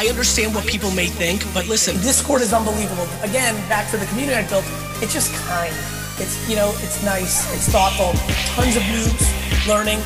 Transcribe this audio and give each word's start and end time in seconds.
I 0.00 0.08
understand 0.08 0.54
what 0.54 0.64
people 0.64 0.90
may 0.92 1.12
think, 1.12 1.44
but 1.52 1.68
listen. 1.68 1.92
Discord 2.00 2.40
is 2.40 2.54
unbelievable. 2.54 3.04
Again, 3.20 3.52
back 3.68 3.90
to 3.90 3.98
the 3.98 4.06
community 4.06 4.32
I 4.32 4.48
built. 4.48 4.64
It's 5.04 5.12
just 5.12 5.28
kind. 5.44 5.76
It's 6.16 6.40
you 6.48 6.56
know, 6.56 6.72
it's 6.80 7.04
nice. 7.04 7.44
It's 7.52 7.68
thoughtful. 7.68 8.16
Tons 8.56 8.80
of 8.80 8.82
noobs 8.88 9.28
learning. 9.68 10.00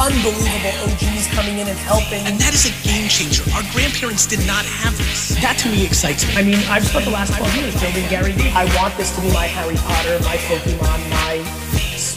Unbelievable 0.00 0.88
OGs 0.88 1.28
coming 1.36 1.60
in 1.60 1.68
and 1.68 1.76
helping. 1.84 2.24
And 2.24 2.40
that 2.40 2.56
is 2.56 2.64
a 2.64 2.72
game 2.80 3.12
changer. 3.12 3.44
Our 3.52 3.60
grandparents 3.76 4.24
did 4.24 4.40
not 4.48 4.64
have 4.64 4.96
this. 4.96 5.36
That 5.44 5.60
to 5.60 5.68
me 5.68 5.84
excites 5.84 6.24
me. 6.24 6.32
I 6.32 6.42
mean, 6.42 6.64
I've 6.72 6.88
spent 6.88 7.04
the 7.04 7.12
last 7.12 7.36
12 7.36 7.60
years 7.60 7.76
building 7.76 8.08
Gary 8.08 8.32
Vee. 8.32 8.48
I 8.56 8.64
want 8.80 8.96
this 8.96 9.12
to 9.16 9.20
be 9.20 9.28
my 9.36 9.44
Harry 9.44 9.76
Potter, 9.84 10.16
my 10.24 10.40
Pokemon, 10.48 10.96
my 11.12 11.44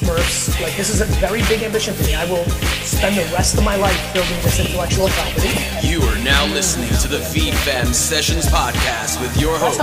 Smurfs. 0.09 0.62
Like, 0.62 0.76
this 0.76 0.90
is 0.90 1.02
a 1.02 1.05
very 1.20 1.41
big 1.44 1.62
ambition 1.63 1.94
for 1.94 2.04
me. 2.04 2.16
I 2.16 2.26
will 2.30 2.45
spend 2.84 3.16
the 3.17 3.23
rest 3.34 3.58
of 3.58 3.63
my 3.63 3.76
life 3.76 4.13
building 4.13 4.38
this 4.41 4.59
intellectual 4.59 5.08
property. 5.09 5.50
You 5.88 6.02
are 6.02 6.17
now 6.23 6.45
listening 6.48 6.90
to 7.00 7.08
the 7.08 7.20
VeeFam 7.20 7.94
Sessions 7.94 8.48
podcast 8.48 9.22
with 9.22 9.40
your 9.40 9.58
host, 9.58 9.80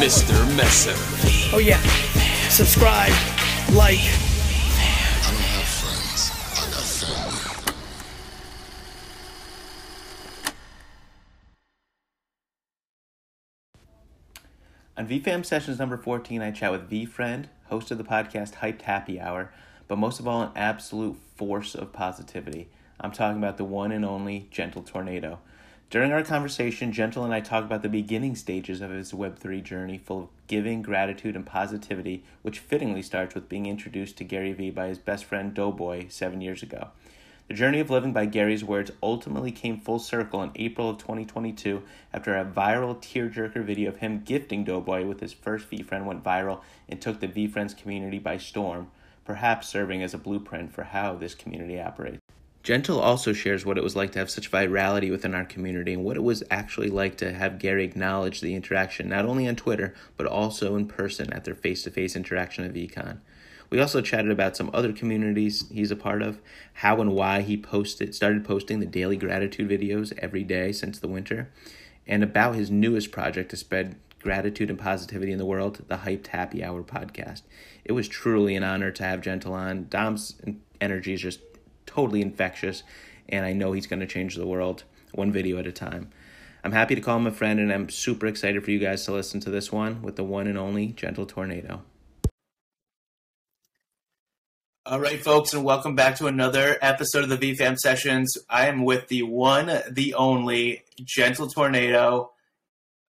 Mr. 0.00 0.56
Messer. 0.56 0.94
Oh, 1.54 1.58
yeah. 1.58 1.80
Subscribe, 2.48 3.12
like, 3.72 4.00
On 15.02 15.08
VeeFam 15.08 15.44
Sessions 15.44 15.80
number 15.80 15.96
14, 15.96 16.42
I 16.42 16.52
chat 16.52 16.70
with 16.70 16.88
VeeFriend, 16.88 17.46
host 17.64 17.90
of 17.90 17.98
the 17.98 18.04
podcast 18.04 18.54
Hiped 18.54 18.82
Happy 18.82 19.18
Hour, 19.18 19.50
but 19.88 19.98
most 19.98 20.20
of 20.20 20.28
all, 20.28 20.42
an 20.42 20.52
absolute 20.54 21.16
force 21.34 21.74
of 21.74 21.92
positivity. 21.92 22.68
I'm 23.00 23.10
talking 23.10 23.38
about 23.38 23.56
the 23.56 23.64
one 23.64 23.90
and 23.90 24.04
only 24.04 24.46
Gentle 24.52 24.84
Tornado. 24.84 25.40
During 25.90 26.12
our 26.12 26.22
conversation, 26.22 26.92
Gentle 26.92 27.24
and 27.24 27.34
I 27.34 27.40
talk 27.40 27.64
about 27.64 27.82
the 27.82 27.88
beginning 27.88 28.36
stages 28.36 28.80
of 28.80 28.92
his 28.92 29.10
Web3 29.10 29.64
journey, 29.64 29.98
full 29.98 30.20
of 30.20 30.28
giving, 30.46 30.82
gratitude, 30.82 31.34
and 31.34 31.44
positivity, 31.44 32.22
which 32.42 32.60
fittingly 32.60 33.02
starts 33.02 33.34
with 33.34 33.48
being 33.48 33.66
introduced 33.66 34.16
to 34.18 34.24
Gary 34.24 34.52
Vee 34.52 34.70
by 34.70 34.86
his 34.86 34.98
best 34.98 35.24
friend 35.24 35.52
Doughboy 35.52 36.06
seven 36.10 36.40
years 36.40 36.62
ago. 36.62 36.90
The 37.52 37.58
journey 37.58 37.80
of 37.80 37.90
living 37.90 38.14
by 38.14 38.24
Gary's 38.24 38.64
words 38.64 38.92
ultimately 39.02 39.52
came 39.52 39.78
full 39.78 39.98
circle 39.98 40.42
in 40.42 40.52
April 40.54 40.88
of 40.88 40.96
2022 40.96 41.82
after 42.10 42.34
a 42.34 42.46
viral 42.46 42.96
tearjerker 42.96 43.62
video 43.62 43.90
of 43.90 43.98
him 43.98 44.22
gifting 44.24 44.64
Doughboy 44.64 45.04
with 45.04 45.20
his 45.20 45.34
first 45.34 45.70
VeeFriend 45.70 46.06
went 46.06 46.24
viral 46.24 46.62
and 46.88 46.98
took 46.98 47.20
the 47.20 47.28
VeeFriends 47.28 47.76
community 47.76 48.18
by 48.18 48.38
storm, 48.38 48.90
perhaps 49.26 49.68
serving 49.68 50.02
as 50.02 50.14
a 50.14 50.18
blueprint 50.18 50.72
for 50.72 50.84
how 50.84 51.14
this 51.14 51.34
community 51.34 51.78
operates. 51.78 52.20
Gentle 52.62 52.98
also 52.98 53.34
shares 53.34 53.66
what 53.66 53.76
it 53.76 53.84
was 53.84 53.94
like 53.94 54.12
to 54.12 54.18
have 54.18 54.30
such 54.30 54.50
virality 54.50 55.10
within 55.10 55.34
our 55.34 55.44
community 55.44 55.92
and 55.92 56.04
what 56.04 56.16
it 56.16 56.22
was 56.22 56.42
actually 56.50 56.88
like 56.88 57.18
to 57.18 57.34
have 57.34 57.58
Gary 57.58 57.84
acknowledge 57.84 58.40
the 58.40 58.54
interaction 58.54 59.10
not 59.10 59.26
only 59.26 59.46
on 59.46 59.56
Twitter 59.56 59.92
but 60.16 60.26
also 60.26 60.74
in 60.74 60.86
person 60.86 61.30
at 61.34 61.44
their 61.44 61.54
face 61.54 61.82
to 61.82 61.90
face 61.90 62.16
interaction 62.16 62.64
at 62.64 62.72
VeeCon. 62.72 63.18
We 63.72 63.80
also 63.80 64.02
chatted 64.02 64.30
about 64.30 64.54
some 64.54 64.68
other 64.74 64.92
communities 64.92 65.64
he's 65.72 65.90
a 65.90 65.96
part 65.96 66.20
of, 66.20 66.42
how 66.74 67.00
and 67.00 67.12
why 67.12 67.40
he 67.40 67.56
posted 67.56 68.14
started 68.14 68.44
posting 68.44 68.80
the 68.80 68.86
daily 68.86 69.16
gratitude 69.16 69.66
videos 69.66 70.12
every 70.18 70.44
day 70.44 70.72
since 70.72 70.98
the 70.98 71.08
winter, 71.08 71.50
and 72.06 72.22
about 72.22 72.54
his 72.54 72.70
newest 72.70 73.10
project 73.10 73.48
to 73.48 73.56
spread 73.56 73.96
gratitude 74.20 74.68
and 74.68 74.78
positivity 74.78 75.32
in 75.32 75.38
the 75.38 75.46
world, 75.46 75.84
the 75.88 75.96
Hiped 75.96 76.26
Happy 76.26 76.62
Hour 76.62 76.82
podcast. 76.82 77.40
It 77.82 77.92
was 77.92 78.08
truly 78.08 78.56
an 78.56 78.62
honor 78.62 78.90
to 78.90 79.04
have 79.04 79.22
Gentle 79.22 79.54
on. 79.54 79.86
Dom's 79.88 80.38
energy 80.78 81.14
is 81.14 81.22
just 81.22 81.40
totally 81.86 82.20
infectious, 82.20 82.82
and 83.30 83.46
I 83.46 83.54
know 83.54 83.72
he's 83.72 83.86
going 83.86 84.00
to 84.00 84.06
change 84.06 84.36
the 84.36 84.46
world 84.46 84.84
one 85.12 85.32
video 85.32 85.58
at 85.58 85.66
a 85.66 85.72
time. 85.72 86.10
I'm 86.62 86.72
happy 86.72 86.94
to 86.94 87.00
call 87.00 87.16
him 87.16 87.26
a 87.26 87.32
friend, 87.32 87.58
and 87.58 87.72
I'm 87.72 87.88
super 87.88 88.26
excited 88.26 88.62
for 88.62 88.70
you 88.70 88.78
guys 88.78 89.06
to 89.06 89.12
listen 89.12 89.40
to 89.40 89.50
this 89.50 89.72
one 89.72 90.02
with 90.02 90.16
the 90.16 90.24
one 90.24 90.46
and 90.46 90.58
only 90.58 90.88
Gentle 90.88 91.24
Tornado. 91.24 91.84
All 94.84 94.98
right, 94.98 95.22
folks, 95.22 95.54
and 95.54 95.62
welcome 95.62 95.94
back 95.94 96.16
to 96.16 96.26
another 96.26 96.76
episode 96.82 97.22
of 97.22 97.28
the 97.28 97.38
VeeFam 97.38 97.78
Sessions. 97.78 98.36
I 98.50 98.66
am 98.66 98.84
with 98.84 99.06
the 99.06 99.22
one, 99.22 99.70
the 99.88 100.14
only 100.14 100.82
Gentle 101.00 101.46
Tornado. 101.46 102.32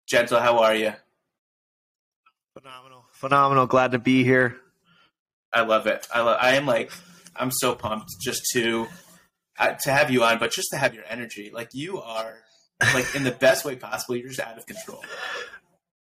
Gentle, 0.08 0.40
how 0.40 0.60
are 0.60 0.76
you? 0.76 0.94
Phenomenal, 2.54 3.06
phenomenal. 3.14 3.66
Glad 3.66 3.94
to 3.94 4.00
be 4.00 4.24
here. 4.24 4.58
I 5.52 5.62
love 5.62 5.88
it. 5.88 6.08
I 6.14 6.22
love. 6.22 6.38
I 6.40 6.56
am 6.56 6.68
like, 6.68 6.92
I'm 7.36 7.50
so 7.50 7.74
pumped 7.74 8.12
just 8.22 8.46
to 8.54 8.86
uh, 9.58 9.74
to 9.86 9.92
have 9.92 10.12
you 10.12 10.24
on, 10.24 10.38
but 10.38 10.52
just 10.52 10.70
to 10.70 10.78
have 10.78 10.94
your 10.94 11.06
energy. 11.10 11.50
Like 11.52 11.70
you 11.74 12.00
are, 12.00 12.44
like 12.94 13.16
in 13.16 13.24
the 13.24 13.32
best 13.32 13.66
way 13.66 13.76
possible. 13.76 14.16
You're 14.16 14.28
just 14.28 14.40
out 14.40 14.56
of 14.56 14.68
control. 14.68 15.04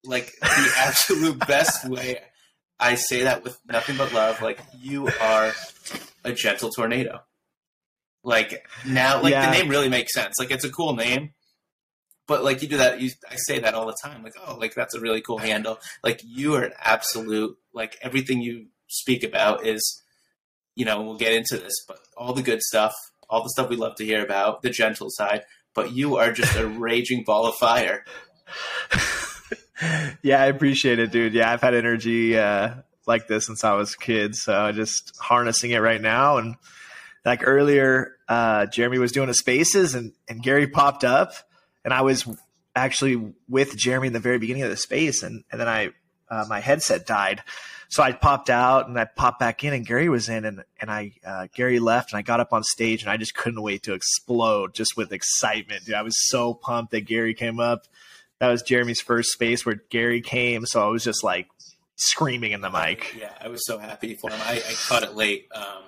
Like 0.04 0.32
the 0.40 0.72
absolute 0.78 1.46
best 1.46 1.86
way 1.86 2.16
I 2.80 2.94
say 2.94 3.24
that 3.24 3.44
with 3.44 3.58
nothing 3.66 3.96
but 3.96 4.12
love. 4.12 4.40
Like 4.40 4.60
you 4.80 5.08
are 5.20 5.52
a 6.24 6.32
gentle 6.32 6.70
tornado. 6.70 7.20
Like 8.22 8.66
now, 8.86 9.22
like 9.22 9.32
yeah. 9.32 9.46
the 9.46 9.52
name 9.52 9.68
really 9.68 9.88
makes 9.88 10.12
sense. 10.12 10.36
Like 10.38 10.50
it's 10.50 10.64
a 10.64 10.70
cool 10.70 10.94
name, 10.94 11.32
but 12.26 12.42
like 12.42 12.62
you 12.62 12.68
do 12.68 12.78
that. 12.78 13.00
You, 13.00 13.10
I 13.30 13.36
say 13.36 13.60
that 13.60 13.74
all 13.74 13.86
the 13.86 13.96
time. 14.02 14.22
Like 14.22 14.34
oh, 14.46 14.56
like 14.56 14.74
that's 14.74 14.94
a 14.94 15.00
really 15.00 15.20
cool 15.20 15.38
handle. 15.38 15.78
Like 16.02 16.22
you 16.24 16.54
are 16.54 16.64
an 16.64 16.72
absolute. 16.82 17.56
Like 17.72 17.96
everything 18.02 18.40
you 18.40 18.66
speak 18.88 19.22
about 19.22 19.66
is, 19.66 20.02
you 20.74 20.84
know, 20.84 21.02
we'll 21.02 21.16
get 21.16 21.32
into 21.32 21.56
this, 21.56 21.74
but 21.86 21.98
all 22.16 22.32
the 22.32 22.42
good 22.42 22.62
stuff, 22.62 22.94
all 23.28 23.42
the 23.42 23.50
stuff 23.50 23.70
we 23.70 23.76
love 23.76 23.94
to 23.96 24.04
hear 24.04 24.24
about, 24.24 24.62
the 24.62 24.70
gentle 24.70 25.08
side. 25.10 25.42
But 25.74 25.92
you 25.92 26.16
are 26.16 26.32
just 26.32 26.56
a 26.56 26.66
raging 26.66 27.24
ball 27.24 27.46
of 27.46 27.54
fire. 27.54 28.04
yeah, 30.22 30.42
I 30.42 30.46
appreciate 30.46 30.98
it, 30.98 31.10
dude. 31.10 31.34
Yeah, 31.34 31.50
I've 31.50 31.60
had 31.60 31.74
energy 31.74 32.38
uh, 32.38 32.74
like 33.06 33.28
this 33.28 33.46
since 33.46 33.64
I 33.64 33.74
was 33.74 33.94
a 33.94 33.98
kid, 33.98 34.34
so 34.34 34.72
just 34.72 35.16
harnessing 35.18 35.70
it 35.70 35.78
right 35.78 36.00
now. 36.00 36.38
And 36.38 36.56
like 37.24 37.40
earlier, 37.46 38.16
uh, 38.28 38.66
Jeremy 38.66 38.98
was 38.98 39.12
doing 39.12 39.28
a 39.28 39.34
spaces, 39.34 39.94
and 39.94 40.12
and 40.28 40.42
Gary 40.42 40.66
popped 40.66 41.04
up, 41.04 41.32
and 41.84 41.94
I 41.94 42.02
was 42.02 42.28
actually 42.74 43.32
with 43.48 43.76
Jeremy 43.76 44.08
in 44.08 44.12
the 44.12 44.20
very 44.20 44.38
beginning 44.38 44.62
of 44.62 44.70
the 44.70 44.76
space, 44.76 45.22
and 45.22 45.44
and 45.50 45.60
then 45.60 45.68
I 45.68 45.90
uh, 46.28 46.46
my 46.48 46.60
headset 46.60 47.06
died. 47.06 47.42
So 47.88 48.04
I 48.04 48.12
popped 48.12 48.50
out 48.50 48.86
and 48.86 48.96
I 48.96 49.04
popped 49.04 49.40
back 49.40 49.64
in, 49.64 49.72
and 49.72 49.84
Gary 49.84 50.08
was 50.08 50.28
in, 50.28 50.44
and 50.44 50.62
and 50.80 50.90
I 50.90 51.12
uh, 51.26 51.48
Gary 51.54 51.80
left, 51.80 52.12
and 52.12 52.18
I 52.18 52.22
got 52.22 52.38
up 52.38 52.52
on 52.52 52.62
stage, 52.62 53.02
and 53.02 53.10
I 53.10 53.16
just 53.16 53.34
couldn't 53.34 53.62
wait 53.62 53.82
to 53.84 53.94
explode 53.94 54.74
just 54.74 54.96
with 54.96 55.12
excitement. 55.12 55.86
Dude, 55.86 55.94
I 55.94 56.02
was 56.02 56.14
so 56.28 56.54
pumped 56.54 56.92
that 56.92 57.02
Gary 57.02 57.34
came 57.34 57.58
up 57.58 57.86
that 58.40 58.48
was 58.48 58.62
Jeremy's 58.62 59.00
first 59.00 59.30
space 59.30 59.64
where 59.64 59.82
Gary 59.90 60.20
came. 60.20 60.66
So 60.66 60.82
I 60.82 60.88
was 60.88 61.04
just 61.04 61.22
like 61.22 61.48
screaming 61.96 62.52
in 62.52 62.62
the 62.62 62.70
mic. 62.70 63.14
Yeah, 63.18 63.32
I 63.40 63.48
was 63.48 63.64
so 63.66 63.78
happy 63.78 64.14
for 64.14 64.30
him. 64.30 64.40
I, 64.42 64.56
I 64.56 64.72
caught 64.88 65.02
it 65.02 65.14
late. 65.14 65.46
Um, 65.54 65.84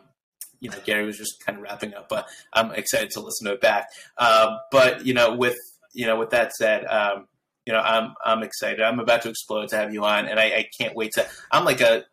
you 0.61 0.71
know, 0.71 0.79
Gary 0.85 1.05
was 1.05 1.19
just 1.19 1.45
kind 1.45 1.59
of 1.59 1.65
wrapping 1.65 1.95
up, 1.95 2.09
but 2.09 2.29
I'm 2.53 2.71
excited 2.73 3.11
to 3.13 3.21
listen 3.21 3.47
to 3.47 3.55
it 3.55 3.61
back. 3.61 3.89
Um, 4.19 4.59
but 4.71 5.05
you 5.05 5.15
know, 5.15 5.35
with 5.35 5.57
you 5.93 6.07
know, 6.07 6.19
with 6.19 6.31
that 6.31 6.53
said, 6.53 6.85
um, 6.85 7.27
you 7.67 7.73
know, 7.73 7.81
I'm 7.81 8.15
I'm 8.25 8.43
excited. 8.43 8.81
I'm 8.81 9.01
about 9.01 9.23
to 9.23 9.31
explode 9.31 9.69
to 9.71 9.77
have 9.77 9.93
you 9.93 10.05
on, 10.05 10.29
and 10.29 10.39
I, 10.39 10.45
I 10.45 10.69
can't 10.79 10.95
wait 10.95 11.13
to. 11.15 11.27
I'm 11.51 11.65
like 11.65 11.81
a 11.81 12.05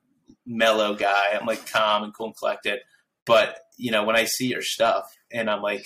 mellow 0.46 0.96
guy. 0.96 1.38
I'm 1.40 1.46
like 1.46 1.70
calm 1.70 2.04
and 2.04 2.14
cool 2.14 2.28
and 2.28 2.38
collected. 2.38 2.80
But 3.26 3.60
you 3.78 3.92
know, 3.92 4.04
when 4.04 4.16
I 4.16 4.26
see 4.26 4.48
your 4.48 4.62
stuff, 4.62 5.06
and 5.32 5.50
I'm 5.50 5.62
like, 5.62 5.86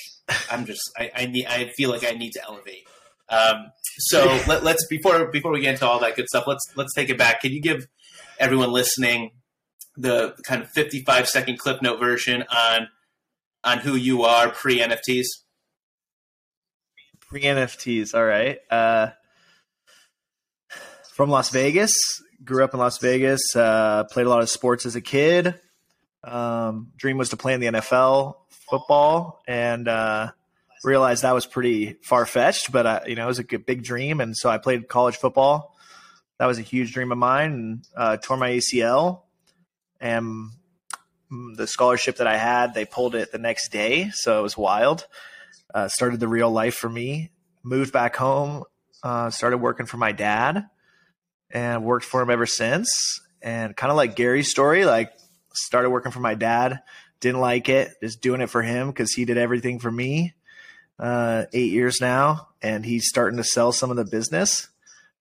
I'm 0.52 0.66
just, 0.66 0.81
I, 0.97 1.12
I 1.16 1.25
need, 1.25 1.46
I 1.46 1.70
feel 1.75 1.90
like 1.90 2.06
I 2.06 2.12
need 2.12 2.31
to 2.31 2.44
elevate. 2.44 2.88
Um, 3.29 3.72
so 3.97 4.25
let, 4.47 4.63
us 4.63 4.85
before 4.89 5.25
before 5.28 5.51
we 5.51 5.61
get 5.61 5.73
into 5.73 5.88
all 5.88 6.00
that 6.00 6.16
good 6.16 6.28
stuff, 6.28 6.45
let's 6.47 6.63
let's 6.75 6.94
take 6.94 7.09
it 7.09 7.17
back. 7.17 7.41
Can 7.41 7.51
you 7.51 7.61
give 7.61 7.88
everyone 8.39 8.72
listening 8.72 9.31
the 9.95 10.35
kind 10.46 10.61
of 10.61 10.70
55 10.70 11.29
second 11.29 11.59
clip 11.59 11.81
note 11.81 11.99
version 11.99 12.43
on 12.43 12.87
on 13.64 13.79
who 13.79 13.96
you 13.96 14.23
are 14.23 14.49
pre 14.49 14.79
NFTs? 14.79 15.25
Pre 17.22 17.41
NFTs, 17.41 18.14
all 18.14 18.25
right. 18.25 18.59
Uh, 18.70 19.09
from 21.14 21.29
Las 21.29 21.49
Vegas, 21.49 21.93
grew 22.43 22.64
up 22.64 22.73
in 22.73 22.79
Las 22.79 22.97
Vegas. 22.97 23.41
Uh, 23.55 24.03
played 24.05 24.26
a 24.26 24.29
lot 24.29 24.41
of 24.41 24.49
sports 24.49 24.85
as 24.85 24.96
a 24.96 25.02
kid. 25.02 25.55
Um, 26.23 26.91
dream 26.97 27.17
was 27.17 27.29
to 27.29 27.37
play 27.37 27.53
in 27.53 27.59
the 27.59 27.67
NFL 27.67 28.35
football, 28.69 29.41
and 29.47 29.87
uh, 29.87 30.31
realized 30.84 31.24
that 31.24 31.34
was 31.34 31.46
pretty 31.46 31.97
far 32.02 32.26
fetched, 32.26 32.72
but 32.72 32.85
uh, 32.85 33.00
you 33.08 33.16
know, 33.16 33.24
it 33.24 33.28
was 33.28 33.40
a 33.40 33.44
big 33.44 33.84
dream. 33.84 34.20
And 34.22 34.35
so 34.35 34.50
I 34.50 34.58
played 34.58 34.88
college 34.88 35.18
football. 35.18 35.76
That 36.40 36.46
was 36.46 36.59
a 36.59 36.64
huge 36.64 36.94
dream 36.94 37.12
of 37.12 37.18
mine 37.18 37.52
and 37.52 37.88
uh, 37.96 38.18
tore 38.18 38.38
my 38.38 38.52
ACL. 38.52 39.22
And 40.00 40.50
the 41.56 41.68
scholarship 41.68 42.18
that 42.18 42.28
I 42.28 42.38
had, 42.38 42.74
they 42.74 42.85
pulled 42.85 43.16
it 43.16 43.32
the 43.32 43.38
next 43.38 43.70
day. 43.70 44.09
So 44.14 44.40
it 44.40 44.41
was 44.41 44.58
wild. 44.58 45.08
Uh, 45.74 45.88
started 45.88 46.20
the 46.20 46.28
real 46.28 46.52
life 46.52 46.76
for 46.76 46.90
me. 46.90 47.32
Moved 47.64 47.94
back 47.94 48.18
home, 48.18 48.64
uh, 49.03 49.29
started 49.29 49.58
working 49.59 49.86
for 49.86 49.96
my 49.96 50.12
dad 50.12 50.66
and 51.50 51.86
worked 51.86 52.06
for 52.06 52.22
him 52.22 52.29
ever 52.29 52.46
since. 52.46 53.22
And 53.41 53.76
kind 53.76 53.90
of 53.90 53.96
like 53.96 54.16
Gary's 54.16 54.50
story, 54.50 54.84
like 54.84 55.14
started 55.53 55.90
working 55.91 56.12
for 56.12 56.20
my 56.20 56.36
dad, 56.36 56.82
didn't 57.22 57.40
like 57.40 57.70
it, 57.70 57.91
just 58.02 58.22
doing 58.22 58.41
it 58.41 58.50
for 58.50 58.62
him 58.62 58.88
because 58.88 59.14
he 59.14 59.24
did 59.24 59.38
everything 59.38 59.79
for 59.79 59.91
me 59.91 60.34
uh, 60.99 61.45
eight 61.53 61.72
years 61.72 61.99
now, 62.01 62.49
and 62.61 62.85
he's 62.85 63.07
starting 63.07 63.37
to 63.37 63.43
sell 63.43 63.72
some 63.72 63.91
of 63.91 63.97
the 63.97 64.05
business. 64.05 64.69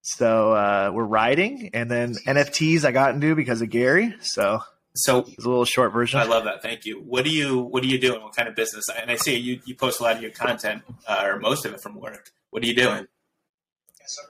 So 0.01 0.51
uh, 0.53 0.91
we're 0.93 1.05
riding, 1.05 1.69
and 1.73 1.89
then 1.89 2.15
NFTs 2.27 2.83
I 2.83 2.91
got 2.91 3.13
into 3.13 3.35
because 3.35 3.61
of 3.61 3.69
Gary. 3.69 4.13
So 4.21 4.61
so 4.95 5.19
it's 5.19 5.45
a 5.45 5.49
little 5.49 5.65
short 5.65 5.91
version. 5.91 6.19
I 6.19 6.25
love 6.25 6.43
that. 6.43 6.61
Thank 6.61 6.85
you. 6.85 6.99
What 6.99 7.23
do 7.23 7.31
you 7.31 7.59
What 7.59 7.83
are 7.83 7.87
you 7.87 7.99
doing? 7.99 8.21
What 8.21 8.35
kind 8.35 8.47
of 8.47 8.55
business? 8.55 8.85
And 8.95 9.09
I 9.09 9.15
see 9.15 9.37
you 9.37 9.59
you 9.65 9.75
post 9.75 9.99
a 9.99 10.03
lot 10.03 10.15
of 10.15 10.21
your 10.21 10.31
content, 10.31 10.83
uh, 11.07 11.23
or 11.25 11.39
most 11.39 11.65
of 11.65 11.73
it 11.73 11.81
from 11.81 11.95
work. 11.95 12.31
What 12.51 12.63
are 12.63 12.67
you 12.67 12.75
doing? 12.75 13.07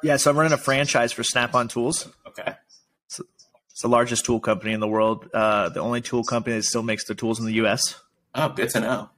Yeah, 0.03 0.17
so 0.17 0.31
I'm 0.31 0.37
running 0.37 0.53
a 0.53 0.57
franchise 0.57 1.11
for 1.11 1.23
Snap-on 1.23 1.67
Tools. 1.67 2.07
Okay. 2.27 2.53
It's, 3.07 3.19
it's 3.71 3.81
the 3.81 3.87
largest 3.87 4.23
tool 4.23 4.39
company 4.39 4.71
in 4.71 4.79
the 4.79 4.87
world. 4.87 5.27
Uh, 5.33 5.69
the 5.69 5.79
only 5.79 5.99
tool 5.99 6.23
company 6.23 6.55
that 6.55 6.63
still 6.63 6.83
makes 6.83 7.05
the 7.05 7.15
tools 7.15 7.39
in 7.39 7.45
the 7.45 7.53
U.S. 7.53 7.99
Oh, 8.35 8.49
good 8.49 8.69
to 8.69 8.79
know. 8.79 9.09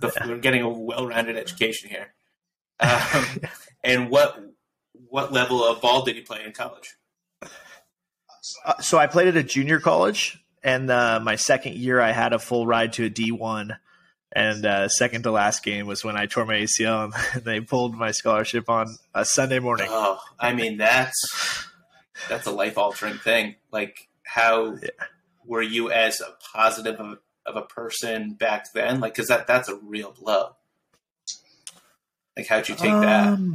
The, 0.00 0.12
yeah. 0.14 0.26
We're 0.26 0.38
getting 0.38 0.62
a 0.62 0.68
well-rounded 0.68 1.36
education 1.36 1.90
here. 1.90 2.12
Um, 2.82 3.26
and 3.84 4.08
what 4.08 4.42
what 5.10 5.34
level 5.34 5.62
of 5.62 5.82
ball 5.82 6.02
did 6.02 6.16
you 6.16 6.22
play 6.22 6.42
in 6.44 6.52
college? 6.52 6.96
Uh, 8.64 8.80
so 8.80 8.96
I 8.96 9.06
played 9.06 9.28
at 9.28 9.36
a 9.36 9.42
junior 9.42 9.80
college, 9.80 10.42
and 10.62 10.90
uh, 10.90 11.20
my 11.22 11.36
second 11.36 11.74
year 11.74 12.00
I 12.00 12.12
had 12.12 12.32
a 12.32 12.38
full 12.38 12.66
ride 12.66 12.94
to 12.94 13.04
a 13.04 13.10
D1. 13.10 13.76
And 14.32 14.64
uh, 14.64 14.88
second 14.88 15.24
to 15.24 15.32
last 15.32 15.64
game 15.64 15.86
was 15.86 16.04
when 16.04 16.16
I 16.16 16.26
tore 16.26 16.46
my 16.46 16.54
ACL, 16.54 17.12
and 17.34 17.44
they 17.44 17.60
pulled 17.60 17.94
my 17.94 18.12
scholarship 18.12 18.70
on 18.70 18.86
a 19.14 19.24
Sunday 19.24 19.58
morning. 19.58 19.88
Oh, 19.90 20.20
I 20.38 20.54
mean 20.54 20.78
that's 20.78 21.66
that's 22.28 22.46
a 22.46 22.52
life 22.52 22.78
altering 22.78 23.18
thing. 23.18 23.56
Like, 23.72 24.08
how 24.22 24.74
yeah. 24.74 24.88
were 25.44 25.62
you 25.62 25.90
as 25.90 26.20
a 26.20 26.34
positive 26.52 27.00
of, 27.46 27.56
a 27.56 27.62
person 27.62 28.34
back 28.34 28.72
then? 28.72 29.00
Like, 29.00 29.14
because 29.14 29.28
that 29.28 29.46
that's 29.46 29.68
a 29.68 29.76
real 29.76 30.12
blow. 30.12 30.56
Like, 32.36 32.46
how'd 32.46 32.68
you 32.68 32.74
take 32.74 32.90
um, 32.90 33.52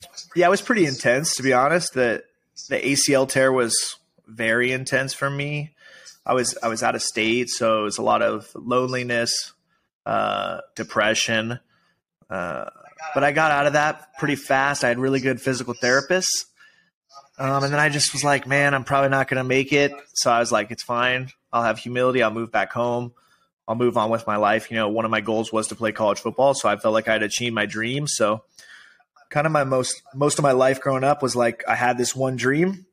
that? 0.00 0.10
Yeah, 0.36 0.46
it 0.46 0.50
was 0.50 0.62
pretty 0.62 0.86
intense 0.86 1.36
to 1.36 1.42
be 1.42 1.52
honest. 1.52 1.94
That 1.94 2.24
the 2.68 2.76
ACL 2.76 3.28
tear 3.28 3.52
was 3.52 3.96
very 4.26 4.72
intense 4.72 5.14
for 5.14 5.30
me. 5.30 5.74
I 6.26 6.34
was 6.34 6.56
I 6.62 6.68
was 6.68 6.82
out 6.82 6.94
of 6.94 7.02
state, 7.02 7.50
so 7.50 7.80
it 7.80 7.84
was 7.84 7.98
a 7.98 8.02
lot 8.02 8.22
of 8.22 8.50
loneliness, 8.54 9.52
uh, 10.06 10.60
depression. 10.74 11.60
Uh, 12.30 12.70
but 13.14 13.22
I 13.22 13.32
got 13.32 13.50
out 13.50 13.66
of 13.66 13.74
that 13.74 14.16
pretty 14.18 14.36
fast. 14.36 14.84
I 14.84 14.88
had 14.88 14.98
really 14.98 15.20
good 15.20 15.40
physical 15.40 15.74
therapists, 15.74 16.46
um, 17.38 17.64
and 17.64 17.72
then 17.72 17.80
I 17.80 17.88
just 17.88 18.12
was 18.12 18.24
like, 18.24 18.46
man, 18.46 18.74
I'm 18.74 18.84
probably 18.84 19.10
not 19.10 19.28
going 19.28 19.38
to 19.38 19.44
make 19.44 19.72
it. 19.72 19.92
So 20.14 20.30
I 20.30 20.38
was 20.38 20.50
like, 20.52 20.70
it's 20.70 20.82
fine. 20.82 21.30
I'll 21.54 21.62
have 21.62 21.78
humility. 21.78 22.20
I'll 22.22 22.32
move 22.32 22.50
back 22.50 22.72
home. 22.72 23.12
I'll 23.68 23.76
move 23.76 23.96
on 23.96 24.10
with 24.10 24.26
my 24.26 24.36
life. 24.36 24.70
You 24.70 24.76
know, 24.76 24.88
one 24.88 25.04
of 25.04 25.10
my 25.12 25.20
goals 25.20 25.52
was 25.52 25.68
to 25.68 25.76
play 25.76 25.92
college 25.92 26.18
football, 26.18 26.52
so 26.52 26.68
I 26.68 26.76
felt 26.76 26.92
like 26.92 27.08
I 27.08 27.12
had 27.12 27.22
achieved 27.22 27.54
my 27.54 27.64
dream. 27.64 28.08
So 28.08 28.42
kind 29.30 29.46
of 29.46 29.52
my 29.52 29.64
most 29.64 30.02
most 30.14 30.38
of 30.38 30.42
my 30.42 30.52
life 30.52 30.80
growing 30.80 31.04
up 31.04 31.22
was 31.22 31.34
like 31.34 31.62
I 31.66 31.76
had 31.76 31.96
this 31.96 32.14
one 32.14 32.36
dream. 32.36 32.86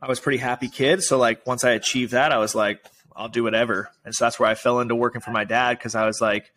I 0.00 0.08
was 0.08 0.20
pretty 0.20 0.38
happy 0.38 0.68
kid, 0.68 1.02
so 1.02 1.16
like 1.16 1.46
once 1.46 1.64
I 1.64 1.70
achieved 1.70 2.12
that, 2.12 2.32
I 2.32 2.38
was 2.38 2.54
like, 2.54 2.84
I'll 3.16 3.28
do 3.28 3.42
whatever. 3.42 3.90
And 4.04 4.14
so 4.14 4.26
that's 4.26 4.38
where 4.38 4.48
I 4.48 4.54
fell 4.54 4.80
into 4.80 4.94
working 4.94 5.22
for 5.22 5.30
my 5.30 5.44
dad 5.44 5.78
because 5.78 5.94
I 5.94 6.04
was 6.04 6.20
like, 6.20 6.52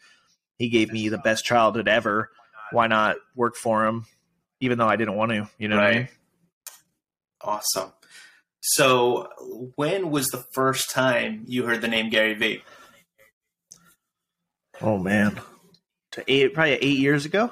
he 0.57 0.68
gave 0.68 0.92
me 0.92 1.07
the 1.07 1.18
best 1.18 1.45
childhood 1.45 1.88
ever. 1.88 2.30
Why 2.71 2.88
not 2.88 3.15
work 3.33 3.56
for 3.56 3.86
him, 3.86 4.06
even 4.60 4.77
though 4.77 4.89
I 4.89 4.98
didn't 4.98 5.15
want 5.15 5.31
to? 5.31 5.50
You 5.57 5.69
know 5.69 5.77
right. 5.77 5.95
I 5.95 6.00
mean? 6.00 6.07
Awesome. 7.39 7.94
So, 8.71 9.29
when 9.75 10.11
was 10.11 10.27
the 10.27 10.43
first 10.53 10.91
time 10.91 11.43
you 11.47 11.65
heard 11.65 11.81
the 11.81 11.87
name 11.87 12.09
Gary 12.09 12.33
Vee? 12.33 12.63
Oh 14.81 14.97
man, 14.97 15.39
to 16.11 16.23
eight 16.27 16.53
probably 16.53 16.73
eight 16.73 16.99
years 16.99 17.25
ago 17.25 17.51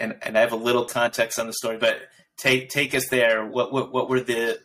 and 0.00 0.16
and 0.22 0.36
I 0.36 0.40
have 0.40 0.52
a 0.52 0.56
little 0.56 0.86
context 0.86 1.38
on 1.38 1.46
the 1.46 1.52
story, 1.52 1.76
but 1.76 2.00
take 2.38 2.70
take 2.70 2.94
us 2.94 3.08
there. 3.08 3.46
What 3.46 3.72
what 3.72 3.92
what 3.92 4.08
were 4.08 4.20
the 4.20 4.58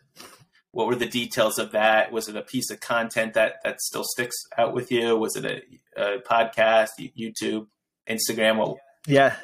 what 0.72 0.88
were 0.88 0.96
the 0.96 1.06
details 1.06 1.60
of 1.60 1.74
that? 1.74 2.12
Was 2.12 2.28
it 2.30 2.36
a 2.36 2.42
piece 2.42 2.72
of 2.72 2.80
content 2.80 3.34
that 3.34 3.56
that 3.64 3.82
still 3.82 4.04
sticks 4.04 4.36
out 4.58 4.74
with 4.74 4.92
you? 4.92 5.16
Was 5.18 5.36
it 5.36 5.46
a, 5.46 5.62
a 6.02 6.20
podcast, 6.20 6.90
YouTube, 7.18 7.68
Instagram? 8.10 8.58
What? 8.58 8.78
Yeah. 9.06 9.36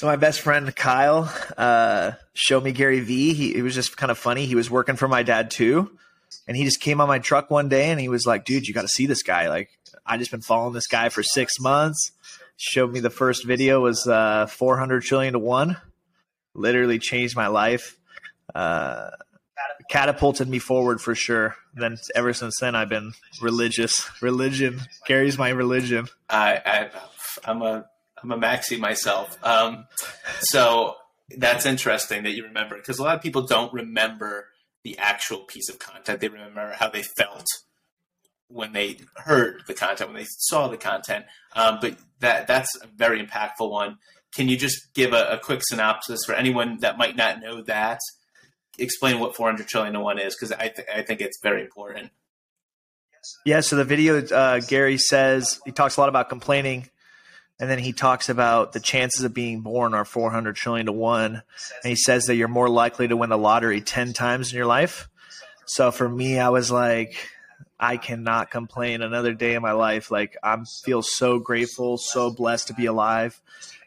So 0.00 0.06
my 0.06 0.16
best 0.16 0.40
friend 0.40 0.74
Kyle 0.74 1.30
uh, 1.58 2.12
showed 2.32 2.64
me 2.64 2.72
Gary 2.72 3.00
Vee. 3.00 3.34
He 3.34 3.54
it 3.54 3.60
was 3.60 3.74
just 3.74 3.98
kind 3.98 4.10
of 4.10 4.16
funny. 4.16 4.46
He 4.46 4.54
was 4.54 4.70
working 4.70 4.96
for 4.96 5.06
my 5.08 5.22
dad 5.22 5.50
too, 5.50 5.90
and 6.48 6.56
he 6.56 6.64
just 6.64 6.80
came 6.80 7.02
on 7.02 7.08
my 7.08 7.18
truck 7.18 7.50
one 7.50 7.68
day 7.68 7.90
and 7.90 8.00
he 8.00 8.08
was 8.08 8.24
like, 8.24 8.46
"Dude, 8.46 8.66
you 8.66 8.72
got 8.72 8.80
to 8.80 8.88
see 8.88 9.04
this 9.04 9.22
guy. 9.22 9.50
Like, 9.50 9.68
I 10.06 10.16
just 10.16 10.30
been 10.30 10.40
following 10.40 10.72
this 10.72 10.86
guy 10.86 11.10
for 11.10 11.22
six 11.22 11.60
months." 11.60 12.12
showed 12.56 12.90
me 12.90 13.00
the 13.00 13.10
first 13.10 13.44
video 13.44 13.80
was 13.80 14.06
uh, 14.06 14.46
400 14.46 15.02
trillion 15.02 15.34
to 15.34 15.38
one. 15.38 15.76
Literally 16.54 16.98
changed 16.98 17.36
my 17.36 17.48
life. 17.48 17.98
Uh, 18.54 19.10
catapulted 19.90 20.48
me 20.48 20.60
forward 20.60 21.02
for 21.02 21.14
sure. 21.14 21.56
Then 21.74 21.98
ever 22.14 22.32
since 22.32 22.58
then, 22.58 22.74
I've 22.74 22.88
been 22.88 23.12
religious. 23.42 24.08
Religion 24.22 24.80
carries 25.06 25.36
my 25.36 25.50
religion. 25.50 26.06
I, 26.30 26.62
I 26.64 26.90
I'm 27.44 27.60
a 27.60 27.89
I'm 28.22 28.32
a 28.32 28.38
maxi 28.38 28.78
myself. 28.78 29.38
Um, 29.44 29.86
so 30.40 30.96
that's 31.36 31.66
interesting 31.66 32.24
that 32.24 32.32
you 32.32 32.44
remember 32.44 32.76
because 32.76 32.98
a 32.98 33.02
lot 33.02 33.16
of 33.16 33.22
people 33.22 33.42
don't 33.42 33.72
remember 33.72 34.48
the 34.82 34.98
actual 34.98 35.40
piece 35.40 35.68
of 35.68 35.78
content. 35.78 36.20
They 36.20 36.28
remember 36.28 36.74
how 36.78 36.88
they 36.88 37.02
felt 37.02 37.46
when 38.48 38.72
they 38.72 38.98
heard 39.16 39.62
the 39.66 39.74
content, 39.74 40.10
when 40.10 40.18
they 40.18 40.26
saw 40.28 40.68
the 40.68 40.76
content. 40.76 41.24
Um, 41.54 41.78
but 41.80 41.96
that 42.20 42.46
that's 42.46 42.76
a 42.76 42.86
very 42.86 43.24
impactful 43.24 43.70
one. 43.70 43.98
Can 44.34 44.48
you 44.48 44.56
just 44.56 44.94
give 44.94 45.12
a, 45.12 45.26
a, 45.32 45.38
quick 45.38 45.60
synopsis 45.64 46.20
for 46.24 46.34
anyone 46.34 46.78
that 46.80 46.98
might 46.98 47.16
not 47.16 47.40
know 47.40 47.62
that? 47.62 47.98
Explain 48.78 49.18
what 49.18 49.34
400 49.34 49.66
trillion 49.66 49.94
to 49.94 50.00
one 50.00 50.20
is, 50.20 50.36
because 50.36 50.52
I, 50.52 50.68
th- 50.68 50.86
I 50.92 51.02
think 51.02 51.20
it's 51.20 51.40
very 51.42 51.62
important. 51.62 52.10
Yeah, 53.44 53.60
so 53.60 53.76
the 53.76 53.84
video, 53.84 54.24
uh, 54.24 54.60
Gary 54.60 54.98
says, 54.98 55.60
he 55.64 55.72
talks 55.72 55.96
a 55.96 56.00
lot 56.00 56.08
about 56.08 56.28
complaining, 56.28 56.88
and 57.60 57.68
then 57.68 57.78
he 57.78 57.92
talks 57.92 58.30
about 58.30 58.72
the 58.72 58.80
chances 58.80 59.22
of 59.22 59.34
being 59.34 59.60
born 59.60 59.92
are 59.92 60.06
400 60.06 60.56
trillion 60.56 60.86
to 60.86 60.92
one. 60.92 61.34
And 61.34 61.42
he 61.90 61.94
says 61.94 62.24
that 62.24 62.36
you're 62.36 62.48
more 62.48 62.70
likely 62.70 63.06
to 63.06 63.16
win 63.18 63.28
the 63.28 63.36
lottery 63.36 63.82
10 63.82 64.14
times 64.14 64.50
in 64.50 64.56
your 64.56 64.66
life. 64.66 65.10
So 65.66 65.90
for 65.90 66.08
me, 66.08 66.38
I 66.38 66.48
was 66.48 66.70
like, 66.70 67.14
I 67.78 67.98
cannot 67.98 68.50
complain 68.50 69.02
another 69.02 69.34
day 69.34 69.54
in 69.54 69.62
my 69.62 69.72
life. 69.72 70.10
Like 70.10 70.38
I 70.42 70.56
feel 70.84 71.02
so 71.02 71.38
grateful, 71.38 71.98
so 71.98 72.30
blessed 72.30 72.68
to 72.68 72.74
be 72.74 72.86
alive. 72.86 73.40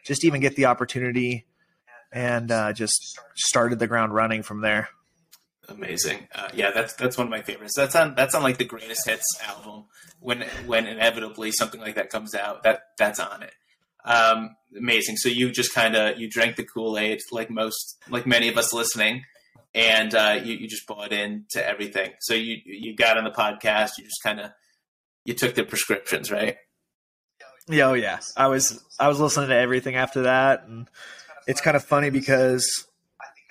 Just 0.04 0.24
even 0.24 0.40
get 0.40 0.54
the 0.54 0.66
opportunity 0.66 1.44
and 2.12 2.50
uh, 2.52 2.72
just 2.72 3.18
started 3.34 3.80
the 3.80 3.88
ground 3.88 4.14
running 4.14 4.44
from 4.44 4.60
there. 4.60 4.88
Amazing. 5.68 6.28
Uh, 6.32 6.48
yeah, 6.54 6.70
that's 6.70 6.94
that's 6.94 7.16
one 7.18 7.26
of 7.26 7.30
my 7.30 7.42
favorites. 7.42 7.72
That's 7.76 7.96
on 7.96 8.14
that's 8.14 8.34
on 8.34 8.42
like 8.42 8.58
the 8.58 8.64
greatest 8.64 9.08
hits 9.08 9.24
album. 9.46 9.84
When 10.20 10.42
when 10.66 10.86
inevitably 10.86 11.52
something 11.52 11.80
like 11.80 11.96
that 11.96 12.10
comes 12.10 12.34
out, 12.34 12.62
that 12.62 12.82
that's 12.98 13.18
on 13.18 13.42
it. 13.42 13.52
Um, 14.04 14.56
amazing. 14.76 15.16
So 15.16 15.28
you 15.28 15.50
just 15.50 15.74
kind 15.74 15.96
of 15.96 16.18
you 16.18 16.28
drank 16.28 16.56
the 16.56 16.64
Kool 16.64 16.98
Aid, 16.98 17.20
like 17.32 17.50
most, 17.50 17.98
like 18.08 18.26
many 18.26 18.48
of 18.48 18.58
us 18.58 18.72
listening, 18.72 19.24
and 19.74 20.14
uh, 20.14 20.40
you, 20.42 20.54
you 20.54 20.68
just 20.68 20.86
bought 20.86 21.12
into 21.12 21.66
everything. 21.66 22.12
So 22.20 22.34
you 22.34 22.58
you 22.64 22.94
got 22.94 23.16
on 23.16 23.24
the 23.24 23.30
podcast. 23.30 23.92
You 23.98 24.04
just 24.04 24.22
kind 24.22 24.40
of 24.40 24.50
you 25.24 25.34
took 25.34 25.54
the 25.54 25.64
prescriptions, 25.64 26.30
right? 26.30 26.56
Yeah, 27.68 27.90
oh 27.90 27.94
yeah. 27.94 28.20
I 28.36 28.48
was 28.48 28.82
I 29.00 29.08
was 29.08 29.20
listening 29.20 29.48
to 29.48 29.56
everything 29.56 29.96
after 29.96 30.22
that, 30.22 30.64
and 30.66 30.88
it's 31.46 31.60
kind 31.60 31.76
of 31.76 31.84
funny 31.84 32.10
because 32.10 32.86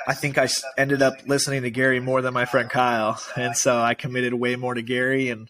I 0.08 0.14
think 0.14 0.38
I 0.38 0.48
ended 0.78 1.02
up 1.02 1.16
listening 1.26 1.64
to 1.64 1.72
Gary 1.72 2.00
more 2.00 2.22
than 2.22 2.34
my 2.34 2.46
friend 2.46 2.70
Kyle, 2.70 3.20
and 3.36 3.56
so 3.56 3.80
I 3.80 3.96
committed 3.96 4.34
way 4.34 4.56
more 4.56 4.76
to 4.76 4.82
Gary, 4.84 5.30
and 5.30 5.50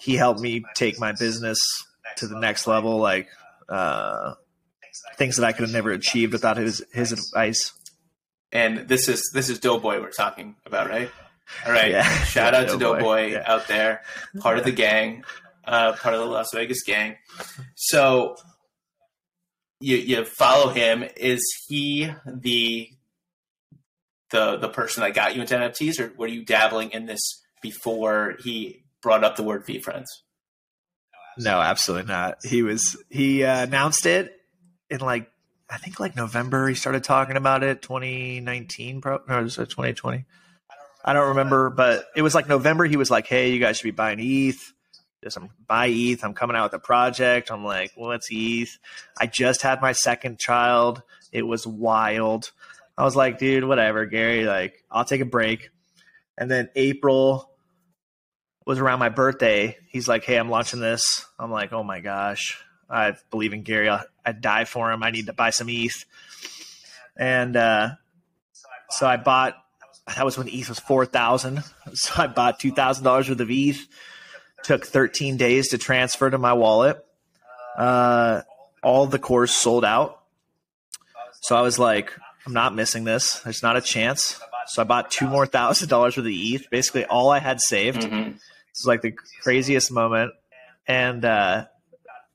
he 0.00 0.16
helped 0.16 0.40
me 0.40 0.64
take 0.74 1.00
my 1.00 1.12
business 1.12 1.58
to 2.16 2.26
the 2.26 2.38
next 2.38 2.66
level, 2.66 2.98
like 2.98 3.28
uh, 3.68 4.34
things 5.16 5.36
that 5.36 5.46
I 5.46 5.52
could 5.52 5.62
have 5.62 5.72
never 5.72 5.90
achieved 5.90 6.32
without 6.32 6.56
his 6.56 6.82
his 6.92 7.12
advice 7.12 7.72
and 8.52 8.88
this 8.88 9.08
is 9.08 9.30
this 9.32 9.48
is 9.48 9.58
Doughboy 9.58 10.00
we're 10.00 10.10
talking 10.10 10.56
about, 10.64 10.88
right? 10.88 11.10
All 11.64 11.72
right. 11.72 11.90
Yeah. 11.90 12.02
Shout 12.24 12.54
out 12.54 12.68
to 12.68 12.78
Doughboy 12.78 13.32
yeah. 13.32 13.42
out 13.46 13.68
there, 13.68 14.02
part 14.40 14.58
of 14.58 14.64
the 14.64 14.72
gang, 14.72 15.24
uh, 15.64 15.92
part 15.92 16.14
of 16.14 16.20
the 16.20 16.26
Las 16.26 16.48
Vegas 16.54 16.82
gang. 16.82 17.16
So 17.74 18.36
you 19.80 19.96
you 19.96 20.24
follow 20.24 20.70
him. 20.70 21.04
Is 21.16 21.42
he 21.68 22.10
the 22.26 22.88
the 24.30 24.56
the 24.56 24.68
person 24.68 25.02
that 25.02 25.14
got 25.14 25.34
you 25.34 25.42
into 25.42 25.54
NFTs, 25.54 26.00
or 26.00 26.12
were 26.16 26.26
you 26.26 26.44
dabbling 26.44 26.90
in 26.90 27.06
this 27.06 27.42
before 27.62 28.36
he 28.42 28.84
brought 29.02 29.24
up 29.24 29.36
the 29.36 29.42
word 29.42 29.66
VeeFriends? 29.66 30.06
No, 31.38 31.60
absolutely 31.60 32.08
not. 32.08 32.38
He 32.44 32.62
was 32.62 32.96
he 33.10 33.44
uh, 33.44 33.64
announced 33.64 34.06
it 34.06 34.32
in 34.90 35.00
like 35.00 35.30
I 35.68 35.78
think 35.78 35.98
like 35.98 36.16
November 36.16 36.68
he 36.68 36.74
started 36.74 37.04
talking 37.04 37.36
about 37.36 37.62
it. 37.62 37.82
2019, 37.82 39.00
pro, 39.00 39.20
no, 39.28 39.42
was 39.42 39.56
2020? 39.56 40.24
I 41.04 41.12
don't 41.12 41.28
remember, 41.28 41.70
but 41.70 42.06
it 42.16 42.22
was 42.22 42.34
like 42.34 42.48
November. 42.48 42.84
He 42.84 42.96
was 42.96 43.10
like, 43.10 43.26
"Hey, 43.26 43.50
you 43.50 43.60
guys 43.60 43.78
should 43.78 43.84
be 43.84 43.90
buying 43.92 44.18
ETH. 44.20 44.72
just 45.22 45.36
I'm 45.36 45.50
buy 45.66 45.86
ETH. 45.88 46.24
I'm 46.24 46.34
coming 46.34 46.56
out 46.56 46.72
with 46.72 46.80
a 46.80 46.84
project. 46.84 47.50
I'm 47.50 47.64
like, 47.64 47.92
what's 47.94 48.28
ETH? 48.30 48.76
I 49.18 49.26
just 49.26 49.62
had 49.62 49.80
my 49.80 49.92
second 49.92 50.38
child. 50.38 51.02
It 51.32 51.42
was 51.42 51.66
wild. 51.66 52.50
I 52.98 53.04
was 53.04 53.14
like, 53.14 53.38
dude, 53.38 53.64
whatever, 53.64 54.06
Gary. 54.06 54.44
Like, 54.44 54.82
I'll 54.90 55.04
take 55.04 55.20
a 55.20 55.26
break. 55.26 55.70
And 56.38 56.50
then 56.50 56.70
April 56.74 57.50
was 58.66 58.80
around 58.80 58.98
my 58.98 59.08
birthday. 59.08 59.78
He's 59.88 60.08
like, 60.08 60.24
hey, 60.24 60.36
I'm 60.36 60.50
launching 60.50 60.80
this. 60.80 61.24
I'm 61.38 61.50
like, 61.50 61.72
oh 61.72 61.84
my 61.84 62.00
gosh, 62.00 62.62
I 62.90 63.14
believe 63.30 63.52
in 63.52 63.62
Gary. 63.62 63.88
i 63.88 64.32
die 64.32 64.64
for 64.64 64.90
him. 64.90 65.02
I 65.02 65.10
need 65.10 65.26
to 65.26 65.32
buy 65.32 65.50
some 65.50 65.68
ETH. 65.70 66.04
And 67.16 67.56
uh, 67.56 67.90
so 68.90 69.06
I 69.06 69.16
bought. 69.16 69.54
That 70.14 70.24
was 70.24 70.38
when 70.38 70.48
ETH 70.48 70.68
was 70.68 70.78
four 70.78 71.06
thousand. 71.06 71.62
So 71.94 72.22
I 72.22 72.26
bought 72.26 72.60
two 72.60 72.72
thousand 72.72 73.04
dollars 73.04 73.28
worth 73.28 73.40
of 73.40 73.50
ETH. 73.50 73.86
Took 74.64 74.84
thirteen 74.84 75.36
days 75.36 75.68
to 75.68 75.78
transfer 75.78 76.28
to 76.28 76.36
my 76.36 76.52
wallet. 76.52 77.02
Uh, 77.76 78.42
all 78.82 79.06
the 79.06 79.18
cores 79.18 79.52
sold 79.52 79.84
out. 79.84 80.20
So 81.40 81.56
I 81.56 81.62
was 81.62 81.78
like, 81.78 82.12
I'm 82.44 82.52
not 82.52 82.74
missing 82.74 83.04
this. 83.04 83.40
There's 83.40 83.62
not 83.62 83.76
a 83.76 83.80
chance. 83.80 84.38
So 84.66 84.82
I 84.82 84.84
bought 84.84 85.10
two 85.10 85.28
more 85.28 85.46
thousand 85.46 85.88
dollars 85.88 86.16
worth 86.16 86.26
of 86.26 86.32
ETH. 86.32 86.68
Basically, 86.70 87.04
all 87.04 87.30
I 87.30 87.38
had 87.38 87.60
saved. 87.60 88.02
Mm-hmm. 88.02 88.32
Is 88.78 88.86
like 88.86 89.02
the 89.02 89.12
craziest 89.42 89.90
moment, 89.90 90.32
and 90.86 91.24
uh, 91.24 91.66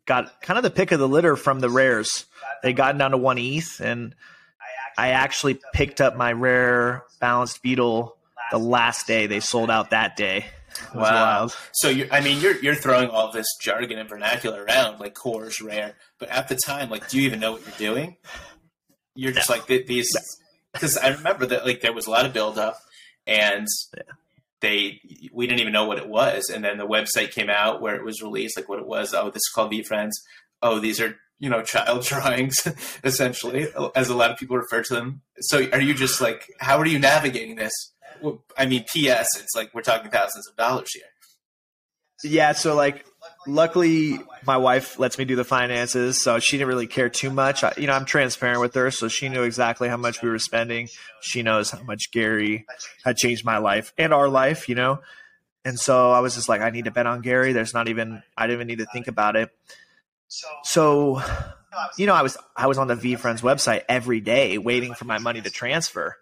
got 0.05 0.41
kind 0.41 0.57
of 0.57 0.63
the 0.63 0.71
pick 0.71 0.91
of 0.91 0.99
the 0.99 1.07
litter 1.07 1.35
from 1.35 1.59
the 1.59 1.69
rares. 1.69 2.25
They 2.63 2.73
gotten 2.73 2.97
down 2.97 3.11
to 3.11 3.17
one 3.17 3.37
ETH, 3.37 3.79
and 3.79 4.15
I 4.97 5.09
actually 5.09 5.59
picked 5.73 6.01
up 6.01 6.15
my 6.15 6.33
rare 6.33 7.03
balanced 7.19 7.61
beetle 7.61 8.17
the 8.51 8.59
last 8.59 9.07
day. 9.07 9.27
They 9.27 9.39
sold 9.39 9.71
out 9.71 9.91
that 9.91 10.15
day. 10.15 10.45
wow. 10.93 11.01
Wild. 11.01 11.57
So 11.73 11.89
you 11.89 12.07
I 12.11 12.21
mean, 12.21 12.41
you're 12.41 12.57
you're 12.61 12.75
throwing 12.75 13.09
all 13.09 13.31
this 13.31 13.47
jargon 13.61 13.97
and 13.97 14.09
vernacular 14.09 14.63
around 14.63 14.99
like 14.99 15.13
cores, 15.13 15.61
rare, 15.61 15.95
but 16.19 16.29
at 16.29 16.47
the 16.47 16.55
time, 16.55 16.89
like, 16.89 17.09
do 17.09 17.19
you 17.19 17.25
even 17.25 17.39
know 17.39 17.53
what 17.53 17.61
you're 17.65 17.93
doing? 17.93 18.17
You're 19.15 19.31
just 19.31 19.49
no. 19.49 19.55
like 19.57 19.67
these 19.67 20.09
because 20.73 20.97
I 20.97 21.09
remember 21.09 21.45
that 21.47 21.65
like 21.65 21.81
there 21.81 21.93
was 21.93 22.07
a 22.07 22.09
lot 22.09 22.25
of 22.25 22.33
buildup, 22.33 22.77
and 23.27 23.67
yeah. 23.95 24.03
They 24.61 25.01
we 25.33 25.47
didn't 25.47 25.59
even 25.59 25.73
know 25.73 25.85
what 25.85 25.97
it 25.97 26.07
was, 26.07 26.49
and 26.53 26.63
then 26.63 26.77
the 26.77 26.87
website 26.87 27.31
came 27.31 27.49
out 27.49 27.81
where 27.81 27.95
it 27.95 28.05
was 28.05 28.21
released, 28.21 28.57
like 28.57 28.69
what 28.69 28.79
it 28.79 28.87
was. 28.87 29.13
Oh, 29.13 29.29
this 29.29 29.41
is 29.41 29.51
called 29.53 29.71
VeeFriends. 29.71 30.11
Oh, 30.61 30.79
these 30.79 31.01
are 31.01 31.15
you 31.39 31.49
know 31.49 31.61
child 31.63 32.03
drawings 32.05 32.55
essentially 33.03 33.67
as 33.95 34.09
a 34.09 34.15
lot 34.15 34.31
of 34.31 34.37
people 34.37 34.55
refer 34.55 34.81
to 34.83 34.93
them. 34.93 35.21
So 35.41 35.67
are 35.73 35.81
you 35.81 35.93
just 35.93 36.21
like 36.21 36.47
how 36.59 36.77
are 36.77 36.85
you 36.85 36.99
navigating 36.99 37.57
this? 37.57 37.73
I 38.57 38.67
mean 38.67 38.83
ps 38.83 39.27
it's 39.35 39.55
like 39.55 39.73
we're 39.73 39.81
talking 39.81 40.11
thousands 40.11 40.47
of 40.47 40.55
dollars 40.55 40.89
here. 40.93 41.03
Yeah 42.23 42.51
so 42.51 42.75
like 42.75 43.05
luckily 43.47 44.19
my 44.45 44.57
wife 44.57 44.99
lets 44.99 45.17
me 45.17 45.25
do 45.25 45.35
the 45.35 45.43
finances 45.43 46.21
so 46.21 46.39
she 46.39 46.57
didn't 46.57 46.67
really 46.67 46.87
care 46.87 47.09
too 47.09 47.29
much. 47.29 47.63
I, 47.63 47.73
you 47.77 47.87
know 47.87 47.93
i'm 47.93 48.05
transparent 48.05 48.59
with 48.59 48.73
her 48.75 48.91
so 48.91 49.07
she 49.07 49.29
knew 49.29 49.43
exactly 49.43 49.89
how 49.89 49.97
much 49.97 50.21
we 50.21 50.29
were 50.29 50.39
spending. 50.39 50.89
She 51.21 51.41
knows 51.41 51.71
how 51.71 51.81
much 51.83 52.11
gary 52.11 52.65
had 53.03 53.17
changed 53.17 53.43
my 53.45 53.57
life 53.57 53.93
and 53.97 54.13
our 54.13 54.29
life 54.29 54.69
you 54.69 54.75
know? 54.75 54.99
And 55.63 55.79
so 55.79 56.11
i 56.11 56.19
was 56.19 56.35
just 56.35 56.49
like 56.49 56.61
i 56.61 56.69
need 56.69 56.85
to 56.85 56.91
bet 56.91 57.07
on 57.07 57.21
gary. 57.21 57.53
There's 57.53 57.73
not 57.73 57.87
even 57.87 58.23
i 58.37 58.47
didn't 58.47 58.57
even 58.57 58.67
need 58.67 58.79
to 58.79 58.91
think 58.91 59.07
about 59.07 59.35
it. 59.35 59.51
So, 60.63 61.21
you 61.97 62.05
know, 62.05 62.13
I 62.13 62.21
was 62.21 62.37
I 62.55 62.67
was 62.67 62.77
on 62.77 62.87
the 62.87 62.95
VeeFriends 62.95 63.41
website 63.41 63.83
every 63.89 64.21
day 64.21 64.57
waiting 64.57 64.93
for 64.93 65.05
my 65.05 65.17
money 65.17 65.41
to 65.41 65.49
transfer. 65.49 66.15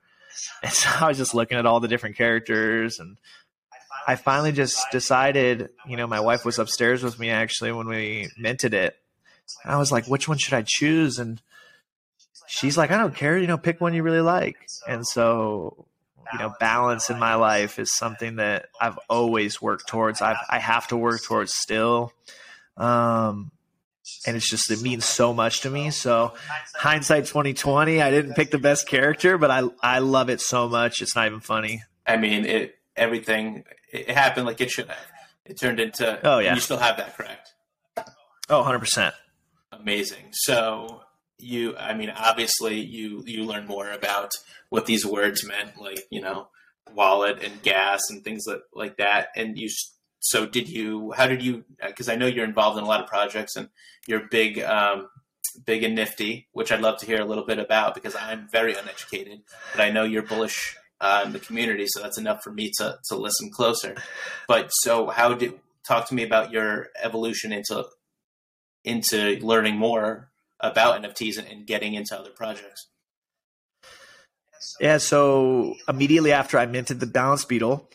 And 0.64 0.72
so 0.72 0.90
I 1.00 1.08
was 1.10 1.18
just 1.18 1.36
looking 1.36 1.58
at 1.58 1.66
all 1.66 1.80
the 1.80 1.88
different 1.88 2.16
characters 2.16 3.00
and 3.00 3.18
I 4.08 4.16
finally 4.16 4.52
just 4.52 4.86
decided, 4.92 5.70
you 5.88 5.98
know, 5.98 6.08
my 6.08 6.20
wife 6.20 6.46
was 6.46 6.60
upstairs 6.60 7.04
with 7.04 7.20
me 7.20 7.30
actually 7.30 7.72
when 7.72 7.88
we 7.88 8.30
minted 8.38 8.74
it. 8.74 8.98
And 9.64 9.74
I 9.74 9.78
was 9.78 9.92
like, 9.92 10.08
which 10.08 10.28
one 10.28 10.38
should 10.38 10.54
I 10.54 10.64
choose? 10.66 11.20
And 11.20 11.42
she's 12.48 12.78
like, 12.78 12.92
I 12.92 12.98
don't 12.98 13.16
care, 13.16 13.38
you 13.38 13.48
know, 13.48 13.58
pick 13.58 13.82
one 13.82 13.94
you 13.94 14.04
really 14.04 14.22
like. 14.22 14.58
And 14.88 15.06
so, 15.06 15.86
you 16.34 16.40
know, 16.40 16.54
balance 16.60 17.10
in 17.10 17.20
my 17.20 17.36
life 17.36 17.80
is 17.80 17.96
something 17.96 18.36
that 18.38 18.68
I've 18.80 19.00
always 19.10 19.62
worked 19.62 19.88
towards. 19.88 20.22
I've, 20.22 20.38
I 20.50 20.60
have 20.60 20.88
to 20.90 20.98
work 20.98 21.24
towards 21.24 21.54
still. 21.56 22.14
Um, 22.78 23.52
and 24.26 24.36
it's 24.36 24.50
just 24.50 24.72
it 24.72 24.82
means 24.82 25.06
so 25.06 25.34
much 25.34 25.62
to 25.62 25.70
me. 25.70 25.92
So 25.92 26.34
hindsight 26.74 27.26
2020, 27.26 28.02
I 28.02 28.12
didn't 28.12 28.34
pick 28.34 28.52
the 28.52 28.58
best 28.58 28.88
character, 28.88 29.38
but 29.38 29.52
I 29.52 29.64
I 29.82 30.00
love 30.00 30.30
it 30.30 30.42
so 30.42 30.68
much. 30.68 31.02
It's 31.02 31.16
not 31.16 31.28
even 31.28 31.40
funny. 31.40 31.84
I 32.08 32.18
mean, 32.18 32.46
it 32.46 32.76
everything 32.96 33.66
it 33.92 34.12
happened 34.12 34.46
like 34.46 34.62
it 34.62 34.72
should 34.72 34.88
have. 34.88 35.08
It 35.46 35.60
turned 35.60 35.80
into 35.80 36.20
oh 36.24 36.40
yeah. 36.40 36.56
You 36.56 36.62
still 36.62 36.78
have 36.78 36.98
that 36.98 37.18
correct? 37.18 37.54
Oh, 38.50 38.60
100 38.60 38.80
percent. 38.80 39.16
Amazing. 39.72 40.26
So 40.32 41.02
you, 41.38 41.78
I 41.78 41.94
mean, 41.94 42.12
obviously 42.16 42.80
you 42.80 43.24
you 43.26 43.44
learn 43.44 43.66
more 43.66 43.92
about 43.92 44.32
what 44.70 44.86
these 44.86 45.06
words 45.06 45.46
meant, 45.46 45.80
like 45.80 46.00
you 46.10 46.22
know, 46.22 46.48
wallet 46.94 47.44
and 47.44 47.62
gas 47.62 48.02
and 48.10 48.24
things 48.24 48.44
like 48.48 48.62
like 48.74 48.98
that, 48.98 49.30
and 49.36 49.58
you 49.58 49.70
so 50.20 50.46
did 50.46 50.70
you 50.70 51.12
how 51.14 51.28
did 51.28 51.42
you 51.42 51.64
because 51.86 52.10
i 52.10 52.16
know 52.16 52.26
you're 52.26 52.46
involved 52.46 52.78
in 52.78 52.84
a 52.84 52.88
lot 52.88 53.02
of 53.02 53.08
projects 53.08 53.56
and 53.56 53.70
you're 54.08 54.28
big 54.30 54.60
um, 54.60 55.08
big 55.66 55.84
and 55.84 55.96
nifty 55.96 56.48
which 56.52 56.72
i'd 56.72 56.82
love 56.82 56.98
to 57.00 57.06
hear 57.06 57.22
a 57.22 57.26
little 57.26 57.46
bit 57.46 57.58
about 57.58 57.96
because 57.96 58.16
i'm 58.16 58.48
very 58.52 58.74
uneducated 58.74 59.40
but 59.72 59.82
i 59.82 59.90
know 59.90 60.04
you're 60.04 60.22
bullish 60.22 60.76
uh, 61.02 61.24
in 61.26 61.32
the 61.32 61.40
community 61.40 61.86
so 61.88 62.02
that's 62.02 62.18
enough 62.18 62.44
for 62.44 62.52
me 62.52 62.72
to, 62.78 62.98
to 63.08 63.16
listen 63.16 63.50
closer 63.52 63.96
but 64.48 64.70
so 64.70 65.08
how 65.08 65.34
did 65.34 65.54
talk 65.88 66.08
to 66.08 66.16
me 66.16 66.24
about 66.24 66.52
your 66.52 66.88
evolution 67.02 67.52
into 67.52 67.86
into 68.84 69.38
learning 69.42 69.76
more 69.76 70.30
about 70.60 71.02
nfts 71.02 71.38
and, 71.38 71.48
and 71.48 71.66
getting 71.66 71.94
into 71.94 72.18
other 72.18 72.32
projects 72.32 72.88
yeah 74.80 74.98
so 74.98 75.76
immediately 75.88 76.32
after 76.32 76.58
i 76.58 76.66
minted 76.66 77.00
the 77.00 77.08
balance 77.08 77.46
beetle 77.46 77.90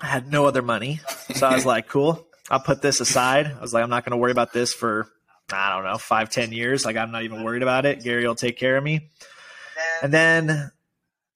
I 0.00 0.06
had 0.06 0.30
no 0.30 0.44
other 0.44 0.60
money. 0.60 1.00
So 1.34 1.46
I 1.46 1.54
was 1.54 1.64
like, 1.64 1.88
cool, 1.88 2.26
I'll 2.50 2.60
put 2.60 2.82
this 2.82 3.00
aside. 3.00 3.46
I 3.46 3.60
was 3.60 3.72
like, 3.72 3.82
I'm 3.82 3.88
not 3.90 4.04
going 4.04 4.10
to 4.10 4.18
worry 4.18 4.32
about 4.32 4.52
this 4.52 4.74
for, 4.74 5.06
I 5.50 5.74
don't 5.74 5.84
know, 5.84 5.98
five, 5.98 6.28
ten 6.28 6.52
years. 6.52 6.84
Like, 6.84 6.96
I'm 6.96 7.10
not 7.10 7.22
even 7.22 7.42
worried 7.42 7.62
about 7.62 7.86
it. 7.86 8.02
Gary 8.02 8.26
will 8.26 8.34
take 8.34 8.58
care 8.58 8.76
of 8.76 8.84
me. 8.84 9.08
And 10.02 10.12
then 10.12 10.70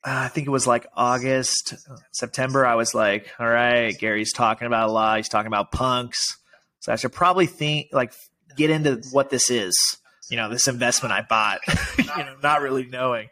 uh, 0.05 0.25
I 0.25 0.29
think 0.29 0.47
it 0.47 0.51
was 0.51 0.67
like 0.67 0.87
August, 0.95 1.75
September. 2.13 2.65
I 2.65 2.77
was 2.77 2.95
like, 2.95 3.33
all 3.39 3.49
right, 3.49 3.97
Gary's 3.99 4.33
talking 4.33 4.67
about 4.67 4.89
a 4.89 4.93
lot. 4.93 5.17
He's 5.17 5.29
talking 5.29 5.49
about 5.49 5.73
punks. 5.73 6.39
So 6.81 6.93
I 6.93 6.97
should 6.97 7.13
probably 7.13 7.47
think, 7.47 7.89
like, 7.93 8.13
get 8.57 8.71
into 8.71 9.03
what 9.11 9.31
this 9.31 9.51
is. 9.51 9.75
You 10.31 10.37
know, 10.37 10.49
this 10.49 10.69
investment 10.69 11.13
I 11.13 11.23
bought, 11.23 11.61
you 11.99 12.05
know, 12.05 12.37
not 12.43 12.63
really 12.63 12.87
knowing. 12.87 13.29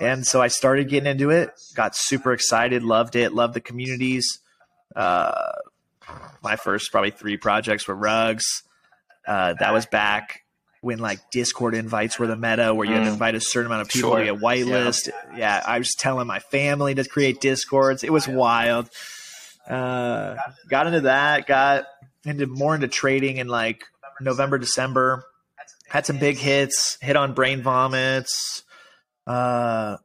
And 0.00 0.26
so 0.26 0.40
I 0.42 0.48
started 0.48 0.88
getting 0.88 1.10
into 1.10 1.30
it, 1.30 1.50
got 1.74 1.96
super 1.96 2.32
excited, 2.32 2.82
loved 2.82 3.16
it, 3.16 3.32
loved 3.32 3.54
the 3.54 3.60
communities. 3.60 4.40
Uh, 4.94 5.52
my 6.42 6.56
first 6.56 6.92
probably 6.92 7.10
three 7.10 7.36
projects 7.36 7.88
were 7.88 7.94
rugs. 7.94 8.62
Uh, 9.26 9.54
that 9.60 9.72
was 9.72 9.86
back 9.86 10.44
when 10.80 10.98
like 10.98 11.18
Discord 11.30 11.74
invites 11.74 12.18
were 12.18 12.26
the 12.26 12.36
meta, 12.36 12.72
where 12.74 12.86
you 12.86 12.94
had 12.94 13.04
to 13.04 13.10
mm. 13.10 13.12
invite 13.14 13.34
a 13.34 13.40
certain 13.40 13.66
amount 13.66 13.82
of 13.82 13.88
people 13.88 14.10
sure. 14.10 14.18
to 14.20 14.24
get 14.24 14.40
whitelist. 14.40 15.08
Yeah. 15.08 15.36
yeah, 15.36 15.62
I 15.66 15.78
was 15.78 15.94
telling 15.94 16.26
my 16.26 16.38
family 16.38 16.94
to 16.94 17.04
create 17.04 17.40
Discords. 17.40 18.04
It 18.04 18.12
was 18.12 18.28
wild. 18.28 18.88
Uh, 19.68 20.36
got 20.68 20.86
into 20.86 21.02
that. 21.02 21.46
Got 21.46 21.86
into 22.24 22.46
more 22.46 22.74
into 22.74 22.88
trading 22.88 23.38
in 23.38 23.48
like 23.48 23.84
November, 24.20 24.58
December. 24.58 25.24
Had 25.88 26.06
some 26.06 26.18
big 26.18 26.36
hits. 26.36 26.98
Hit 27.00 27.16
on 27.16 27.34
brain 27.34 27.62
vomits. 27.62 28.62
Uh, 29.26 29.96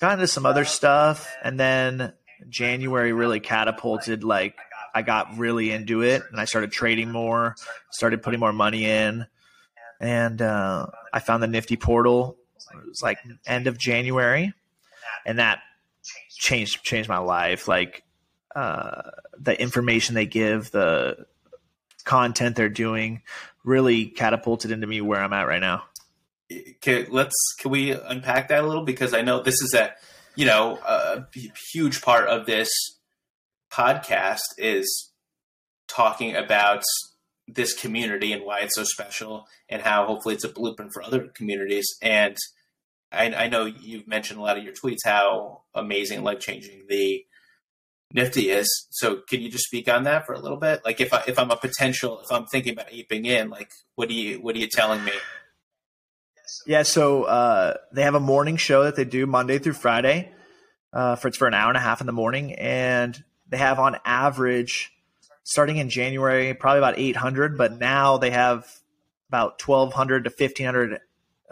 got 0.00 0.14
into 0.14 0.26
some 0.26 0.46
other 0.46 0.64
stuff, 0.64 1.34
and 1.42 1.58
then 1.58 2.12
January 2.48 3.12
really 3.12 3.40
catapulted. 3.40 4.24
Like 4.24 4.56
I 4.94 5.02
got 5.02 5.36
really 5.36 5.72
into 5.72 6.02
it, 6.02 6.22
and 6.30 6.40
I 6.40 6.44
started 6.44 6.72
trading 6.72 7.10
more, 7.10 7.54
started 7.90 8.22
putting 8.22 8.40
more 8.40 8.52
money 8.52 8.86
in, 8.86 9.26
and 10.00 10.40
uh, 10.40 10.86
I 11.12 11.20
found 11.20 11.42
the 11.42 11.46
Nifty 11.46 11.76
portal. 11.76 12.36
It 12.72 12.88
was 12.88 13.02
like 13.02 13.18
end 13.46 13.66
of 13.66 13.78
January, 13.78 14.52
and 15.24 15.38
that 15.38 15.60
changed 16.30 16.82
changed 16.84 17.08
my 17.08 17.18
life. 17.18 17.68
Like 17.68 18.02
uh, 18.54 19.02
the 19.38 19.60
information 19.60 20.14
they 20.14 20.26
give, 20.26 20.70
the 20.70 21.26
content 22.04 22.56
they're 22.56 22.68
doing, 22.68 23.22
really 23.64 24.06
catapulted 24.06 24.70
into 24.70 24.86
me 24.86 25.00
where 25.00 25.20
I'm 25.20 25.32
at 25.32 25.46
right 25.46 25.60
now 25.60 25.84
can, 26.80 27.06
let's 27.10 27.34
can 27.58 27.70
we 27.70 27.92
unpack 27.92 28.48
that 28.48 28.62
a 28.62 28.66
little 28.66 28.84
because 28.84 29.14
I 29.14 29.22
know 29.22 29.42
this 29.42 29.60
is 29.62 29.74
a 29.74 29.92
you 30.34 30.46
know 30.46 30.78
a 30.86 31.26
huge 31.72 32.02
part 32.02 32.28
of 32.28 32.46
this 32.46 32.70
podcast 33.72 34.42
is 34.58 35.10
talking 35.88 36.36
about 36.36 36.82
this 37.48 37.74
community 37.74 38.32
and 38.32 38.44
why 38.44 38.60
it's 38.60 38.74
so 38.74 38.84
special 38.84 39.46
and 39.68 39.82
how 39.82 40.06
hopefully 40.06 40.34
it's 40.34 40.44
a 40.44 40.48
blueprint 40.48 40.92
for 40.92 41.02
other 41.02 41.28
communities 41.28 41.86
and 42.02 42.36
I, 43.12 43.32
I 43.32 43.48
know 43.48 43.66
you've 43.66 44.08
mentioned 44.08 44.40
a 44.40 44.42
lot 44.42 44.58
of 44.58 44.64
your 44.64 44.74
tweets 44.74 45.04
how 45.04 45.62
amazing 45.74 46.22
life 46.22 46.40
changing 46.40 46.86
the 46.88 47.24
Nifty 48.12 48.50
is. 48.50 48.86
So 48.90 49.22
can 49.28 49.40
you 49.40 49.50
just 49.50 49.64
speak 49.64 49.88
on 49.88 50.04
that 50.04 50.26
for 50.26 50.32
a 50.32 50.38
little 50.38 50.58
bit? 50.58 50.82
Like 50.84 51.00
if 51.00 51.12
I 51.12 51.24
if 51.26 51.38
I'm 51.38 51.50
a 51.50 51.56
potential 51.56 52.20
if 52.20 52.30
I'm 52.30 52.46
thinking 52.46 52.72
about 52.72 52.92
aping 52.92 53.26
in, 53.26 53.50
like 53.50 53.70
what 53.94 54.08
do 54.08 54.14
you 54.14 54.40
what 54.40 54.54
are 54.54 54.58
you 54.58 54.68
telling 54.68 55.04
me? 55.04 55.12
Yeah, 56.66 56.84
so 56.84 57.24
uh, 57.24 57.74
they 57.92 58.02
have 58.02 58.14
a 58.14 58.20
morning 58.20 58.56
show 58.56 58.84
that 58.84 58.94
they 58.94 59.04
do 59.04 59.26
Monday 59.26 59.58
through 59.58 59.72
Friday. 59.72 60.32
Uh, 60.92 61.16
for 61.16 61.28
it's 61.28 61.36
for 61.36 61.48
an 61.48 61.54
hour 61.54 61.68
and 61.68 61.76
a 61.76 61.80
half 61.80 62.00
in 62.00 62.06
the 62.06 62.12
morning, 62.12 62.54
and 62.54 63.22
they 63.48 63.56
have 63.56 63.78
on 63.78 63.96
average, 64.04 64.92
starting 65.46 65.76
in 65.76 65.88
January, 65.88 66.52
probably 66.54 66.78
about 66.78 66.98
800, 66.98 67.56
but 67.56 67.78
now 67.78 68.18
they 68.18 68.30
have 68.30 68.68
about 69.28 69.62
1,200 69.64 70.24
to 70.24 70.30
1,500 70.30 70.98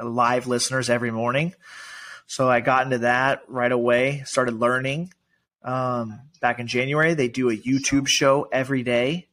live 0.03 0.49
listeners 0.49 0.91
every 0.91 1.13
morning. 1.13 1.55
So 2.27 2.51
I 2.51 2.59
got 2.59 2.87
into 2.87 2.99
that 2.99 3.43
right 3.47 3.71
away, 3.71 4.25
started 4.27 4.55
learning. 4.55 5.13
Um, 5.63 6.23
back 6.41 6.59
in 6.59 6.67
January, 6.67 7.15
they 7.15 7.29
do 7.29 7.51
a 7.51 7.57
YouTube 7.57 8.09
show 8.09 8.49
every 8.51 8.83
day 8.83 9.29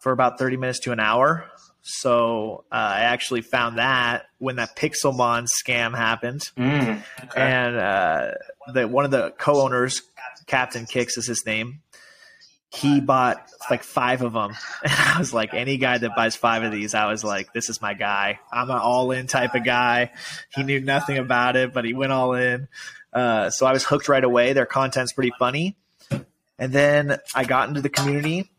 for 0.00 0.12
about 0.12 0.38
30 0.38 0.56
minutes 0.56 0.80
to 0.80 0.92
an 0.92 1.00
hour. 1.00 1.44
So 1.82 2.64
uh, 2.72 2.76
I 2.76 3.00
actually 3.00 3.42
found 3.42 3.76
that 3.76 4.24
when 4.38 4.56
that 4.56 4.74
Pixelmon 4.74 5.48
scam 5.62 5.94
happened, 5.94 6.48
mm, 6.56 7.02
okay. 7.24 7.40
and 7.40 7.76
uh, 7.76 8.30
the 8.72 8.88
one 8.88 9.04
of 9.04 9.10
the 9.10 9.34
co-owners, 9.38 10.02
Captain 10.46 10.86
Kicks 10.86 11.18
is 11.18 11.26
his 11.26 11.44
name. 11.44 11.82
He 12.70 13.00
bought 13.00 13.50
like 13.70 13.82
five 13.82 14.22
of 14.22 14.34
them, 14.34 14.54
and 14.82 14.92
I 14.92 15.18
was 15.18 15.32
like, 15.32 15.54
any 15.54 15.78
guy 15.78 15.98
that 15.98 16.14
buys 16.14 16.36
five 16.36 16.62
of 16.62 16.72
these, 16.72 16.94
I 16.94 17.10
was 17.10 17.24
like, 17.24 17.52
this 17.52 17.68
is 17.68 17.80
my 17.80 17.94
guy. 17.94 18.40
I'm 18.52 18.70
an 18.70 18.76
all-in 18.76 19.26
type 19.26 19.54
of 19.54 19.64
guy. 19.64 20.10
He 20.54 20.62
knew 20.62 20.80
nothing 20.80 21.18
about 21.18 21.56
it, 21.56 21.72
but 21.72 21.84
he 21.84 21.94
went 21.94 22.12
all 22.12 22.34
in. 22.34 22.68
Uh, 23.12 23.50
so 23.50 23.66
I 23.66 23.72
was 23.72 23.84
hooked 23.84 24.08
right 24.08 24.22
away. 24.22 24.52
Their 24.52 24.66
content's 24.66 25.12
pretty 25.12 25.32
funny, 25.38 25.76
and 26.58 26.72
then 26.72 27.16
I 27.34 27.44
got 27.44 27.68
into 27.68 27.80
the 27.80 27.88
community 27.88 28.50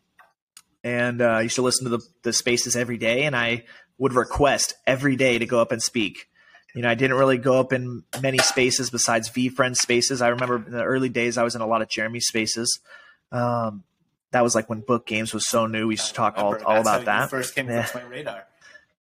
and 0.84 1.22
uh, 1.22 1.26
I 1.26 1.42
used 1.42 1.56
to 1.56 1.62
listen 1.62 1.86
to 1.86 1.98
the, 1.98 2.04
the 2.24 2.34
spaces 2.34 2.76
every 2.76 2.98
day, 2.98 3.24
and 3.24 3.36
I 3.36 3.66
would 3.98 4.14
request 4.14 4.76
every 4.88 5.16
day 5.16 5.38
to 5.38 5.46
go 5.46 5.60
up 5.60 5.72
and 5.72 5.82
speak. 5.82 6.28
You 6.74 6.84
know, 6.84 6.90
I 6.90 6.96
didn't 6.96 7.18
really 7.18 7.38
go 7.38 7.60
up 7.60 7.74
in 7.74 8.04
many 8.22 8.38
spaces 8.38 8.90
besides 8.90 9.30
VeeFriend 9.30 9.76
spaces. 9.76 10.22
I 10.22 10.30
remember 10.30 10.58
in 10.58 10.72
the 10.72 10.84
early 10.84 11.10
days, 11.10 11.38
I 11.38 11.44
was 11.44 11.56
in 11.56 11.62
a 11.62 11.68
lot 11.68 11.82
of 11.82 11.90
Jeremy 11.90 12.20
spaces. 12.20 12.80
Um, 13.32 13.84
that 14.32 14.44
was 14.44 14.56
like 14.56 14.70
when 14.70 14.82
book 14.82 15.06
games 15.06 15.34
was 15.34 15.48
so 15.48 15.66
new. 15.66 15.88
We 15.88 15.94
used 15.94 16.08
to 16.08 16.14
talk 16.14 16.38
all, 16.38 16.56
all 16.64 16.82
about 16.82 17.06
that. 17.06 17.30
first 17.30 17.56
came 17.56 17.68
yeah. 17.68 17.88
my 17.94 18.04
radar. 18.04 18.46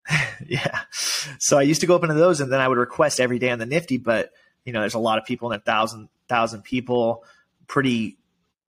yeah. 0.46 0.80
So 1.38 1.58
I 1.58 1.62
used 1.62 1.82
to 1.82 1.86
go 1.86 1.94
up 1.94 2.02
into 2.02 2.14
those, 2.14 2.40
and 2.40 2.50
then 2.52 2.60
I 2.60 2.68
would 2.68 2.78
request 2.78 3.20
every 3.20 3.38
day 3.38 3.50
on 3.50 3.58
the 3.58 3.66
Nifty. 3.66 3.98
But 3.98 4.32
you 4.64 4.72
know, 4.72 4.80
there's 4.80 4.94
a 4.94 4.98
lot 4.98 5.18
of 5.18 5.24
people 5.24 5.52
in 5.52 5.58
a 5.58 5.62
thousand 5.62 6.08
thousand 6.28 6.62
people, 6.62 7.24
pretty 7.66 8.16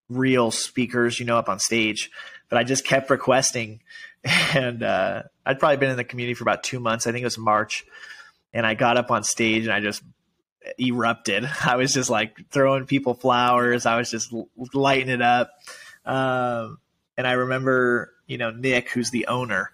real 0.09 0.50
speakers, 0.50 1.21
you 1.21 1.26
know, 1.26 1.38
up 1.38 1.49
on 1.49 1.59
stage 1.59 2.11
but 2.50 2.59
I 2.59 2.64
just 2.64 2.85
kept 2.85 3.09
requesting. 3.09 3.81
And 4.55 4.83
uh, 4.83 5.23
I'd 5.47 5.59
probably 5.59 5.79
been 5.79 5.88
in 5.88 5.97
the 5.97 6.05
community 6.05 6.35
for 6.35 6.45
about 6.45 6.62
two 6.62 6.79
months. 6.79 7.07
I 7.07 7.12
think 7.12 7.23
it 7.23 7.25
was 7.25 7.38
March. 7.38 7.87
And 8.52 8.67
I 8.67 8.75
got 8.75 8.99
up 8.99 9.11
on 9.11 9.25
stage 9.25 9.64
and 9.64 9.73
I 9.73 9.81
just 9.81 10.02
erupted. 10.79 11.49
I 11.64 11.76
was 11.76 11.95
just 11.95 12.11
like 12.11 12.37
throwing 12.50 12.85
people 12.85 13.14
flowers. 13.14 13.87
I 13.87 13.97
was 13.97 14.11
just 14.11 14.31
lighting 14.75 15.09
it 15.09 15.23
up. 15.23 15.52
Um, 16.11 16.79
and 17.17 17.26
I 17.26 17.33
remember, 17.33 18.12
you 18.26 18.37
know, 18.37 18.50
Nick, 18.50 18.90
who's 18.90 19.11
the 19.11 19.29
owner, 19.29 19.71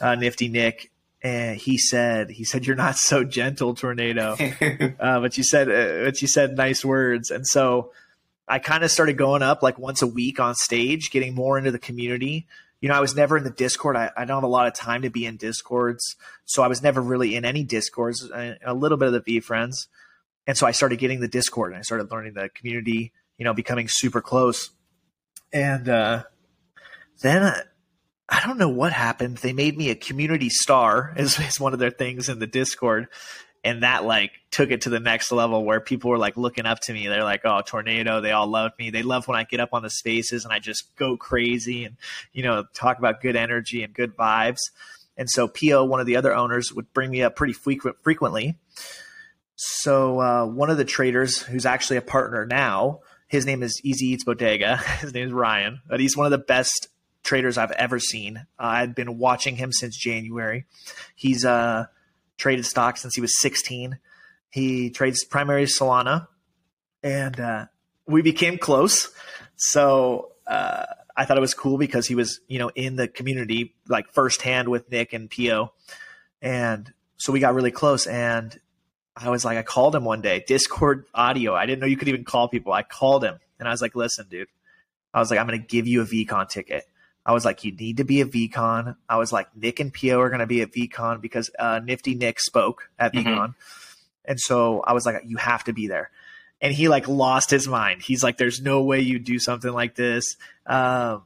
uh, 0.00 0.14
Nifty 0.14 0.48
Nick, 0.48 0.90
and 1.22 1.58
he 1.58 1.76
said, 1.76 2.30
he 2.30 2.44
said, 2.44 2.66
"You're 2.66 2.76
not 2.76 2.96
so 2.96 3.24
gentle, 3.24 3.74
tornado," 3.74 4.36
uh, 5.00 5.20
but 5.20 5.36
you 5.36 5.44
said, 5.44 5.68
uh, 5.68 6.04
but 6.06 6.22
you 6.22 6.28
said 6.28 6.56
nice 6.56 6.84
words, 6.84 7.30
and 7.30 7.46
so 7.46 7.92
I 8.48 8.58
kind 8.58 8.82
of 8.82 8.90
started 8.90 9.18
going 9.18 9.42
up 9.42 9.62
like 9.62 9.78
once 9.78 10.00
a 10.00 10.06
week 10.06 10.40
on 10.40 10.54
stage, 10.54 11.10
getting 11.10 11.34
more 11.34 11.58
into 11.58 11.70
the 11.70 11.78
community. 11.78 12.46
You 12.80 12.88
know, 12.88 12.94
I 12.94 13.00
was 13.00 13.14
never 13.14 13.36
in 13.38 13.44
the 13.44 13.50
Discord. 13.50 13.96
I, 13.96 14.10
I 14.16 14.24
don't 14.24 14.36
have 14.36 14.44
a 14.44 14.46
lot 14.46 14.66
of 14.66 14.74
time 14.74 15.02
to 15.02 15.10
be 15.10 15.24
in 15.24 15.36
Discords. 15.36 16.16
So 16.44 16.62
I 16.62 16.68
was 16.68 16.82
never 16.82 17.00
really 17.00 17.34
in 17.34 17.44
any 17.46 17.64
Discords, 17.64 18.30
uh, 18.30 18.56
a 18.62 18.74
little 18.74 18.98
bit 18.98 19.12
of 19.12 19.24
the 19.24 19.40
VeeFriends. 19.40 19.86
And 20.46 20.58
so 20.58 20.66
I 20.66 20.72
started 20.72 20.98
getting 20.98 21.20
the 21.20 21.28
Discord 21.28 21.72
and 21.72 21.78
I 21.78 21.82
started 21.82 22.10
learning 22.10 22.34
the 22.34 22.50
community, 22.50 23.12
you 23.38 23.44
know, 23.46 23.54
becoming 23.54 23.88
super 23.88 24.20
close. 24.20 24.70
And 25.54 25.88
uh, 25.88 26.24
then 27.22 27.44
I, 27.44 27.62
I 28.28 28.44
don't 28.44 28.58
know 28.58 28.68
what 28.68 28.92
happened. 28.92 29.38
They 29.38 29.52
made 29.52 29.78
me 29.78 29.90
a 29.90 29.94
community 29.94 30.50
star, 30.50 31.14
as, 31.16 31.38
is 31.38 31.60
one 31.60 31.72
of 31.72 31.78
their 31.78 31.92
things 31.92 32.28
in 32.28 32.40
the 32.40 32.46
Discord. 32.46 33.06
And 33.62 33.82
that 33.82 34.04
like 34.04 34.32
took 34.50 34.70
it 34.70 34.82
to 34.82 34.90
the 34.90 35.00
next 35.00 35.32
level 35.32 35.64
where 35.64 35.80
people 35.80 36.10
were 36.10 36.18
like 36.18 36.36
looking 36.36 36.66
up 36.66 36.80
to 36.80 36.92
me. 36.92 37.06
They're 37.06 37.24
like 37.24 37.46
oh 37.46 37.62
tornado 37.66 38.20
they 38.20 38.30
all 38.30 38.46
love 38.46 38.72
me. 38.78 38.90
They 38.90 39.02
love 39.02 39.26
when 39.26 39.38
i 39.38 39.44
get 39.44 39.58
up 39.58 39.70
on 39.72 39.82
the 39.82 39.88
spaces 39.88 40.44
and 40.44 40.52
i 40.52 40.58
just 40.58 40.94
go 40.96 41.16
crazy 41.16 41.86
and 41.86 41.96
you 42.34 42.42
know 42.42 42.66
talk 42.74 42.98
about 42.98 43.22
good 43.22 43.36
energy 43.36 43.82
and 43.82 43.94
good 43.94 44.14
vibes. 44.14 44.58
And 45.16 45.30
so 45.30 45.48
Pio 45.48 45.82
one 45.82 45.98
of 45.98 46.04
the 46.04 46.16
other 46.16 46.34
owners 46.34 46.74
would 46.74 46.92
bring 46.92 47.10
me 47.10 47.22
up 47.22 47.36
pretty 47.36 47.54
frequent, 47.54 47.96
frequently. 48.02 48.58
So 49.56 50.20
uh, 50.20 50.44
one 50.44 50.68
of 50.68 50.76
the 50.76 50.84
traders 50.84 51.40
who's 51.40 51.64
actually 51.64 51.96
a 51.96 52.02
partner 52.02 52.44
now 52.44 53.00
his 53.34 53.46
name 53.46 53.62
is 53.62 53.80
easy 53.84 54.06
eats 54.06 54.24
bodega 54.24 54.76
his 55.00 55.12
name 55.12 55.26
is 55.26 55.32
ryan 55.32 55.80
but 55.88 56.00
he's 56.00 56.16
one 56.16 56.26
of 56.26 56.30
the 56.30 56.38
best 56.38 56.88
traders 57.22 57.58
i've 57.58 57.72
ever 57.72 57.98
seen 57.98 58.36
uh, 58.36 58.42
i've 58.58 58.94
been 58.94 59.18
watching 59.18 59.56
him 59.56 59.72
since 59.72 59.96
january 59.96 60.64
he's 61.16 61.44
uh 61.44 61.86
traded 62.36 62.66
stocks 62.66 63.02
since 63.02 63.14
he 63.14 63.20
was 63.20 63.38
16. 63.40 63.98
He 64.50 64.90
trades 64.90 65.24
primary 65.24 65.64
Solana, 65.64 66.28
and 67.02 67.38
uh, 67.38 67.66
we 68.06 68.22
became 68.22 68.58
close. 68.58 69.10
So 69.56 70.32
uh, 70.46 70.86
I 71.16 71.24
thought 71.24 71.36
it 71.36 71.40
was 71.40 71.54
cool 71.54 71.78
because 71.78 72.06
he 72.06 72.14
was, 72.14 72.40
you 72.48 72.58
know, 72.58 72.70
in 72.74 72.96
the 72.96 73.08
community 73.08 73.74
like 73.88 74.12
firsthand 74.12 74.68
with 74.68 74.90
Nick 74.90 75.12
and 75.12 75.28
Pio, 75.28 75.72
and 76.40 76.92
so 77.16 77.32
we 77.32 77.40
got 77.40 77.54
really 77.54 77.70
close. 77.70 78.06
And 78.06 78.58
I 79.16 79.30
was 79.30 79.44
like, 79.44 79.58
I 79.58 79.62
called 79.62 79.94
him 79.94 80.04
one 80.04 80.20
day, 80.20 80.44
Discord 80.46 81.06
audio. 81.14 81.54
I 81.54 81.66
didn't 81.66 81.80
know 81.80 81.86
you 81.86 81.96
could 81.96 82.08
even 82.08 82.24
call 82.24 82.48
people. 82.48 82.72
I 82.72 82.82
called 82.82 83.24
him, 83.24 83.38
and 83.58 83.68
I 83.68 83.70
was 83.70 83.80
like, 83.80 83.94
listen, 83.94 84.26
dude. 84.28 84.48
I 85.12 85.20
was 85.20 85.30
like, 85.30 85.38
I'm 85.38 85.46
going 85.46 85.60
to 85.60 85.66
give 85.66 85.86
you 85.86 86.02
a 86.02 86.04
VeeCon 86.04 86.48
ticket. 86.48 86.84
I 87.24 87.32
was 87.32 87.44
like, 87.44 87.64
you 87.64 87.72
need 87.72 87.98
to 87.98 88.04
be 88.04 88.20
a 88.20 88.26
VeeCon. 88.26 88.96
I 89.08 89.16
was 89.16 89.32
like, 89.32 89.56
Nick 89.56 89.80
and 89.80 89.92
Pio 89.94 90.20
are 90.20 90.28
going 90.28 90.40
to 90.40 90.46
be 90.46 90.60
at 90.60 90.72
VeeCon 90.72 91.20
because 91.20 91.50
uh, 91.58 91.80
Nifty 91.82 92.14
Nick 92.14 92.40
spoke 92.40 92.90
at 92.98 93.14
mm-hmm. 93.14 93.28
VeeCon. 93.28 93.54
And 94.24 94.40
so 94.40 94.80
I 94.80 94.92
was 94.92 95.06
like, 95.06 95.22
you 95.24 95.36
have 95.36 95.64
to 95.64 95.72
be 95.72 95.86
there. 95.86 96.10
And 96.60 96.74
he 96.74 96.88
like 96.88 97.08
lost 97.08 97.50
his 97.50 97.68
mind. 97.68 98.02
He's 98.02 98.22
like, 98.22 98.36
there's 98.36 98.60
no 98.60 98.82
way 98.82 99.00
you 99.00 99.18
do 99.18 99.38
something 99.38 99.72
like 99.72 99.94
this. 99.94 100.36
Um, 100.66 101.22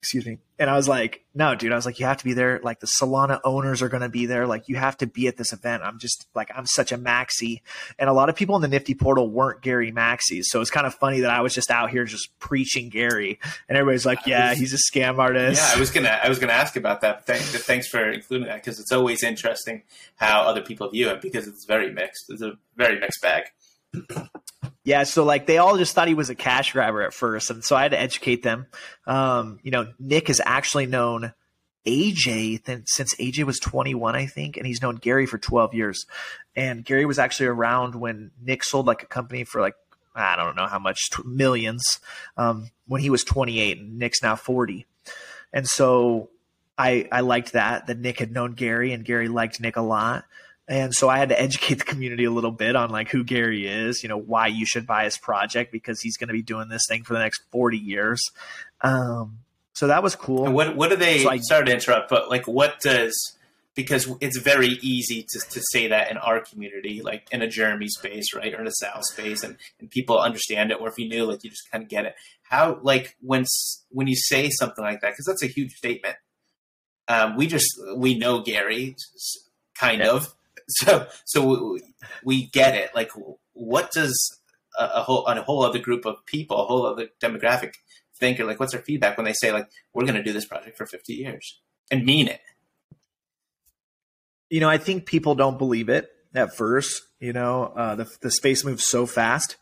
excuse 0.00 0.24
me. 0.24 0.38
And 0.58 0.70
I 0.70 0.76
was 0.76 0.88
like, 0.88 1.24
no, 1.34 1.54
dude. 1.54 1.72
I 1.72 1.76
was 1.76 1.84
like, 1.84 2.00
you 2.00 2.06
have 2.06 2.16
to 2.18 2.24
be 2.24 2.32
there. 2.32 2.58
Like 2.62 2.80
the 2.80 2.86
Solana 2.86 3.38
owners 3.44 3.82
are 3.82 3.88
going 3.88 4.02
to 4.02 4.08
be 4.08 4.24
there. 4.24 4.46
Like 4.46 4.66
you 4.68 4.76
have 4.76 4.96
to 4.98 5.06
be 5.06 5.28
at 5.28 5.36
this 5.36 5.52
event. 5.52 5.82
I'm 5.82 5.98
just 5.98 6.26
like, 6.34 6.50
I'm 6.54 6.64
such 6.64 6.90
a 6.90 6.98
maxi. 6.98 7.60
And 7.98 8.08
a 8.08 8.12
lot 8.14 8.30
of 8.30 8.34
people 8.36 8.56
in 8.56 8.62
the 8.62 8.68
Nifty 8.68 8.94
portal 8.94 9.30
weren't 9.30 9.60
Gary 9.60 9.92
Maxis. 9.92 10.44
So 10.44 10.60
it's 10.62 10.70
kind 10.70 10.86
of 10.86 10.94
funny 10.94 11.20
that 11.20 11.30
I 11.30 11.42
was 11.42 11.54
just 11.54 11.70
out 11.70 11.90
here 11.90 12.04
just 12.04 12.38
preaching 12.38 12.88
Gary, 12.88 13.38
and 13.68 13.76
everybody's 13.76 14.06
like, 14.06 14.26
yeah, 14.26 14.50
was, 14.50 14.58
he's 14.58 14.74
a 14.74 14.78
scam 14.78 15.18
artist. 15.18 15.62
Yeah, 15.62 15.76
I 15.76 15.78
was 15.78 15.90
gonna, 15.90 16.18
I 16.22 16.28
was 16.28 16.38
gonna 16.38 16.52
ask 16.52 16.76
about 16.76 17.02
that. 17.02 17.26
Thanks, 17.26 17.50
thanks 17.64 17.88
for 17.88 18.10
including 18.10 18.48
that 18.48 18.56
because 18.56 18.80
it's 18.80 18.92
always 18.92 19.22
interesting 19.22 19.82
how 20.16 20.42
other 20.42 20.62
people 20.62 20.88
view 20.90 21.10
it 21.10 21.20
because 21.20 21.46
it's 21.46 21.66
very 21.66 21.92
mixed. 21.92 22.24
It's 22.28 22.42
a 22.42 22.52
very 22.76 22.98
mixed 22.98 23.20
bag. 23.20 23.44
Yeah, 24.82 25.04
so 25.04 25.24
like 25.24 25.46
they 25.46 25.58
all 25.58 25.76
just 25.76 25.94
thought 25.94 26.08
he 26.08 26.14
was 26.14 26.30
a 26.30 26.34
cash 26.34 26.72
grabber 26.72 27.02
at 27.02 27.12
first, 27.12 27.50
and 27.50 27.62
so 27.62 27.76
I 27.76 27.82
had 27.82 27.90
to 27.90 28.00
educate 28.00 28.42
them. 28.42 28.66
Um, 29.06 29.60
you 29.62 29.70
know, 29.70 29.92
Nick 29.98 30.28
has 30.28 30.40
actually 30.44 30.86
known 30.86 31.34
AJ 31.86 32.62
since 32.86 33.14
AJ 33.16 33.44
was 33.44 33.58
21, 33.58 34.16
I 34.16 34.26
think, 34.26 34.56
and 34.56 34.66
he's 34.66 34.82
known 34.82 34.96
Gary 34.96 35.26
for 35.26 35.38
12 35.38 35.74
years. 35.74 36.06
And 36.56 36.84
Gary 36.84 37.06
was 37.06 37.18
actually 37.18 37.46
around 37.46 37.94
when 37.94 38.30
Nick 38.42 38.64
sold 38.64 38.86
like 38.86 39.02
a 39.02 39.06
company 39.06 39.44
for 39.44 39.60
like 39.60 39.74
I 40.14 40.36
don't 40.36 40.56
know 40.56 40.66
how 40.66 40.78
much 40.78 40.98
millions 41.24 42.00
um, 42.36 42.70
when 42.86 43.00
he 43.00 43.10
was 43.10 43.22
28, 43.22 43.78
and 43.78 43.98
Nick's 43.98 44.22
now 44.22 44.34
40. 44.34 44.86
And 45.52 45.68
so 45.68 46.30
I 46.76 47.08
I 47.12 47.20
liked 47.20 47.52
that 47.52 47.86
that 47.86 47.98
Nick 47.98 48.18
had 48.18 48.32
known 48.32 48.52
Gary, 48.52 48.92
and 48.92 49.04
Gary 49.04 49.28
liked 49.28 49.60
Nick 49.60 49.76
a 49.76 49.82
lot. 49.82 50.24
And 50.70 50.94
so 50.94 51.08
I 51.08 51.18
had 51.18 51.30
to 51.30 51.40
educate 51.40 51.80
the 51.80 51.84
community 51.84 52.24
a 52.24 52.30
little 52.30 52.52
bit 52.52 52.76
on 52.76 52.90
like 52.90 53.08
who 53.08 53.24
Gary 53.24 53.66
is, 53.66 54.04
you 54.04 54.08
know, 54.08 54.16
why 54.16 54.46
you 54.46 54.64
should 54.64 54.86
buy 54.86 55.02
his 55.02 55.18
project 55.18 55.72
because 55.72 56.00
he's 56.00 56.16
going 56.16 56.28
to 56.28 56.32
be 56.32 56.42
doing 56.42 56.68
this 56.68 56.82
thing 56.88 57.02
for 57.02 57.12
the 57.12 57.18
next 57.18 57.42
40 57.50 57.76
years. 57.76 58.22
Um, 58.80 59.40
so 59.72 59.88
that 59.88 60.00
was 60.04 60.14
cool. 60.14 60.44
And 60.44 60.54
what, 60.54 60.76
what 60.76 60.90
do 60.90 60.96
they, 60.96 61.24
so 61.24 61.30
I, 61.30 61.38
sorry 61.38 61.66
to 61.66 61.72
interrupt, 61.72 62.08
but 62.08 62.30
like 62.30 62.46
what 62.46 62.78
does, 62.78 63.36
because 63.74 64.08
it's 64.20 64.38
very 64.38 64.78
easy 64.80 65.26
to, 65.28 65.40
to 65.40 65.60
say 65.72 65.88
that 65.88 66.08
in 66.08 66.18
our 66.18 66.38
community, 66.38 67.02
like 67.02 67.26
in 67.32 67.42
a 67.42 67.48
Jeremy 67.48 67.88
space, 67.88 68.32
right, 68.32 68.54
or 68.54 68.60
in 68.60 68.68
a 68.68 68.72
Sal 68.72 69.02
space, 69.02 69.42
and, 69.42 69.56
and 69.80 69.90
people 69.90 70.20
understand 70.20 70.70
it, 70.70 70.80
or 70.80 70.88
if 70.88 70.98
you 70.98 71.08
knew, 71.08 71.24
like 71.24 71.42
you 71.42 71.50
just 71.50 71.68
kind 71.72 71.82
of 71.82 71.90
get 71.90 72.04
it. 72.04 72.14
How, 72.42 72.78
like 72.82 73.16
when 73.20 73.44
when 73.90 74.06
you 74.08 74.16
say 74.16 74.50
something 74.50 74.84
like 74.84 75.00
that, 75.00 75.12
because 75.12 75.24
that's 75.24 75.42
a 75.42 75.46
huge 75.46 75.72
statement. 75.72 76.16
Um, 77.06 77.36
we 77.36 77.46
just 77.46 77.68
we 77.96 78.18
know 78.18 78.40
Gary, 78.40 78.96
kind 79.74 80.00
yeah. 80.00 80.10
of, 80.10 80.34
so 80.70 81.06
so 81.24 81.78
we 82.24 82.46
get 82.46 82.74
it. 82.74 82.90
Like, 82.94 83.10
what 83.52 83.90
does 83.92 84.40
a, 84.78 84.84
a 84.84 85.02
whole 85.02 85.26
a 85.26 85.40
whole 85.42 85.64
other 85.64 85.78
group 85.78 86.04
of 86.04 86.24
people, 86.26 86.62
a 86.62 86.66
whole 86.66 86.86
other 86.86 87.08
demographic 87.22 87.74
thinker. 88.18 88.44
Like, 88.44 88.60
what's 88.60 88.72
their 88.72 88.82
feedback 88.82 89.16
when 89.16 89.24
they 89.24 89.32
say 89.32 89.52
like, 89.52 89.68
"We're 89.92 90.04
going 90.04 90.16
to 90.16 90.22
do 90.22 90.32
this 90.32 90.44
project 90.46 90.76
for 90.76 90.86
50 90.86 91.14
years" 91.14 91.60
and 91.90 92.04
mean 92.04 92.28
it? 92.28 92.40
You 94.48 94.60
know, 94.60 94.68
I 94.68 94.78
think 94.78 95.06
people 95.06 95.34
don't 95.34 95.58
believe 95.58 95.88
it 95.88 96.08
at 96.34 96.56
first. 96.56 97.02
You 97.18 97.32
know, 97.32 97.72
uh, 97.76 97.94
the 97.96 98.06
the 98.20 98.30
space 98.30 98.64
moves 98.64 98.84
so 98.84 99.06
fast, 99.06 99.56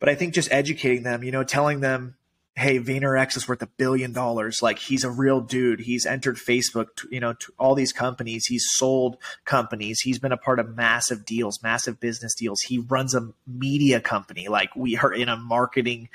but 0.00 0.08
I 0.08 0.14
think 0.14 0.34
just 0.34 0.52
educating 0.52 1.02
them, 1.02 1.22
you 1.22 1.32
know, 1.32 1.44
telling 1.44 1.80
them 1.80 2.16
hey, 2.56 2.78
VaynerX 2.78 3.36
is 3.36 3.48
worth 3.48 3.62
a 3.62 3.66
billion 3.66 4.12
dollars. 4.12 4.62
Like 4.62 4.78
he's 4.78 5.02
a 5.02 5.10
real 5.10 5.40
dude. 5.40 5.80
He's 5.80 6.06
entered 6.06 6.36
Facebook, 6.36 7.04
you 7.10 7.18
know, 7.18 7.34
all 7.58 7.74
these 7.74 7.92
companies. 7.92 8.46
He's 8.46 8.66
sold 8.68 9.16
companies. 9.44 10.00
He's 10.00 10.20
been 10.20 10.32
a 10.32 10.36
part 10.36 10.60
of 10.60 10.76
massive 10.76 11.24
deals, 11.24 11.62
massive 11.62 11.98
business 11.98 12.34
deals. 12.34 12.60
He 12.60 12.78
runs 12.78 13.14
a 13.14 13.28
media 13.46 14.00
company. 14.00 14.46
Like 14.48 14.74
we 14.76 14.96
are 14.96 15.12
in 15.12 15.28
a 15.28 15.36
marketing 15.36 16.08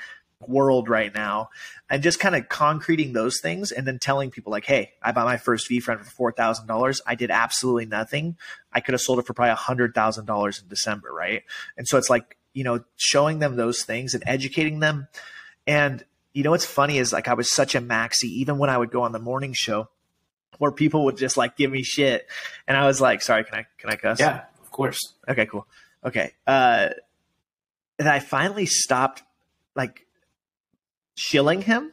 world 0.46 0.88
right 0.88 1.14
now 1.14 1.50
and 1.90 2.02
just 2.02 2.18
kind 2.18 2.34
of 2.34 2.48
concreting 2.48 3.12
those 3.12 3.40
things 3.40 3.72
and 3.72 3.86
then 3.86 3.98
telling 3.98 4.30
people 4.30 4.50
like 4.50 4.64
hey 4.64 4.90
i 5.02 5.12
bought 5.12 5.26
my 5.26 5.36
first 5.36 5.68
VeeFriend 5.68 6.02
for 6.06 6.32
$4000 6.32 7.00
i 7.06 7.14
did 7.14 7.30
absolutely 7.30 7.84
nothing 7.84 8.38
i 8.72 8.80
could 8.80 8.94
have 8.94 9.02
sold 9.02 9.18
it 9.18 9.26
for 9.26 9.34
probably 9.34 9.54
$100000 9.54 10.62
in 10.62 10.68
december 10.68 11.12
right 11.12 11.42
and 11.76 11.86
so 11.86 11.98
it's 11.98 12.08
like 12.08 12.38
you 12.54 12.64
know 12.64 12.82
showing 12.96 13.38
them 13.38 13.56
those 13.56 13.82
things 13.82 14.14
and 14.14 14.22
educating 14.26 14.80
them 14.80 15.08
and 15.66 16.04
you 16.32 16.42
know 16.42 16.50
what's 16.50 16.64
funny 16.64 16.98
is 16.98 17.12
like 17.12 17.28
I 17.28 17.34
was 17.34 17.52
such 17.52 17.74
a 17.74 17.80
maxi, 17.80 18.24
even 18.24 18.58
when 18.58 18.70
I 18.70 18.78
would 18.78 18.90
go 18.90 19.02
on 19.02 19.12
the 19.12 19.18
morning 19.18 19.52
show, 19.52 19.88
where 20.58 20.70
people 20.70 21.04
would 21.06 21.16
just 21.16 21.36
like 21.36 21.56
give 21.56 21.70
me 21.70 21.82
shit, 21.82 22.26
and 22.68 22.76
I 22.76 22.86
was 22.86 23.00
like, 23.00 23.22
"Sorry, 23.22 23.44
can 23.44 23.54
I 23.54 23.66
can 23.78 23.90
I 23.90 23.96
cuss?" 23.96 24.20
Yeah, 24.20 24.42
of 24.62 24.70
course. 24.70 25.14
Okay, 25.28 25.46
cool. 25.46 25.66
Okay, 26.04 26.32
uh, 26.46 26.90
and 27.98 28.08
I 28.08 28.20
finally 28.20 28.66
stopped 28.66 29.22
like 29.74 30.06
shilling 31.16 31.62
him, 31.62 31.92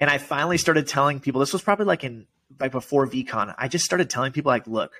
and 0.00 0.08
I 0.08 0.18
finally 0.18 0.58
started 0.58 0.86
telling 0.86 1.20
people. 1.20 1.40
This 1.40 1.52
was 1.52 1.62
probably 1.62 1.86
like 1.86 2.04
in 2.04 2.26
like 2.60 2.72
before 2.72 3.06
VeeCon 3.06 3.54
I 3.58 3.68
just 3.68 3.84
started 3.84 4.08
telling 4.08 4.32
people 4.32 4.50
like, 4.50 4.66
"Look, 4.66 4.92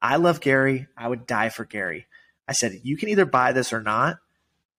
I 0.00 0.16
love 0.16 0.40
Gary. 0.40 0.86
I 0.96 1.08
would 1.08 1.26
die 1.26 1.50
for 1.50 1.64
Gary." 1.64 2.06
I 2.46 2.52
said, 2.52 2.80
"You 2.82 2.96
can 2.96 3.10
either 3.10 3.26
buy 3.26 3.52
this 3.52 3.72
or 3.72 3.82
not." 3.82 4.18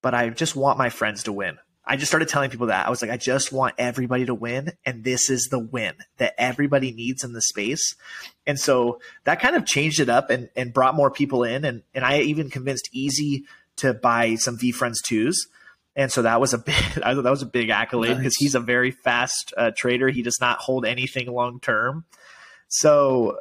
But 0.02 0.14
I 0.14 0.30
just 0.30 0.56
want 0.56 0.78
my 0.78 0.90
friends 0.90 1.24
to 1.24 1.34
win. 1.34 1.58
I 1.86 1.96
just 1.96 2.12
started 2.12 2.30
telling 2.30 2.52
people 2.52 2.68
that. 2.68 2.86
I 2.86 2.90
was 2.90 3.02
like, 3.02 3.10
I 3.10 3.18
just 3.18 3.52
want 3.52 3.76
everybody 3.78 4.26
to 4.26 4.36
win. 4.36 4.74
And 4.86 5.04
this 5.04 5.30
is 5.30 5.48
the 5.50 5.60
win 5.60 5.96
that 6.18 6.36
everybody 6.38 6.92
needs 6.92 7.24
in 7.24 7.34
the 7.34 7.42
space. 7.42 7.96
And 8.46 8.60
so 8.60 9.00
that 9.24 9.40
kind 9.40 9.56
of 9.56 9.66
changed 9.66 10.00
it 10.00 10.10
up 10.10 10.30
and, 10.30 10.50
and 10.56 10.74
brought 10.74 10.94
more 10.96 11.10
people 11.10 11.44
in. 11.44 11.66
And, 11.66 11.82
and 11.96 12.06
I 12.06 12.20
even 12.20 12.50
convinced 12.50 12.90
Easy 12.92 13.46
to 13.78 13.94
buy 13.94 14.36
some 14.36 14.58
VeeFriends 14.58 14.98
twos. 15.04 15.48
And 15.96 16.12
so 16.12 16.22
that 16.22 16.40
was 16.40 16.54
a 16.54 16.58
big, 16.60 16.76
I 17.04 17.16
thought 17.16 17.24
that 17.24 17.30
was 17.30 17.42
a 17.42 17.48
big 17.48 17.70
accolade 17.70 18.18
because 18.18 18.36
nice. 18.36 18.40
he's 18.40 18.56
a 18.56 18.60
very 18.60 18.92
fast 18.92 19.54
uh, 19.58 19.72
trader. 19.76 20.10
He 20.10 20.22
does 20.22 20.38
not 20.40 20.60
hold 20.60 20.86
anything 20.86 21.32
long 21.32 21.60
term. 21.60 22.06
So, 22.68 23.40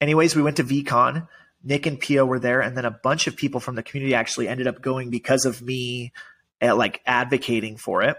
anyways, 0.00 0.36
we 0.36 0.42
went 0.42 0.58
to 0.58 0.64
VeeCon. 0.64 1.26
Nick 1.62 1.86
and 1.86 2.00
Pio 2.00 2.24
were 2.24 2.38
there, 2.38 2.60
and 2.60 2.76
then 2.76 2.86
a 2.86 2.90
bunch 2.90 3.26
of 3.26 3.36
people 3.36 3.60
from 3.60 3.74
the 3.74 3.82
community 3.82 4.14
actually 4.14 4.48
ended 4.48 4.66
up 4.66 4.80
going 4.80 5.10
because 5.10 5.44
of 5.44 5.60
me 5.60 6.12
at, 6.60 6.76
like 6.76 7.00
advocating 7.06 7.76
for 7.76 8.02
it. 8.02 8.16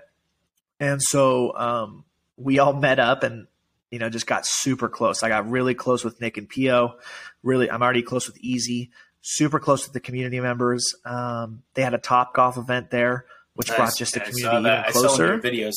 And 0.80 1.02
so 1.02 1.56
um, 1.56 2.06
we 2.38 2.60
all 2.60 2.74
met 2.74 3.00
up 3.00 3.24
and 3.24 3.48
you 3.92 4.00
know 4.00 4.10
just 4.10 4.28
got 4.28 4.46
super 4.46 4.90
close. 4.90 5.24
I 5.24 5.30
got 5.30 5.50
really 5.50 5.76
close 5.76 6.04
with 6.04 6.20
Nick 6.20 6.38
and 6.38 6.50
Pio. 6.50 6.98
Really, 7.44 7.70
I'm 7.70 7.82
already 7.82 8.02
close 8.02 8.28
with 8.28 8.38
Easy. 8.40 8.92
Super 9.22 9.60
close 9.60 9.86
with 9.86 9.94
the 9.94 10.00
community 10.00 10.40
members. 10.40 10.96
Um, 11.06 11.62
they 11.76 11.84
had 11.84 11.94
a 11.94 12.00
Topgolf 12.00 12.58
event 12.58 12.90
there, 12.90 13.26
which 13.54 13.68
nice. 13.68 13.78
brought 13.78 13.98
just 13.98 14.14
the 14.16 14.20
community 14.22 14.70
even 14.70 14.92
closer. 14.92 15.34
I 15.34 15.40
saw 15.40 15.48
videos 15.48 15.74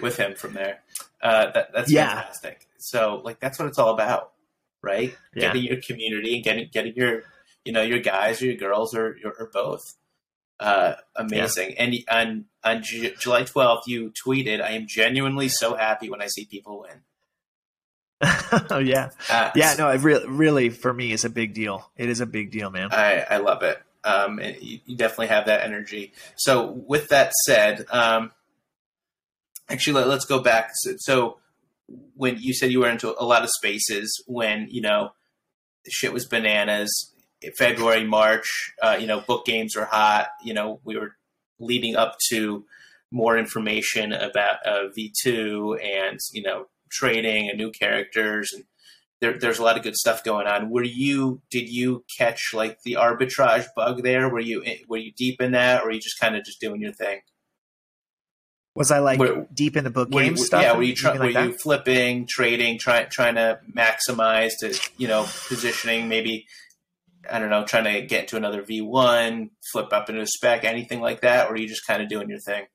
with 0.00 0.16
him 0.16 0.34
from 0.34 0.54
there. 0.54 0.80
Uh, 1.22 1.52
that, 1.52 1.72
that's 1.72 1.92
yeah. 1.92 2.14
fantastic. 2.16 2.66
So 2.78 3.20
like 3.24 3.38
that's 3.38 3.58
what 3.58 3.68
it's 3.68 3.78
all 3.78 3.94
about, 3.94 4.32
right? 4.82 5.14
Yeah. 5.34 5.52
Getting 5.52 5.62
your 5.64 5.80
community 5.80 6.34
and 6.34 6.44
getting 6.44 6.68
getting 6.72 6.94
your 6.96 7.22
you 7.64 7.72
know 7.72 7.82
your 7.82 8.00
guys 8.00 8.42
or 8.42 8.46
your 8.46 8.56
girls 8.56 8.94
or, 8.94 9.16
or 9.24 9.50
both 9.52 9.94
uh, 10.60 10.94
amazing. 11.16 11.70
Yeah. 11.70 11.82
And 11.82 11.94
on 12.10 12.44
on 12.62 12.82
J- 12.82 13.14
July 13.18 13.42
12th, 13.42 13.82
you 13.86 14.12
tweeted, 14.24 14.60
"I 14.60 14.72
am 14.72 14.86
genuinely 14.86 15.48
so 15.48 15.74
happy 15.74 16.10
when 16.10 16.20
I 16.20 16.26
see 16.26 16.44
people 16.44 16.82
win." 16.82 17.00
oh 18.70 18.78
yeah, 18.78 19.08
uh, 19.30 19.50
yeah. 19.54 19.74
No, 19.78 19.88
it 19.88 20.02
really, 20.02 20.28
really 20.28 20.68
for 20.68 20.92
me 20.92 21.12
is 21.12 21.24
a 21.24 21.30
big 21.30 21.54
deal. 21.54 21.90
It 21.96 22.10
is 22.10 22.20
a 22.20 22.26
big 22.26 22.50
deal, 22.50 22.70
man. 22.70 22.90
I, 22.92 23.24
I 23.30 23.36
love 23.38 23.62
it. 23.62 23.82
Um, 24.04 24.38
you, 24.60 24.96
definitely 24.96 25.28
have 25.28 25.46
that 25.46 25.64
energy. 25.64 26.12
So, 26.36 26.66
with 26.86 27.08
that 27.08 27.32
said, 27.46 27.86
um, 27.90 28.32
actually, 29.70 30.04
let, 30.04 30.08
us 30.08 30.26
go 30.26 30.40
back. 30.40 30.70
So, 30.74 30.92
so, 30.98 31.38
when 32.14 32.38
you 32.38 32.52
said 32.52 32.70
you 32.70 32.80
were 32.80 32.90
into 32.90 33.14
a 33.18 33.24
lot 33.24 33.42
of 33.42 33.48
spaces, 33.50 34.22
when 34.26 34.68
you 34.70 34.82
know 34.82 35.12
shit 35.88 36.12
was 36.12 36.26
bananas, 36.26 37.14
February, 37.56 38.04
March, 38.04 38.72
uh, 38.82 38.96
you 39.00 39.06
know, 39.06 39.20
book 39.20 39.46
games 39.46 39.76
are 39.76 39.86
hot. 39.86 40.28
You 40.42 40.54
know, 40.54 40.80
we 40.84 40.96
were 40.96 41.16
leading 41.58 41.96
up 41.96 42.16
to 42.30 42.64
more 43.10 43.38
information 43.38 44.12
about 44.12 44.66
uh, 44.66 44.88
V2 44.96 45.82
and, 45.82 46.18
you 46.32 46.42
know, 46.42 46.66
trading 46.90 47.48
and 47.48 47.58
new 47.58 47.70
characters. 47.70 48.52
And 48.52 48.64
there, 49.20 49.38
there's 49.38 49.58
a 49.58 49.62
lot 49.62 49.76
of 49.76 49.82
good 49.82 49.96
stuff 49.96 50.22
going 50.22 50.46
on. 50.46 50.70
Were 50.70 50.84
you, 50.84 51.40
did 51.50 51.68
you 51.68 52.04
catch 52.18 52.52
like 52.54 52.82
the 52.84 52.94
arbitrage 52.94 53.66
bug 53.74 54.02
there? 54.02 54.28
Were 54.28 54.40
you, 54.40 54.64
were 54.88 54.98
you 54.98 55.12
deep 55.16 55.40
in 55.40 55.52
that 55.52 55.82
or 55.82 55.86
were 55.86 55.92
you 55.92 56.00
just 56.00 56.20
kind 56.20 56.36
of 56.36 56.44
just 56.44 56.60
doing 56.60 56.80
your 56.80 56.92
thing? 56.92 57.20
Was 58.76 58.90
I 58.92 59.00
like 59.00 59.18
were, 59.18 59.46
deep 59.52 59.76
in 59.76 59.82
the 59.82 59.90
book 59.90 60.10
game 60.10 60.36
stuff? 60.36 60.62
Yeah, 60.62 60.76
were 60.76 60.84
you, 60.84 60.94
try, 60.94 61.12
like 61.12 61.34
were 61.34 61.44
you 61.46 61.52
flipping, 61.58 62.26
trading, 62.28 62.78
trying 62.78 63.10
trying 63.10 63.34
to 63.34 63.58
maximize 63.76 64.52
to 64.60 64.78
you 64.96 65.08
know 65.08 65.26
positioning, 65.48 66.08
maybe 66.08 66.46
I 67.30 67.38
don't 67.38 67.50
know, 67.50 67.64
trying 67.64 67.84
to 67.84 68.02
get 68.02 68.22
into 68.22 68.36
another 68.36 68.62
V1, 68.62 69.50
flip 69.72 69.92
up 69.92 70.08
into 70.08 70.22
a 70.22 70.26
spec, 70.26 70.64
anything 70.64 71.00
like 71.00 71.20
that, 71.22 71.48
or 71.48 71.54
are 71.54 71.56
you 71.56 71.68
just 71.68 71.86
kind 71.86 72.02
of 72.02 72.08
doing 72.08 72.28
your 72.28 72.40
thing? 72.40 72.66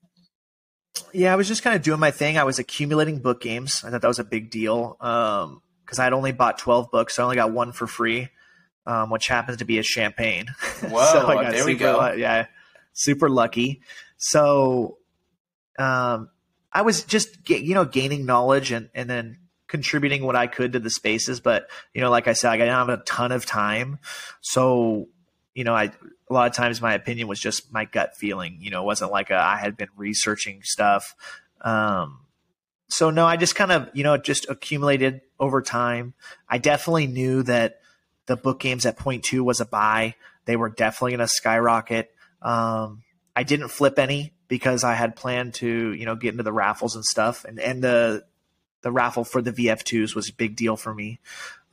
Yeah, 1.11 1.33
I 1.33 1.35
was 1.35 1.47
just 1.47 1.63
kind 1.63 1.75
of 1.75 1.81
doing 1.81 1.99
my 1.99 2.11
thing. 2.11 2.37
I 2.37 2.43
was 2.43 2.59
accumulating 2.59 3.19
book 3.19 3.41
games. 3.41 3.83
I 3.83 3.89
thought 3.89 4.01
that 4.01 4.07
was 4.07 4.19
a 4.19 4.23
big 4.23 4.49
deal 4.49 4.95
because 4.99 5.99
um, 5.99 5.99
I'd 5.99 6.13
only 6.13 6.31
bought 6.31 6.57
12 6.57 6.91
books. 6.91 7.15
So 7.15 7.23
I 7.23 7.25
only 7.25 7.35
got 7.35 7.51
one 7.51 7.71
for 7.71 7.87
free, 7.87 8.29
um, 8.85 9.09
which 9.09 9.27
happens 9.27 9.57
to 9.57 9.65
be 9.65 9.79
a 9.79 9.83
champagne. 9.83 10.47
Whoa, 10.81 11.05
so 11.05 11.27
there 11.27 11.53
super, 11.53 11.65
we 11.65 11.75
go. 11.75 12.13
Yeah, 12.13 12.47
super 12.93 13.29
lucky. 13.29 13.81
So 14.17 14.97
um, 15.77 16.29
I 16.71 16.81
was 16.81 17.03
just, 17.03 17.49
you 17.49 17.73
know, 17.73 17.85
gaining 17.85 18.25
knowledge 18.25 18.71
and, 18.71 18.89
and 18.93 19.09
then 19.09 19.39
contributing 19.75 20.23
what 20.23 20.37
I 20.37 20.47
could 20.47 20.73
to 20.73 20.79
the 20.79 20.89
spaces. 20.89 21.41
But 21.41 21.67
you 21.93 22.01
know, 22.01 22.09
like 22.09 22.27
I 22.29 22.33
said, 22.33 22.51
I 22.51 22.57
didn't 22.57 22.73
have 22.73 22.89
a 22.89 22.97
ton 22.97 23.31
of 23.31 23.45
time, 23.45 23.99
so 24.41 25.09
you 25.53 25.63
know, 25.63 25.75
I 25.75 25.91
a 26.29 26.33
lot 26.33 26.49
of 26.49 26.55
times 26.55 26.81
my 26.81 26.93
opinion 26.93 27.27
was 27.27 27.39
just 27.39 27.73
my 27.73 27.85
gut 27.85 28.15
feeling. 28.15 28.57
You 28.61 28.71
know, 28.71 28.83
it 28.83 28.85
wasn't 28.85 29.11
like 29.11 29.29
a, 29.29 29.37
I 29.37 29.57
had 29.57 29.75
been 29.75 29.89
researching 29.97 30.61
stuff. 30.63 31.15
Um, 31.61 32.21
so 32.87 33.09
no, 33.09 33.25
I 33.25 33.35
just 33.35 33.55
kind 33.55 33.71
of 33.71 33.89
you 33.93 34.03
know 34.03 34.17
just 34.17 34.49
accumulated 34.49 35.21
over 35.39 35.61
time. 35.61 36.13
I 36.47 36.57
definitely 36.57 37.07
knew 37.07 37.43
that 37.43 37.79
the 38.27 38.37
book 38.37 38.59
games 38.59 38.85
at 38.85 38.97
point 38.97 39.23
two 39.23 39.43
was 39.43 39.59
a 39.59 39.65
buy. 39.65 40.15
They 40.45 40.55
were 40.55 40.69
definitely 40.69 41.11
going 41.11 41.19
to 41.19 41.27
skyrocket. 41.27 42.11
Um, 42.41 43.03
I 43.35 43.43
didn't 43.43 43.69
flip 43.69 43.99
any 43.99 44.33
because 44.47 44.83
I 44.83 44.93
had 44.93 45.15
planned 45.15 45.55
to, 45.55 45.67
you 45.67 46.05
know, 46.05 46.15
get 46.15 46.31
into 46.31 46.43
the 46.43 46.53
raffles 46.53 46.95
and 46.95 47.03
stuff. 47.03 47.45
And 47.45 47.59
and 47.59 47.83
the 47.83 48.23
the 48.85 48.91
raffle 48.91 49.23
for 49.23 49.41
the 49.41 49.51
VF2s 49.51 50.13
was 50.13 50.29
a 50.29 50.33
big 50.33 50.55
deal 50.55 50.77
for 50.77 50.93
me, 50.93 51.19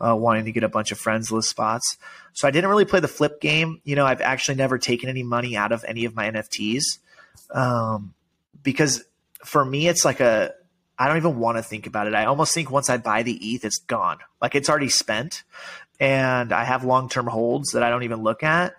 uh, 0.01 0.17
wanting 0.17 0.47
to 0.47 0.53
get 0.53 0.65
a 0.65 0.69
bunch 0.69 0.93
of 0.93 0.99
friends 0.99 1.31
list 1.31 1.51
spots. 1.51 1.99
So 2.33 2.49
I 2.49 2.51
didn't 2.51 2.71
really 2.71 2.87
play 2.87 3.01
the 3.01 3.07
flip 3.07 3.39
game. 3.39 3.83
You 3.85 3.97
know, 3.97 4.07
I've 4.07 4.23
actually 4.23 4.55
never 4.55 4.79
taken 4.79 5.11
any 5.11 5.23
money 5.23 5.55
out 5.55 5.73
of 5.73 5.85
any 5.87 6.07
of 6.07 6.17
my 6.17 6.31
NFTs 6.31 6.85
um, 7.51 8.15
because 8.63 9.05
for 9.45 9.63
me, 9.63 9.89
it's 9.89 10.07
like 10.07 10.21
a 10.21 10.55
I 10.99 11.07
don't 11.07 11.19
even 11.19 11.39
want 11.39 11.59
to 11.59 11.63
think 11.63 11.87
about 11.87 12.07
it. 12.07 12.15
I 12.15 12.25
almost 12.25 12.55
think 12.55 12.71
once 12.71 12.89
I 12.89 12.97
buy 12.97 13.25
the 13.25 13.35
ETH, 13.35 13.63
it's 13.63 13.81
gone. 13.81 14.19
Like 14.41 14.55
it's 14.55 14.71
already 14.71 14.89
spent, 14.89 15.43
and 16.01 16.51
I 16.51 16.65
have 16.65 16.83
long 16.83 17.11
term 17.11 17.27
holds 17.27 17.73
that 17.73 17.83
I 17.83 17.91
don't 17.91 18.05
even 18.05 18.23
look 18.23 18.43
at. 18.43 18.73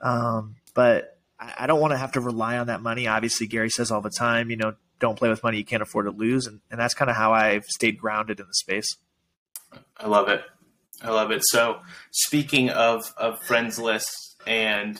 Um, 0.00 0.54
but 0.74 1.18
I 1.40 1.66
don't 1.66 1.80
want 1.80 1.92
to 1.92 1.98
have 1.98 2.12
to 2.12 2.20
rely 2.20 2.58
on 2.58 2.68
that 2.68 2.82
money. 2.82 3.08
Obviously, 3.08 3.48
Gary 3.48 3.70
says 3.70 3.90
all 3.90 4.00
the 4.00 4.10
time, 4.10 4.48
you 4.48 4.56
know, 4.56 4.74
don't 5.00 5.18
play 5.18 5.28
with 5.28 5.42
money 5.42 5.58
you 5.58 5.64
can't 5.64 5.82
afford 5.82 6.06
to 6.06 6.12
lose. 6.12 6.46
And, 6.46 6.60
and 6.70 6.78
that's 6.78 6.94
kind 6.94 7.10
of 7.10 7.16
how 7.16 7.32
I've 7.32 7.64
stayed 7.64 7.98
grounded 7.98 8.38
in 8.38 8.46
the 8.46 8.54
space. 8.54 8.96
I 9.96 10.06
love 10.06 10.28
it. 10.28 10.42
I 11.02 11.10
love 11.10 11.30
it. 11.30 11.42
So 11.44 11.80
speaking 12.10 12.70
of, 12.70 13.12
of 13.16 13.40
friends 13.42 13.78
lists 13.78 14.36
and 14.46 14.98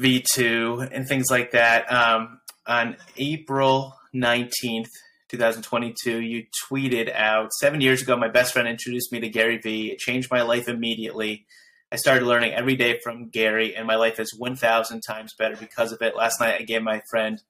V2 0.00 0.88
and 0.92 1.06
things 1.06 1.26
like 1.30 1.50
that, 1.50 1.92
um, 1.92 2.40
on 2.66 2.96
April 3.16 3.94
19th, 4.14 4.88
2022, 5.28 6.20
you 6.20 6.46
tweeted 6.68 7.12
out 7.14 7.52
seven 7.54 7.80
years 7.80 8.02
ago, 8.02 8.16
my 8.16 8.28
best 8.28 8.52
friend 8.52 8.68
introduced 8.68 9.12
me 9.12 9.20
to 9.20 9.28
Gary 9.28 9.58
Vee. 9.58 9.90
It 9.92 9.98
changed 9.98 10.30
my 10.30 10.42
life 10.42 10.68
immediately. 10.68 11.46
I 11.90 11.96
started 11.96 12.24
learning 12.24 12.52
every 12.52 12.76
day 12.76 12.98
from 13.02 13.28
Gary, 13.28 13.76
and 13.76 13.86
my 13.86 13.96
life 13.96 14.18
is 14.18 14.34
1,000 14.36 15.00
times 15.00 15.34
better 15.38 15.56
because 15.56 15.92
of 15.92 16.02
it. 16.02 16.16
Last 16.16 16.40
night, 16.40 16.60
I 16.60 16.64
gave 16.64 16.82
my 16.82 17.00
friend, 17.10 17.40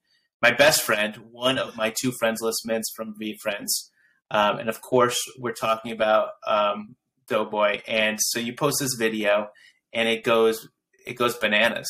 my 0.43 0.51
best 0.51 0.83
friend, 0.83 1.17
one 1.31 1.59
of 1.59 1.77
my 1.77 1.93
two 2.01 2.13
friends 2.19 2.41
list 2.41 2.63
mints 2.65 2.93
from 2.95 3.15
VeeFriends. 3.21 3.91
Um, 4.31 4.59
and 4.59 4.69
of 4.69 4.81
course, 4.81 5.19
we're 5.39 5.53
talking 5.53 5.93
about 5.93 6.31
um, 6.47 6.97
Doughboy. 7.29 7.81
And 7.87 8.19
so 8.21 8.39
you 8.39 8.53
post 8.53 8.79
this 8.81 8.95
video, 8.99 9.49
and 9.93 10.09
it 10.09 10.25
goes 10.25 10.69
it 11.07 11.15
goes 11.15 11.37
bananas. 11.37 11.89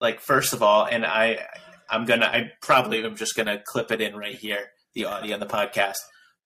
Like 0.00 0.20
first 0.20 0.52
of 0.52 0.62
all, 0.62 0.84
and 0.84 1.04
I 1.04 1.46
I'm 1.88 2.04
gonna 2.04 2.26
I 2.26 2.52
probably 2.62 3.04
am 3.04 3.16
just 3.16 3.34
gonna 3.34 3.62
clip 3.66 3.90
it 3.90 4.00
in 4.00 4.16
right 4.16 4.36
here, 4.36 4.70
the 4.94 5.06
audio 5.06 5.34
on 5.34 5.40
the 5.40 5.46
podcast. 5.46 5.96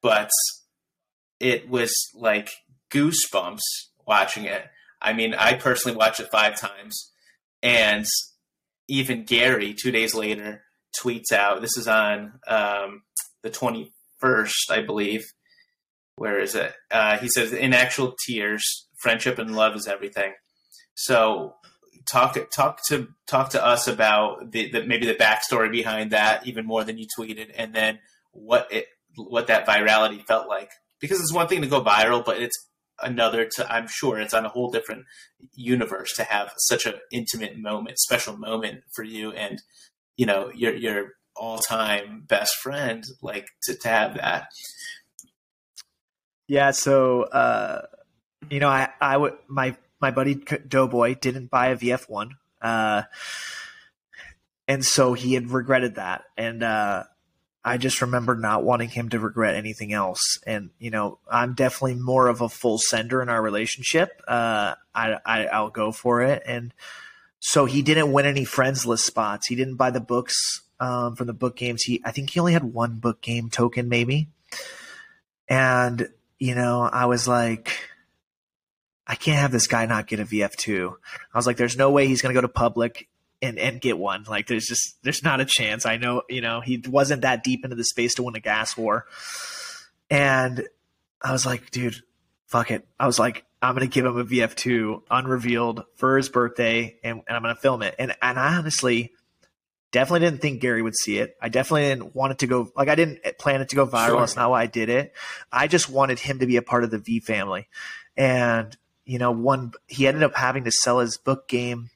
But 0.03 0.31
it 1.41 1.69
was 1.69 1.93
like 2.15 2.51
goosebumps 2.91 3.61
watching 4.07 4.45
it. 4.45 4.65
I 5.01 5.13
mean, 5.13 5.35
I 5.35 5.55
personally 5.55 5.97
watched 5.97 6.21
it 6.21 6.31
five 6.31 6.59
times, 6.59 7.13
and 7.63 8.07
even 8.89 9.25
Gary, 9.25 9.75
two 9.75 9.91
days 9.91 10.15
later, 10.15 10.63
tweets 11.01 11.33
out. 11.33 11.61
This 11.61 11.77
is 11.77 11.89
on 11.89 12.41
um, 12.47 13.03
the 13.43 13.51
21st, 13.51 14.71
I 14.71 14.83
believe. 14.83 15.25
Where 16.17 16.39
is 16.39 16.55
it? 16.55 16.73
Uh, 16.91 17.19
he 17.19 17.29
says, 17.29 17.53
"In 17.53 17.73
actual 17.73 18.15
tears, 18.27 18.87
friendship 19.01 19.39
and 19.39 19.57
love 19.57 19.75
is 19.75 19.89
everything." 19.89 20.35
So, 20.95 21.57
talk 22.07 22.37
talk 22.55 22.81
to 22.89 23.09
talk 23.27 23.51
to 23.51 23.65
us 23.65 23.89
about 23.89 24.53
the, 24.53 24.71
the 24.71 24.85
maybe 24.85 25.07
the 25.07 25.15
backstory 25.17 25.73
behind 25.73 26.13
that, 26.13 26.47
even 26.47 26.67
more 26.67 26.85
than 26.85 26.99
you 26.99 27.07
tweeted, 27.19 27.51
and 27.57 27.75
then 27.75 27.99
what 28.31 28.69
it 28.71 28.87
what 29.17 29.49
that 29.49 29.67
virality 29.67 30.25
felt 30.25 30.49
like. 30.49 30.71
Because 31.01 31.21
it's 31.21 31.33
one 31.33 31.49
thing 31.49 31.63
to 31.63 31.67
go 31.67 31.83
viral, 31.83 32.25
but 32.25 32.41
it's 32.41 32.57
another 33.03 33.45
to 33.45 33.73
i'm 33.73 33.87
sure 33.89 34.19
it's 34.19 34.35
on 34.35 34.45
a 34.45 34.49
whole 34.49 34.71
different 34.71 35.05
universe 35.55 36.13
to 36.15 36.23
have 36.23 36.53
such 36.59 36.87
an 36.87 36.95
intimate 37.11 37.59
moment 37.59 37.99
special 37.99 38.37
moment 38.37 38.83
for 38.95 39.03
you 39.03 39.33
and 39.33 39.61
you 40.17 40.27
know 40.27 40.51
your 40.55 40.75
your 40.75 41.13
all-time 41.37 42.25
best 42.27 42.55
friend 42.57 43.05
like 43.23 43.49
to, 43.63 43.75
to 43.75 43.89
have 43.89 44.15
that 44.15 44.47
yeah 46.47 46.71
so 46.71 47.23
uh 47.23 47.83
you 48.51 48.61
know 48.61 48.69
i 48.69 48.89
i 49.01 49.17
would 49.17 49.35
my 49.49 49.77
my 50.01 50.11
buddy 50.11 50.35
doughboy 50.69 51.15
didn't 51.15 51.51
buy 51.51 51.69
a 51.69 51.77
vf1 51.77 52.31
uh 52.63 53.03
and 54.69 54.85
so 54.85 55.13
he 55.13 55.35
had 55.35 55.51
regretted 55.51 55.97
that 55.97 56.23
and 56.37 56.63
uh 56.63 57.03
I 57.67 57.79
just 57.79 58.03
remember 58.03 58.37
not 58.37 58.63
wanting 58.63 58.91
him 58.91 59.09
to 59.09 59.19
regret 59.19 59.55
anything 59.55 59.95
else. 59.95 60.39
And, 60.47 60.69
you 60.79 60.91
know, 60.91 61.19
I'm 61.31 61.55
definitely 61.55 61.95
more 61.95 62.29
of 62.29 62.43
a 62.43 62.49
full 62.49 62.77
sender 62.77 63.23
in 63.23 63.31
our 63.31 63.41
relationship. 63.41 64.21
Uh, 64.29 64.75
I, 64.95 65.17
I, 65.25 65.47
I'll 65.47 65.71
go 65.71 65.91
for 65.91 66.21
it. 66.21 66.43
And 66.45 66.75
so 67.47 67.67
he 67.67 67.83
didn't 67.83 68.11
win 68.11 68.25
any 68.25 68.47
friends 68.47 68.87
list 68.87 69.05
spots. 69.05 69.49
He 69.49 69.55
didn't 69.55 69.77
buy 69.77 69.91
the 69.91 70.01
books 70.01 70.63
um, 70.81 71.15
from 71.15 71.27
the 71.27 71.35
book 71.35 71.57
games. 71.57 71.83
He, 71.83 72.01
I 72.03 72.11
think 72.11 72.31
he 72.31 72.41
only 72.41 72.55
had 72.55 72.65
one 72.65 72.95
book 72.95 73.21
game 73.21 73.51
token, 73.51 73.91
maybe. 73.91 74.29
And, 75.47 76.09
you 76.39 76.55
know, 76.55 76.89
I 76.91 77.05
was 77.05 77.29
like, 77.29 77.91
I 79.07 79.15
can't 79.15 79.41
have 79.41 79.53
this 79.53 79.67
guy 79.67 79.85
not 79.85 80.07
get 80.07 80.21
a 80.21 80.25
VF2. 80.25 80.95
I 81.35 81.39
was 81.39 81.47
like, 81.47 81.59
there's 81.59 81.77
no 81.77 81.91
way 81.91 82.07
he's 82.07 82.23
going 82.23 82.35
to 82.35 82.41
go 82.41 82.47
to 82.47 82.49
public 82.49 83.09
and 83.43 83.59
and 83.59 83.79
get 83.79 83.99
one. 83.99 84.25
Like 84.27 84.47
there's 84.47 84.65
just 84.65 84.97
there's 85.03 85.23
not 85.23 85.43
a 85.43 85.45
chance. 85.45 85.85
I 85.85 85.99
know 85.99 86.23
you 86.31 86.41
know 86.41 86.63
he 86.63 86.83
wasn't 86.89 87.23
that 87.23 87.45
deep 87.45 87.63
into 87.63 87.77
the 87.77 87.85
space 87.85 88.15
to 88.15 88.23
win 88.23 88.37
a 88.37 88.41
gas 88.41 88.75
war, 88.75 89.05
and 90.09 90.67
I 91.21 91.33
was 91.33 91.45
like, 91.45 91.71
dude, 91.71 91.97
fuck 92.47 92.71
it. 92.71 92.87
I 92.99 93.07
was 93.07 93.19
like, 93.19 93.45
I'm 93.65 93.75
gonna 93.75 93.87
give 93.87 94.05
him 94.05 94.17
a 94.17 94.25
VF2 94.25 95.03
unrevealed 95.11 95.85
for 95.97 96.17
his 96.17 96.29
birthday, 96.29 96.97
and, 97.03 97.23
and 97.27 97.37
I'm 97.37 97.43
gonna 97.43 97.55
film 97.55 97.83
it. 97.83 97.95
And 97.99 98.15
and 98.21 98.39
I 98.39 98.57
honestly 98.57 99.13
definitely 99.93 100.27
didn't 100.27 100.41
think 100.41 100.61
Gary 100.61 100.83
would 100.83 100.97
see 100.97 101.19
it. 101.19 101.37
I 101.41 101.49
definitely 101.49 101.83
didn't 101.83 102.15
want 102.15 102.33
it 102.33 102.39
to 102.41 102.47
go 102.47 102.71
like 102.77 102.89
I 102.89 102.95
didn't 102.95 103.21
plan 103.39 103.61
it 103.61 103.71
to 103.71 103.77
go 103.77 103.87
viral. 103.87 104.07
Sure. 104.07 104.21
That's 104.21 104.37
not 104.37 104.51
why 104.51 104.63
I 104.63 104.67
did 104.67 104.89
it. 104.89 105.13
I 105.53 105.67
just 105.67 105.89
wanted 105.89 106.19
him 106.19 106.41
to 106.41 106.47
be 106.47 106.57
a 106.57 106.63
part 106.63 106.85
of 106.85 106.91
the 106.91 106.99
V 106.99 107.21
family, 107.21 107.69
and 108.17 108.77
you 109.05 109.19
know, 109.19 109.33
one 109.33 109.73
he 109.87 110.07
ended 110.07 110.23
up 110.23 110.35
having 110.35 110.65
to 110.65 110.71
sell 110.71 111.01
his 111.01 111.17
book 111.17 111.49
game 111.49 111.91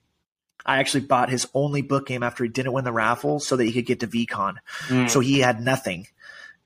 I 0.68 0.80
actually 0.80 1.00
bought 1.06 1.30
his 1.30 1.48
only 1.54 1.80
book 1.80 2.06
game 2.06 2.22
after 2.22 2.44
he 2.44 2.50
didn't 2.50 2.72
win 2.72 2.84
the 2.84 2.92
raffle 2.92 3.40
so 3.40 3.56
that 3.56 3.64
he 3.64 3.72
could 3.72 3.86
get 3.86 4.00
to 4.00 4.06
VeeCon. 4.06 4.56
Mm. 4.88 5.08
So 5.08 5.20
he 5.20 5.38
had 5.40 5.62
nothing. 5.62 6.06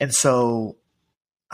And 0.00 0.12
so 0.12 0.76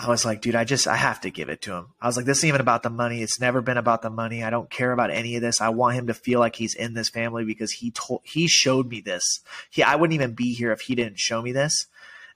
I 0.00 0.08
was 0.08 0.24
like, 0.24 0.40
dude, 0.40 0.54
I 0.54 0.62
just, 0.62 0.87
I 0.87 0.94
have 0.94 1.22
to 1.22 1.30
give 1.30 1.48
it 1.48 1.62
to 1.62 1.72
him. 1.72 1.87
I 2.00 2.06
was 2.06 2.16
like, 2.16 2.24
this 2.24 2.38
isn't 2.38 2.48
even 2.48 2.61
about 2.61 2.84
the 2.84 2.90
money. 2.90 3.20
It's 3.20 3.40
never 3.40 3.61
been 3.61 3.76
about 3.76 4.00
the 4.00 4.11
money. 4.11 4.44
I 4.44 4.50
don't 4.50 4.70
care 4.70 4.92
about 4.92 5.11
any 5.11 5.34
of 5.34 5.42
this. 5.42 5.61
I 5.61 5.70
want 5.70 5.96
him 5.96 6.06
to 6.06 6.14
feel 6.14 6.38
like 6.38 6.54
he's 6.54 6.74
in 6.74 6.94
this 6.94 7.08
family 7.08 7.44
because 7.44 7.72
he 7.72 7.90
told, 7.90 8.20
he 8.22 8.46
showed 8.46 8.88
me 8.88 9.00
this. 9.00 9.40
He, 9.70 9.82
I 9.82 9.96
wouldn't 9.96 10.14
even 10.14 10.34
be 10.34 10.54
here 10.54 10.70
if 10.70 10.82
he 10.82 10.94
didn't 10.94 11.18
show 11.18 11.42
me 11.42 11.50
this. 11.50 11.87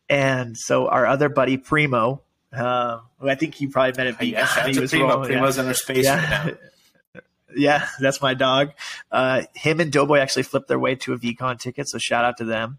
And 0.08 0.58
so 0.58 0.88
our 0.88 1.06
other 1.06 1.28
buddy, 1.28 1.56
Primo, 1.56 2.22
uh, 2.52 2.98
I 3.20 3.36
think 3.36 3.54
he 3.54 3.68
probably 3.68 3.92
met 3.96 4.08
at 4.08 4.18
VeeCon. 4.18 4.74
Yeah, 4.74 4.86
Primo. 4.88 5.24
Primo's 5.24 5.56
yeah. 5.56 5.62
in 5.62 5.68
our 5.68 5.74
space 5.74 6.04
yeah. 6.04 6.44
right 6.44 6.46
now. 6.46 7.20
Yeah, 7.54 7.86
that's 8.00 8.22
my 8.22 8.32
dog. 8.32 8.70
Uh, 9.10 9.42
him 9.54 9.78
and 9.80 9.92
Doughboy 9.92 10.20
actually 10.20 10.44
flipped 10.44 10.68
their 10.68 10.78
way 10.78 10.94
to 10.94 11.12
a 11.12 11.18
VeeCon 11.18 11.60
ticket, 11.60 11.86
so 11.86 11.98
shout 11.98 12.24
out 12.24 12.38
to 12.38 12.44
them. 12.44 12.78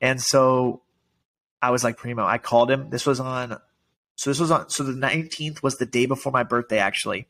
And 0.00 0.22
so 0.22 0.80
I 1.60 1.70
was 1.70 1.84
like, 1.84 1.98
Primo, 1.98 2.24
I 2.24 2.38
called 2.38 2.70
him. 2.70 2.88
This 2.88 3.04
was 3.04 3.20
on, 3.20 3.58
so 4.16 4.30
this 4.30 4.40
was 4.40 4.50
on, 4.50 4.68
so 4.70 4.82
the 4.82 4.92
19th 4.92 5.62
was 5.62 5.76
the 5.76 5.86
day 5.86 6.06
before 6.06 6.32
my 6.32 6.42
birthday, 6.42 6.78
actually. 6.78 7.28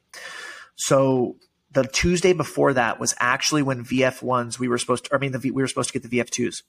So 0.77 1.37
the 1.72 1.85
Tuesday 1.85 2.33
before 2.33 2.72
that 2.75 2.99
was 3.01 3.14
actually 3.18 3.62
when 3.62 3.85
VF1s, 3.85 4.59
we 4.59 4.68
were 4.68 4.79
supposed 4.79 5.07
to, 5.07 5.14
I 5.14 5.18
mean, 5.18 5.33
the, 5.33 5.38
we 5.38 5.62
were 5.62 5.68
supposed 5.68 5.90
to 5.92 5.99
get 5.99 6.09
the 6.09 6.18
VF2s. 6.18 6.62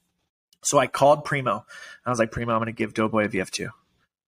So 0.63 0.79
I 0.79 0.87
called 0.87 1.23
Primo. 1.23 1.65
I 2.05 2.09
was 2.09 2.19
like, 2.19 2.31
Primo, 2.31 2.53
I'm 2.53 2.59
going 2.59 2.65
to 2.65 2.71
give 2.73 2.93
Doughboy 2.93 3.25
a 3.25 3.29
VF2. 3.29 3.69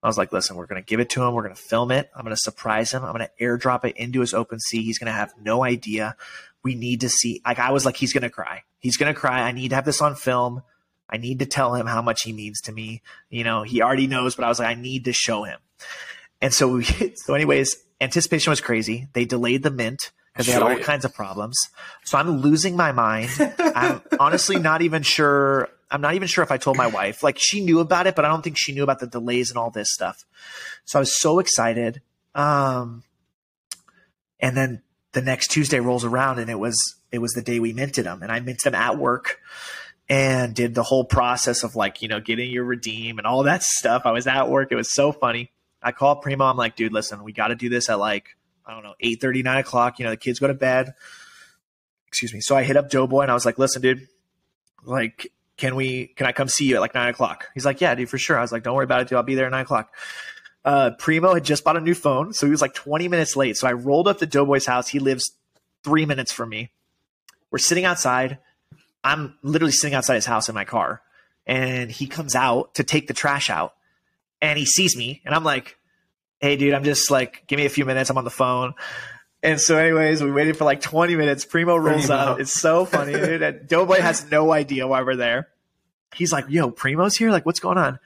I 0.02 0.08
was 0.08 0.18
like, 0.18 0.32
listen, 0.32 0.56
we're 0.56 0.68
going 0.68 0.82
to 0.82 0.86
give 0.86 1.00
it 1.00 1.10
to 1.12 1.24
him. 1.24 1.34
We're 1.34 1.44
going 1.44 1.56
to 1.56 1.62
film 1.62 1.92
it. 1.92 2.10
I'm 2.16 2.24
going 2.24 2.36
to 2.36 2.42
surprise 2.42 2.92
him. 2.94 3.04
I'm 3.04 3.14
going 3.14 3.28
to 3.28 3.44
airdrop 3.44 3.84
it 3.84 3.98
into 3.98 4.22
his 4.22 4.34
OpenSea. 4.34 4.82
He's 4.82 5.00
going 5.00 5.08
to 5.08 5.18
have 5.18 5.34
no 5.42 5.64
idea. 5.64 6.16
We 6.64 6.76
need 6.76 7.02
to 7.02 7.10
see. 7.10 7.42
Like, 7.46 7.60
I 7.60 7.72
was 7.72 7.86
like, 7.86 7.98
he's 7.98 8.14
going 8.14 8.24
to 8.24 8.30
cry. 8.30 8.64
He's 8.78 8.96
going 8.96 9.14
to 9.14 9.20
cry. 9.20 9.42
I 9.42 9.52
need 9.52 9.70
to 9.70 9.76
have 9.76 9.86
this 9.86 10.02
on 10.02 10.16
film. 10.16 10.62
I 11.10 11.18
need 11.18 11.40
to 11.40 11.46
tell 11.46 11.74
him 11.74 11.88
how 11.88 12.02
much 12.02 12.22
he 12.24 12.32
means 12.32 12.62
to 12.62 12.72
me. 12.72 13.02
You 13.30 13.44
know, 13.44 13.64
he 13.64 13.82
already 13.82 14.08
knows, 14.08 14.36
but 14.36 14.46
I 14.46 14.50
was 14.50 14.60
like, 14.60 14.70
I 14.70 14.80
need 14.80 15.06
to 15.06 15.14
show 15.14 15.44
him. 15.44 15.60
And 16.42 16.54
so, 16.54 16.68
we, 16.76 16.84
so 17.16 17.34
anyways, 17.34 17.76
anticipation 18.02 18.52
was 18.52 18.62
crazy. 18.62 19.08
They 19.14 19.26
delayed 19.26 19.64
the 19.64 19.72
mint 19.72 20.12
because 20.34 20.48
they 20.48 20.54
sure. 20.54 20.70
had 20.70 20.78
all 20.78 20.84
kinds 20.84 21.06
of 21.06 21.14
problems. 21.14 21.58
So 22.06 22.18
I'm 22.18 22.42
losing 22.42 22.76
my 22.76 22.92
mind. 22.92 23.30
I'm 23.60 24.02
honestly 24.20 24.60
not 24.60 24.82
even 24.82 25.04
sure 25.04 25.70
I'm 25.92 26.02
not 26.02 26.14
even 26.16 26.28
sure 26.28 26.44
if 26.44 26.52
I 26.52 26.58
told 26.58 26.78
my 26.78 26.88
wife. 26.88 27.24
Like 27.24 27.38
she 27.40 27.64
knew 27.64 27.80
about 27.80 28.08
it, 28.08 28.16
but 28.16 28.26
I 28.26 28.28
don't 28.28 28.44
think 28.44 28.58
she 28.58 28.74
knew 28.74 28.84
about 28.84 29.00
the 29.00 29.08
delays 29.08 29.50
and 29.50 29.58
all 29.58 29.72
this 29.72 29.92
stuff. 29.92 30.24
So 30.86 31.00
I 31.00 31.02
was 31.02 31.20
so 31.20 31.40
excited. 31.40 32.02
Um, 32.36 33.04
and 34.40 34.56
then 34.56 34.84
the 35.14 35.22
next 35.22 35.48
Tuesday 35.48 35.80
rolls 35.80 36.06
around 36.06 36.40
and 36.40 36.50
it 36.50 36.60
was 36.60 36.78
it 37.12 37.20
was 37.20 37.32
the 37.32 37.42
day 37.42 37.60
we 37.60 37.74
minted 37.74 38.06
them 38.06 38.22
and 38.22 38.32
I 38.32 38.40
minted 38.40 38.66
them 38.66 38.76
at 38.76 38.98
work 38.98 39.40
and 40.08 40.54
did 40.54 40.76
the 40.76 40.84
whole 40.84 41.06
process 41.06 41.64
of 41.64 41.76
like, 41.76 42.02
you 42.02 42.08
know, 42.08 42.20
getting 42.20 42.52
your 42.52 42.64
redeem 42.64 43.18
and 43.18 43.26
all 43.26 43.44
that 43.44 43.64
stuff. 43.64 44.04
I 44.06 44.12
was 44.12 44.28
at 44.28 44.50
work. 44.50 44.72
It 44.72 44.76
was 44.76 44.94
so 44.94 45.12
funny. 45.12 45.52
I 45.82 45.92
call 45.92 46.18
Primo. 46.18 46.46
I'm 46.46 46.58
like, 46.58 46.76
dude, 46.76 46.94
listen, 46.94 47.24
we 47.24 47.32
got 47.34 47.48
to 47.48 47.56
do 47.56 47.70
this 47.70 47.90
at 47.90 48.00
like, 48.00 48.36
I 48.66 48.74
don't 48.74 48.84
know, 48.84 48.96
8 49.00 49.22
30, 49.22 49.44
9 49.44 49.58
o'clock. 49.58 50.00
You 50.00 50.06
know, 50.06 50.12
the 50.12 50.18
kids 50.18 50.40
go 50.40 50.48
to 50.48 50.54
bed. 50.54 50.94
Excuse 52.08 52.34
me. 52.34 52.42
So 52.42 52.56
I 52.56 52.64
hit 52.64 52.76
up 52.76 52.90
Doughboy 52.90 53.22
and 53.22 53.32
I 53.32 53.34
was 53.34 53.46
like, 53.46 53.60
listen, 53.60 53.82
dude, 53.82 54.08
like, 54.84 55.32
can 55.58 55.76
we 55.76 56.08
can 56.08 56.26
I 56.26 56.32
come 56.32 56.48
see 56.48 56.66
you 56.66 56.76
at 56.76 56.82
like 56.82 56.96
nine 56.96 57.10
o'clock? 57.10 57.50
He's 57.54 57.66
like, 57.66 57.82
yeah, 57.82 57.94
dude, 57.94 58.10
for 58.10 58.18
sure. 58.18 58.38
I 58.38 58.42
was 58.42 58.52
like, 58.52 58.64
don't 58.64 58.76
worry 58.76 58.86
about 58.86 59.02
it, 59.02 59.10
dude. 59.10 59.18
I'll 59.18 59.24
be 59.24 59.36
there 59.36 59.46
at 59.46 59.52
nine 59.52 59.64
o'clock. 59.64 59.94
Uh, 60.64 60.92
Primo 60.98 61.34
had 61.34 61.44
just 61.44 61.64
bought 61.64 61.78
a 61.78 61.82
new 61.82 61.94
phone, 61.94 62.34
so 62.34 62.46
he 62.46 62.52
was 62.52 62.62
like 62.62 62.74
20 62.74 63.08
minutes 63.08 63.36
late. 63.36 63.58
So 63.58 63.68
I 63.68 63.74
rolled 63.74 64.08
up 64.08 64.20
to 64.20 64.26
Doughboy's 64.26 64.66
house. 64.66 64.88
He 64.88 65.00
lives 65.00 65.32
three 65.84 66.06
minutes 66.06 66.32
from 66.32 66.50
me. 66.50 66.72
We're 67.52 67.60
sitting 67.60 67.86
outside. 67.86 68.40
I'm 69.04 69.36
literally 69.42 69.72
sitting 69.72 69.96
outside 69.96 70.16
his 70.16 70.26
house 70.26 70.50
in 70.50 70.56
my 70.56 70.66
car, 70.66 71.02
and 71.46 71.92
he 71.92 72.08
comes 72.08 72.36
out 72.36 72.76
to 72.76 72.84
take 72.84 73.08
the 73.08 73.14
trash 73.14 73.50
out, 73.50 73.74
and 74.42 74.58
he 74.58 74.66
sees 74.66 74.96
me, 74.96 75.22
and 75.26 75.34
I'm 75.36 75.44
like, 75.44 75.78
"Hey, 76.40 76.56
dude, 76.56 76.74
I'm 76.74 76.84
just 76.84 77.12
like, 77.12 77.44
give 77.48 77.58
me 77.58 77.66
a 77.66 77.70
few 77.70 77.86
minutes. 77.86 78.10
I'm 78.10 78.18
on 78.18 78.24
the 78.24 78.30
phone." 78.30 78.74
And 79.42 79.60
so, 79.60 79.78
anyways, 79.78 80.22
we 80.22 80.32
waited 80.32 80.58
for 80.58 80.66
like 80.66 80.82
20 80.82 81.16
minutes. 81.16 81.46
Primo 81.46 81.78
rolls 81.78 82.08
Primo. 82.08 82.22
up. 82.22 82.40
It's 82.40 82.52
so 82.52 82.86
funny, 82.86 83.14
dude. 83.14 83.68
Doughboy 83.68 84.02
has 84.02 84.30
no 84.30 84.52
idea 84.52 84.86
why 84.86 85.02
we're 85.02 85.16
there. 85.16 85.48
He's 86.14 86.34
like, 86.34 86.46
"Yo, 86.50 86.72
Primo's 86.72 87.16
here. 87.16 87.32
Like, 87.32 87.46
what's 87.46 87.60
going 87.60 87.78
on?" 87.78 88.00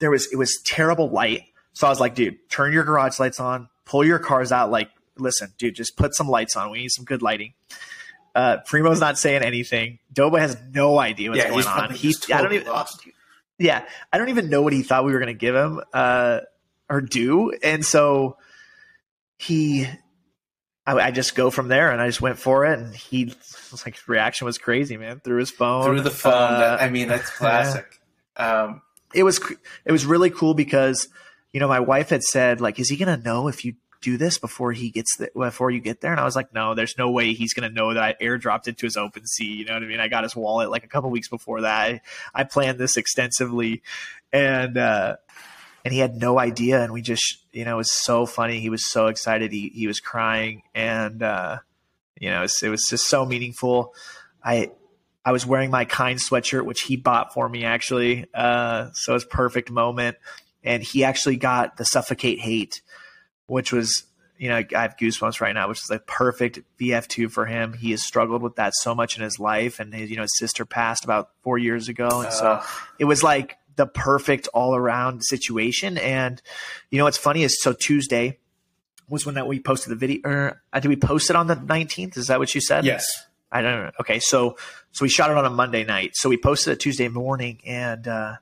There 0.00 0.10
was 0.10 0.32
it 0.32 0.36
was 0.36 0.60
terrible 0.64 1.08
light, 1.08 1.42
so 1.72 1.86
I 1.86 1.90
was 1.90 2.00
like, 2.00 2.14
"Dude, 2.14 2.48
turn 2.50 2.72
your 2.72 2.84
garage 2.84 3.20
lights 3.20 3.38
on. 3.38 3.68
Pull 3.84 4.04
your 4.04 4.18
cars 4.18 4.50
out. 4.50 4.70
Like, 4.70 4.90
listen, 5.16 5.52
dude, 5.58 5.74
just 5.74 5.96
put 5.96 6.14
some 6.14 6.28
lights 6.28 6.56
on. 6.56 6.70
We 6.70 6.78
need 6.78 6.90
some 6.90 7.04
good 7.04 7.22
lighting." 7.22 7.54
Uh, 8.34 8.58
Primo's 8.66 9.00
not 9.00 9.18
saying 9.18 9.42
anything. 9.42 9.98
Doughboy 10.12 10.38
has 10.38 10.56
no 10.72 10.98
idea 10.98 11.30
what's 11.30 11.42
yeah, 11.42 11.50
going 11.50 11.66
on. 11.66 11.90
He, 11.90 12.14
totally 12.14 12.34
I 12.34 12.42
don't 12.42 12.52
even. 12.54 12.66
Lost. 12.68 13.06
Yeah, 13.58 13.84
I 14.12 14.18
don't 14.18 14.30
even 14.30 14.50
know 14.50 14.62
what 14.62 14.72
he 14.72 14.82
thought 14.82 15.04
we 15.04 15.12
were 15.12 15.18
going 15.18 15.28
to 15.28 15.38
give 15.38 15.54
him 15.54 15.80
uh, 15.92 16.40
or 16.88 17.00
do, 17.00 17.52
and 17.62 17.84
so 17.84 18.36
he 19.38 19.86
I, 20.84 20.94
I, 20.94 21.10
just 21.12 21.34
go 21.34 21.50
from 21.50 21.68
there, 21.68 21.92
and 21.92 22.00
I 22.00 22.08
just 22.08 22.20
went 22.20 22.38
for 22.38 22.66
it, 22.66 22.78
and 22.78 22.94
he 22.94 23.26
was 23.70 23.82
like 23.86 23.96
reaction 24.08 24.46
was 24.46 24.58
crazy, 24.58 24.96
man. 24.96 25.20
Through 25.20 25.38
his 25.38 25.50
phone, 25.50 25.84
through 25.84 26.00
the 26.00 26.10
phone. 26.10 26.32
Uh, 26.32 26.76
I 26.80 26.90
mean, 26.90 27.08
that's 27.08 27.30
classic. 27.36 28.00
Yeah. 28.36 28.62
Um, 28.62 28.82
it 29.14 29.22
was 29.22 29.40
it 29.84 29.92
was 29.92 30.04
really 30.06 30.30
cool 30.30 30.54
because 30.54 31.08
you 31.52 31.60
know 31.60 31.68
my 31.68 31.80
wife 31.80 32.08
had 32.10 32.22
said 32.22 32.60
like, 32.60 32.80
is 32.80 32.88
he 32.88 32.96
gonna 32.96 33.16
know 33.16 33.46
if 33.46 33.64
you 33.64 33.74
do 34.02 34.16
this 34.16 34.38
before 34.38 34.72
he 34.72 34.90
gets 34.90 35.16
the, 35.16 35.30
before 35.34 35.70
you 35.70 35.80
get 35.80 36.00
there? 36.00 36.10
And 36.10 36.20
I 36.20 36.24
was 36.24 36.36
like, 36.36 36.52
no, 36.52 36.74
there's 36.74 36.98
no 36.98 37.10
way 37.10 37.32
he's 37.32 37.54
gonna 37.54 37.70
know 37.70 37.94
that 37.94 38.02
I 38.02 38.14
airdropped 38.22 38.68
it 38.68 38.78
to 38.78 38.86
his 38.86 38.96
OpenSea. 38.96 39.40
You 39.40 39.64
know 39.64 39.74
what 39.74 39.82
I 39.82 39.86
mean? 39.86 40.00
I 40.00 40.08
got 40.08 40.24
his 40.24 40.36
wallet 40.36 40.70
like 40.70 40.84
a 40.84 40.88
couple 40.88 41.10
weeks 41.10 41.28
before 41.28 41.62
that. 41.62 41.74
I, 41.74 42.00
I 42.34 42.44
planned 42.44 42.78
this 42.78 42.96
extensively, 42.96 43.82
and 44.32 44.76
uh, 44.76 45.16
and 45.84 45.94
he 45.94 46.00
had 46.00 46.16
no 46.16 46.38
idea. 46.38 46.82
And 46.82 46.92
we 46.92 47.00
just, 47.02 47.38
you 47.52 47.64
know, 47.64 47.74
it 47.74 47.78
was 47.78 47.92
so 47.92 48.26
funny. 48.26 48.60
He 48.60 48.70
was 48.70 48.90
so 48.90 49.06
excited. 49.06 49.52
He 49.52 49.70
he 49.74 49.86
was 49.86 50.00
crying, 50.00 50.62
and 50.74 51.22
uh, 51.22 51.58
you 52.20 52.30
know, 52.30 52.40
it 52.40 52.42
was, 52.42 52.62
it 52.62 52.68
was 52.68 52.86
just 52.88 53.08
so 53.08 53.24
meaningful. 53.24 53.94
I 54.44 54.70
I 55.24 55.32
was 55.32 55.46
wearing 55.46 55.70
my 55.70 55.84
kind 55.84 56.18
sweatshirt, 56.18 56.64
which 56.64 56.82
he 56.82 56.96
bought 56.96 57.32
for 57.32 57.48
me 57.48 57.64
actually. 57.64 58.26
Uh, 58.34 58.90
so 58.92 59.12
it 59.12 59.14
was 59.14 59.24
perfect 59.24 59.70
moment. 59.70 60.16
And 60.64 60.82
he 60.82 61.04
actually 61.04 61.36
got 61.36 61.76
the 61.76 61.84
suffocate 61.84 62.38
hate, 62.38 62.82
which 63.52 63.72
was 63.72 64.04
you 64.38 64.48
know, 64.48 64.56
I 64.56 64.82
have 64.82 64.96
goosebumps 64.96 65.40
right 65.40 65.54
now, 65.54 65.68
which 65.68 65.78
is 65.78 65.88
like 65.88 66.04
perfect 66.04 66.58
VF2 66.80 67.30
for 67.30 67.46
him. 67.46 67.74
He 67.74 67.92
has 67.92 68.02
struggled 68.02 68.42
with 68.42 68.56
that 68.56 68.72
so 68.74 68.92
much 68.92 69.16
in 69.16 69.22
his 69.22 69.38
life. 69.38 69.78
And 69.78 69.94
his, 69.94 70.10
you 70.10 70.16
know, 70.16 70.22
his 70.22 70.36
sister 70.36 70.64
passed 70.64 71.04
about 71.04 71.30
four 71.42 71.58
years 71.58 71.88
ago. 71.88 72.08
And 72.08 72.26
uh. 72.26 72.30
so 72.30 72.60
it 72.98 73.04
was 73.04 73.22
like 73.22 73.56
the 73.76 73.86
perfect 73.86 74.48
all 74.52 74.74
around 74.74 75.22
situation. 75.22 75.96
And 75.96 76.42
you 76.90 76.98
know 76.98 77.04
what's 77.04 77.18
funny 77.18 77.44
is 77.44 77.62
so 77.62 77.72
Tuesday 77.72 78.40
was 79.08 79.24
when 79.24 79.36
that 79.36 79.46
we 79.46 79.60
posted 79.60 79.92
the 79.92 79.96
video. 79.96 80.20
Or 80.24 80.62
uh, 80.72 80.80
did 80.80 80.88
we 80.88 80.96
post 80.96 81.30
it 81.30 81.36
on 81.36 81.46
the 81.46 81.54
nineteenth? 81.54 82.16
Is 82.16 82.26
that 82.26 82.40
what 82.40 82.52
you 82.52 82.60
said? 82.60 82.84
Yes. 82.84 83.06
I 83.52 83.60
don't 83.62 83.84
know. 83.84 83.90
Okay, 84.00 84.18
so 84.18 84.56
so 84.90 85.04
we 85.04 85.08
shot 85.08 85.30
it 85.30 85.36
on 85.36 85.44
a 85.44 85.50
Monday 85.50 85.84
night. 85.84 86.16
So 86.16 86.28
we 86.28 86.36
posted 86.36 86.72
it 86.72 86.80
Tuesday 86.80 87.08
morning, 87.08 87.60
and 87.64 88.08
uh, 88.08 88.36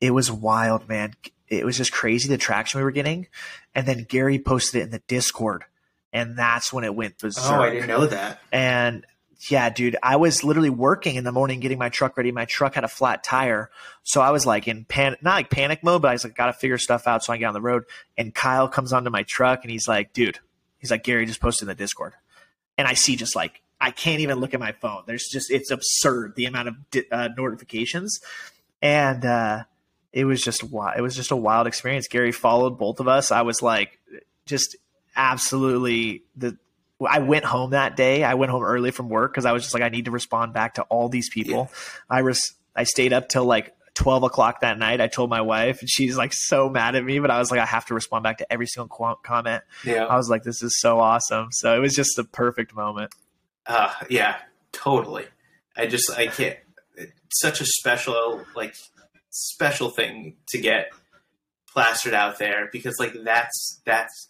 it 0.00 0.10
was 0.10 0.30
wild, 0.30 0.88
man. 0.88 1.14
It 1.48 1.64
was 1.64 1.76
just 1.76 1.92
crazy 1.92 2.28
the 2.28 2.38
traction 2.38 2.78
we 2.78 2.84
were 2.84 2.90
getting. 2.90 3.28
And 3.74 3.86
then 3.86 4.04
Gary 4.04 4.38
posted 4.38 4.80
it 4.80 4.84
in 4.84 4.90
the 4.90 5.02
Discord, 5.06 5.64
and 6.12 6.36
that's 6.38 6.72
when 6.72 6.84
it 6.84 6.94
went 6.94 7.18
berserk. 7.18 7.44
Oh, 7.52 7.62
I 7.62 7.70
didn't 7.70 7.88
know 7.88 8.06
that. 8.06 8.40
And 8.50 9.06
yeah, 9.48 9.68
dude, 9.70 9.96
I 10.02 10.16
was 10.16 10.42
literally 10.42 10.70
working 10.70 11.16
in 11.16 11.24
the 11.24 11.32
morning 11.32 11.60
getting 11.60 11.78
my 11.78 11.90
truck 11.90 12.16
ready. 12.16 12.32
My 12.32 12.46
truck 12.46 12.74
had 12.74 12.84
a 12.84 12.88
flat 12.88 13.22
tire. 13.22 13.70
So 14.02 14.20
I 14.20 14.30
was 14.30 14.46
like 14.46 14.66
in 14.66 14.84
panic, 14.84 15.22
not 15.22 15.34
like 15.34 15.50
panic 15.50 15.84
mode, 15.84 16.02
but 16.02 16.08
I 16.08 16.12
was 16.12 16.24
like, 16.24 16.34
got 16.34 16.46
to 16.46 16.52
figure 16.52 16.78
stuff 16.78 17.06
out 17.06 17.22
so 17.22 17.32
I 17.32 17.36
get 17.36 17.46
on 17.46 17.54
the 17.54 17.60
road. 17.60 17.84
And 18.16 18.34
Kyle 18.34 18.68
comes 18.68 18.92
onto 18.92 19.10
my 19.10 19.24
truck 19.24 19.62
and 19.62 19.70
he's 19.70 19.86
like, 19.86 20.12
dude, 20.12 20.38
he's 20.78 20.90
like, 20.90 21.04
Gary 21.04 21.26
just 21.26 21.40
posted 21.40 21.64
in 21.64 21.68
the 21.68 21.74
Discord. 21.74 22.14
And 22.78 22.88
I 22.88 22.94
see 22.94 23.14
just 23.16 23.36
like, 23.36 23.62
I 23.80 23.90
can't 23.90 24.20
even 24.20 24.38
look 24.38 24.54
at 24.54 24.60
my 24.60 24.72
phone. 24.72 25.02
There's 25.06 25.28
just, 25.28 25.50
it's 25.50 25.70
absurd 25.70 26.34
the 26.34 26.46
amount 26.46 26.68
of 26.68 26.74
uh, 27.12 27.28
notifications. 27.36 28.20
And, 28.80 29.24
uh, 29.24 29.64
it 30.16 30.24
was 30.24 30.40
just 30.40 30.62
it 30.62 31.02
was 31.02 31.14
just 31.14 31.30
a 31.30 31.36
wild 31.36 31.66
experience. 31.66 32.08
Gary 32.08 32.32
followed 32.32 32.78
both 32.78 33.00
of 33.00 33.06
us. 33.06 33.30
I 33.30 33.42
was 33.42 33.60
like, 33.60 34.00
just 34.46 34.74
absolutely 35.14 36.22
the 36.36 36.56
I 37.06 37.18
went 37.18 37.44
home 37.44 37.72
that 37.72 37.96
day. 37.96 38.24
I 38.24 38.32
went 38.32 38.50
home 38.50 38.62
early 38.62 38.90
from 38.92 39.10
work 39.10 39.30
because 39.30 39.44
I 39.44 39.52
was 39.52 39.62
just 39.62 39.74
like, 39.74 39.82
I 39.82 39.90
need 39.90 40.06
to 40.06 40.10
respond 40.10 40.54
back 40.54 40.74
to 40.74 40.82
all 40.84 41.10
these 41.10 41.28
people. 41.28 41.68
Yeah. 41.70 41.78
I 42.08 42.20
res- 42.20 42.54
I 42.74 42.84
stayed 42.84 43.12
up 43.12 43.28
till 43.28 43.44
like 43.44 43.74
12 43.92 44.22
o'clock 44.22 44.62
that 44.62 44.78
night. 44.78 45.02
I 45.02 45.06
told 45.06 45.28
my 45.28 45.42
wife, 45.42 45.80
and 45.80 45.90
she's 45.90 46.16
like 46.16 46.32
so 46.32 46.70
mad 46.70 46.94
at 46.94 47.04
me, 47.04 47.18
but 47.18 47.30
I 47.30 47.38
was 47.38 47.50
like, 47.50 47.60
I 47.60 47.66
have 47.66 47.84
to 47.86 47.94
respond 47.94 48.22
back 48.22 48.38
to 48.38 48.50
every 48.50 48.66
single 48.66 48.88
qu- 48.88 49.20
comment. 49.22 49.64
Yeah. 49.84 50.06
I 50.06 50.16
was 50.16 50.30
like, 50.30 50.44
this 50.44 50.62
is 50.62 50.80
so 50.80 50.98
awesome. 50.98 51.48
So 51.52 51.76
it 51.76 51.80
was 51.80 51.94
just 51.94 52.16
the 52.16 52.24
perfect 52.24 52.74
moment. 52.74 53.12
Uh, 53.66 53.92
yeah, 54.08 54.36
totally. 54.72 55.26
I 55.76 55.86
just, 55.86 56.10
I 56.16 56.28
can't, 56.28 56.56
such 57.28 57.60
a 57.60 57.66
special, 57.66 58.42
like, 58.54 58.74
special 59.36 59.90
thing 59.90 60.36
to 60.48 60.58
get 60.58 60.90
plastered 61.72 62.14
out 62.14 62.38
there 62.38 62.68
because, 62.72 62.96
like, 62.98 63.14
that's, 63.24 63.80
that's, 63.84 64.26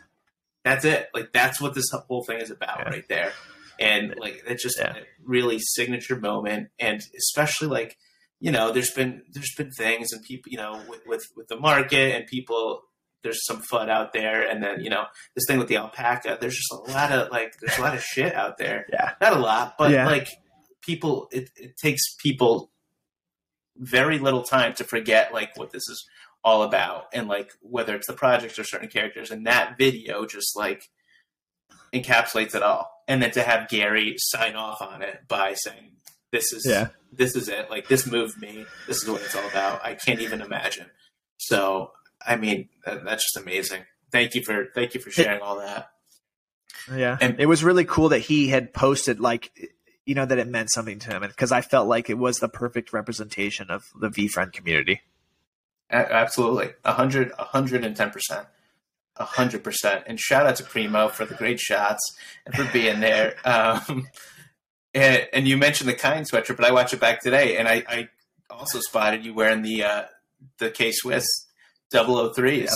that's 0.67 0.85
it. 0.85 1.09
Like 1.15 1.33
that's 1.33 1.61
what 1.61 1.75
this 1.75 1.87
whole 1.93 2.25
thing 2.25 2.41
is 2.41 2.51
about 2.51 2.81
yeah. 2.81 2.89
right 2.91 3.09
there. 3.09 3.33
And 3.79 4.15
like 4.19 4.43
it's 4.47 4.63
just 4.63 4.79
yeah. 4.79 4.97
a 4.97 5.01
really 5.25 5.59
signature 5.61 6.17
moment 6.17 6.71
and 6.79 7.01
especially 7.17 7.69
like 7.69 7.97
you 8.41 8.51
know 8.51 8.73
there's 8.73 8.91
been 8.91 9.23
there's 9.33 9.55
been 9.57 9.71
things 9.71 10.13
and 10.13 10.23
people 10.23 10.51
you 10.51 10.59
know 10.59 10.83
with, 10.89 11.01
with 11.07 11.25
with 11.37 11.49
the 11.49 11.59
market 11.59 12.15
and 12.15 12.27
people 12.27 12.83
there's 13.23 13.45
some 13.45 13.61
fun 13.61 13.91
out 13.91 14.13
there 14.13 14.49
and 14.49 14.63
then 14.63 14.83
you 14.83 14.91
know 14.91 15.05
this 15.35 15.45
thing 15.47 15.59
with 15.59 15.69
the 15.69 15.77
alpaca 15.77 16.39
there's 16.41 16.57
just 16.57 16.73
a 16.73 16.91
lot 16.93 17.13
of 17.13 17.31
like 17.31 17.55
there's 17.61 17.79
a 17.79 17.83
lot 17.83 17.95
of 17.95 18.03
shit 18.03 18.35
out 18.35 18.57
there 18.57 18.87
yeah 18.93 19.13
not 19.21 19.37
a 19.37 19.39
lot 19.39 19.75
but 19.79 19.91
yeah. 19.91 20.07
like 20.07 20.29
people 20.81 21.29
it, 21.33 21.51
it 21.57 21.77
takes 21.77 22.15
people 22.17 22.71
very 23.79 24.19
little 24.19 24.43
time 24.43 24.75
to 24.75 24.85
forget 24.85 25.33
like 25.33 25.57
what 25.57 25.71
this 25.71 25.89
is 25.89 26.07
all 26.45 26.63
about 26.63 27.07
and 27.13 27.27
like 27.27 27.51
whether 27.61 27.95
it's 27.97 28.07
the 28.07 28.13
projects 28.13 28.59
or 28.59 28.65
certain 28.65 28.89
characters. 28.89 29.31
And 29.31 29.47
that 29.47 29.77
video 29.77 30.27
just 30.27 30.57
like 30.57 30.89
encapsulates 31.93 32.55
it 32.55 32.63
all. 32.63 32.91
And 33.09 33.23
then 33.23 33.31
to 33.33 33.43
have 33.43 33.69
gary 33.69 34.15
sign 34.19 34.57
off 34.57 34.81
on 34.81 35.03
it 35.03 35.21
by 35.29 35.55
saying 35.55 35.93
this 36.33 36.53
is 36.53 36.67
yeah. 36.69 36.89
this 37.13 37.37
is 37.37 37.49
it. 37.49 37.71
Like 37.71 37.89
this 37.89 38.07
moved 38.07 38.41
me. 38.41 38.65
This 38.87 39.03
is 39.03 39.09
what 39.09 39.23
it's 39.23 39.35
all 39.35 39.47
about. 39.49 39.85
I 39.85 39.95
can't 39.95 40.21
even 40.21 40.41
imagine. 40.41 40.87
So 41.39 41.93
i 42.27 42.37
mean 42.37 42.69
that's 42.85 43.25
just 43.25 43.45
amazing. 43.45 43.83
Thank 44.11 44.35
you 44.35 44.43
for 44.43 44.67
thank 44.75 44.95
you 44.95 45.01
for 45.01 45.11
sharing 45.11 45.41
all 45.41 45.59
that. 45.59 45.91
Yeah. 46.95 47.17
And 47.21 47.41
it 47.41 47.47
was 47.47 47.65
really 47.65 47.85
cool 47.85 48.11
that 48.11 48.21
he 48.21 48.49
had 48.49 48.73
posted 48.73 49.21
like 49.21 49.51
you 50.07 50.15
know 50.15 50.25
that 50.25 50.39
it 50.39 50.49
meant 50.49 50.71
something 50.73 50.99
to 50.99 51.11
him 51.11 51.23
because 51.23 51.53
i 51.53 51.61
felt 51.61 51.89
like 51.89 52.09
it 52.09 52.17
was 52.17 52.39
the 52.39 52.49
perfect 52.49 52.93
representation 52.93 53.71
of 53.71 53.85
the 54.01 54.09
VeeFriend 54.09 54.53
community 54.53 55.03
absolutely, 55.91 56.71
a 56.85 56.93
hundred, 56.93 57.33
a 57.39 57.45
hundred 57.45 57.85
and 57.85 57.97
ten 57.97 58.11
percent, 58.11 58.47
a 59.17 59.25
hundred 59.25 59.65
percent. 59.65 60.05
And 60.07 60.19
shout 60.19 60.47
out 60.47 60.57
to 60.57 60.65
Primo 60.65 61.09
for 61.09 61.25
the 61.25 61.35
great 61.35 61.61
shots 61.61 62.03
and 62.45 62.55
for 62.55 62.65
being 62.73 63.01
there. 63.01 63.37
Um, 63.45 64.09
and, 64.95 65.29
and, 65.35 65.47
you 65.47 65.59
mentioned 65.59 65.91
the 65.91 65.95
kind 65.95 66.27
sweatshirt, 66.27 66.57
but 66.57 66.65
I 66.65 66.73
watched 66.73 66.95
it 66.95 67.01
back 67.01 67.21
today, 67.21 67.59
and 67.59 67.69
I, 67.69 67.85
I 67.87 68.09
also 68.49 68.81
spotted 68.81 69.27
you 69.27 69.35
wearing 69.35 69.61
the 69.61 69.85
uh, 69.85 70.05
the 70.59 70.71
K 70.71 70.91
Swiss 70.91 71.27
003s. 71.93 72.63
Yep. 72.63 72.71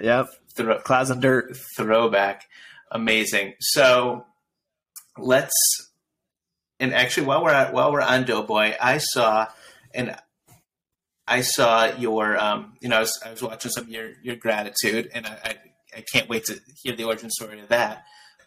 Yep. 0.00 0.26
Throw, 0.54 0.78
Clouds 0.80 1.10
and 1.10 1.22
dirt 1.22 1.56
throwback, 1.76 2.48
amazing. 2.90 3.54
So 3.60 4.26
let's 5.16 5.54
and 6.80 6.94
actually 6.94 7.26
while 7.26 7.42
we're 7.42 7.50
at, 7.50 7.72
while 7.72 7.92
we're 7.92 8.00
on 8.00 8.24
Doughboy, 8.24 8.74
I 8.80 8.98
saw 8.98 9.48
and 9.94 10.16
I 11.28 11.42
saw 11.42 11.84
your, 11.96 12.38
um, 12.38 12.74
you 12.80 12.88
know, 12.88 12.96
I 12.96 13.00
was, 13.00 13.20
I 13.24 13.30
was, 13.30 13.42
watching 13.42 13.70
some 13.70 13.84
of 13.84 13.90
your, 13.90 14.12
your 14.22 14.36
gratitude, 14.36 15.10
and 15.14 15.26
I, 15.26 15.38
I, 15.44 15.54
I, 15.98 16.04
can't 16.10 16.28
wait 16.28 16.46
to 16.46 16.58
hear 16.82 16.96
the 16.96 17.04
origin 17.04 17.30
story 17.30 17.60
of 17.60 17.68
that. 17.68 18.04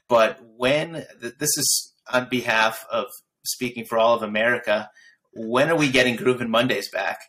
But 0.10 0.40
when 0.58 1.06
this 1.22 1.58
is 1.58 1.94
on 2.12 2.28
behalf 2.30 2.86
of 2.92 3.06
speaking 3.46 3.86
for 3.86 4.00
all 4.00 4.16
of 4.16 4.24
America, 4.24 4.90
when 5.34 5.70
are 5.70 5.76
we 5.76 5.90
getting 5.92 6.18
Groovin 6.18 6.50
Mondays 6.50 6.90
back? 6.90 7.20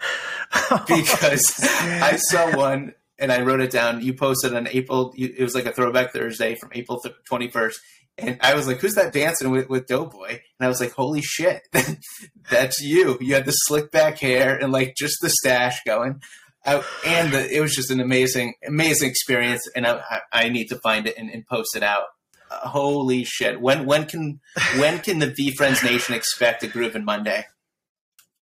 because 0.88 1.54
I 1.60 2.16
saw 2.16 2.56
one 2.56 2.94
and 3.18 3.30
I 3.30 3.42
wrote 3.42 3.60
it 3.60 3.70
down. 3.70 4.02
You 4.02 4.14
posted 4.14 4.54
on 4.54 4.68
April. 4.68 5.12
It 5.16 5.42
was 5.42 5.54
like 5.54 5.66
a 5.66 5.72
throwback 5.72 6.12
Thursday 6.12 6.54
from 6.54 6.70
April 6.72 7.02
twenty 7.26 7.50
first, 7.50 7.80
and 8.18 8.38
I 8.40 8.54
was 8.54 8.66
like, 8.66 8.80
"Who's 8.80 8.94
that 8.94 9.12
dancing 9.12 9.50
with, 9.50 9.68
with 9.68 9.86
Doughboy?" 9.86 10.28
And 10.28 10.66
I 10.66 10.68
was 10.68 10.80
like, 10.80 10.92
"Holy 10.92 11.22
shit, 11.22 11.62
that's 12.50 12.80
you! 12.80 13.16
You 13.20 13.34
had 13.34 13.46
the 13.46 13.52
slick 13.52 13.90
back 13.90 14.18
hair 14.18 14.56
and 14.56 14.72
like 14.72 14.94
just 14.96 15.16
the 15.22 15.30
stash 15.30 15.80
going." 15.86 16.20
I, 16.64 16.82
and 17.06 17.32
the, 17.32 17.50
it 17.50 17.60
was 17.60 17.74
just 17.74 17.90
an 17.90 18.00
amazing, 18.00 18.54
amazing 18.66 19.08
experience. 19.08 19.66
And 19.74 19.86
I, 19.86 20.20
I 20.32 20.48
need 20.48 20.66
to 20.68 20.76
find 20.76 21.06
it 21.06 21.16
and, 21.16 21.30
and 21.30 21.46
post 21.46 21.76
it 21.76 21.82
out. 21.82 22.04
Uh, 22.50 22.68
holy 22.68 23.24
shit! 23.24 23.60
When 23.60 23.86
when 23.86 24.06
can 24.06 24.40
when 24.78 24.98
can 25.00 25.20
the 25.20 25.28
VeeFriends 25.28 25.84
Nation 25.84 26.14
expect 26.14 26.62
a 26.64 26.66
Groovin 26.66 27.04
Monday? 27.04 27.46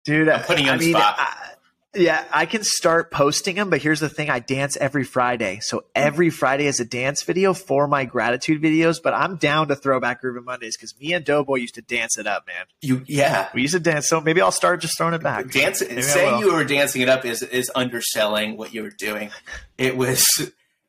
Dude, 0.04 0.28
I'm 0.28 0.42
putting 0.42 0.66
you 0.66 0.70
on 0.70 0.78
I 0.78 0.80
mean, 0.80 0.94
spot. 0.94 1.16
I, 1.18 1.54
yeah, 1.96 2.24
I 2.32 2.46
can 2.46 2.62
start 2.62 3.10
posting 3.10 3.56
them, 3.56 3.70
but 3.70 3.80
here's 3.80 4.00
the 4.00 4.08
thing: 4.08 4.30
I 4.30 4.38
dance 4.38 4.76
every 4.76 5.04
Friday, 5.04 5.60
so 5.60 5.84
every 5.94 6.30
Friday 6.30 6.66
is 6.66 6.80
a 6.80 6.84
dance 6.84 7.22
video 7.22 7.54
for 7.54 7.88
my 7.88 8.04
gratitude 8.04 8.62
videos. 8.62 9.02
But 9.02 9.14
I'm 9.14 9.36
down 9.36 9.68
to 9.68 9.76
throwback 9.76 10.22
Groovin 10.22 10.44
Mondays 10.44 10.76
because 10.76 10.98
me 10.98 11.12
and 11.12 11.24
Doughboy 11.24 11.56
used 11.56 11.74
to 11.74 11.82
dance 11.82 12.18
it 12.18 12.26
up, 12.26 12.46
man. 12.46 12.66
You, 12.80 13.02
yeah, 13.06 13.48
we 13.54 13.62
used 13.62 13.74
to 13.74 13.80
dance. 13.80 14.08
So 14.08 14.20
maybe 14.20 14.40
I'll 14.40 14.52
start 14.52 14.80
just 14.80 14.98
throwing 14.98 15.14
it 15.14 15.22
back. 15.22 15.50
Dance, 15.50 15.78
saying 15.78 16.40
you 16.40 16.52
were 16.52 16.64
dancing 16.64 17.02
it 17.02 17.08
up 17.08 17.24
is 17.24 17.42
is 17.42 17.70
underselling 17.74 18.56
what 18.56 18.74
you 18.74 18.82
were 18.82 18.90
doing. 18.90 19.30
It 19.78 19.96
was 19.96 20.26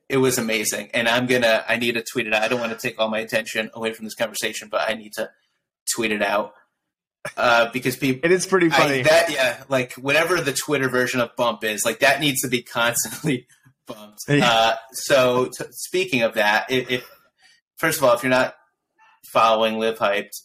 it 0.10 0.18
was 0.18 0.38
amazing, 0.38 0.90
and 0.94 1.08
I'm 1.08 1.26
gonna 1.26 1.64
I 1.68 1.78
need 1.78 1.94
to 1.94 2.04
tweet 2.04 2.28
it 2.28 2.34
out. 2.34 2.44
I 2.44 2.48
don't 2.48 2.60
want 2.60 2.72
to 2.72 2.78
take 2.78 3.00
all 3.00 3.10
my 3.10 3.20
attention 3.20 3.70
away 3.74 3.94
from 3.94 4.06
this 4.06 4.16
conversation, 4.16 4.70
but 4.70 4.82
I 4.88 4.94
need 4.94 5.14
to 5.14 5.30
tweet 5.94 6.12
it 6.12 6.22
out 6.22 6.54
uh, 7.36 7.70
because 7.72 7.96
people. 7.98 8.22
It 8.24 8.32
is 8.32 8.46
pretty 8.46 8.70
funny. 8.70 9.00
I, 9.00 9.04
that 9.04 9.32
yeah, 9.32 9.64
like 9.70 9.94
whatever 9.94 10.40
the 10.40 10.54
Twitter 10.54 10.90
version 10.90 11.20
of 11.20 11.36
bump 11.36 11.64
is, 11.64 11.84
like 11.86 12.00
that 12.00 12.20
needs 12.20 12.42
to 12.42 12.48
be 12.48 12.62
constantly 12.62 13.48
bumped. 13.88 14.22
Uh, 14.30 14.76
so 14.94 15.50
t- 15.58 15.66
speaking 15.72 16.22
of 16.22 16.36
that, 16.36 16.68
if 16.70 17.10
first 17.78 17.98
of 17.98 18.04
all, 18.04 18.14
if 18.14 18.24
you're 18.24 18.30
not 18.30 18.56
following 19.32 19.80
Live 19.80 20.00
Hiped, 20.00 20.36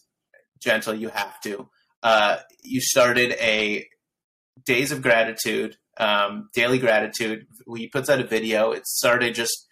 Gentle, 0.61 0.93
you 0.93 1.09
have 1.09 1.39
to. 1.41 1.69
Uh, 2.01 2.37
you 2.63 2.81
started 2.81 3.31
a 3.39 3.87
Days 4.65 4.91
of 4.91 5.01
Gratitude, 5.01 5.77
um, 5.97 6.49
daily 6.53 6.79
gratitude. 6.79 7.47
He 7.75 7.87
puts 7.87 8.09
out 8.09 8.19
a 8.19 8.25
video. 8.25 8.71
It 8.71 8.85
started 8.85 9.35
just 9.35 9.67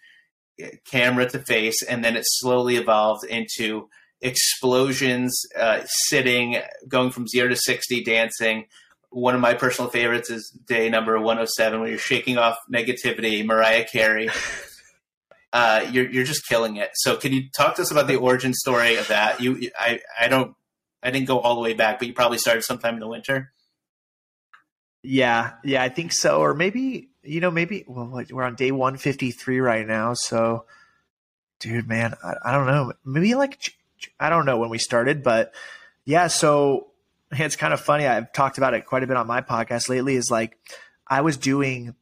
camera 0.90 1.28
to 1.28 1.38
face, 1.38 1.82
and 1.82 2.04
then 2.04 2.16
it 2.16 2.24
slowly 2.26 2.76
evolved 2.76 3.24
into 3.24 3.88
explosions, 4.22 5.44
uh, 5.58 5.80
sitting, 5.84 6.58
going 6.88 7.10
from 7.10 7.28
zero 7.28 7.48
to 7.48 7.56
60, 7.56 8.02
dancing. 8.04 8.66
One 9.10 9.34
of 9.34 9.40
my 9.42 9.52
personal 9.52 9.90
favorites 9.90 10.30
is 10.30 10.48
day 10.66 10.88
number 10.88 11.18
107, 11.18 11.80
where 11.80 11.90
you're 11.90 11.98
shaking 11.98 12.38
off 12.38 12.56
negativity, 12.72 13.44
Mariah 13.44 13.84
Carey. 13.84 14.30
Uh, 15.54 15.86
you're, 15.92 16.08
you're 16.08 16.24
just 16.24 16.48
killing 16.48 16.76
it. 16.76 16.88
So, 16.94 17.14
can 17.18 17.30
you 17.30 17.50
talk 17.50 17.74
to 17.74 17.82
us 17.82 17.90
about 17.90 18.06
the 18.06 18.16
origin 18.16 18.54
story 18.54 18.96
of 18.96 19.08
that? 19.08 19.38
You, 19.42 19.70
I, 19.78 20.00
I 20.18 20.28
don't, 20.28 20.54
I 21.02 21.10
didn't 21.10 21.26
go 21.26 21.40
all 21.40 21.56
the 21.56 21.60
way 21.60 21.74
back, 21.74 21.98
but 21.98 22.08
you 22.08 22.14
probably 22.14 22.38
started 22.38 22.62
sometime 22.62 22.94
in 22.94 23.00
the 23.00 23.06
winter. 23.06 23.52
Yeah, 25.02 25.52
yeah, 25.62 25.82
I 25.82 25.90
think 25.90 26.12
so. 26.12 26.38
Or 26.40 26.54
maybe 26.54 27.10
you 27.22 27.40
know, 27.40 27.50
maybe 27.50 27.84
well, 27.86 28.24
we're 28.30 28.44
on 28.44 28.54
day 28.54 28.70
one 28.70 28.96
fifty 28.96 29.30
three 29.30 29.60
right 29.60 29.86
now. 29.86 30.14
So, 30.14 30.64
dude, 31.60 31.88
man, 31.88 32.14
I, 32.24 32.34
I 32.44 32.52
don't 32.52 32.66
know. 32.66 32.92
Maybe 33.04 33.34
like 33.34 33.74
I 34.18 34.30
don't 34.30 34.46
know 34.46 34.58
when 34.58 34.70
we 34.70 34.78
started, 34.78 35.22
but 35.22 35.54
yeah. 36.04 36.26
So 36.26 36.88
it's 37.30 37.56
kind 37.56 37.72
of 37.72 37.80
funny. 37.80 38.06
I've 38.06 38.32
talked 38.32 38.58
about 38.58 38.74
it 38.74 38.86
quite 38.86 39.02
a 39.02 39.06
bit 39.06 39.16
on 39.16 39.26
my 39.26 39.40
podcast 39.40 39.88
lately. 39.88 40.16
Is 40.16 40.30
like 40.30 40.58
I 41.06 41.20
was 41.20 41.36
doing 41.36 41.94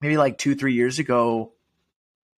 maybe 0.00 0.16
like 0.16 0.38
two 0.38 0.54
three 0.54 0.74
years 0.74 0.98
ago 0.98 1.52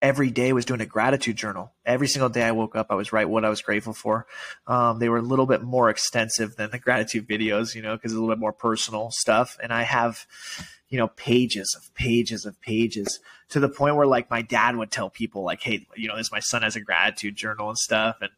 every 0.03 0.30
day 0.30 0.53
was 0.53 0.64
doing 0.64 0.80
a 0.80 0.86
gratitude 0.86 1.36
journal. 1.36 1.72
Every 1.86 2.09
single 2.09 2.28
day 2.28 2.43
I 2.43 2.51
woke 2.51 2.74
up, 2.74 2.88
I 2.90 2.97
was 2.97 3.12
write 3.12 3.30
what 3.30 3.45
I 3.45 3.49
was 3.49 3.62
grateful 3.62 3.93
for. 3.93 4.26
Um, 4.66 4.99
they 4.99 5.09
were 5.09 5.18
a 5.18 5.22
little 5.22 5.47
bit 5.47 5.62
more 5.62 5.88
extensive 5.88 6.57
than 6.57 6.70
the 6.70 6.78
gratitude 6.80 7.28
videos, 7.28 7.74
you 7.74 7.80
know, 7.80 7.97
because 7.97 8.12
a 8.12 8.16
little 8.16 8.28
bit 8.28 8.40
more 8.40 8.53
personal 8.53 9.11
stuff. 9.12 9.57
And 9.62 9.72
I 9.72 9.84
have, 9.84 10.26
you 10.88 10.99
know, 10.99 11.09
pages 11.09 11.74
of 11.78 11.95
pages 11.95 12.45
of 12.45 12.61
pages 12.61 13.20
to 13.51 13.61
the 13.61 13.68
point 13.68 13.95
where 13.95 14.07
like 14.07 14.28
my 14.28 14.43
dad 14.43 14.76
would 14.76 14.90
tell 14.90 15.09
people 15.09 15.45
like, 15.45 15.62
hey, 15.62 15.86
you 15.97 16.09
know, 16.09 16.16
this 16.16 16.32
my 16.32 16.40
son 16.40 16.62
has 16.62 16.74
a 16.74 16.80
gratitude 16.80 17.36
journal 17.36 17.68
and 17.68 17.78
stuff. 17.78 18.16
And 18.20 18.30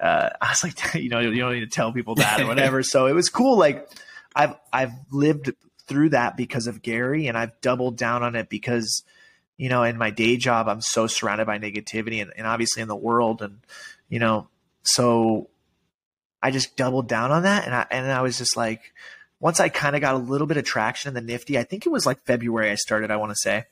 uh, 0.00 0.30
I 0.40 0.50
was 0.50 0.64
like, 0.64 0.94
you 1.02 1.08
know, 1.08 1.20
you 1.20 1.40
don't 1.40 1.52
need 1.52 1.60
to 1.60 1.66
tell 1.66 1.92
people 1.92 2.14
that 2.16 2.40
or 2.40 2.46
whatever. 2.48 2.82
so 2.82 3.06
it 3.06 3.12
was 3.12 3.28
cool. 3.28 3.58
Like 3.58 3.88
I've 4.34 4.54
I've 4.72 4.92
lived 5.10 5.52
through 5.86 6.10
that 6.10 6.36
because 6.36 6.66
of 6.66 6.82
Gary, 6.82 7.26
and 7.26 7.36
I've 7.36 7.60
doubled 7.60 7.96
down 7.96 8.22
on 8.22 8.36
it 8.36 8.48
because– 8.48 9.02
you 9.60 9.68
know, 9.68 9.82
in 9.82 9.98
my 9.98 10.08
day 10.08 10.38
job, 10.38 10.68
I'm 10.68 10.80
so 10.80 11.06
surrounded 11.06 11.46
by 11.46 11.58
negativity 11.58 12.22
and, 12.22 12.32
and 12.34 12.46
obviously 12.46 12.80
in 12.80 12.88
the 12.88 12.96
world. 12.96 13.42
And, 13.42 13.58
you 14.08 14.18
know, 14.18 14.48
so 14.84 15.50
I 16.42 16.50
just 16.50 16.78
doubled 16.78 17.08
down 17.08 17.30
on 17.30 17.42
that. 17.42 17.66
And 17.66 17.74
I, 17.74 17.86
and 17.90 18.10
I 18.10 18.22
was 18.22 18.38
just 18.38 18.56
like, 18.56 18.80
once 19.38 19.60
I 19.60 19.68
kind 19.68 19.94
of 19.94 20.00
got 20.00 20.14
a 20.14 20.18
little 20.18 20.46
bit 20.46 20.56
of 20.56 20.64
traction 20.64 21.08
in 21.08 21.14
the 21.14 21.20
nifty, 21.20 21.58
I 21.58 21.64
think 21.64 21.84
it 21.84 21.90
was 21.90 22.06
like 22.06 22.24
February 22.24 22.70
I 22.70 22.76
started, 22.76 23.10
I 23.10 23.18
want 23.18 23.32
to 23.32 23.36
say. 23.36 23.66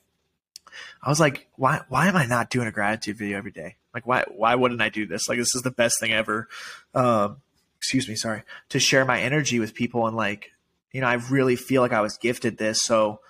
I 1.03 1.09
was 1.09 1.21
like, 1.21 1.49
why 1.57 1.83
why 1.89 2.09
am 2.09 2.17
I 2.17 2.27
not 2.27 2.51
doing 2.51 2.67
a 2.69 2.73
gratitude 2.73 3.19
video 3.19 3.39
every 3.39 3.53
day? 3.53 3.77
Like 3.95 4.07
why 4.07 4.25
why 4.29 4.55
wouldn't 4.55 4.83
I 4.83 4.89
do 4.89 5.07
this? 5.07 5.29
Like 5.29 5.39
this 5.39 5.55
is 5.55 5.63
the 5.63 5.71
best 5.71 6.01
thing 6.01 6.13
ever. 6.13 6.49
Um, 6.95 7.39
excuse 7.79 8.09
me, 8.09 8.17
sorry. 8.17 8.43
To 8.71 8.81
share 8.81 9.05
my 9.05 9.21
energy 9.21 9.61
with 9.61 9.75
people 9.75 10.07
and 10.07 10.17
like, 10.17 10.53
you 10.93 11.01
know, 11.01 11.07
I 11.07 11.15
really 11.31 11.57
feel 11.57 11.83
like 11.83 11.93
I 11.93 12.01
was 12.01 12.17
gifted 12.17 12.59
this. 12.59 12.81
So 12.83 13.21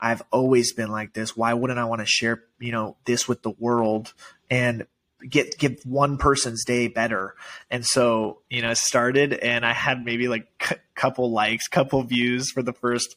I've 0.00 0.22
always 0.30 0.72
been 0.72 0.90
like 0.90 1.14
this. 1.14 1.36
Why 1.36 1.54
wouldn't 1.54 1.78
I 1.78 1.84
want 1.84 2.00
to 2.00 2.06
share, 2.06 2.44
you 2.58 2.72
know, 2.72 2.96
this 3.06 3.26
with 3.26 3.42
the 3.42 3.52
world 3.58 4.12
and 4.50 4.86
get 5.28 5.58
give 5.58 5.80
one 5.84 6.18
person's 6.18 6.64
day 6.64 6.88
better? 6.88 7.34
And 7.70 7.84
so, 7.84 8.42
you 8.50 8.62
know, 8.62 8.70
I 8.70 8.74
started 8.74 9.32
and 9.32 9.64
I 9.64 9.72
had 9.72 10.04
maybe 10.04 10.28
like 10.28 10.46
a 10.70 10.76
couple 10.94 11.30
likes, 11.30 11.68
couple 11.68 12.02
views 12.02 12.50
for 12.50 12.62
the 12.62 12.72
first 12.74 13.16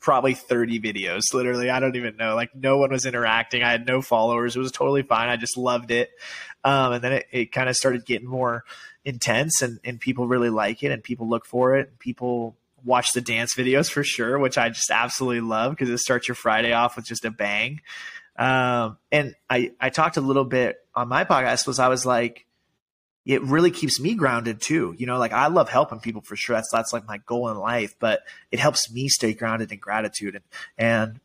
probably 0.00 0.34
30 0.34 0.80
videos 0.80 1.22
literally. 1.32 1.70
I 1.70 1.80
don't 1.80 1.96
even 1.96 2.16
know. 2.16 2.34
Like 2.34 2.54
no 2.54 2.78
one 2.78 2.90
was 2.90 3.06
interacting. 3.06 3.62
I 3.62 3.70
had 3.70 3.86
no 3.86 4.00
followers. 4.00 4.56
It 4.56 4.60
was 4.60 4.72
totally 4.72 5.02
fine. 5.02 5.28
I 5.28 5.36
just 5.36 5.56
loved 5.56 5.90
it. 5.90 6.10
Um, 6.62 6.92
and 6.94 7.04
then 7.04 7.12
it, 7.12 7.26
it 7.30 7.52
kind 7.52 7.68
of 7.68 7.76
started 7.76 8.06
getting 8.06 8.28
more 8.28 8.64
intense 9.04 9.60
and, 9.60 9.78
and 9.84 10.00
people 10.00 10.26
really 10.26 10.50
like 10.50 10.82
it 10.82 10.90
and 10.90 11.02
people 11.02 11.28
look 11.28 11.44
for 11.44 11.76
it. 11.76 11.98
People 11.98 12.56
watch 12.82 13.12
the 13.12 13.20
dance 13.20 13.54
videos 13.54 13.90
for 13.90 14.02
sure, 14.02 14.38
which 14.38 14.58
I 14.58 14.68
just 14.70 14.90
absolutely 14.90 15.40
love 15.40 15.72
because 15.72 15.90
it 15.90 15.98
starts 15.98 16.28
your 16.28 16.34
Friday 16.34 16.72
off 16.72 16.96
with 16.96 17.06
just 17.06 17.24
a 17.24 17.30
bang. 17.30 17.80
Um, 18.36 18.98
and 19.12 19.34
I, 19.48 19.72
I 19.80 19.90
talked 19.90 20.16
a 20.16 20.22
little 20.22 20.44
bit 20.44 20.76
on 20.94 21.08
my 21.08 21.24
podcast 21.24 21.66
was 21.66 21.78
I 21.78 21.88
was 21.88 22.04
like, 22.04 22.43
it 23.24 23.42
really 23.42 23.70
keeps 23.70 24.00
me 24.00 24.14
grounded 24.14 24.60
too. 24.60 24.94
You 24.98 25.06
know, 25.06 25.18
like 25.18 25.32
I 25.32 25.46
love 25.46 25.68
helping 25.68 26.00
people 26.00 26.22
for 26.22 26.36
sure. 26.36 26.56
That's 26.56 26.70
that's 26.70 26.92
like 26.92 27.06
my 27.06 27.18
goal 27.18 27.48
in 27.48 27.58
life, 27.58 27.94
but 27.98 28.22
it 28.50 28.58
helps 28.58 28.90
me 28.92 29.08
stay 29.08 29.32
grounded 29.32 29.72
in 29.72 29.78
gratitude 29.78 30.34
and 30.34 30.44
and 30.76 31.20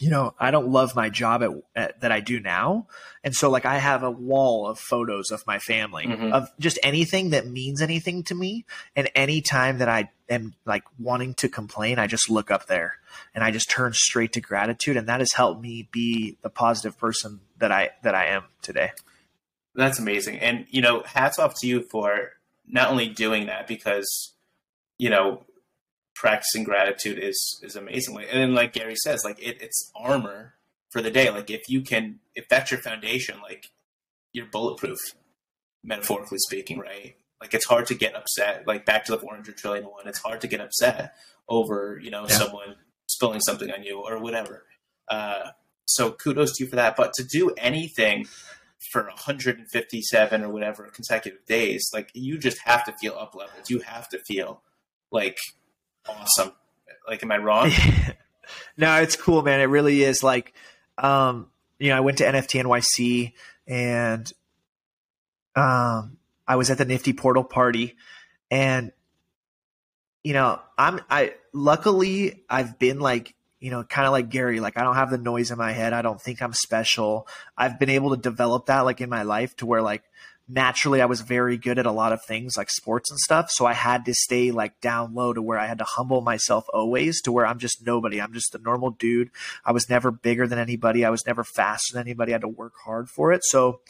you 0.00 0.08
know, 0.08 0.34
I 0.40 0.50
don't 0.50 0.68
love 0.68 0.96
my 0.96 1.10
job 1.10 1.42
at, 1.42 1.50
at, 1.76 2.00
that 2.00 2.10
I 2.10 2.20
do 2.20 2.40
now. 2.40 2.86
And 3.22 3.36
so 3.36 3.50
like 3.50 3.66
I 3.66 3.76
have 3.76 4.02
a 4.02 4.10
wall 4.10 4.66
of 4.66 4.78
photos 4.78 5.30
of 5.30 5.46
my 5.46 5.58
family 5.58 6.06
mm-hmm. 6.06 6.32
of 6.32 6.50
just 6.58 6.78
anything 6.82 7.30
that 7.30 7.46
means 7.46 7.82
anything 7.82 8.22
to 8.24 8.34
me. 8.34 8.64
And 8.96 9.10
anytime 9.14 9.76
that 9.78 9.90
I 9.90 10.08
am 10.30 10.54
like 10.64 10.84
wanting 10.98 11.34
to 11.34 11.50
complain, 11.50 11.98
I 11.98 12.06
just 12.06 12.30
look 12.30 12.50
up 12.50 12.66
there 12.66 12.94
and 13.34 13.44
I 13.44 13.50
just 13.50 13.68
turn 13.68 13.92
straight 13.92 14.32
to 14.32 14.40
gratitude. 14.40 14.96
And 14.96 15.06
that 15.08 15.20
has 15.20 15.34
helped 15.34 15.60
me 15.60 15.86
be 15.92 16.38
the 16.40 16.50
positive 16.50 16.98
person 16.98 17.40
that 17.58 17.70
I, 17.70 17.90
that 18.02 18.14
I 18.14 18.28
am 18.28 18.44
today. 18.62 18.92
That's 19.74 19.98
amazing. 19.98 20.38
And, 20.38 20.66
you 20.70 20.82
know, 20.82 21.02
hats 21.06 21.38
off 21.38 21.54
to 21.60 21.66
you 21.66 21.82
for 21.90 22.32
not 22.66 22.90
only 22.90 23.08
doing 23.08 23.46
that 23.46 23.66
because, 23.66 24.34
you 24.98 25.10
know, 25.10 25.44
practicing 26.20 26.64
gratitude 26.64 27.18
is 27.18 27.60
is 27.62 27.76
amazing. 27.76 28.16
And 28.16 28.40
then, 28.40 28.54
like 28.54 28.74
Gary 28.74 28.96
says, 28.96 29.24
like 29.24 29.40
it, 29.40 29.62
it's 29.62 29.90
armor 29.96 30.54
for 30.90 31.00
the 31.00 31.10
day. 31.10 31.30
Like 31.30 31.50
if 31.50 31.68
you 31.68 31.80
can, 31.80 32.20
if 32.34 32.48
that's 32.48 32.70
your 32.70 32.80
foundation, 32.80 33.40
like 33.42 33.70
you're 34.32 34.46
bulletproof, 34.46 34.98
metaphorically 35.82 36.38
speaking, 36.38 36.78
right? 36.78 37.16
Like 37.40 37.54
it's 37.54 37.64
hard 37.64 37.86
to 37.86 37.94
get 37.94 38.14
upset. 38.14 38.66
Like 38.66 38.84
back 38.84 39.06
to 39.06 39.12
the 39.12 39.18
400 39.18 39.56
trillion 39.56 39.84
one, 39.84 40.06
it's 40.06 40.18
hard 40.18 40.42
to 40.42 40.46
get 40.46 40.60
upset 40.60 41.14
over 41.48 41.98
you 42.00 42.10
know 42.10 42.26
yeah. 42.28 42.34
someone 42.36 42.76
spilling 43.06 43.40
something 43.40 43.70
on 43.70 43.82
you 43.82 44.00
or 44.00 44.18
whatever. 44.18 44.64
Uh, 45.08 45.50
so 45.86 46.12
kudos 46.12 46.56
to 46.56 46.64
you 46.64 46.70
for 46.70 46.76
that. 46.76 46.96
But 46.96 47.14
to 47.14 47.24
do 47.24 47.50
anything 47.56 48.28
for 48.92 49.04
157 49.04 50.42
or 50.42 50.48
whatever 50.48 50.84
consecutive 50.92 51.44
days, 51.46 51.90
like 51.92 52.10
you 52.14 52.38
just 52.38 52.58
have 52.64 52.84
to 52.84 52.92
feel 52.92 53.14
up 53.18 53.34
leveled. 53.34 53.68
You 53.68 53.80
have 53.80 54.08
to 54.10 54.18
feel 54.18 54.62
like 55.10 55.38
awesome. 56.08 56.52
Like, 57.06 57.22
am 57.22 57.32
I 57.32 57.38
wrong? 57.38 57.70
no, 58.76 59.00
it's 59.00 59.16
cool, 59.16 59.42
man. 59.42 59.60
It 59.60 59.64
really 59.64 60.02
is. 60.02 60.22
Like, 60.22 60.54
um, 60.98 61.48
you 61.78 61.90
know, 61.90 61.96
I 61.96 62.00
went 62.00 62.18
to 62.18 62.24
NFT 62.24 62.62
NYC 62.62 63.32
and 63.66 64.32
um, 65.56 66.18
I 66.46 66.56
was 66.56 66.70
at 66.70 66.78
the 66.78 66.84
Nifty 66.84 67.12
Portal 67.12 67.44
party, 67.44 67.96
and 68.50 68.92
you 70.24 70.32
know, 70.32 70.60
I'm 70.76 71.00
I 71.10 71.34
luckily 71.52 72.42
I've 72.48 72.78
been 72.78 73.00
like 73.00 73.34
you 73.60 73.70
know, 73.70 73.84
kind 73.84 74.06
of 74.06 74.12
like 74.12 74.30
Gary, 74.30 74.58
like 74.58 74.78
I 74.78 74.82
don't 74.82 74.96
have 74.96 75.10
the 75.10 75.18
noise 75.18 75.50
in 75.50 75.58
my 75.58 75.72
head. 75.72 75.92
I 75.92 76.02
don't 76.02 76.20
think 76.20 76.40
I'm 76.42 76.54
special. 76.54 77.28
I've 77.56 77.78
been 77.78 77.90
able 77.90 78.10
to 78.10 78.16
develop 78.16 78.66
that 78.66 78.80
like 78.80 79.00
in 79.00 79.10
my 79.10 79.22
life 79.22 79.54
to 79.56 79.66
where 79.66 79.82
like 79.82 80.02
naturally 80.48 81.00
I 81.00 81.06
was 81.06 81.20
very 81.20 81.56
good 81.56 81.78
at 81.78 81.86
a 81.86 81.92
lot 81.92 82.12
of 82.12 82.24
things 82.24 82.56
like 82.56 82.70
sports 82.70 83.10
and 83.10 83.18
stuff. 83.20 83.50
So 83.50 83.66
I 83.66 83.74
had 83.74 84.04
to 84.06 84.14
stay 84.14 84.50
like 84.50 84.80
down 84.80 85.14
low 85.14 85.32
to 85.32 85.42
where 85.42 85.58
I 85.58 85.66
had 85.66 85.78
to 85.78 85.84
humble 85.84 86.22
myself 86.22 86.64
always 86.72 87.20
to 87.22 87.32
where 87.32 87.46
I'm 87.46 87.58
just 87.58 87.86
nobody. 87.86 88.20
I'm 88.20 88.32
just 88.32 88.54
a 88.54 88.58
normal 88.58 88.90
dude. 88.90 89.30
I 89.64 89.72
was 89.72 89.88
never 89.88 90.10
bigger 90.10 90.46
than 90.46 90.58
anybody. 90.58 91.04
I 91.04 91.10
was 91.10 91.26
never 91.26 91.44
faster 91.44 91.94
than 91.94 92.06
anybody. 92.06 92.32
I 92.32 92.36
had 92.36 92.42
to 92.42 92.48
work 92.48 92.72
hard 92.84 93.08
for 93.10 93.32
it. 93.32 93.44
So, 93.44 93.80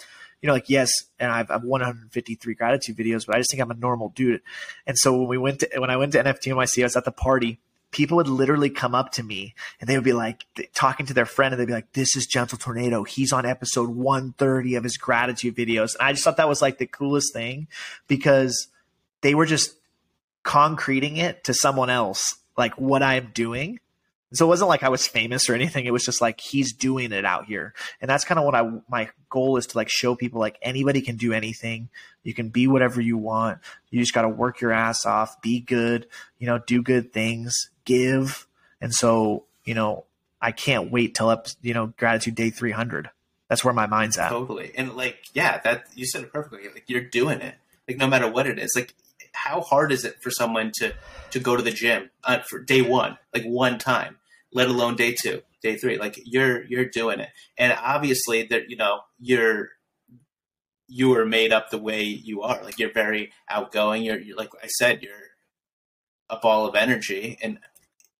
you 0.43 0.47
know, 0.47 0.53
like, 0.53 0.69
yes, 0.71 0.91
and 1.19 1.31
I've, 1.31 1.51
I've 1.51 1.65
153 1.65 2.55
gratitude 2.55 2.97
videos, 2.97 3.27
but 3.27 3.37
I 3.37 3.39
just 3.39 3.51
think 3.51 3.63
I'm 3.63 3.71
a 3.71 3.75
normal 3.75 4.11
dude. 4.11 4.41
And 4.87 4.99
so 4.99 5.17
when 5.17 5.29
we 5.29 5.39
went 5.39 5.61
to, 5.61 5.71
when 5.79 5.91
I 5.91 5.97
went 5.97 6.13
to 6.13 6.23
NFT 6.23 6.53
NYC, 6.53 6.83
I 6.83 6.85
was 6.85 6.97
at 6.97 7.05
the 7.05 7.13
party 7.13 7.61
people 7.91 8.17
would 8.17 8.29
literally 8.29 8.71
come 8.71 8.95
up 8.95 9.13
to 9.13 9.23
me 9.23 9.55
and 9.81 9.89
they 9.89 9.97
would 9.97 10.05
be 10.05 10.13
like 10.13 10.47
talking 10.75 11.07
to 11.07 11.15
their 11.15 11.27
friend 11.27 11.53
and 11.53 11.61
they'd 11.61 11.67
be 11.67 11.73
like, 11.73 11.93
This 11.93 12.17
is 12.17 12.27
Gentle 12.27 12.59
Tornado. 12.59 13.05
He's 13.05 13.33
on 13.33 13.47
episode 13.47 13.91
130 13.91 14.75
of 14.77 14.85
his 14.85 14.97
gratitude 14.97 15.57
videos. 15.57 15.95
And 15.95 16.09
I 16.09 16.13
just 16.13 16.25
thought 16.25 16.37
that 16.37 16.49
was 16.49 16.63
like 16.63 16.79
the 16.79 16.87
coolest 16.87 17.33
thing 17.33 17.69
because 18.07 18.69
they 19.23 19.35
were 19.35 19.47
just 19.47 19.75
concreting 20.43 21.17
it 21.17 21.45
to 21.45 21.55
someone 21.55 21.91
else, 21.91 22.37
like 22.57 22.75
what 22.75 23.03
I'm 23.03 23.31
doing. 23.35 23.81
So 24.33 24.47
it 24.47 24.49
wasn't 24.49 24.69
like 24.69 24.83
I 24.83 24.89
was 24.89 25.07
famous 25.07 25.51
or 25.51 25.55
anything. 25.55 25.87
It 25.87 25.93
was 25.93 26.05
just 26.05 26.21
like 26.21 26.41
he's 26.41 26.73
doing 26.73 27.13
it 27.13 27.25
out 27.25 27.47
here. 27.47 27.75
And 28.01 28.09
that's 28.09 28.25
kind 28.25 28.39
of 28.39 28.45
what 28.45 28.55
I 28.55 28.71
my 28.89 29.11
goal 29.29 29.57
is 29.57 29.67
to 29.69 29.77
like 29.77 29.89
show 29.89 30.15
people 30.15 30.41
like 30.41 30.57
anybody 30.63 31.01
can 31.01 31.17
do 31.17 31.33
anything. 31.33 31.89
You 32.23 32.35
can 32.35 32.49
be 32.51 32.67
whatever 32.67 33.01
you 33.01 33.17
want. 33.17 33.59
You 33.91 34.01
just 34.01 34.15
got 34.15 34.23
to 34.23 34.29
work 34.29 34.61
your 34.61 34.73
ass 34.73 35.05
off, 35.05 35.41
be 35.43 35.61
good, 35.61 36.07
you 36.39 36.47
know, 36.47 36.59
do 36.59 36.83
good 36.83 37.13
things, 37.13 37.71
give. 37.85 38.47
And 38.81 38.95
so, 38.95 39.45
you 39.65 39.75
know, 39.75 40.05
I 40.41 40.53
can't 40.53 40.91
wait 40.93 41.15
till 41.15 41.29
up, 41.29 41.49
you 41.61 41.75
know, 41.75 41.87
gratitude 41.97 42.35
day 42.35 42.51
300. 42.51 43.11
that's 43.49 43.65
where 43.65 43.75
my 43.75 43.87
mind's 43.87 44.17
at. 44.17 44.29
Totally. 44.31 44.73
And 44.77 44.97
like, 44.97 45.19
yeah, 45.35 45.59
that 45.65 45.87
you 45.95 46.07
said 46.07 46.23
it 46.23 46.33
perfectly. 46.33 46.69
Like 46.73 46.85
you're 46.87 47.03
doing 47.03 47.41
it. 47.41 47.57
Like 47.89 47.97
no 47.97 48.07
matter 48.07 48.31
what 48.31 48.47
it 48.47 48.59
is. 48.59 48.73
Like 48.77 48.95
how 49.33 49.61
hard 49.61 49.93
is 49.93 50.05
it 50.05 50.23
for 50.23 50.31
someone 50.31 50.71
to 50.77 50.93
to 51.31 51.41
go 51.41 51.57
to 51.57 51.63
the 51.63 51.71
gym 51.71 52.11
uh, 52.25 52.39
for 52.41 52.59
day 52.59 52.83
one, 52.83 53.19
like 53.35 53.45
one 53.45 53.79
time, 53.79 54.17
let 54.53 54.69
alone 54.69 54.97
day 54.97 55.15
two, 55.21 55.43
day 55.63 55.77
three? 55.77 55.99
Like 55.99 56.21
you're 56.25 56.65
you're 56.65 56.87
doing 56.87 57.21
it, 57.21 57.31
and 57.59 57.73
obviously 57.73 58.45
that 58.45 58.71
you 58.71 58.77
know 58.77 59.01
you're 59.19 59.71
you 60.89 61.17
are 61.17 61.25
made 61.25 61.53
up 61.53 61.71
the 61.71 61.79
way 61.79 62.03
you 62.03 62.43
are. 62.43 62.63
Like 62.63 62.79
you're 62.79 62.93
very 62.93 63.33
outgoing. 63.49 64.03
You're, 64.03 64.19
you're 64.19 64.37
like 64.37 64.51
I 64.63 64.67
said, 64.67 65.03
you're 65.03 65.13
a 66.29 66.37
ball 66.37 66.67
of 66.67 66.75
energy, 66.75 67.39
and 67.43 67.59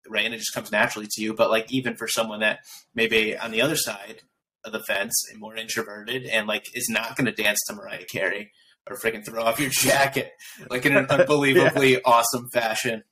right, 0.09 0.25
and 0.25 0.35
it 0.35 0.39
just 0.39 0.55
comes 0.55 0.73
naturally 0.73 1.09
to 1.11 1.23
you. 1.23 1.35
But 1.35 1.51
like 1.51 1.71
even 1.73 1.97
for 1.97 2.09
someone 2.09 2.41
that 2.41 2.61
maybe 2.95 3.37
on 3.37 3.51
the 3.51 3.63
other 3.63 3.77
side 3.77 4.23
of 4.65 4.73
the 4.73 4.83
fence 4.83 5.15
and 5.31 5.41
more 5.41 5.57
introverted 5.57 6.27
and 6.27 6.47
like 6.47 6.67
is 6.75 6.89
not 6.89 7.17
going 7.17 7.25
to 7.27 7.43
dance 7.43 7.59
to 7.67 7.75
Mariah 7.75 8.05
Carey 8.05 8.53
or 8.89 8.97
freaking 8.97 9.25
throw 9.25 9.43
off 9.43 9.61
your 9.61 9.71
jacket 9.73 10.33
like 10.69 10.85
in 10.85 10.97
an 10.97 11.07
unbelievably 11.11 11.93
yeah. 11.93 11.99
awesome 12.05 12.49
fashion. 12.53 13.03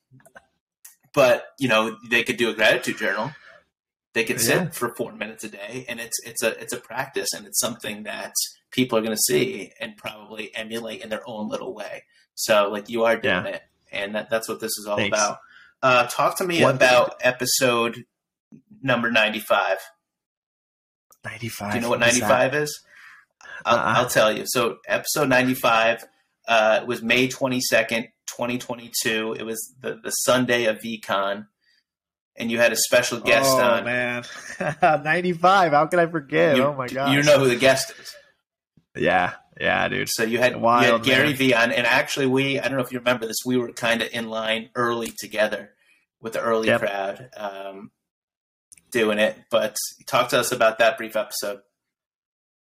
But 1.15 1.45
you 1.59 1.69
know 1.69 1.97
they 2.09 2.23
could 2.23 2.37
do 2.37 2.51
a 2.51 2.55
gratitude 2.55 2.99
journal. 2.99 3.33
They 4.15 4.25
could 4.25 4.41
sit 4.41 4.57
yeah. 4.57 4.69
for 4.71 4.95
four 4.95 5.13
minutes 5.13 5.45
a 5.45 5.49
day, 5.49 5.85
and 5.89 6.01
it's 6.01 6.19
it's 6.25 6.43
a 6.43 6.59
it's 6.61 6.73
a 6.73 6.79
practice, 6.81 7.33
and 7.35 7.47
it's 7.47 7.61
something 7.61 8.05
that 8.05 8.33
people 8.71 8.99
are 8.99 9.03
going 9.03 9.15
to 9.15 9.23
see 9.23 9.73
and 9.81 9.97
probably 9.97 10.55
emulate 10.55 11.03
in 11.03 11.09
their 11.09 11.23
own 11.27 11.49
little 11.49 11.75
way. 11.75 12.05
So 12.35 12.69
like 12.71 12.89
you 12.89 13.05
are 13.05 13.17
doing 13.17 13.45
yeah. 13.45 13.45
it, 13.45 13.63
and 13.93 14.15
that, 14.15 14.31
that's 14.31 14.49
what 14.49 14.61
this 14.61 14.73
is 14.79 14.87
all 14.87 14.97
Thanks. 14.97 15.17
about. 15.17 15.39
Uh, 15.83 16.07
talk 16.09 16.39
to 16.39 16.45
me 16.45 16.63
One 16.63 16.75
about 16.75 17.21
thing. 17.21 17.33
episode 17.33 18.05
number 18.83 19.11
ninety 19.11 19.41
five. 19.41 19.79
95. 21.25 21.73
Do 21.73 21.77
you 21.77 21.83
know 21.83 21.89
what 21.89 22.01
95 22.01 22.55
is? 22.55 22.81
I'll, 23.65 23.77
uh-uh. 23.77 23.95
I'll, 23.99 24.09
tell 24.09 24.33
you. 24.33 24.45
So, 24.47 24.79
episode 24.87 25.29
95 25.29 26.05
uh, 26.49 26.81
it 26.83 26.89
was 26.89 27.03
May 27.03 27.29
22nd, 27.29 28.09
2022. 28.27 29.37
It 29.39 29.45
was 29.45 29.75
the, 29.81 30.01
the 30.03 30.11
Sunday 30.11 30.65
of 30.65 30.79
VeeCon. 30.79 31.47
And 32.37 32.51
you 32.51 32.59
had 32.59 32.73
a 32.73 32.77
special 32.77 33.21
guest 33.21 33.51
oh, 33.51 33.61
on. 33.61 33.85
man. 33.85 34.25
95. 34.83 35.73
How 35.73 35.87
can 35.87 35.99
I 35.99 36.07
forget? 36.07 36.57
You, 36.57 36.65
oh, 36.65 36.75
my 36.75 36.87
God. 36.87 37.13
You 37.13 37.23
know 37.23 37.39
who 37.39 37.49
the 37.49 37.57
guest 37.57 37.93
is. 38.01 38.15
Yeah. 38.97 39.35
Yeah, 39.61 39.89
dude. 39.89 40.09
So 40.09 40.23
you 40.23 40.39
had, 40.39 40.57
Wild, 40.57 41.05
you 41.05 41.13
had 41.13 41.27
GaryVee 41.27 41.57
on. 41.57 41.73
And 41.73 41.87
actually, 41.87 42.27
we, 42.27 42.61
I 42.61 42.69
don't 42.69 42.79
know 42.79 42.85
if 42.85 42.93
you 42.93 43.01
remember 43.01 43.27
this, 43.27 43.39
we 43.45 43.57
were 43.57 43.73
kind 43.73 44.03
of 44.03 44.09
in 44.13 44.31
line 44.31 44.71
early 44.75 45.13
together 45.19 45.71
with 46.21 46.35
the 46.35 46.41
early 46.41 46.69
yep. 46.69 46.81
crowd. 46.81 47.29
Um, 47.37 47.91
doing 48.91 49.19
it. 49.19 49.37
But 49.51 49.77
talk 50.07 50.31
to 50.31 50.39
us 50.39 50.53
about 50.53 50.79
that 50.79 50.97
brief 50.97 51.17
episode. 51.17 51.61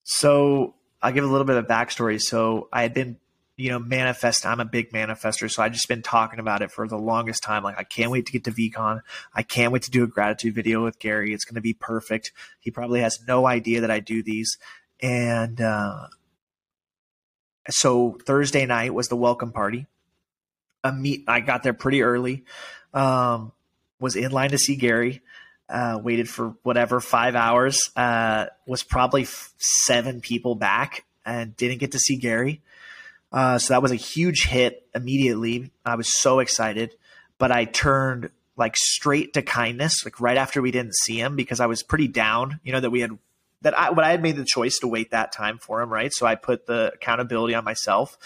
So 0.04 0.76
I'll 1.02 1.12
give 1.12 1.24
a 1.24 1.28
little 1.28 1.46
bit 1.46 1.58
of 1.58 1.68
backstory. 1.68 2.20
So 2.20 2.68
I 2.74 2.82
had 2.82 2.94
been, 2.94 3.18
you 3.60 3.70
know, 3.70 3.80
manifest. 3.80 4.46
I'm 4.46 4.62
a 4.62 4.66
big 4.66 4.94
manifester, 4.94 5.52
so 5.52 5.62
I 5.62 5.68
just 5.68 5.90
been 5.90 6.02
talking 6.02 6.40
about 6.40 6.62
it 6.62 6.72
for 6.72 6.88
the 6.88 6.98
longest 6.98 7.44
time. 7.44 7.62
Like 7.62 7.78
I 7.78 7.84
can't 7.84 8.10
wait 8.10 8.26
to 8.28 8.32
get 8.32 8.46
to 8.46 8.52
VeeCon. 8.52 9.02
I 9.34 9.44
can't 9.44 9.74
wait 9.74 9.84
to 9.84 9.92
do 9.92 10.04
a 10.04 10.08
gratitude 10.08 10.56
video 10.56 10.84
with 10.84 10.98
Gary. 10.98 11.34
It's 11.34 11.44
going 11.44 11.56
to 11.56 11.62
be 11.62 11.74
perfect. 11.74 12.32
He 12.62 12.72
probably 12.72 13.02
has 13.02 13.20
no 13.28 13.46
idea 13.46 13.82
that 13.82 13.92
I 13.92 14.00
do 14.00 14.24
these, 14.24 14.58
and 15.02 15.60
uh, 15.60 16.08
so 17.70 18.18
Thursday 18.26 18.66
night 18.66 18.94
was 18.94 19.10
the 19.10 19.18
welcome 19.18 19.52
party. 19.52 19.88
A 20.86 20.94
meet. 20.94 21.26
I 21.28 21.42
got 21.42 21.64
there 21.64 21.74
pretty 21.74 22.02
early. 22.02 22.46
Um, 22.94 23.52
was 24.00 24.16
in 24.16 24.32
line 24.32 24.52
to 24.52 24.58
see 24.58 24.78
Gary 24.78 25.22
uh, 25.68 26.00
waited 26.02 26.30
for 26.30 26.56
whatever 26.64 27.02
five 27.02 27.36
hours. 27.36 27.92
Uh, 27.96 28.46
was 28.66 28.84
probably 28.84 29.24
f- 29.24 29.54
seven 29.58 30.22
people 30.22 30.56
back 30.56 31.04
and 31.26 31.58
didn't 31.58 31.80
get 31.80 31.92
to 31.92 32.00
see 32.00 32.16
Gary. 32.16 32.62
Uh, 33.32 33.60
so 33.60 33.74
that 33.74 33.82
was 33.82 33.92
a 33.92 33.96
huge 33.96 34.46
hit 34.46 34.88
immediately. 34.96 35.72
I 35.86 35.96
was 35.96 36.20
so 36.20 36.40
excited, 36.40 36.96
but 37.38 37.52
I 37.52 37.66
turned 37.66 38.32
like 38.58 38.76
straight 38.76 39.34
to 39.34 39.42
kindness, 39.42 40.04
like 40.04 40.20
right 40.20 40.38
after 40.38 40.62
we 40.62 40.72
didn't 40.72 40.96
see 40.96 41.20
him 41.20 41.36
because 41.36 41.60
I 41.60 41.68
was 41.68 41.84
pretty 41.84 42.08
down. 42.08 42.60
You 42.64 42.74
know 42.74 42.80
that 42.80 42.90
we 42.90 43.02
had 43.02 43.18
that 43.62 43.78
I, 43.78 43.92
but 43.94 44.04
I 44.04 44.12
had 44.12 44.22
made 44.22 44.36
the 44.36 44.46
choice 44.46 44.80
to 44.80 44.88
wait 44.88 45.12
that 45.12 45.32
time 45.32 45.58
for 45.58 45.82
him, 45.82 45.92
right? 45.92 46.12
So 46.14 46.26
I 46.26 46.36
put 46.36 46.66
the 46.66 46.92
accountability 46.94 47.56
on 47.56 47.64
myself. 47.64 48.18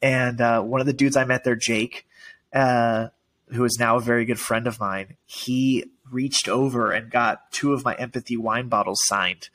And 0.00 0.40
uh, 0.40 0.62
one 0.62 0.80
of 0.80 0.86
the 0.86 0.92
dudes 0.92 1.16
I 1.16 1.24
met 1.24 1.44
there, 1.44 1.56
Jake, 1.56 2.06
uh, 2.52 3.08
who 3.48 3.64
is 3.64 3.78
now 3.78 3.96
a 3.96 4.00
very 4.00 4.24
good 4.24 4.38
friend 4.38 4.66
of 4.66 4.78
mine, 4.78 5.16
he 5.26 5.90
reached 6.10 6.48
over 6.48 6.92
and 6.92 7.10
got 7.10 7.50
two 7.50 7.72
of 7.72 7.84
my 7.84 7.94
empathy 7.94 8.36
wine 8.36 8.68
bottles 8.68 9.00
signed. 9.04 9.48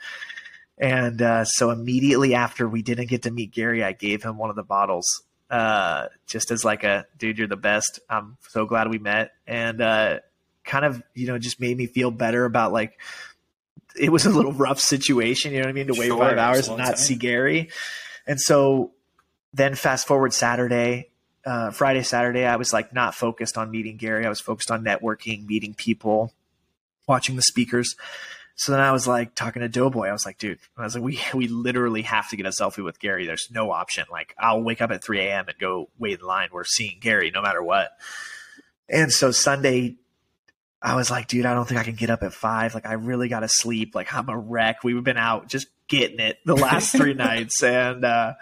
And 0.78 1.22
uh, 1.22 1.46
so 1.46 1.70
immediately 1.70 2.34
after 2.34 2.68
we 2.68 2.82
didn't 2.82 3.08
get 3.08 3.24
to 3.24 3.32
meet 3.32 3.52
Gary, 3.52 3.84
I 3.84 3.92
gave 3.92 4.24
him 4.24 4.38
one 4.38 4.50
of 4.50 4.56
the 4.56 4.64
bottles 4.64 5.24
uh, 5.50 6.08
just 6.26 6.50
as 6.50 6.66
like 6.66 6.84
a 6.84 7.06
dude, 7.18 7.38
you're 7.38 7.48
the 7.48 7.56
best. 7.56 8.00
I'm 8.10 8.38
so 8.50 8.66
glad 8.66 8.90
we 8.90 8.98
met. 8.98 9.32
And 9.46 9.82
uh, 9.82 10.20
kind 10.64 10.84
of, 10.84 11.02
you 11.14 11.28
know, 11.28 11.38
just 11.38 11.60
made 11.60 11.78
me 11.78 11.86
feel 11.86 12.10
better 12.10 12.46
about 12.46 12.74
like, 12.74 13.00
it 13.96 14.12
was 14.12 14.26
a 14.26 14.32
little 14.32 14.54
rough 14.54 14.80
situation, 14.80 15.52
you 15.52 15.60
know 15.60 15.66
what 15.66 15.70
I 15.70 15.74
mean? 15.74 15.88
To 15.88 15.94
wait 15.94 16.08
sure, 16.08 16.18
five 16.18 16.40
hours 16.40 16.68
and 16.68 16.80
not 16.80 16.88
time. 16.88 16.96
see 16.96 17.16
Gary. 17.16 17.70
And 18.26 18.42
so 18.42 18.94
then 19.54 19.76
fast 19.76 20.08
forward 20.08 20.34
Saturday, 20.34 21.12
uh, 21.46 21.70
Friday, 21.70 22.02
Saturday, 22.02 22.46
I 22.46 22.56
was 22.56 22.74
like 22.74 22.92
not 22.92 23.14
focused 23.14 23.56
on 23.56 23.70
meeting 23.70 23.98
Gary. 23.98 24.26
I 24.26 24.30
was 24.30 24.42
focused 24.42 24.72
on 24.72 24.84
networking, 24.84 25.46
meeting 25.46 25.76
people, 25.76 26.34
watching 27.08 27.36
the 27.36 27.44
speakers. 27.44 27.96
So 28.56 28.72
then 28.72 28.82
I 28.82 28.92
was 28.92 29.08
like 29.08 29.34
talking 29.34 29.62
to 29.62 29.70
Doughboy. 29.70 30.08
I 30.08 30.12
was 30.12 30.26
like, 30.26 30.38
dude, 30.38 30.60
I 30.78 30.84
was 30.84 30.96
like, 30.96 31.04
we 31.04 31.20
we 31.34 31.48
literally 31.48 32.04
have 32.04 32.30
to 32.30 32.36
get 32.36 32.46
a 32.46 32.50
selfie 32.50 32.84
with 32.84 33.00
Gary. 33.00 33.26
There's 33.26 33.48
no 33.52 33.72
option. 33.72 34.06
Like 34.12 34.36
I'll 34.38 34.62
wake 34.62 34.82
up 34.82 34.92
at 34.92 35.04
3 35.04 35.20
a.m. 35.22 35.46
and 35.48 35.58
go 35.58 35.90
wait 35.98 36.20
in 36.20 36.26
line. 36.26 36.50
We're 36.52 36.64
seeing 36.64 37.00
Gary 37.00 37.32
no 37.34 37.42
matter 37.42 37.64
what. 37.64 37.92
And 38.88 39.12
so 39.12 39.32
Sunday, 39.32 39.96
I 40.82 40.96
was 40.96 41.10
like, 41.10 41.28
dude, 41.28 41.46
I 41.46 41.54
don't 41.54 41.68
think 41.68 41.80
I 41.80 41.84
can 41.84 41.96
get 41.96 42.10
up 42.10 42.22
at 42.22 42.34
five. 42.34 42.76
Like 42.76 42.86
I 42.86 42.94
really 42.94 43.28
got 43.28 43.40
to 43.40 43.50
sleep. 43.50 43.96
Like 43.96 44.14
I'm 44.14 44.30
a 44.30 44.38
wreck. 44.38 44.84
We've 44.84 45.04
been 45.04 45.18
out 45.18 45.48
just 45.48 45.68
getting 45.88 46.20
it 46.20 46.38
the 46.46 46.56
last 46.56 46.96
three 46.96 47.14
nights. 47.16 47.64
And 47.64 48.06
uh, 48.06 48.34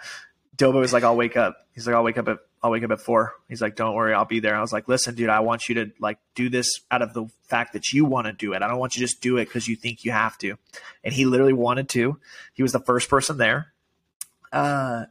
Doughboy 0.56 0.80
was 0.80 0.92
like, 0.92 1.04
I'll 1.04 1.16
wake 1.16 1.36
up. 1.36 1.56
He's 1.72 1.86
like, 1.86 1.96
I'll 1.96 2.04
wake 2.04 2.18
up 2.18 2.28
at 2.28 2.38
I'll 2.62 2.70
wake 2.70 2.84
up 2.84 2.92
at 2.92 3.00
four. 3.00 3.34
He's 3.48 3.60
like, 3.60 3.74
don't 3.74 3.94
worry, 3.94 4.14
I'll 4.14 4.24
be 4.24 4.38
there. 4.38 4.54
I 4.54 4.60
was 4.60 4.72
like, 4.72 4.86
listen, 4.86 5.16
dude, 5.16 5.28
I 5.28 5.40
want 5.40 5.68
you 5.68 5.74
to 5.76 5.90
like 5.98 6.18
do 6.36 6.48
this 6.48 6.80
out 6.90 7.02
of 7.02 7.12
the 7.12 7.26
fact 7.48 7.72
that 7.72 7.92
you 7.92 8.04
want 8.04 8.28
to 8.28 8.32
do 8.32 8.52
it. 8.52 8.62
I 8.62 8.68
don't 8.68 8.78
want 8.78 8.94
you 8.94 9.00
to 9.00 9.06
just 9.06 9.20
do 9.20 9.36
it 9.38 9.46
because 9.46 9.66
you 9.66 9.74
think 9.74 10.04
you 10.04 10.12
have 10.12 10.38
to. 10.38 10.56
And 11.02 11.12
he 11.12 11.24
literally 11.24 11.52
wanted 11.52 11.88
to. 11.90 12.18
He 12.54 12.62
was 12.62 12.72
the 12.72 12.80
first 12.80 13.08
person 13.08 13.36
there. 13.36 13.72
Uh, 14.52 15.06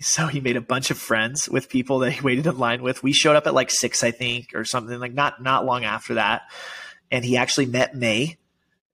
so 0.00 0.26
he 0.26 0.40
made 0.40 0.56
a 0.56 0.62
bunch 0.62 0.90
of 0.90 0.96
friends 0.96 1.48
with 1.48 1.68
people 1.68 1.98
that 2.00 2.12
he 2.12 2.20
waited 2.22 2.46
in 2.46 2.58
line 2.58 2.82
with. 2.82 3.02
We 3.02 3.12
showed 3.12 3.36
up 3.36 3.46
at 3.46 3.54
like 3.54 3.70
six, 3.70 4.02
I 4.02 4.10
think, 4.10 4.54
or 4.54 4.64
something 4.64 4.98
like 4.98 5.12
not 5.12 5.42
not 5.42 5.66
long 5.66 5.84
after 5.84 6.14
that. 6.14 6.42
And 7.10 7.24
he 7.24 7.36
actually 7.36 7.66
met 7.66 7.94
May. 7.94 8.38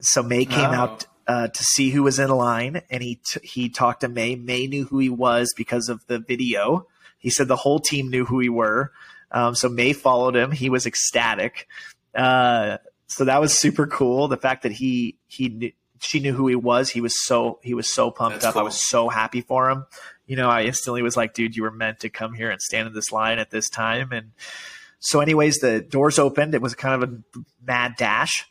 So 0.00 0.22
May 0.22 0.44
came 0.44 0.70
oh. 0.70 0.74
out 0.74 1.06
uh, 1.26 1.48
to 1.48 1.64
see 1.64 1.90
who 1.90 2.02
was 2.02 2.18
in 2.18 2.30
line, 2.30 2.82
and 2.90 3.02
he 3.02 3.16
t- 3.16 3.46
he 3.46 3.68
talked 3.68 4.00
to 4.00 4.08
May. 4.08 4.34
May 4.34 4.66
knew 4.66 4.84
who 4.84 4.98
he 4.98 5.08
was 5.08 5.54
because 5.56 5.88
of 5.88 6.04
the 6.06 6.18
video 6.18 6.86
he 7.22 7.30
said 7.30 7.48
the 7.48 7.56
whole 7.56 7.78
team 7.78 8.10
knew 8.10 8.26
who 8.26 8.36
we 8.36 8.48
were. 8.48 8.92
Um, 9.30 9.54
so 9.54 9.68
May 9.68 9.94
followed 9.94 10.36
him. 10.36 10.50
He 10.50 10.68
was 10.68 10.84
ecstatic. 10.84 11.68
Uh, 12.14 12.78
so 13.06 13.24
that 13.24 13.40
was 13.40 13.58
super 13.58 13.86
cool. 13.86 14.28
The 14.28 14.36
fact 14.36 14.64
that 14.64 14.72
he 14.72 15.16
he 15.28 15.48
knew, 15.48 15.72
she 16.00 16.20
knew 16.20 16.32
who 16.32 16.48
he 16.48 16.56
was. 16.56 16.90
He 16.90 17.00
was 17.00 17.22
so 17.24 17.60
he 17.62 17.74
was 17.74 17.88
so 17.88 18.10
pumped 18.10 18.36
That's 18.36 18.46
up. 18.46 18.54
Cool. 18.54 18.60
I 18.60 18.64
was 18.64 18.76
so 18.76 19.08
happy 19.08 19.40
for 19.40 19.70
him. 19.70 19.86
You 20.26 20.36
know, 20.36 20.50
I 20.50 20.62
instantly 20.62 21.02
was 21.02 21.16
like, 21.16 21.32
dude, 21.32 21.56
you 21.56 21.62
were 21.62 21.70
meant 21.70 22.00
to 22.00 22.10
come 22.10 22.34
here 22.34 22.50
and 22.50 22.60
stand 22.60 22.88
in 22.88 22.94
this 22.94 23.12
line 23.12 23.38
at 23.38 23.50
this 23.50 23.68
time. 23.68 24.12
And 24.12 24.32
so, 24.98 25.20
anyways, 25.20 25.58
the 25.58 25.80
doors 25.80 26.18
opened. 26.18 26.54
It 26.54 26.62
was 26.62 26.74
kind 26.74 27.02
of 27.02 27.10
a 27.10 27.42
mad 27.64 27.94
dash. 27.96 28.48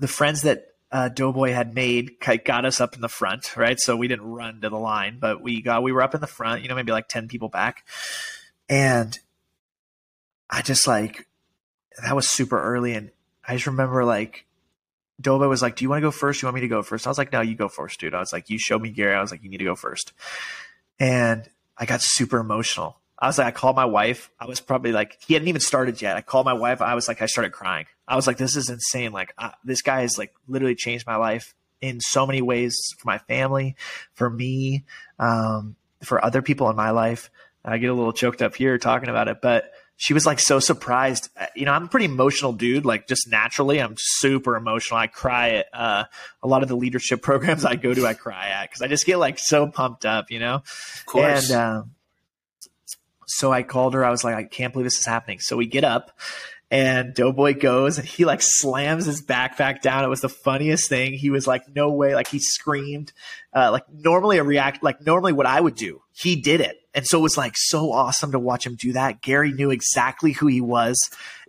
The 0.00 0.08
friends 0.08 0.42
that 0.42 0.74
uh, 0.90 1.08
Doughboy 1.08 1.52
had 1.52 1.74
made 1.74 2.12
got 2.44 2.64
us 2.64 2.80
up 2.80 2.94
in 2.94 3.00
the 3.00 3.08
front, 3.08 3.56
right? 3.56 3.78
So 3.78 3.96
we 3.96 4.08
didn't 4.08 4.26
run 4.26 4.60
to 4.62 4.70
the 4.70 4.78
line, 4.78 5.18
but 5.20 5.42
we 5.42 5.60
got 5.60 5.82
we 5.82 5.92
were 5.92 6.02
up 6.02 6.14
in 6.14 6.20
the 6.20 6.26
front, 6.26 6.62
you 6.62 6.68
know, 6.68 6.74
maybe 6.74 6.92
like 6.92 7.08
ten 7.08 7.28
people 7.28 7.48
back, 7.48 7.84
and 8.68 9.18
I 10.48 10.62
just 10.62 10.86
like 10.86 11.26
that 12.02 12.16
was 12.16 12.28
super 12.28 12.60
early, 12.60 12.94
and 12.94 13.10
I 13.46 13.54
just 13.54 13.66
remember 13.66 14.04
like 14.04 14.46
Doughboy 15.20 15.48
was 15.48 15.62
like, 15.62 15.76
"Do 15.76 15.84
you 15.84 15.88
want 15.90 15.98
to 15.98 16.06
go 16.06 16.10
first? 16.10 16.40
You 16.40 16.46
want 16.46 16.54
me 16.54 16.60
to 16.62 16.68
go 16.68 16.82
first? 16.82 17.06
I 17.06 17.10
was 17.10 17.18
like, 17.18 17.32
"No, 17.32 17.40
you 17.40 17.54
go 17.56 17.68
first, 17.68 18.00
dude." 18.00 18.14
I 18.14 18.20
was 18.20 18.32
like, 18.32 18.48
"You 18.48 18.58
showed 18.58 18.80
me 18.80 18.90
Gary." 18.90 19.14
I 19.14 19.20
was 19.20 19.30
like, 19.30 19.42
"You 19.42 19.50
need 19.50 19.58
to 19.58 19.64
go 19.64 19.74
first. 19.74 20.12
and 21.00 21.48
I 21.76 21.86
got 21.86 22.02
super 22.02 22.38
emotional. 22.38 22.98
I 23.18 23.26
was 23.26 23.38
like, 23.38 23.48
I 23.48 23.50
called 23.50 23.74
my 23.74 23.84
wife. 23.84 24.30
I 24.38 24.46
was 24.46 24.60
probably 24.60 24.92
like, 24.92 25.18
he 25.26 25.34
hadn't 25.34 25.48
even 25.48 25.60
started 25.60 26.00
yet. 26.00 26.16
I 26.16 26.20
called 26.20 26.46
my 26.46 26.52
wife. 26.52 26.80
I 26.80 26.94
was 26.94 27.08
like, 27.08 27.20
I 27.20 27.26
started 27.26 27.52
crying. 27.52 27.86
I 28.06 28.14
was 28.14 28.26
like, 28.26 28.36
this 28.36 28.54
is 28.54 28.70
insane. 28.70 29.12
Like, 29.12 29.34
uh, 29.36 29.50
this 29.64 29.82
guy 29.82 30.02
has 30.02 30.18
like 30.18 30.32
literally 30.46 30.76
changed 30.76 31.06
my 31.06 31.16
life 31.16 31.54
in 31.80 32.00
so 32.00 32.26
many 32.26 32.42
ways 32.42 32.76
for 32.98 33.06
my 33.06 33.18
family, 33.18 33.76
for 34.14 34.30
me, 34.30 34.84
um, 35.18 35.74
for 36.02 36.24
other 36.24 36.42
people 36.42 36.70
in 36.70 36.76
my 36.76 36.90
life. 36.90 37.30
I 37.64 37.78
get 37.78 37.90
a 37.90 37.94
little 37.94 38.12
choked 38.12 38.40
up 38.40 38.54
here 38.54 38.78
talking 38.78 39.08
about 39.08 39.28
it, 39.28 39.38
but 39.42 39.72
she 39.96 40.14
was 40.14 40.24
like 40.24 40.38
so 40.38 40.60
surprised. 40.60 41.28
Uh, 41.38 41.46
you 41.56 41.64
know, 41.64 41.72
I'm 41.72 41.84
a 41.84 41.88
pretty 41.88 42.06
emotional 42.06 42.52
dude, 42.52 42.86
like 42.86 43.08
just 43.08 43.28
naturally. 43.28 43.82
I'm 43.82 43.96
super 43.98 44.54
emotional. 44.56 45.00
I 45.00 45.08
cry 45.08 45.50
at 45.50 45.66
uh, 45.72 46.04
a 46.40 46.48
lot 46.48 46.62
of 46.62 46.68
the 46.68 46.76
leadership 46.76 47.20
programs 47.22 47.64
I 47.64 47.74
go 47.74 47.92
to, 47.92 48.06
I 48.06 48.14
cry 48.14 48.48
at 48.48 48.70
because 48.70 48.80
I 48.80 48.86
just 48.86 49.04
get 49.04 49.18
like 49.18 49.40
so 49.40 49.66
pumped 49.66 50.06
up, 50.06 50.30
you 50.30 50.38
know? 50.38 50.54
Of 50.54 51.02
course. 51.04 51.50
And 51.50 51.60
um, 51.60 51.90
so 53.28 53.52
I 53.52 53.62
called 53.62 53.94
her. 53.94 54.04
I 54.04 54.10
was 54.10 54.24
like, 54.24 54.34
I 54.34 54.44
can't 54.44 54.72
believe 54.72 54.86
this 54.86 54.98
is 54.98 55.06
happening. 55.06 55.38
So 55.40 55.56
we 55.56 55.66
get 55.66 55.84
up 55.84 56.18
and 56.70 57.14
Doughboy 57.14 57.58
goes 57.58 57.98
and 57.98 58.06
he 58.06 58.24
like 58.24 58.40
slams 58.42 59.06
his 59.06 59.22
backpack 59.22 59.80
down. 59.80 60.04
It 60.04 60.08
was 60.08 60.20
the 60.20 60.28
funniest 60.28 60.88
thing. 60.88 61.14
He 61.14 61.30
was 61.30 61.46
like, 61.46 61.62
no 61.74 61.90
way. 61.90 62.14
Like 62.14 62.28
he 62.28 62.38
screamed. 62.38 63.12
Uh, 63.54 63.70
like 63.70 63.84
normally 63.92 64.38
a 64.38 64.44
react, 64.44 64.82
like 64.82 65.04
normally 65.04 65.32
what 65.32 65.46
I 65.46 65.60
would 65.60 65.74
do, 65.74 66.02
he 66.12 66.36
did 66.36 66.60
it. 66.60 66.76
And 66.94 67.06
so 67.06 67.18
it 67.18 67.22
was 67.22 67.36
like 67.36 67.56
so 67.56 67.92
awesome 67.92 68.32
to 68.32 68.38
watch 68.38 68.66
him 68.66 68.74
do 68.74 68.92
that. 68.94 69.22
Gary 69.22 69.52
knew 69.52 69.70
exactly 69.70 70.32
who 70.32 70.46
he 70.46 70.60
was. 70.60 70.98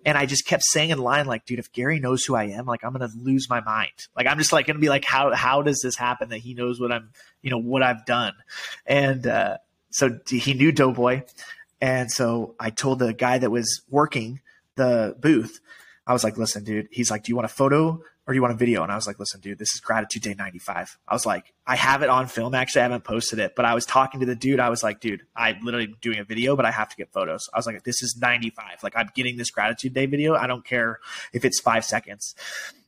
And 0.06 0.18
I 0.18 0.26
just 0.26 0.46
kept 0.46 0.64
saying 0.64 0.92
in 0.92 0.98
line, 1.00 1.26
like, 1.26 1.46
dude, 1.46 1.60
if 1.60 1.74
Gary 1.74 2.00
knows 2.00 2.24
who 2.24 2.36
I 2.36 2.46
am, 2.46 2.66
like, 2.66 2.86
I'm 2.86 2.94
to 2.94 3.10
lose 3.18 3.50
my 3.50 3.60
mind. 3.60 3.92
Like, 4.16 4.28
I'm 4.28 4.38
just 4.38 4.54
like 4.54 4.68
to 4.68 4.74
be 4.76 4.88
like, 4.88 5.04
how, 5.04 5.34
how 5.34 5.62
does 5.62 5.82
this 5.82 5.98
happen 5.98 6.30
that 6.30 6.38
he 6.38 6.54
knows 6.54 6.80
what 6.80 6.92
I'm, 6.92 7.12
you 7.42 7.52
know, 7.52 7.58
what 7.58 7.84
I've 7.84 8.06
done? 8.06 8.34
And, 8.86 9.28
uh, 9.28 9.58
so 9.92 10.20
he 10.28 10.54
knew 10.54 10.72
Doughboy. 10.72 11.24
And 11.82 12.12
so 12.12 12.56
I 12.60 12.70
told 12.70 13.00
the 13.00 13.14
guy 13.14 13.38
that 13.38 13.52
was 13.52 13.82
working 13.90 14.42
the 14.76 15.16
booth, 15.20 15.60
I 16.06 16.14
was 16.14 16.24
like, 16.24 16.38
listen, 16.38 16.64
dude, 16.64 16.88
he's 16.92 17.12
like, 17.12 17.24
do 17.24 17.32
you 17.32 17.36
want 17.36 17.46
a 17.46 17.54
photo 17.54 18.02
or 18.26 18.34
do 18.34 18.36
you 18.36 18.42
want 18.42 18.54
a 18.54 18.58
video? 18.58 18.84
And 18.84 18.92
I 18.92 18.96
was 18.96 19.08
like, 19.08 19.20
listen, 19.20 19.40
dude, 19.42 19.60
this 19.60 19.74
is 19.74 19.80
gratitude 19.80 20.24
day 20.24 20.34
95. 20.34 20.98
I 21.08 21.14
was 21.14 21.26
like, 21.26 21.54
I 21.68 21.76
have 21.76 22.02
it 22.02 22.10
on 22.10 22.28
film. 22.28 22.56
Actually, 22.56 22.82
I 22.82 22.84
haven't 22.84 23.04
posted 23.04 23.40
it, 23.40 23.56
but 23.56 23.66
I 23.66 23.74
was 23.74 23.86
talking 23.86 24.20
to 24.20 24.26
the 24.26 24.36
dude. 24.36 24.60
I 24.60 24.70
was 24.70 24.84
like, 24.84 25.00
dude, 25.00 25.22
I'm 25.36 25.60
literally 25.64 25.94
doing 26.02 26.20
a 26.20 26.24
video, 26.24 26.56
but 26.56 26.66
I 26.66 26.72
have 26.72 26.90
to 26.90 26.96
get 26.96 27.12
photos. 27.14 27.48
I 27.54 27.58
was 27.58 27.66
like, 27.66 27.84
this 27.84 28.02
is 28.02 28.18
95. 28.20 28.84
Like 28.84 28.94
I'm 28.96 29.10
getting 29.14 29.38
this 29.38 29.52
gratitude 29.52 29.94
day 29.94 30.06
video. 30.06 30.36
I 30.36 30.48
don't 30.48 30.66
care 30.66 31.00
if 31.32 31.46
it's 31.46 31.60
five 31.60 31.86
seconds. 31.86 32.36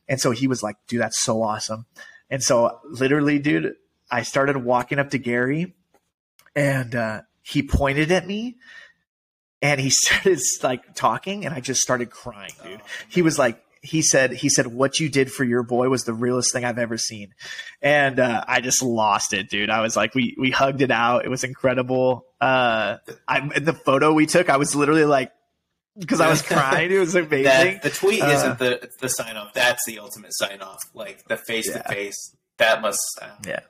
And 0.08 0.20
so 0.20 0.32
he 0.32 0.48
was 0.48 0.62
like, 0.62 0.76
dude, 0.88 1.00
that's 1.00 1.20
so 1.20 1.42
awesome. 1.42 1.86
And 2.28 2.42
so 2.42 2.80
literally, 2.84 3.38
dude, 3.38 3.74
I 4.10 4.22
started 4.22 4.56
walking 4.56 4.98
up 4.98 5.10
to 5.10 5.18
Gary 5.18 5.74
and, 6.56 6.94
uh, 6.94 7.22
he 7.42 7.62
pointed 7.62 8.12
at 8.12 8.26
me 8.26 8.56
and 9.62 9.80
he 9.80 9.90
started 9.94 10.40
like 10.62 10.94
talking 10.94 11.46
and 11.46 11.54
I 11.54 11.60
just 11.60 11.80
started 11.80 12.10
crying, 12.10 12.52
dude. 12.62 12.80
Oh, 12.82 12.86
he 13.08 13.22
was 13.22 13.38
like, 13.38 13.62
he 13.84 14.00
said 14.02 14.32
he 14.32 14.48
said 14.48 14.68
what 14.68 15.00
you 15.00 15.08
did 15.08 15.32
for 15.32 15.42
your 15.42 15.64
boy 15.64 15.88
was 15.88 16.04
the 16.04 16.14
realest 16.14 16.52
thing 16.52 16.64
I've 16.64 16.78
ever 16.78 16.96
seen, 16.96 17.34
and 17.80 18.20
uh, 18.20 18.44
I 18.46 18.60
just 18.60 18.80
lost 18.80 19.32
it, 19.32 19.50
dude. 19.50 19.70
I 19.70 19.80
was 19.80 19.96
like, 19.96 20.14
we 20.14 20.36
we 20.38 20.52
hugged 20.52 20.82
it 20.82 20.92
out. 20.92 21.24
It 21.24 21.28
was 21.28 21.42
incredible. 21.42 22.24
Uh, 22.40 22.98
I 23.26 23.40
the 23.58 23.72
photo 23.72 24.12
we 24.12 24.26
took, 24.26 24.48
I 24.48 24.56
was 24.56 24.76
literally 24.76 25.04
like, 25.04 25.32
because 25.98 26.20
I 26.20 26.30
was 26.30 26.42
crying. 26.46 26.92
It 26.92 26.98
was 26.98 27.16
amazing. 27.16 27.42
That, 27.42 27.82
the 27.82 27.90
tweet 27.90 28.22
uh, 28.22 28.28
isn't 28.28 28.58
the 28.60 28.88
the 29.00 29.08
sign 29.08 29.36
off. 29.36 29.52
That's 29.52 29.84
the 29.84 29.98
ultimate 29.98 30.32
sign 30.32 30.60
off. 30.60 30.78
Like 30.94 31.24
the 31.26 31.36
face 31.36 31.72
to 31.72 31.82
face. 31.88 32.36
That 32.58 32.82
must. 32.82 33.00
Uh, 33.20 33.30
yeah 33.44 33.60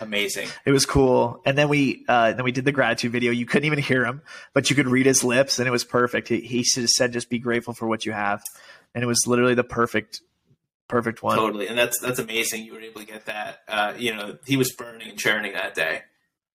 amazing 0.00 0.48
it 0.64 0.72
was 0.72 0.86
cool 0.86 1.40
and 1.44 1.56
then 1.56 1.68
we 1.68 2.04
uh, 2.08 2.32
then 2.32 2.44
we 2.44 2.52
did 2.52 2.64
the 2.64 2.72
gratitude 2.72 3.12
video 3.12 3.32
you 3.32 3.46
couldn't 3.46 3.66
even 3.66 3.78
hear 3.78 4.04
him 4.04 4.22
but 4.52 4.70
you 4.70 4.76
could 4.76 4.88
read 4.88 5.06
his 5.06 5.24
lips 5.24 5.58
and 5.58 5.66
it 5.66 5.70
was 5.70 5.84
perfect 5.84 6.28
he, 6.28 6.40
he 6.40 6.64
said 6.64 7.12
just 7.12 7.30
be 7.30 7.38
grateful 7.38 7.74
for 7.74 7.86
what 7.86 8.04
you 8.04 8.12
have 8.12 8.42
and 8.94 9.02
it 9.02 9.06
was 9.06 9.26
literally 9.26 9.54
the 9.54 9.64
perfect 9.64 10.20
perfect 10.90 11.22
one. 11.22 11.38
Totally, 11.38 11.68
and 11.68 11.78
that's 11.78 11.98
that's 12.00 12.18
amazing. 12.18 12.64
You 12.64 12.74
were 12.74 12.80
able 12.80 13.00
to 13.00 13.06
get 13.06 13.26
that. 13.26 13.60
Uh, 13.66 13.94
you 13.96 14.14
know, 14.14 14.36
he 14.44 14.56
was 14.56 14.72
burning 14.72 15.08
and 15.08 15.18
churning 15.18 15.54
that 15.54 15.74
day. 15.74 16.02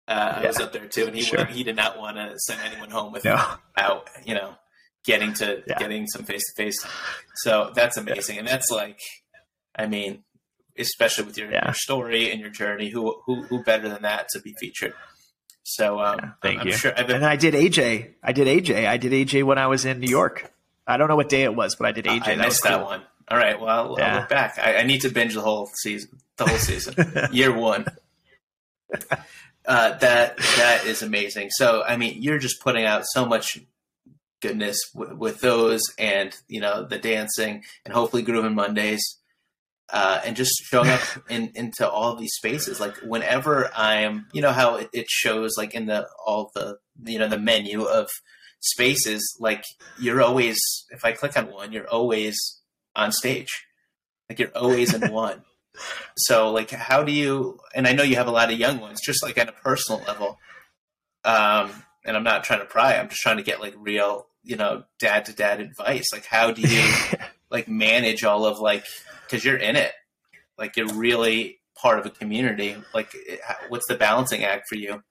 Uh, 0.07 0.37
yeah, 0.37 0.43
I 0.43 0.47
was 0.47 0.59
up 0.59 0.73
there 0.73 0.87
too, 0.87 1.07
and 1.07 1.15
he 1.15 1.23
sure. 1.23 1.45
he 1.45 1.63
did 1.63 1.75
not 1.75 1.97
want 1.97 2.17
to 2.17 2.37
send 2.37 2.61
anyone 2.61 2.91
home 2.91 3.11
without 3.11 3.59
no. 3.77 4.03
you 4.23 4.35
know 4.35 4.53
getting 5.03 5.33
to 5.33 5.63
yeah. 5.65 5.79
getting 5.79 6.05
some 6.07 6.23
face 6.23 6.43
to 6.53 6.63
face. 6.63 6.85
So 7.37 7.71
that's 7.73 7.97
amazing, 7.97 8.35
yeah. 8.35 8.39
and 8.41 8.47
that's 8.47 8.69
like, 8.69 8.99
I 9.75 9.87
mean, 9.87 10.23
especially 10.77 11.25
with 11.25 11.37
your, 11.37 11.51
your, 11.51 11.73
story 11.73 12.31
and 12.31 12.39
your 12.39 12.49
journey, 12.49 12.89
who 12.89 13.21
who 13.25 13.43
who 13.43 13.63
better 13.63 13.89
than 13.89 14.01
that 14.03 14.29
to 14.29 14.39
be 14.39 14.53
featured? 14.59 14.93
So 15.63 15.99
um, 15.99 16.35
thank 16.41 16.61
I'm 16.61 16.67
you. 16.67 16.73
Sure 16.73 16.93
been- 16.93 17.11
and 17.11 17.25
I 17.25 17.35
did 17.35 17.53
AJ. 17.53 18.13
I 18.23 18.31
did 18.31 18.47
AJ. 18.47 18.87
I 18.87 18.97
did 18.97 19.11
AJ 19.11 19.43
when 19.43 19.57
I 19.57 19.67
was 19.67 19.85
in 19.85 19.99
New 19.99 20.09
York. 20.09 20.51
I 20.87 20.97
don't 20.97 21.07
know 21.07 21.15
what 21.15 21.29
day 21.29 21.43
it 21.43 21.55
was, 21.55 21.75
but 21.75 21.87
I 21.87 21.91
did 21.91 22.05
AJ. 22.05 22.27
I 22.27 22.35
that 22.35 22.45
missed 22.45 22.63
cool. 22.63 22.71
that 22.71 22.85
one. 22.85 23.01
All 23.27 23.37
right. 23.37 23.59
Well, 23.59 23.69
I'll, 23.69 23.95
yeah. 23.97 24.13
I'll 24.13 24.19
look 24.19 24.29
back. 24.29 24.59
I, 24.59 24.77
I, 24.77 24.83
need 24.83 25.01
to 25.01 25.09
binge 25.09 25.33
the 25.33 25.41
whole 25.41 25.67
season. 25.73 26.19
The 26.37 26.45
whole 26.45 26.57
season, 26.57 26.93
year 27.31 27.51
one. 27.51 27.85
Uh, 29.67 29.97
that 29.97 30.37
that 30.37 30.85
is 30.85 31.01
amazing. 31.01 31.49
So, 31.49 31.81
I 31.83 31.97
mean, 31.97 32.21
you're 32.21 32.37
just 32.37 32.61
putting 32.61 32.85
out 32.85 33.03
so 33.07 33.25
much 33.25 33.59
goodness 34.41 34.77
w- 34.93 35.15
with 35.15 35.41
those, 35.41 35.81
and 35.97 36.35
you 36.47 36.61
know, 36.61 36.83
the 36.83 36.99
dancing, 36.99 37.63
and 37.83 37.93
hopefully 37.93 38.21
Grooving 38.21 38.53
Mondays, 38.53 39.17
uh, 39.91 40.21
and 40.25 40.35
just 40.35 40.53
showing 40.63 40.89
up 40.89 41.01
in, 41.29 41.51
into 41.55 41.89
all 41.89 42.15
these 42.15 42.33
spaces. 42.33 42.79
Like 42.79 42.95
whenever 42.97 43.71
I'm, 43.75 44.27
you 44.33 44.41
know, 44.41 44.51
how 44.51 44.75
it, 44.75 44.89
it 44.93 45.09
shows 45.09 45.53
like 45.57 45.73
in 45.73 45.85
the 45.85 46.07
all 46.25 46.51
the 46.55 46.77
you 47.03 47.19
know 47.19 47.27
the 47.27 47.39
menu 47.39 47.83
of 47.83 48.09
spaces, 48.65 49.37
like 49.39 49.63
you're 49.99 50.21
always, 50.21 50.57
if 50.89 51.05
I 51.05 51.11
click 51.11 51.37
on 51.37 51.51
one, 51.51 51.71
you're 51.71 51.87
always 51.87 52.61
on 52.95 53.11
stage. 53.11 53.65
Like 54.29 54.39
you're 54.39 54.55
always 54.55 54.93
in 54.93 55.11
one. 55.11 55.43
So 56.17 56.51
like, 56.51 56.71
how 56.71 57.03
do 57.03 57.11
you, 57.11 57.59
and 57.73 57.87
I 57.87 57.93
know 57.93 58.03
you 58.03 58.15
have 58.15 58.27
a 58.27 58.31
lot 58.31 58.51
of 58.51 58.59
young 58.59 58.79
ones, 58.79 59.01
just 59.05 59.21
like 59.23 59.37
on 59.37 59.49
a 59.49 59.53
personal 59.53 60.01
level. 60.07 60.39
Um, 61.23 61.83
and 62.03 62.15
I'm 62.15 62.23
not 62.23 62.43
trying 62.43 62.59
to 62.59 62.65
pry, 62.65 62.95
I'm 62.95 63.09
just 63.09 63.21
trying 63.21 63.37
to 63.37 63.43
get 63.43 63.59
like 63.59 63.73
real, 63.77 64.27
you 64.43 64.55
know, 64.55 64.83
dad 64.99 65.25
to 65.25 65.33
dad 65.33 65.59
advice. 65.59 66.05
Like, 66.13 66.25
how 66.25 66.51
do 66.51 66.61
you 66.61 66.83
like 67.49 67.67
manage 67.67 68.23
all 68.23 68.45
of 68.45 68.59
like, 68.59 68.85
cause 69.29 69.43
you're 69.43 69.57
in 69.57 69.75
it, 69.75 69.91
like 70.57 70.77
you're 70.77 70.93
really 70.93 71.59
part 71.75 71.99
of 71.99 72.05
a 72.05 72.09
community. 72.09 72.75
Like, 72.93 73.13
what's 73.69 73.87
the 73.87 73.95
balancing 73.95 74.43
act 74.43 74.67
for 74.67 74.75
you? 74.75 75.03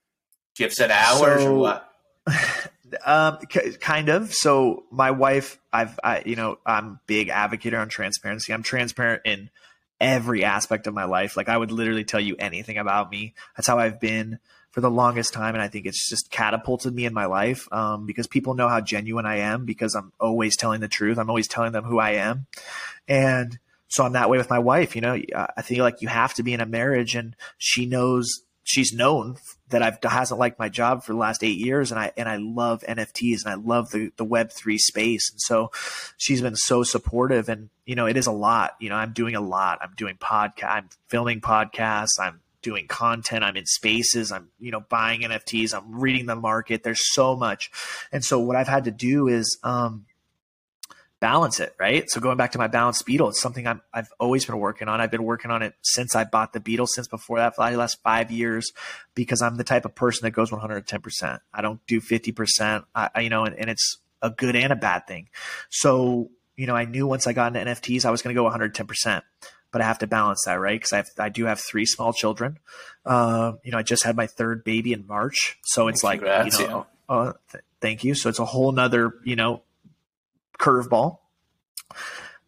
Do 0.55 0.63
you 0.63 0.65
have 0.65 0.73
set 0.73 0.91
hours 0.91 1.41
so, 1.41 1.53
or 1.53 1.57
what? 1.57 1.89
Um, 3.03 3.39
kind 3.81 4.09
of. 4.09 4.31
So 4.33 4.83
my 4.91 5.11
wife, 5.11 5.59
I've, 5.73 5.99
I, 6.03 6.21
you 6.25 6.35
know, 6.35 6.59
I'm 6.65 6.99
big 7.07 7.29
advocate 7.29 7.73
on 7.73 7.89
transparency. 7.89 8.53
I'm 8.53 8.63
transparent 8.63 9.23
in 9.25 9.49
every 9.99 10.43
aspect 10.43 10.87
of 10.87 10.93
my 10.93 11.05
life. 11.05 11.35
Like 11.35 11.49
I 11.49 11.57
would 11.57 11.71
literally 11.71 12.03
tell 12.03 12.19
you 12.19 12.35
anything 12.37 12.77
about 12.77 13.09
me. 13.09 13.33
That's 13.55 13.67
how 13.67 13.79
I've 13.79 13.99
been 13.99 14.39
for 14.71 14.81
the 14.81 14.91
longest 14.91 15.33
time, 15.33 15.55
and 15.55 15.61
I 15.61 15.69
think 15.69 15.85
it's 15.85 16.09
just 16.09 16.29
catapulted 16.29 16.93
me 16.93 17.05
in 17.05 17.13
my 17.13 17.25
life 17.25 17.71
um, 17.71 18.05
because 18.05 18.27
people 18.27 18.55
know 18.55 18.67
how 18.67 18.81
genuine 18.81 19.25
I 19.25 19.37
am 19.37 19.63
because 19.63 19.95
I'm 19.95 20.11
always 20.19 20.57
telling 20.57 20.81
the 20.81 20.89
truth. 20.89 21.17
I'm 21.17 21.29
always 21.29 21.47
telling 21.47 21.71
them 21.71 21.85
who 21.85 21.97
I 21.97 22.11
am, 22.11 22.45
and 23.07 23.57
so 23.87 24.03
I'm 24.03 24.13
that 24.13 24.29
way 24.29 24.37
with 24.37 24.49
my 24.49 24.59
wife. 24.59 24.95
You 24.95 25.01
know, 25.01 25.19
I 25.55 25.61
feel 25.61 25.83
like 25.83 26.01
you 26.01 26.07
have 26.07 26.33
to 26.35 26.43
be 26.43 26.53
in 26.53 26.61
a 26.61 26.65
marriage, 26.65 27.15
and 27.15 27.35
she 27.57 27.85
knows 27.85 28.45
she's 28.65 28.91
known 28.91 29.37
that 29.69 29.81
I've 29.81 29.97
hasn't 30.03 30.39
liked 30.39 30.59
my 30.59 30.69
job 30.69 31.03
for 31.03 31.13
the 31.13 31.19
last 31.19 31.43
eight 31.43 31.57
years, 31.57 31.91
and 31.91 31.99
I 31.99 32.11
and 32.17 32.27
I 32.27 32.37
love 32.37 32.83
NFTs 32.87 33.45
and 33.45 33.51
I 33.51 33.55
love 33.55 33.91
the 33.91 34.11
the 34.17 34.25
Web 34.25 34.51
three 34.51 34.77
space, 34.77 35.31
and 35.31 35.39
so 35.39 35.71
she's 36.17 36.41
been 36.41 36.55
so 36.55 36.83
supportive. 36.83 37.47
And 37.47 37.69
you 37.85 37.95
know, 37.95 38.07
it 38.07 38.17
is 38.17 38.27
a 38.27 38.31
lot. 38.31 38.75
You 38.79 38.89
know, 38.89 38.95
I'm 38.95 39.13
doing 39.13 39.35
a 39.35 39.41
lot. 39.41 39.79
I'm 39.81 39.93
doing 39.95 40.17
podcast. 40.17 40.69
I'm 40.69 40.89
filming 41.07 41.41
podcasts. 41.41 42.19
I'm 42.19 42.41
doing 42.61 42.87
content. 42.87 43.43
I'm 43.43 43.55
in 43.55 43.65
spaces. 43.65 44.31
I'm 44.31 44.49
you 44.59 44.71
know 44.71 44.81
buying 44.81 45.21
NFTs. 45.21 45.73
I'm 45.73 45.99
reading 45.99 46.25
the 46.25 46.35
market. 46.35 46.83
There's 46.83 47.13
so 47.13 47.35
much, 47.35 47.71
and 48.11 48.25
so 48.25 48.39
what 48.39 48.57
I've 48.57 48.67
had 48.67 48.85
to 48.85 48.91
do 48.91 49.27
is 49.27 49.57
um, 49.63 50.05
balance 51.19 51.59
it, 51.59 51.73
right? 51.79 52.09
So 52.09 52.19
going 52.19 52.37
back 52.37 52.51
to 52.51 52.57
my 52.57 52.67
balanced 52.67 53.05
Beetle, 53.05 53.29
it's 53.29 53.41
something 53.41 53.67
i 53.67 53.75
have 53.93 54.09
always 54.19 54.45
been 54.45 54.57
working 54.57 54.87
on. 54.87 55.01
I've 55.01 55.11
been 55.11 55.23
working 55.23 55.51
on 55.51 55.61
it 55.61 55.73
since 55.81 56.15
I 56.15 56.23
bought 56.23 56.53
the 56.53 56.59
Beetle, 56.59 56.87
since 56.87 57.07
before 57.07 57.37
that, 57.37 57.55
for 57.55 57.69
the 57.69 57.77
last 57.77 58.01
five 58.03 58.31
years, 58.31 58.71
because 59.13 59.41
I'm 59.41 59.55
the 59.57 59.63
type 59.63 59.85
of 59.85 59.95
person 59.95 60.25
that 60.25 60.31
goes 60.31 60.51
110%. 60.51 61.39
I 61.53 61.61
don't 61.61 61.79
do 61.87 62.01
50%, 62.01 62.85
I, 62.93 63.21
you 63.21 63.29
know, 63.29 63.45
and, 63.45 63.55
and 63.55 63.69
it's 63.69 63.97
a 64.21 64.29
good 64.29 64.55
and 64.55 64.73
a 64.73 64.75
bad 64.75 65.07
thing. 65.07 65.29
So, 65.69 66.31
you 66.55 66.67
know, 66.67 66.75
I 66.75 66.85
knew 66.85 67.07
once 67.07 67.27
I 67.27 67.33
got 67.33 67.55
into 67.55 67.71
NFTs, 67.71 68.05
I 68.05 68.11
was 68.11 68.21
going 68.21 68.35
to 68.35 68.41
go 68.41 68.49
110%. 68.49 69.21
But 69.71 69.81
I 69.81 69.85
have 69.85 69.99
to 69.99 70.07
balance 70.07 70.43
that, 70.45 70.53
right? 70.53 70.79
Because 70.79 70.93
I, 70.93 71.25
I 71.25 71.29
do 71.29 71.45
have 71.45 71.59
three 71.59 71.85
small 71.85 72.13
children. 72.13 72.59
Uh, 73.05 73.53
you 73.63 73.71
know, 73.71 73.77
I 73.77 73.83
just 73.83 74.03
had 74.03 74.15
my 74.15 74.25
third 74.25 74.63
baby 74.63 74.93
in 74.93 75.05
March, 75.05 75.57
so 75.65 75.89
it's 75.89 76.01
like, 76.01 76.21
you 76.21 76.27
know, 76.27 76.85
yeah. 77.09 77.13
uh, 77.13 77.33
th- 77.51 77.63
thank 77.81 78.05
you. 78.05 78.15
So 78.15 78.29
it's 78.29 78.39
a 78.39 78.45
whole 78.45 78.71
nother, 78.71 79.15
you 79.25 79.35
know, 79.35 79.63
curveball. 80.59 81.19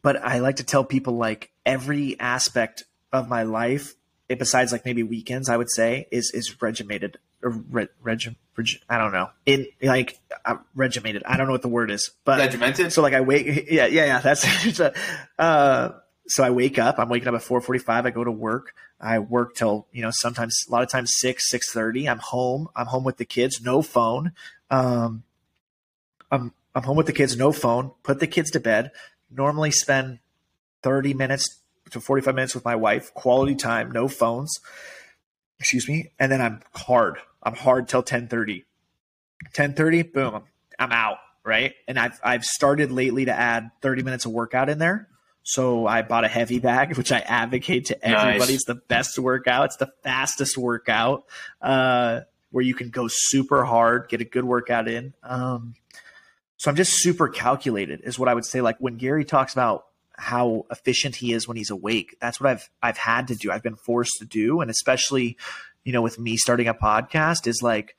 But 0.01 0.23
I 0.23 0.39
like 0.39 0.57
to 0.57 0.63
tell 0.63 0.83
people 0.83 1.17
like 1.17 1.51
every 1.65 2.19
aspect 2.19 2.83
of 3.11 3.27
my 3.27 3.43
life, 3.43 3.95
besides 4.27 4.71
like 4.71 4.85
maybe 4.85 5.03
weekends, 5.03 5.49
I 5.49 5.57
would 5.57 5.69
say 5.69 6.07
is 6.11 6.31
is 6.33 6.61
regimented 6.61 7.17
or 7.43 7.49
reg, 7.49 7.89
reg, 8.01 8.35
reg 8.55 8.67
I 8.89 8.97
don't 8.97 9.11
know 9.11 9.29
in 9.45 9.67
like 9.81 10.19
uh, 10.45 10.57
regimented. 10.75 11.23
I 11.25 11.37
don't 11.37 11.47
know 11.47 11.53
what 11.53 11.61
the 11.61 11.67
word 11.67 11.91
is, 11.91 12.11
but 12.25 12.39
regimented. 12.39 12.93
So 12.93 13.01
like 13.01 13.13
I 13.13 13.21
wake, 13.21 13.67
yeah, 13.69 13.85
yeah, 13.85 14.05
yeah. 14.05 14.19
That's 14.19 14.79
uh, 15.39 15.89
so 16.27 16.43
I 16.43 16.49
wake 16.49 16.79
up. 16.79 16.99
I'm 16.99 17.09
waking 17.09 17.27
up 17.27 17.35
at 17.35 17.41
4:45. 17.41 18.05
I 18.05 18.09
go 18.11 18.23
to 18.23 18.31
work. 18.31 18.73
I 18.99 19.19
work 19.19 19.55
till 19.55 19.87
you 19.91 20.01
know 20.01 20.11
sometimes 20.11 20.65
a 20.67 20.71
lot 20.71 20.83
of 20.83 20.89
times 20.89 21.11
six 21.15 21.49
six 21.49 21.71
thirty. 21.71 22.07
I'm 22.09 22.19
home. 22.19 22.69
I'm 22.75 22.87
home 22.87 23.03
with 23.03 23.17
the 23.17 23.25
kids. 23.25 23.61
No 23.61 23.81
phone. 23.81 24.33
Um, 24.69 25.23
I'm 26.31 26.53
I'm 26.77 26.83
home 26.83 26.95
with 26.95 27.07
the 27.07 27.13
kids, 27.13 27.35
no 27.35 27.51
phone, 27.51 27.89
put 28.03 28.19
the 28.19 28.27
kids 28.27 28.51
to 28.51 28.59
bed, 28.59 28.91
normally 29.31 29.71
spend 29.71 30.19
30 30.83 31.15
minutes 31.15 31.59
to 31.89 31.99
45 31.99 32.35
minutes 32.35 32.53
with 32.53 32.65
my 32.65 32.75
wife, 32.75 33.11
quality 33.15 33.55
time, 33.55 33.89
no 33.91 34.07
phones. 34.07 34.59
Excuse 35.59 35.89
me. 35.89 36.11
And 36.19 36.31
then 36.31 36.39
I'm 36.39 36.61
hard. 36.75 37.17
I'm 37.41 37.55
hard 37.55 37.87
till 37.87 38.01
1030. 38.01 38.63
1030, 39.55 40.03
boom, 40.03 40.43
I'm 40.77 40.91
out. 40.91 41.17
Right. 41.43 41.73
And 41.87 41.97
I've 41.97 42.19
I've 42.23 42.45
started 42.45 42.91
lately 42.91 43.25
to 43.25 43.33
add 43.33 43.71
30 43.81 44.03
minutes 44.03 44.25
of 44.25 44.31
workout 44.33 44.69
in 44.69 44.77
there. 44.77 45.07
So 45.41 45.87
I 45.87 46.03
bought 46.03 46.25
a 46.25 46.27
heavy 46.27 46.59
bag, 46.59 46.95
which 46.97 47.11
I 47.11 47.21
advocate 47.21 47.85
to 47.85 48.05
everybody. 48.05 48.37
Nice. 48.37 48.49
It's 48.51 48.65
the 48.65 48.75
best 48.75 49.17
workout. 49.17 49.65
It's 49.65 49.77
the 49.77 49.91
fastest 50.03 50.59
workout 50.59 51.25
uh, 51.59 52.21
where 52.51 52.63
you 52.63 52.75
can 52.75 52.91
go 52.91 53.07
super 53.09 53.65
hard, 53.65 54.09
get 54.09 54.21
a 54.21 54.25
good 54.25 54.45
workout 54.45 54.87
in. 54.87 55.15
Um, 55.23 55.73
so 56.57 56.69
I'm 56.69 56.75
just 56.75 56.93
super 57.01 57.29
calculated, 57.29 58.01
is 58.03 58.17
what 58.17 58.29
I 58.29 58.33
would 58.33 58.45
say. 58.45 58.61
Like 58.61 58.77
when 58.79 58.97
Gary 58.97 59.23
talks 59.25 59.53
about 59.53 59.85
how 60.17 60.65
efficient 60.71 61.15
he 61.15 61.31
is 61.31 61.47
when 61.47 61.55
he's 61.55 61.69
awake, 61.69 62.17
that's 62.19 62.41
what 62.41 62.49
I've 62.49 62.69
I've 62.81 62.97
had 62.97 63.27
to 63.27 63.35
do. 63.35 63.51
I've 63.51 63.63
been 63.63 63.75
forced 63.75 64.17
to 64.19 64.25
do, 64.25 64.61
and 64.61 64.71
especially, 64.71 65.37
you 65.83 65.93
know, 65.93 66.01
with 66.01 66.19
me 66.19 66.35
starting 66.35 66.67
a 66.67 66.73
podcast, 66.73 67.47
is 67.47 67.61
like 67.61 67.95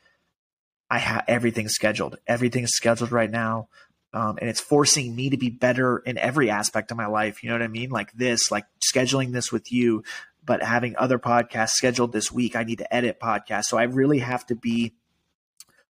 I 0.90 0.98
have 0.98 1.24
everything 1.28 1.68
scheduled. 1.68 2.18
Everything's 2.26 2.70
scheduled 2.70 3.12
right 3.12 3.30
now. 3.30 3.68
Um, 4.14 4.38
and 4.40 4.48
it's 4.48 4.60
forcing 4.60 5.14
me 5.14 5.30
to 5.30 5.36
be 5.36 5.50
better 5.50 5.98
in 5.98 6.16
every 6.16 6.48
aspect 6.48 6.90
of 6.90 6.96
my 6.96 7.06
life. 7.06 7.42
You 7.42 7.50
know 7.50 7.56
what 7.56 7.62
I 7.62 7.68
mean? 7.68 7.90
Like 7.90 8.10
this, 8.12 8.50
like 8.50 8.64
scheduling 8.80 9.32
this 9.32 9.52
with 9.52 9.70
you, 9.70 10.02
but 10.44 10.62
having 10.62 10.96
other 10.96 11.18
podcasts 11.18 11.72
scheduled 11.72 12.12
this 12.12 12.32
week. 12.32 12.56
I 12.56 12.64
need 12.64 12.78
to 12.78 12.92
edit 12.92 13.20
podcasts. 13.20 13.64
So 13.64 13.76
I 13.76 13.82
really 13.82 14.20
have 14.20 14.46
to 14.46 14.54
be 14.54 14.94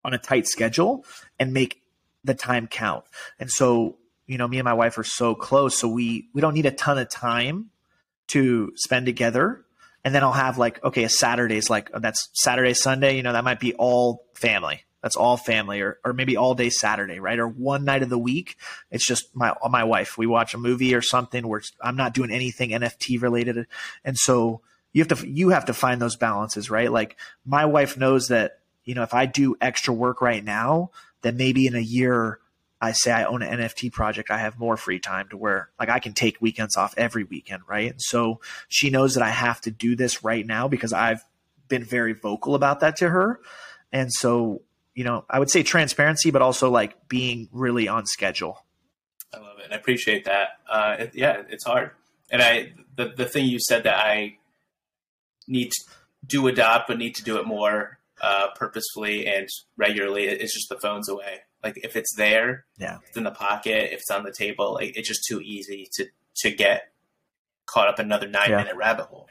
on 0.04 0.16
a 0.16 0.18
tight 0.18 0.48
schedule 0.48 1.06
and 1.38 1.54
make 1.54 1.84
the 2.24 2.34
time 2.34 2.68
count. 2.68 3.06
And 3.40 3.50
so, 3.50 3.98
you 4.26 4.38
know, 4.38 4.48
me 4.48 4.60
and 4.60 4.66
my 4.66 4.74
wife 4.74 4.98
are 4.98 5.04
so 5.04 5.36
close. 5.36 5.78
So 5.78 5.88
we, 5.88 6.28
we 6.34 6.42
don't 6.42 6.54
need 6.54 6.66
a 6.66 6.72
ton 6.72 6.98
of 6.98 7.10
time 7.10 7.70
to 8.28 8.72
spend 8.76 9.06
together. 9.06 9.64
And 10.04 10.14
then 10.14 10.24
I'll 10.24 10.32
have 10.32 10.58
like, 10.58 10.84
okay, 10.84 11.04
a 11.04 11.10
Saturday's 11.10 11.70
like, 11.70 11.90
oh, 11.94 12.00
that's 12.00 12.30
Saturday, 12.34 12.74
Sunday, 12.74 13.16
you 13.16 13.24
know, 13.24 13.34
that 13.34 13.44
might 13.44 13.60
be 13.60 13.74
all 13.74 14.26
family 14.34 14.84
that's 15.02 15.16
all 15.16 15.38
family 15.38 15.82
or, 15.82 16.00
or 16.04 16.12
maybe 16.12 16.38
all 16.38 16.56
day 16.56 16.70
Saturday, 16.70 17.20
right? 17.20 17.40
Or 17.40 17.48
one 17.48 17.86
night 17.86 18.04
of 18.04 18.10
the 18.10 18.18
week. 18.18 18.58
It's 18.92 19.06
just 19.06 19.34
my, 19.36 19.54
my 19.70 19.84
wife. 19.84 20.18
We 20.18 20.28
watch 20.28 20.54
a 20.54 20.58
movie 20.58 20.96
or 20.96 21.02
something 21.02 21.48
where 21.48 21.62
I'm 21.82 21.96
not 21.96 22.14
doing 22.14 22.32
anything 22.32 22.72
NFT 22.72 23.22
related. 23.22 23.68
And 24.04 24.18
so 24.18 24.62
you 24.92 25.02
have 25.04 25.20
to, 25.20 25.28
you 25.28 25.50
have 25.50 25.66
to 25.66 25.74
find 25.74 26.02
those 26.02 26.16
balances, 26.16 26.70
right? 26.70 26.92
Like 26.92 27.16
my 27.46 27.66
wife 27.66 27.96
knows 27.96 28.30
that, 28.30 28.60
you 28.84 28.96
know, 28.96 29.04
if 29.04 29.14
I 29.14 29.28
do 29.28 29.56
extra 29.62 29.94
work 29.94 30.22
right 30.22 30.44
now, 30.44 30.92
then 31.22 31.38
maybe 31.38 31.68
in 31.68 31.76
a 31.76 31.80
year, 31.80 32.40
I 32.80 32.92
say 32.92 33.12
I 33.12 33.26
own 33.26 33.42
an 33.42 33.60
NFT 33.60 33.92
project, 33.92 34.30
I 34.30 34.38
have 34.38 34.60
more 34.60 34.78
free 34.78 35.00
time 35.00 35.30
to 35.30 35.38
where 35.38 35.70
like 35.80 35.90
I 35.90 36.00
can 36.00 36.14
take 36.14 36.42
weekends 36.42 36.78
off 36.78 36.94
every 36.98 37.24
weekend, 37.24 37.64
right? 37.68 37.92
And 37.92 38.02
so 38.02 38.40
she 38.68 38.90
knows 38.90 39.16
that 39.16 39.24
I 39.24 39.30
have 39.30 39.62
to 39.62 39.72
do 39.72 39.96
this 39.96 40.24
right 40.24 40.46
now 40.46 40.68
because 40.68 40.94
I've 40.94 41.26
been 41.68 41.84
very 41.84 42.14
vocal 42.14 42.56
about 42.56 42.82
that 42.82 42.98
to 42.98 43.10
her. 43.10 43.40
And 43.92 44.14
so 44.14 44.62
you 44.98 45.04
know, 45.04 45.26
I 45.30 45.38
would 45.38 45.52
say 45.52 45.62
transparency, 45.62 46.32
but 46.32 46.42
also 46.42 46.72
like 46.72 47.08
being 47.08 47.50
really 47.52 47.88
on 47.88 48.08
schedule. 48.08 48.66
I 49.32 49.38
love 49.38 49.60
it. 49.60 49.66
And 49.66 49.74
I 49.76 49.78
appreciate 49.78 50.26
that. 50.26 50.48
Uh, 50.68 50.96
it, 50.98 51.12
yeah, 51.14 51.44
it's 51.50 51.66
hard. 51.66 51.92
And 52.32 52.42
I, 52.42 52.74
the, 52.96 53.14
the 53.16 53.26
thing 53.26 53.46
you 53.46 53.60
said 53.60 53.84
that 53.84 53.96
I 53.96 54.38
need 55.48 55.70
to 55.70 55.84
do 56.26 56.48
adopt, 56.48 56.88
but 56.88 56.98
need 56.98 57.14
to 57.18 57.24
do 57.24 57.38
it 57.38 57.46
more 57.46 58.00
uh, 58.22 58.48
purposefully 58.56 59.28
and 59.28 59.48
regularly 59.78 60.26
It's 60.26 60.54
just 60.54 60.70
the 60.70 60.80
phone's 60.80 61.10
away. 61.10 61.40
Like 61.64 61.80
if 61.84 61.96
it's 61.96 62.16
there, 62.16 62.66
yeah, 62.78 63.00
it's 63.08 63.18
in 63.18 63.24
the 63.24 63.32
pocket, 63.32 63.94
if 63.94 64.00
it's 64.00 64.12
on 64.12 64.24
the 64.24 64.32
table, 64.32 64.74
like, 64.74 64.96
it's 64.96 65.08
just 65.08 65.26
too 65.28 65.42
easy 65.42 65.90
to, 65.94 66.06
to 66.38 66.52
get 66.52 66.92
caught 67.66 67.88
up 67.88 68.00
another 68.00 68.28
nine 68.28 68.52
yeah. 68.52 68.58
minute 68.58 68.76
rabbit 68.76 69.06
hole. 69.06 69.28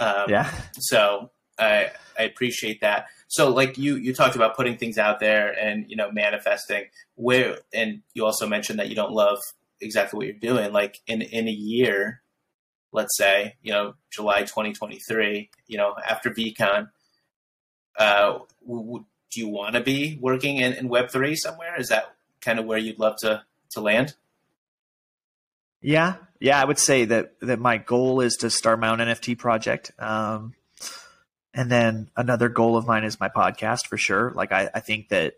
Um, 0.00 0.28
yeah. 0.28 0.50
So 0.78 1.30
I, 1.58 1.90
I 2.18 2.24
appreciate 2.24 2.80
that. 2.82 3.06
So 3.28 3.50
like 3.50 3.78
you 3.78 3.96
you 3.96 4.14
talked 4.14 4.36
about 4.36 4.56
putting 4.56 4.76
things 4.76 4.98
out 4.98 5.20
there 5.20 5.50
and 5.58 5.86
you 5.88 5.96
know 5.96 6.10
manifesting 6.12 6.84
where 7.14 7.58
and 7.74 8.02
you 8.14 8.24
also 8.24 8.46
mentioned 8.46 8.78
that 8.78 8.88
you 8.88 8.94
don't 8.94 9.12
love 9.12 9.38
exactly 9.80 10.16
what 10.16 10.26
you're 10.26 10.54
doing 10.54 10.72
like 10.72 11.00
in 11.06 11.20
in 11.20 11.48
a 11.48 11.52
year 11.52 12.22
let's 12.92 13.16
say 13.16 13.56
you 13.62 13.72
know 13.72 13.94
July 14.10 14.42
2023 14.42 15.50
you 15.66 15.76
know 15.76 15.94
after 16.08 16.30
VeeCon 16.30 16.88
uh 17.98 18.38
w- 18.66 19.04
do 19.30 19.40
you 19.40 19.48
want 19.48 19.74
to 19.74 19.80
be 19.80 20.18
working 20.20 20.58
in, 20.58 20.72
in 20.74 20.88
web3 20.88 21.36
somewhere 21.36 21.78
is 21.78 21.88
that 21.88 22.14
kind 22.40 22.58
of 22.58 22.64
where 22.64 22.78
you'd 22.78 22.98
love 22.98 23.16
to 23.18 23.42
to 23.70 23.80
land 23.80 24.14
yeah 25.80 26.14
yeah 26.40 26.60
I 26.60 26.64
would 26.64 26.78
say 26.78 27.04
that 27.06 27.38
that 27.40 27.58
my 27.58 27.78
goal 27.78 28.20
is 28.20 28.36
to 28.36 28.50
start 28.50 28.80
my 28.80 28.88
own 28.88 28.98
NFT 28.98 29.38
project 29.38 29.92
um 29.98 30.54
and 31.56 31.70
then 31.70 32.10
another 32.14 32.50
goal 32.50 32.76
of 32.76 32.86
mine 32.86 33.02
is 33.04 33.18
my 33.18 33.30
podcast 33.30 33.86
for 33.86 33.96
sure. 33.96 34.30
Like 34.32 34.52
I, 34.52 34.68
I 34.74 34.80
think 34.80 35.08
that 35.08 35.36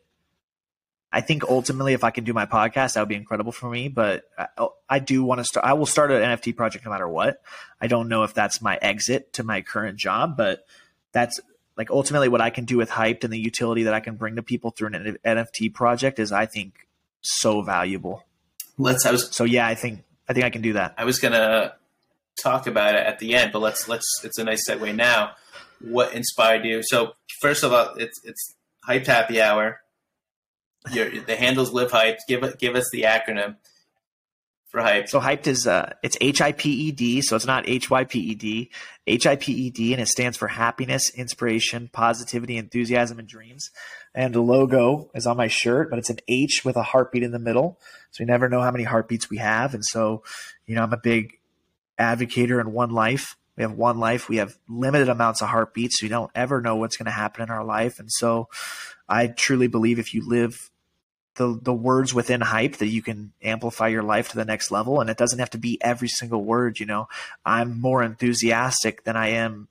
I 1.12 1.20
think 1.22 1.44
ultimately, 1.44 1.94
if 1.94 2.02
I 2.04 2.11
can 2.11 2.24
do 2.24 2.34
my 2.34 2.44
podcast, 2.44 2.94
that 2.94 3.00
would 3.00 3.09
be 3.09 3.14
incredible 3.14 3.52
for 3.52 3.70
me. 3.70 3.88
But 3.88 4.24
I, 4.36 4.66
I 4.90 4.98
do 4.98 5.22
want 5.22 5.38
to 5.38 5.44
start. 5.44 5.64
I 5.64 5.74
will 5.74 5.86
start 5.86 6.11
an 6.11 6.20
NFT 6.22 6.56
project 6.56 6.84
no 6.84 6.90
matter 6.90 7.09
what. 7.09 7.40
I 7.80 7.86
don't 7.86 8.09
know 8.09 8.24
if 8.24 8.34
that's 8.34 8.61
my 8.61 8.76
exit 8.82 9.32
to 9.34 9.44
my 9.44 9.62
current 9.62 9.96
job, 9.96 10.36
but 10.36 10.66
that's 11.12 11.40
like 11.79 11.91
ultimately 11.91 12.29
what 12.29 12.43
I 12.43 12.51
can 12.51 12.66
do 12.66 12.76
with 12.76 12.91
Hiped 12.91 13.24
and 13.24 13.33
the 13.33 13.39
utility 13.39 13.85
that 13.85 13.95
I 13.95 14.01
can 14.01 14.16
bring 14.16 14.37
to 14.37 14.43
people 14.43 14.72
through 14.72 14.89
an 14.89 15.16
NFT 15.24 15.72
project 15.72 16.18
is, 16.18 16.33
I 16.33 16.45
think, 16.45 16.87
so 17.22 17.62
valuable. 17.62 18.24
Let's. 18.76 19.07
I 19.07 19.12
was 19.12 19.35
so 19.35 19.45
yeah. 19.45 19.66
I 19.66 19.74
think 19.74 20.05
I 20.29 20.35
think 20.35 20.45
I 20.45 20.51
can 20.51 20.61
do 20.61 20.74
that. 20.74 20.95
I 20.99 21.05
was 21.05 21.18
gonna 21.18 21.74
talk 22.43 22.66
about 22.66 22.95
it 22.95 23.07
at 23.07 23.18
the 23.18 23.35
end, 23.35 23.53
but 23.53 23.61
let's 23.61 23.89
let's. 23.89 24.07
It's 24.22 24.39
a 24.39 24.45
nice 24.45 24.68
segue 24.68 24.95
now 24.95 25.33
what 25.81 26.14
inspired 26.14 26.64
you? 26.64 26.83
So 26.83 27.12
first 27.41 27.64
of 27.64 27.72
all, 27.72 27.95
it's 27.97 28.20
it's 28.24 28.57
Hiped 28.89 29.07
Happy 29.07 29.41
Hour. 29.41 29.81
Your 30.93 31.11
the 31.20 31.37
handles 31.37 31.72
live 31.72 31.91
hiped. 31.91 32.18
Give 32.29 32.59
give 32.59 32.74
us 32.74 32.89
the 32.93 33.03
acronym 33.03 33.57
hiped. 34.74 35.08
So 35.08 35.20
hiped 35.20 35.46
is 35.46 35.66
uh 35.66 35.94
it's 36.02 36.16
H 36.20 36.40
I 36.40 36.52
P 36.52 36.70
E 36.70 36.92
D, 36.92 37.20
so 37.22 37.36
it's 37.36 37.46
not 37.46 37.68
H 37.68 37.90
Y 37.90 38.04
P 38.04 38.20
E 38.20 38.34
D. 38.34 38.70
H 39.06 39.26
I 39.26 39.36
P 39.36 39.52
E 39.52 39.70
D 39.70 39.92
and 39.92 40.02
it 40.02 40.08
stands 40.08 40.36
for 40.36 40.48
happiness, 40.48 41.10
inspiration, 41.14 41.88
positivity, 41.92 42.56
enthusiasm, 42.56 43.18
and 43.18 43.28
dreams. 43.28 43.70
And 44.14 44.34
the 44.34 44.40
logo 44.40 45.10
is 45.14 45.26
on 45.26 45.36
my 45.36 45.48
shirt, 45.48 45.90
but 45.90 45.98
it's 45.98 46.10
an 46.10 46.18
H 46.28 46.62
with 46.64 46.76
a 46.76 46.82
heartbeat 46.82 47.22
in 47.22 47.32
the 47.32 47.38
middle. 47.38 47.78
So 48.10 48.22
we 48.22 48.26
never 48.26 48.48
know 48.48 48.60
how 48.60 48.70
many 48.70 48.84
heartbeats 48.84 49.30
we 49.30 49.38
have. 49.38 49.74
And 49.74 49.84
so, 49.84 50.22
you 50.66 50.74
know, 50.74 50.82
I'm 50.82 50.92
a 50.92 50.98
big 50.98 51.38
advocator 51.98 52.60
in 52.60 52.72
one 52.72 52.90
life 52.90 53.36
we 53.58 53.62
have 53.62 53.72
one 53.72 53.98
life. 53.98 54.28
We 54.28 54.36
have 54.36 54.56
limited 54.68 55.08
amounts 55.08 55.42
of 55.42 55.48
heartbeats. 55.48 56.00
We 56.00 56.08
don't 56.08 56.30
ever 56.32 56.60
know 56.60 56.76
what's 56.76 56.96
going 56.96 57.06
to 57.06 57.10
happen 57.10 57.42
in 57.42 57.50
our 57.50 57.64
life. 57.64 57.98
And 57.98 58.08
so 58.10 58.48
I 59.08 59.26
truly 59.26 59.66
believe 59.66 59.98
if 59.98 60.14
you 60.14 60.26
live 60.26 60.70
the, 61.39 61.59
the 61.62 61.72
words 61.72 62.12
within 62.12 62.41
hype 62.41 62.76
that 62.76 62.89
you 62.89 63.01
can 63.01 63.32
amplify 63.43 63.89
your 63.89 64.03
life 64.03 64.28
to 64.28 64.36
the 64.36 64.45
next 64.45 64.70
level. 64.70 65.01
And 65.01 65.09
it 65.09 65.16
doesn't 65.16 65.39
have 65.39 65.51
to 65.51 65.59
be 65.59 65.80
every 65.80 66.09
single 66.09 66.45
word, 66.45 66.78
you 66.78 66.86
know, 66.86 67.09
I'm 67.47 67.80
more 67.80 68.03
enthusiastic 68.03 69.05
than 69.05 69.16
I 69.16 69.28
am, 69.28 69.68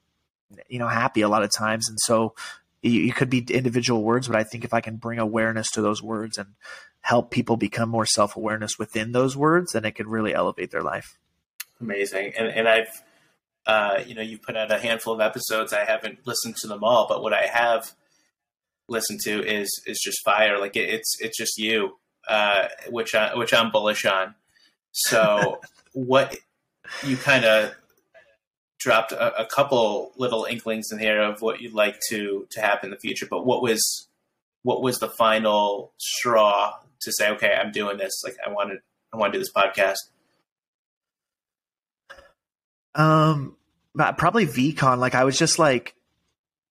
you 0.68 0.80
know, 0.80 0.88
happy 0.88 1.22
a 1.22 1.30
lot 1.30 1.44
of 1.44 1.52
times. 1.52 1.90
And 1.90 2.00
so 2.00 2.34
you, 2.82 3.14
could 3.14 3.30
be 3.30 3.46
individual 3.50 4.02
words, 4.02 4.28
but 4.28 4.38
I 4.38 4.44
think 4.44 4.64
if 4.64 4.74
I 4.74 4.82
can 4.82 4.96
bring 4.96 5.20
awareness 5.20 5.70
to 5.72 5.82
those 5.82 6.02
words 6.02 6.38
and 6.38 6.56
help 7.02 7.32
people 7.32 7.58
become 7.58 7.90
more 7.90 8.06
self 8.06 8.36
awareness 8.36 8.80
within 8.80 9.12
those 9.12 9.36
words, 9.36 9.74
then 9.74 9.86
it 9.86 9.92
could 9.92 10.08
really 10.08 10.34
elevate 10.34 10.72
their 10.72 10.84
life. 10.84 11.18
Amazing. 11.82 12.34
And, 12.38 12.48
and 12.48 12.68
I've, 12.68 13.04
uh, 13.66 14.00
you 14.08 14.16
know, 14.16 14.22
you've 14.22 14.42
put 14.42 14.56
out 14.56 14.72
a 14.72 14.80
handful 14.80 15.14
of 15.14 15.20
episodes. 15.20 15.74
I 15.74 15.84
haven't 15.84 16.26
listened 16.26 16.56
to 16.62 16.68
them 16.68 16.84
all, 16.84 17.08
but 17.08 17.22
what 17.22 17.34
I 17.34 17.48
have 17.48 17.94
listened 18.88 19.20
to 19.24 19.44
is 19.46 19.70
is 19.86 20.00
just 20.04 20.24
fire. 20.24 20.60
Like 20.60 20.76
it, 20.76 20.90
it's 20.90 21.16
it's 21.20 21.38
just 21.38 21.58
you, 21.58 21.98
uh, 22.28 22.68
which 22.90 23.16
I, 23.16 23.36
which 23.36 23.54
I'm 23.54 23.72
bullish 23.72 24.06
on. 24.06 24.36
So 24.92 25.62
what 25.94 26.38
you 27.04 27.18
kind 27.18 27.46
of 27.46 27.74
dropped 28.80 29.12
a, 29.12 29.42
a, 29.42 29.46
couple 29.46 30.12
little 30.18 30.46
inklings 30.46 30.92
in 30.92 31.00
here 31.00 31.22
of 31.22 31.42
what 31.42 31.62
you'd 31.62 31.74
like 31.74 32.00
to 32.10 32.48
to 32.52 32.62
happen 32.62 32.88
in 32.88 32.92
the 32.92 33.00
future, 33.00 33.28
but 33.30 33.46
what 33.46 33.62
was 33.62 34.08
what 34.64 34.82
was 34.82 35.00
the 35.00 35.10
final 35.10 35.94
straw 35.98 36.74
to 37.02 37.12
say, 37.12 37.30
okay, 37.32 37.54
I'm 37.54 37.72
doing 37.72 37.98
this. 37.98 38.22
Like 38.24 38.36
I 38.46 38.52
wanted 38.52 38.80
I 39.14 39.18
want 39.18 39.34
to 39.34 39.40
do 39.40 39.42
this 39.42 39.52
podcast. 39.52 39.96
Um, 42.96 43.56
probably 43.96 44.46
VeeCon. 44.46 44.98
Like 44.98 45.16
I 45.16 45.24
was 45.24 45.38
just 45.38 45.60
like, 45.60 45.96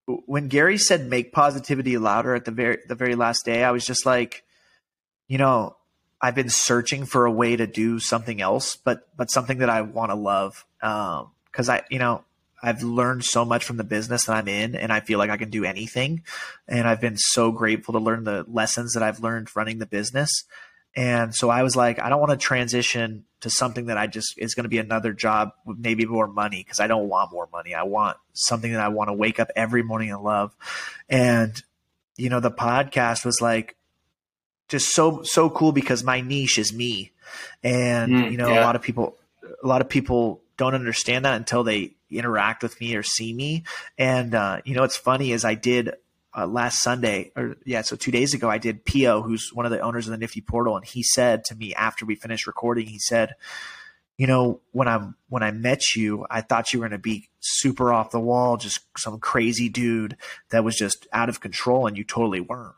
when 0.06 0.48
Gary 0.48 0.78
said 0.78 1.08
"make 1.08 1.32
positivity 1.32 1.98
louder" 1.98 2.34
at 2.34 2.44
the 2.44 2.50
very 2.50 2.78
the 2.86 2.94
very 2.94 3.14
last 3.14 3.44
day, 3.44 3.64
I 3.64 3.70
was 3.70 3.84
just 3.84 4.06
like, 4.06 4.44
you 5.28 5.38
know, 5.38 5.76
I've 6.20 6.34
been 6.34 6.48
searching 6.48 7.04
for 7.04 7.26
a 7.26 7.32
way 7.32 7.56
to 7.56 7.66
do 7.66 7.98
something 7.98 8.40
else, 8.40 8.76
but 8.76 9.08
but 9.16 9.30
something 9.30 9.58
that 9.58 9.70
I 9.70 9.82
want 9.82 10.10
to 10.10 10.16
love. 10.16 10.64
Um, 10.82 11.30
Because 11.50 11.68
um, 11.68 11.76
I, 11.76 11.82
you 11.90 11.98
know, 11.98 12.22
I've 12.62 12.82
learned 12.82 13.24
so 13.24 13.44
much 13.44 13.64
from 13.64 13.76
the 13.76 13.84
business 13.84 14.26
that 14.26 14.36
I'm 14.36 14.48
in, 14.48 14.74
and 14.74 14.92
I 14.92 15.00
feel 15.00 15.18
like 15.18 15.30
I 15.30 15.36
can 15.36 15.50
do 15.50 15.64
anything. 15.64 16.22
And 16.68 16.86
I've 16.88 17.00
been 17.00 17.16
so 17.16 17.52
grateful 17.52 17.92
to 17.92 18.00
learn 18.00 18.24
the 18.24 18.44
lessons 18.48 18.94
that 18.94 19.02
I've 19.02 19.20
learned 19.20 19.54
running 19.54 19.78
the 19.78 19.86
business. 19.86 20.30
And 20.94 21.34
so 21.34 21.50
I 21.50 21.62
was 21.62 21.76
like, 21.76 22.00
I 22.00 22.08
don't 22.08 22.20
want 22.20 22.32
to 22.32 22.38
transition 22.38 23.24
to 23.46 23.50
something 23.50 23.86
that 23.86 23.96
I 23.96 24.06
just 24.06 24.34
is 24.36 24.54
going 24.54 24.64
to 24.64 24.68
be 24.68 24.78
another 24.78 25.12
job 25.12 25.52
with 25.64 25.78
maybe 25.78 26.04
more 26.04 26.26
money 26.26 26.62
because 26.62 26.80
I 26.80 26.86
don't 26.86 27.08
want 27.08 27.32
more 27.32 27.48
money. 27.52 27.74
I 27.74 27.84
want 27.84 28.16
something 28.32 28.72
that 28.72 28.80
I 28.80 28.88
want 28.88 29.08
to 29.08 29.14
wake 29.14 29.40
up 29.40 29.50
every 29.54 29.82
morning 29.82 30.10
and 30.10 30.22
love. 30.22 30.54
And 31.08 31.60
you 32.16 32.30
know, 32.30 32.40
the 32.40 32.50
podcast 32.50 33.24
was 33.24 33.40
like 33.40 33.76
just 34.68 34.94
so 34.94 35.22
so 35.22 35.48
cool 35.48 35.72
because 35.72 36.02
my 36.02 36.20
niche 36.20 36.58
is 36.58 36.72
me. 36.72 37.12
And 37.62 38.12
mm, 38.12 38.30
you 38.30 38.36
know, 38.36 38.48
yeah. 38.48 38.62
a 38.62 38.64
lot 38.64 38.76
of 38.76 38.82
people 38.82 39.16
a 39.62 39.66
lot 39.66 39.80
of 39.80 39.88
people 39.88 40.40
don't 40.56 40.74
understand 40.74 41.24
that 41.24 41.36
until 41.36 41.62
they 41.62 41.94
interact 42.10 42.62
with 42.62 42.80
me 42.80 42.96
or 42.96 43.02
see 43.02 43.32
me. 43.32 43.64
And 43.98 44.34
uh, 44.34 44.60
you 44.64 44.74
know, 44.74 44.82
what's 44.82 44.96
funny 44.96 45.32
is 45.32 45.44
I 45.44 45.54
did 45.54 45.94
uh, 46.36 46.46
last 46.46 46.82
Sunday, 46.82 47.32
or 47.34 47.56
yeah, 47.64 47.80
so 47.80 47.96
two 47.96 48.10
days 48.10 48.34
ago, 48.34 48.50
I 48.50 48.58
did 48.58 48.84
Pio, 48.84 49.22
who's 49.22 49.50
one 49.54 49.64
of 49.64 49.72
the 49.72 49.80
owners 49.80 50.06
of 50.06 50.10
the 50.10 50.18
Nifty 50.18 50.42
Portal, 50.42 50.76
and 50.76 50.84
he 50.84 51.02
said 51.02 51.44
to 51.46 51.54
me 51.54 51.74
after 51.74 52.04
we 52.04 52.14
finished 52.14 52.46
recording, 52.46 52.86
he 52.86 52.98
said, 52.98 53.34
"You 54.18 54.26
know, 54.26 54.60
when 54.72 54.86
I'm 54.86 55.16
when 55.30 55.42
I 55.42 55.50
met 55.50 55.96
you, 55.96 56.26
I 56.30 56.42
thought 56.42 56.74
you 56.74 56.80
were 56.80 56.88
going 56.88 56.98
to 56.98 57.02
be 57.02 57.30
super 57.40 57.90
off 57.90 58.10
the 58.10 58.20
wall, 58.20 58.58
just 58.58 58.80
some 58.98 59.18
crazy 59.18 59.70
dude 59.70 60.18
that 60.50 60.62
was 60.62 60.76
just 60.76 61.06
out 61.10 61.30
of 61.30 61.40
control, 61.40 61.86
and 61.86 61.96
you 61.96 62.04
totally 62.04 62.40
weren't." 62.40 62.74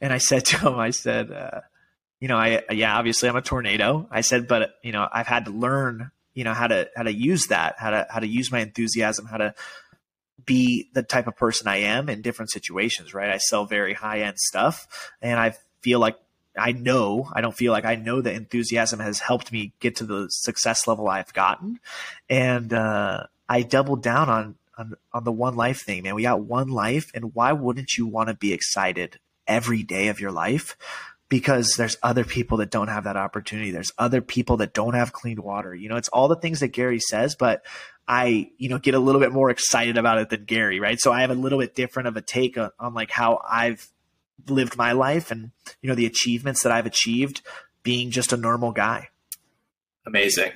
And 0.00 0.12
I 0.12 0.18
said 0.18 0.44
to 0.46 0.58
him, 0.58 0.78
I 0.78 0.90
said, 0.90 1.32
uh, 1.32 1.62
"You 2.20 2.28
know, 2.28 2.36
I 2.36 2.62
yeah, 2.70 2.96
obviously 2.96 3.28
I'm 3.28 3.36
a 3.36 3.42
tornado." 3.42 4.06
I 4.12 4.20
said, 4.20 4.46
"But 4.46 4.74
you 4.84 4.92
know, 4.92 5.08
I've 5.12 5.26
had 5.26 5.46
to 5.46 5.50
learn." 5.50 6.12
You 6.34 6.44
know 6.44 6.54
how 6.54 6.68
to 6.68 6.88
how 6.94 7.02
to 7.02 7.12
use 7.12 7.48
that, 7.48 7.74
how 7.78 7.90
to 7.90 8.06
how 8.08 8.20
to 8.20 8.28
use 8.28 8.52
my 8.52 8.60
enthusiasm, 8.60 9.26
how 9.26 9.38
to 9.38 9.54
be 10.48 10.88
the 10.94 11.04
type 11.04 11.28
of 11.28 11.36
person 11.36 11.68
I 11.68 11.76
am 11.76 12.08
in 12.08 12.22
different 12.22 12.50
situations, 12.50 13.14
right? 13.14 13.30
I 13.30 13.36
sell 13.36 13.66
very 13.66 13.94
high 13.94 14.22
end 14.22 14.38
stuff 14.38 15.12
and 15.22 15.38
I 15.38 15.54
feel 15.82 16.00
like 16.00 16.18
I 16.58 16.72
know, 16.72 17.30
I 17.32 17.40
don't 17.40 17.56
feel 17.56 17.70
like 17.72 17.84
I 17.84 17.94
know 17.94 18.20
that 18.20 18.34
enthusiasm 18.34 18.98
has 18.98 19.20
helped 19.20 19.52
me 19.52 19.74
get 19.78 19.96
to 19.96 20.06
the 20.06 20.26
success 20.30 20.88
level 20.88 21.08
I've 21.08 21.32
gotten. 21.32 21.78
And 22.28 22.72
uh, 22.72 23.26
I 23.48 23.62
doubled 23.62 24.02
down 24.02 24.28
on, 24.28 24.54
on 24.76 24.94
on 25.12 25.24
the 25.24 25.32
one 25.32 25.54
life 25.54 25.82
thing, 25.82 26.02
man. 26.02 26.14
We 26.14 26.22
got 26.22 26.40
one 26.40 26.68
life, 26.68 27.10
and 27.14 27.34
why 27.34 27.52
wouldn't 27.52 27.96
you 27.96 28.06
want 28.06 28.28
to 28.28 28.34
be 28.34 28.52
excited 28.52 29.20
every 29.46 29.82
day 29.82 30.08
of 30.08 30.20
your 30.20 30.32
life? 30.32 30.76
Because 31.28 31.76
there's 31.76 31.98
other 32.02 32.24
people 32.24 32.58
that 32.58 32.70
don't 32.70 32.88
have 32.88 33.04
that 33.04 33.18
opportunity. 33.18 33.70
There's 33.70 33.92
other 33.98 34.22
people 34.22 34.58
that 34.58 34.72
don't 34.72 34.94
have 34.94 35.12
clean 35.12 35.42
water. 35.42 35.74
You 35.74 35.90
know, 35.90 35.96
it's 35.96 36.08
all 36.08 36.28
the 36.28 36.36
things 36.36 36.60
that 36.60 36.68
Gary 36.68 37.00
says, 37.00 37.34
but 37.34 37.64
I, 38.06 38.50
you 38.56 38.70
know, 38.70 38.78
get 38.78 38.94
a 38.94 38.98
little 38.98 39.20
bit 39.20 39.32
more 39.32 39.50
excited 39.50 39.98
about 39.98 40.18
it 40.18 40.30
than 40.30 40.44
Gary, 40.44 40.80
right? 40.80 40.98
So 40.98 41.12
I 41.12 41.20
have 41.20 41.30
a 41.30 41.34
little 41.34 41.58
bit 41.58 41.74
different 41.74 42.08
of 42.08 42.16
a 42.16 42.22
take 42.22 42.56
on, 42.56 42.70
on 42.80 42.94
like 42.94 43.10
how 43.10 43.42
I've 43.46 43.90
lived 44.48 44.78
my 44.78 44.92
life 44.92 45.30
and, 45.30 45.50
you 45.82 45.88
know, 45.88 45.94
the 45.94 46.06
achievements 46.06 46.62
that 46.62 46.72
I've 46.72 46.86
achieved 46.86 47.42
being 47.82 48.10
just 48.10 48.32
a 48.32 48.36
normal 48.38 48.72
guy. 48.72 49.08
Amazing. 50.06 50.52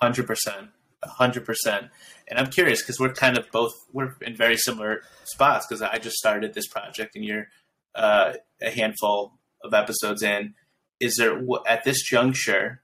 100%. 0.00 0.68
100%. 1.04 1.90
And 2.28 2.38
I'm 2.38 2.46
curious 2.50 2.82
because 2.82 3.00
we're 3.00 3.12
kind 3.12 3.36
of 3.36 3.50
both, 3.50 3.72
we're 3.92 4.14
in 4.20 4.36
very 4.36 4.56
similar 4.56 5.02
spots 5.24 5.66
because 5.66 5.82
I 5.82 5.98
just 5.98 6.16
started 6.16 6.54
this 6.54 6.68
project 6.68 7.16
and 7.16 7.24
you're 7.24 7.48
uh, 7.96 8.34
a 8.62 8.70
handful 8.70 9.39
of 9.62 9.74
episodes 9.74 10.22
in. 10.22 10.54
Is 10.98 11.16
there, 11.16 11.40
at 11.66 11.84
this 11.84 12.02
juncture, 12.02 12.82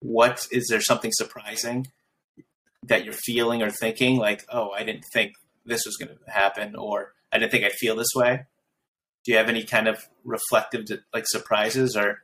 what 0.00 0.46
is 0.50 0.68
there 0.68 0.80
something 0.80 1.10
surprising 1.14 1.86
that 2.84 3.04
you're 3.04 3.14
feeling 3.14 3.62
or 3.62 3.70
thinking 3.70 4.16
like, 4.16 4.44
oh, 4.50 4.70
I 4.70 4.82
didn't 4.82 5.04
think 5.12 5.34
this 5.64 5.82
was 5.86 5.96
going 5.96 6.10
to 6.10 6.30
happen, 6.30 6.74
or 6.74 7.12
I 7.32 7.38
didn't 7.38 7.52
think 7.52 7.64
I'd 7.64 7.72
feel 7.72 7.96
this 7.96 8.10
way? 8.14 8.46
Do 9.24 9.32
you 9.32 9.38
have 9.38 9.48
any 9.48 9.64
kind 9.64 9.88
of 9.88 10.08
reflective 10.24 10.86
like 11.12 11.24
surprises 11.26 11.96
or? 11.96 12.22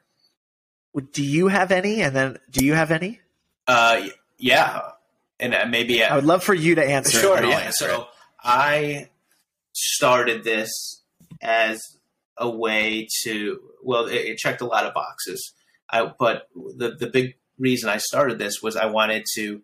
Do 1.13 1.23
you 1.23 1.49
have 1.49 1.71
any? 1.71 2.01
And 2.01 2.17
then, 2.17 2.39
do 2.51 2.65
you 2.65 2.73
have 2.73 2.91
any? 2.91 3.21
Uh, 3.67 4.09
yeah, 4.39 4.81
and 5.39 5.55
uh, 5.55 5.67
maybe 5.67 6.03
I 6.03 6.15
would 6.15 6.25
love 6.25 6.43
for 6.43 6.55
you 6.55 6.75
to 6.77 6.85
answer. 6.85 7.19
Sure, 7.19 7.43
yeah. 7.45 7.59
Answer 7.59 7.89
so 7.89 8.01
it. 8.03 8.07
I 8.43 9.09
started 9.73 10.45
this 10.45 11.03
as 11.43 11.83
a 12.39 12.49
way 12.49 13.09
to 13.23 13.61
well, 13.83 14.07
it, 14.07 14.15
it 14.15 14.39
checked 14.39 14.61
a 14.61 14.67
lot 14.67 14.85
of 14.85 14.95
boxes. 14.95 15.53
I, 15.91 16.11
but 16.19 16.49
the 16.55 16.97
the 16.99 17.09
big 17.09 17.37
reason 17.59 17.89
I 17.89 17.99
started 17.99 18.39
this 18.39 18.63
was 18.63 18.77
I 18.77 18.87
wanted 18.87 19.25
to 19.35 19.63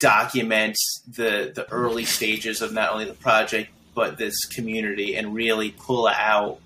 document 0.00 0.76
the 1.08 1.52
the 1.54 1.66
early 1.70 2.04
stages 2.04 2.62
of 2.62 2.72
not 2.72 2.92
only 2.92 3.04
the 3.04 3.14
project 3.14 3.70
but 3.94 4.16
this 4.16 4.44
community 4.44 5.16
and 5.16 5.34
really 5.34 5.72
pull 5.72 6.06
out 6.06 6.60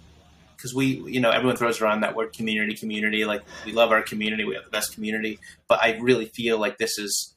because 0.54 0.74
we 0.74 0.86
you 1.06 1.18
know 1.18 1.30
everyone 1.30 1.56
throws 1.56 1.80
around 1.80 2.02
that 2.02 2.14
word 2.14 2.32
community 2.34 2.74
community 2.74 3.24
like 3.24 3.42
we 3.64 3.72
love 3.72 3.90
our 3.90 4.02
community 4.02 4.44
we 4.44 4.54
have 4.54 4.64
the 4.64 4.70
best 4.70 4.92
community 4.92 5.38
but 5.66 5.82
i 5.82 5.96
really 5.96 6.26
feel 6.26 6.58
like 6.58 6.76
this 6.76 6.98
is 6.98 7.34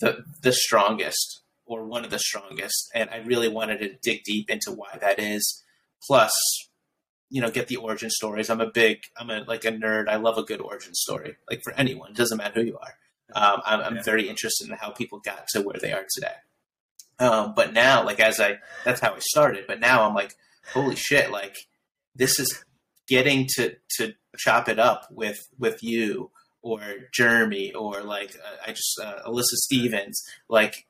the 0.00 0.24
the 0.40 0.52
strongest 0.52 1.42
or 1.66 1.84
one 1.84 2.02
of 2.02 2.10
the 2.10 2.18
strongest 2.18 2.90
and 2.94 3.10
i 3.10 3.18
really 3.18 3.48
wanted 3.48 3.78
to 3.78 3.90
dig 4.02 4.24
deep 4.24 4.48
into 4.48 4.72
why 4.72 4.96
that 5.02 5.18
is 5.18 5.62
plus 6.06 6.32
you 7.30 7.40
know 7.40 7.50
get 7.50 7.68
the 7.68 7.76
origin 7.76 8.10
stories 8.10 8.50
i'm 8.50 8.60
a 8.60 8.70
big 8.70 8.98
i'm 9.18 9.30
a 9.30 9.40
like 9.48 9.64
a 9.64 9.72
nerd 9.72 10.08
i 10.08 10.16
love 10.16 10.38
a 10.38 10.42
good 10.42 10.60
origin 10.60 10.94
story 10.94 11.36
like 11.50 11.60
for 11.64 11.72
anyone 11.74 12.10
it 12.10 12.16
doesn't 12.16 12.38
matter 12.38 12.60
who 12.60 12.66
you 12.66 12.78
are 12.78 12.94
um, 13.34 13.62
I'm, 13.64 13.80
I'm 13.80 13.96
yeah. 13.96 14.02
very 14.02 14.28
interested 14.28 14.68
in 14.68 14.76
how 14.76 14.90
people 14.90 15.20
got 15.20 15.46
to 15.48 15.62
where 15.62 15.76
they 15.80 15.92
are 15.92 16.04
today. 16.14 16.34
Um, 17.18 17.54
but 17.54 17.72
now, 17.72 18.04
like 18.04 18.20
as 18.20 18.40
I, 18.40 18.58
that's 18.84 19.00
how 19.00 19.14
I 19.14 19.18
started. 19.20 19.64
But 19.66 19.80
now 19.80 20.06
I'm 20.06 20.14
like, 20.14 20.34
holy 20.72 20.96
shit! 20.96 21.30
Like 21.30 21.56
this 22.14 22.38
is 22.40 22.64
getting 23.06 23.46
to 23.56 23.76
to 23.98 24.14
chop 24.36 24.68
it 24.68 24.78
up 24.78 25.06
with 25.10 25.48
with 25.58 25.82
you 25.82 26.30
or 26.62 26.80
Jeremy 27.12 27.72
or 27.72 28.02
like 28.02 28.34
uh, 28.36 28.56
I 28.66 28.72
just 28.72 28.98
uh, 29.02 29.20
Alyssa 29.26 29.54
Stevens, 29.54 30.22
like 30.48 30.86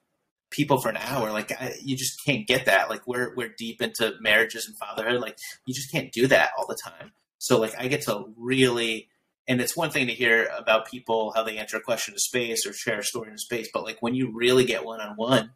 people 0.52 0.80
for 0.80 0.88
an 0.88 0.96
hour. 0.96 1.32
Like 1.32 1.50
I, 1.52 1.74
you 1.82 1.96
just 1.96 2.24
can't 2.24 2.46
get 2.46 2.66
that. 2.66 2.90
Like 2.90 3.06
we're 3.06 3.34
we're 3.34 3.54
deep 3.58 3.82
into 3.82 4.14
marriages 4.20 4.66
and 4.66 4.76
fatherhood. 4.78 5.20
Like 5.20 5.36
you 5.66 5.74
just 5.74 5.90
can't 5.90 6.12
do 6.12 6.26
that 6.28 6.50
all 6.56 6.66
the 6.66 6.78
time. 6.82 7.12
So 7.38 7.58
like 7.58 7.74
I 7.78 7.88
get 7.88 8.02
to 8.02 8.26
really 8.36 9.08
and 9.48 9.60
it's 9.60 9.76
one 9.76 9.90
thing 9.90 10.06
to 10.06 10.12
hear 10.12 10.48
about 10.56 10.88
people 10.88 11.32
how 11.34 11.42
they 11.42 11.58
answer 11.58 11.76
a 11.76 11.80
question 11.80 12.14
in 12.14 12.18
space 12.18 12.64
or 12.66 12.72
share 12.72 13.00
a 13.00 13.04
story 13.04 13.30
in 13.30 13.38
space, 13.38 13.68
but 13.72 13.84
like 13.84 13.98
when 14.00 14.14
you 14.14 14.32
really 14.32 14.64
get 14.64 14.84
one 14.84 15.00
on 15.00 15.16
one, 15.16 15.50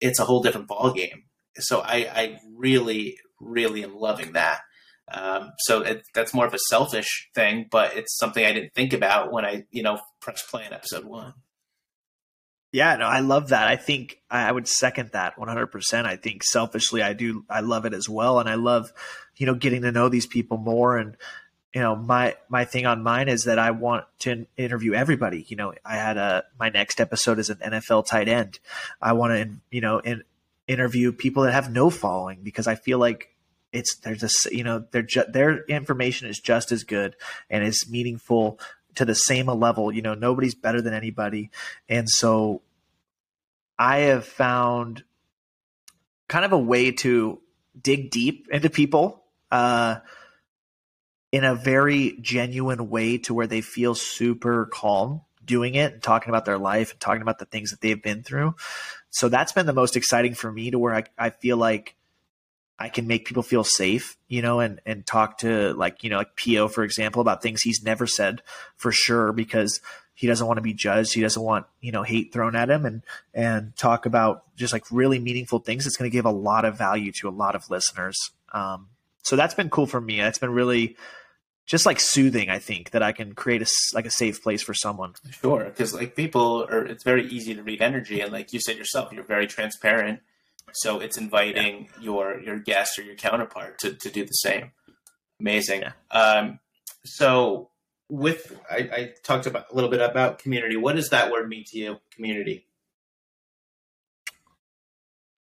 it's 0.00 0.18
a 0.18 0.24
whole 0.24 0.42
different 0.42 0.68
ball 0.68 0.92
game. 0.92 1.24
So 1.58 1.80
I, 1.80 2.08
I 2.12 2.38
really, 2.56 3.18
really 3.38 3.84
am 3.84 3.94
loving 3.94 4.32
that. 4.32 4.60
Um, 5.12 5.50
so 5.58 5.82
it, 5.82 6.04
that's 6.14 6.32
more 6.32 6.46
of 6.46 6.54
a 6.54 6.58
selfish 6.68 7.28
thing, 7.34 7.66
but 7.70 7.96
it's 7.96 8.16
something 8.16 8.44
I 8.44 8.52
didn't 8.52 8.74
think 8.74 8.92
about 8.92 9.32
when 9.32 9.44
I, 9.44 9.64
you 9.70 9.82
know, 9.82 10.00
press 10.20 10.42
play 10.48 10.64
in 10.64 10.72
episode 10.72 11.04
one. 11.04 11.34
Yeah, 12.72 12.96
no, 12.96 13.04
I 13.04 13.20
love 13.20 13.50
that. 13.50 13.68
I 13.68 13.76
think 13.76 14.20
I 14.30 14.50
would 14.50 14.66
second 14.66 15.10
that 15.12 15.36
100%. 15.36 16.06
I 16.06 16.16
think 16.16 16.42
selfishly, 16.42 17.02
I 17.02 17.12
do, 17.12 17.44
I 17.48 17.60
love 17.60 17.84
it 17.84 17.92
as 17.92 18.08
well. 18.08 18.40
And 18.40 18.48
I 18.48 18.54
love, 18.54 18.92
you 19.36 19.44
know, 19.44 19.54
getting 19.54 19.82
to 19.82 19.92
know 19.92 20.08
these 20.08 20.26
people 20.26 20.56
more 20.56 20.96
and, 20.96 21.16
you 21.74 21.80
know 21.80 21.96
my 21.96 22.36
my 22.48 22.64
thing 22.64 22.86
on 22.86 23.02
mine 23.02 23.28
is 23.28 23.44
that 23.44 23.58
I 23.58 23.70
want 23.70 24.04
to 24.20 24.46
interview 24.56 24.92
everybody. 24.92 25.46
You 25.48 25.56
know, 25.56 25.74
I 25.84 25.96
had 25.96 26.16
a 26.16 26.44
my 26.58 26.68
next 26.68 27.00
episode 27.00 27.38
is 27.38 27.50
an 27.50 27.58
NFL 27.58 28.06
tight 28.06 28.28
end. 28.28 28.58
I 29.00 29.14
want 29.14 29.32
to 29.32 29.56
you 29.70 29.80
know 29.80 29.98
in, 29.98 30.22
interview 30.68 31.12
people 31.12 31.44
that 31.44 31.52
have 31.52 31.72
no 31.72 31.90
following 31.90 32.40
because 32.42 32.66
I 32.66 32.74
feel 32.74 32.98
like 32.98 33.34
it's 33.72 33.96
there's 33.96 34.22
a 34.22 34.54
you 34.54 34.64
know 34.64 34.84
their 34.90 35.06
their 35.28 35.64
information 35.64 36.28
is 36.28 36.38
just 36.38 36.72
as 36.72 36.84
good 36.84 37.16
and 37.48 37.64
is 37.64 37.88
meaningful 37.88 38.60
to 38.96 39.04
the 39.04 39.14
same 39.14 39.46
level. 39.46 39.92
You 39.92 40.02
know, 40.02 40.14
nobody's 40.14 40.54
better 40.54 40.80
than 40.82 40.94
anybody, 40.94 41.50
and 41.88 42.08
so 42.08 42.62
I 43.78 43.98
have 43.98 44.24
found 44.24 45.04
kind 46.28 46.44
of 46.44 46.52
a 46.52 46.58
way 46.58 46.92
to 46.92 47.40
dig 47.80 48.10
deep 48.10 48.48
into 48.50 48.70
people. 48.70 49.22
Uh, 49.50 49.96
in 51.32 51.44
a 51.44 51.54
very 51.54 52.18
genuine 52.20 52.90
way 52.90 53.16
to 53.16 53.32
where 53.32 53.46
they 53.46 53.62
feel 53.62 53.94
super 53.94 54.66
calm 54.66 55.22
doing 55.44 55.74
it 55.74 55.94
and 55.94 56.02
talking 56.02 56.28
about 56.28 56.44
their 56.44 56.58
life 56.58 56.92
and 56.92 57.00
talking 57.00 57.22
about 57.22 57.38
the 57.38 57.46
things 57.46 57.70
that 57.70 57.80
they've 57.80 58.02
been 58.02 58.22
through. 58.22 58.54
So 59.10 59.28
that's 59.28 59.52
been 59.52 59.66
the 59.66 59.72
most 59.72 59.96
exciting 59.96 60.34
for 60.34 60.52
me 60.52 60.70
to 60.70 60.78
where 60.78 60.94
I, 60.94 61.04
I 61.18 61.30
feel 61.30 61.56
like 61.56 61.96
I 62.78 62.88
can 62.88 63.06
make 63.06 63.26
people 63.26 63.42
feel 63.42 63.64
safe, 63.64 64.16
you 64.28 64.42
know, 64.42 64.60
and, 64.60 64.80
and 64.84 65.06
talk 65.06 65.38
to 65.38 65.72
like, 65.74 66.02
you 66.02 66.10
know, 66.10 66.16
like 66.16 66.34
Pio, 66.36 66.68
for 66.68 66.82
example, 66.82 67.20
about 67.20 67.42
things 67.42 67.62
he's 67.62 67.82
never 67.82 68.06
said 68.06 68.42
for 68.76 68.90
sure 68.90 69.32
because 69.32 69.80
he 70.14 70.26
doesn't 70.26 70.46
want 70.46 70.58
to 70.58 70.62
be 70.62 70.74
judged. 70.74 71.14
He 71.14 71.20
doesn't 71.20 71.42
want, 71.42 71.66
you 71.80 71.92
know, 71.92 72.02
hate 72.02 72.32
thrown 72.32 72.56
at 72.56 72.70
him 72.70 72.84
and, 72.84 73.02
and 73.32 73.76
talk 73.76 74.06
about 74.06 74.44
just 74.56 74.72
like 74.72 74.84
really 74.90 75.18
meaningful 75.18 75.60
things. 75.60 75.86
It's 75.86 75.96
going 75.96 76.10
to 76.10 76.14
give 76.14 76.26
a 76.26 76.30
lot 76.30 76.64
of 76.64 76.76
value 76.76 77.12
to 77.20 77.28
a 77.28 77.30
lot 77.30 77.54
of 77.54 77.70
listeners. 77.70 78.16
Um, 78.52 78.88
so 79.22 79.36
that's 79.36 79.54
been 79.54 79.70
cool 79.70 79.86
for 79.86 80.00
me. 80.00 80.20
That's 80.20 80.38
been 80.38 80.52
really, 80.52 80.96
just 81.64 81.86
like 81.86 82.00
soothing 82.00 82.50
i 82.50 82.58
think 82.58 82.90
that 82.90 83.02
i 83.02 83.12
can 83.12 83.34
create 83.34 83.62
a 83.62 83.66
like 83.94 84.06
a 84.06 84.10
safe 84.10 84.42
place 84.42 84.62
for 84.62 84.74
someone 84.74 85.14
sure 85.40 85.64
because 85.64 85.94
like 85.94 86.16
people 86.16 86.66
are 86.68 86.84
it's 86.84 87.04
very 87.04 87.26
easy 87.28 87.54
to 87.54 87.62
read 87.62 87.80
energy 87.80 88.20
and 88.20 88.32
like 88.32 88.52
you 88.52 88.60
said 88.60 88.76
yourself 88.76 89.12
you're 89.12 89.24
very 89.24 89.46
transparent 89.46 90.20
so 90.74 91.00
it's 91.00 91.16
inviting 91.16 91.88
yeah. 91.96 92.04
your 92.04 92.40
your 92.40 92.58
guest 92.58 92.98
or 92.98 93.02
your 93.02 93.16
counterpart 93.16 93.78
to, 93.80 93.94
to 93.94 94.10
do 94.10 94.24
the 94.24 94.32
same 94.32 94.72
Amazing. 95.42 95.82
Yeah. 95.82 95.92
Um, 96.12 96.60
so 97.04 97.70
with 98.08 98.56
I, 98.70 98.76
I, 98.76 99.12
talked 99.24 99.46
about 99.46 99.72
a 99.72 99.74
little 99.74 99.90
bit 99.90 100.00
about 100.00 100.38
community. 100.38 100.76
What 100.76 100.94
does 100.94 101.10
that 101.10 101.32
word 101.32 101.48
mean 101.48 101.64
to 101.66 101.78
you? 101.78 101.96
Community. 102.14 102.64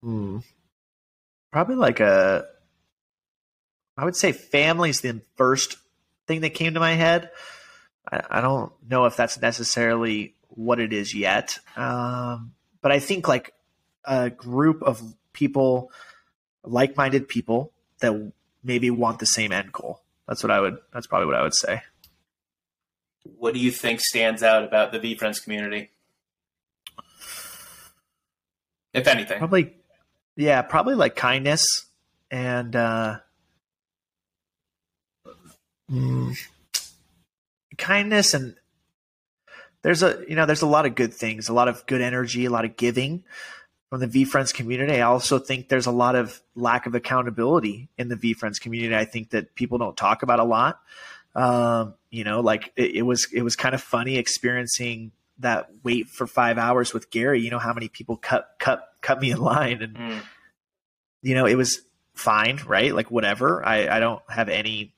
Hmm. 0.02 0.38
Probably 1.50 1.74
like 1.74 1.98
a. 1.98 2.46
I 3.96 4.04
would 4.04 4.14
say 4.14 4.30
family 4.30 4.90
is 4.90 5.00
the 5.00 5.20
first 5.34 5.76
thing 6.28 6.42
that 6.42 6.50
came 6.50 6.74
to 6.74 6.80
my 6.80 6.92
head. 6.92 7.30
I, 8.10 8.22
I 8.30 8.40
don't 8.40 8.70
know 8.88 9.06
if 9.06 9.16
that's 9.16 9.40
necessarily 9.40 10.36
what 10.50 10.78
it 10.78 10.92
is 10.92 11.12
yet, 11.12 11.58
um, 11.76 12.52
but 12.80 12.92
I 12.92 13.00
think 13.00 13.26
like 13.26 13.52
a 14.08 14.30
group 14.30 14.82
of 14.82 15.14
people, 15.32 15.92
like-minded 16.64 17.28
people 17.28 17.72
that 18.00 18.32
maybe 18.64 18.90
want 18.90 19.18
the 19.18 19.26
same 19.26 19.52
end 19.52 19.70
goal. 19.70 20.00
That's 20.26 20.42
what 20.42 20.50
I 20.50 20.60
would. 20.60 20.78
That's 20.92 21.06
probably 21.06 21.26
what 21.26 21.36
I 21.36 21.42
would 21.42 21.54
say. 21.54 21.82
What 23.38 23.54
do 23.54 23.60
you 23.60 23.70
think 23.70 24.00
stands 24.00 24.42
out 24.42 24.64
about 24.64 24.90
the 24.90 24.98
VeeFriends 24.98 25.42
community, 25.42 25.90
if 28.94 29.06
anything? 29.06 29.38
Probably, 29.38 29.74
yeah, 30.36 30.62
probably 30.62 30.94
like 30.94 31.14
kindness 31.14 31.86
and 32.30 32.74
uh, 32.74 33.18
mm, 35.90 36.36
kindness 37.76 38.34
and 38.34 38.54
there's 39.82 40.02
a 40.02 40.24
you 40.28 40.34
know 40.34 40.46
there's 40.46 40.62
a 40.62 40.66
lot 40.66 40.86
of 40.86 40.94
good 40.94 41.14
things, 41.14 41.48
a 41.48 41.54
lot 41.54 41.68
of 41.68 41.86
good 41.86 42.00
energy, 42.00 42.44
a 42.44 42.50
lot 42.50 42.64
of 42.64 42.76
giving 42.76 43.24
from 43.90 44.00
the 44.00 44.06
VeeFriends 44.06 44.52
community. 44.52 44.94
I 44.94 45.02
also 45.02 45.38
think 45.38 45.68
there's 45.68 45.86
a 45.86 45.92
lot 45.92 46.14
of 46.14 46.40
lack 46.54 46.86
of 46.86 46.94
accountability 46.94 47.88
in 47.96 48.08
the 48.08 48.16
VeeFriends 48.16 48.60
community. 48.60 48.94
I 48.94 49.04
think 49.04 49.30
that 49.30 49.54
people 49.54 49.78
don't 49.78 49.96
talk 49.96 50.22
about 50.22 50.40
a 50.40 50.44
lot. 50.44 50.80
Um, 51.34 51.94
you 52.10 52.24
know, 52.24 52.40
like 52.40 52.72
it, 52.76 52.96
it, 52.96 53.02
was 53.02 53.28
it 53.32 53.42
was 53.42 53.56
kind 53.56 53.74
of 53.74 53.82
funny 53.82 54.16
experiencing 54.16 55.12
that 55.38 55.70
wait 55.82 56.08
for 56.08 56.26
five 56.26 56.58
hours 56.58 56.92
with 56.92 57.10
Gary. 57.10 57.40
You 57.40 57.50
know 57.50 57.58
how 57.58 57.72
many 57.72 57.88
people 57.88 58.16
cut 58.16 58.56
cut 58.58 58.88
cut 59.00 59.20
me 59.20 59.30
in 59.30 59.38
line, 59.38 59.82
and 59.82 59.96
mm. 59.96 60.20
you 61.22 61.34
know 61.34 61.46
it 61.46 61.54
was 61.54 61.80
fine, 62.14 62.60
right? 62.66 62.94
Like 62.94 63.10
whatever. 63.10 63.64
I 63.64 63.88
I 63.88 64.00
don't 64.00 64.22
have 64.28 64.48
any 64.48 64.94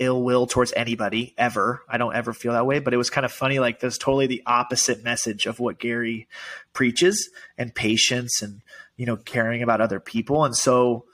ill 0.00 0.22
will 0.22 0.46
towards 0.46 0.72
anybody 0.74 1.34
ever. 1.38 1.82
I 1.88 1.98
don't 1.98 2.16
ever 2.16 2.32
feel 2.32 2.54
that 2.54 2.66
way, 2.66 2.80
but 2.80 2.92
it 2.92 2.96
was 2.96 3.10
kind 3.10 3.24
of 3.24 3.30
funny. 3.30 3.60
Like 3.60 3.78
there's 3.78 3.98
totally 3.98 4.26
the 4.26 4.42
opposite 4.46 5.04
message 5.04 5.46
of 5.46 5.60
what 5.60 5.78
Gary 5.78 6.26
preaches 6.72 7.30
and 7.56 7.72
patience 7.72 8.42
and, 8.42 8.62
you 8.96 9.06
know, 9.06 9.16
caring 9.16 9.62
about 9.62 9.80
other 9.80 10.00
people. 10.00 10.44
And 10.44 10.56
so, 10.56 11.04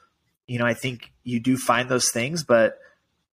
you 0.47 0.59
know, 0.59 0.64
I 0.64 0.74
think 0.74 1.12
you 1.24 1.41
do 1.41 1.59
find 1.59 1.89
those 1.89 2.11
things, 2.11 2.45
but 2.45 2.78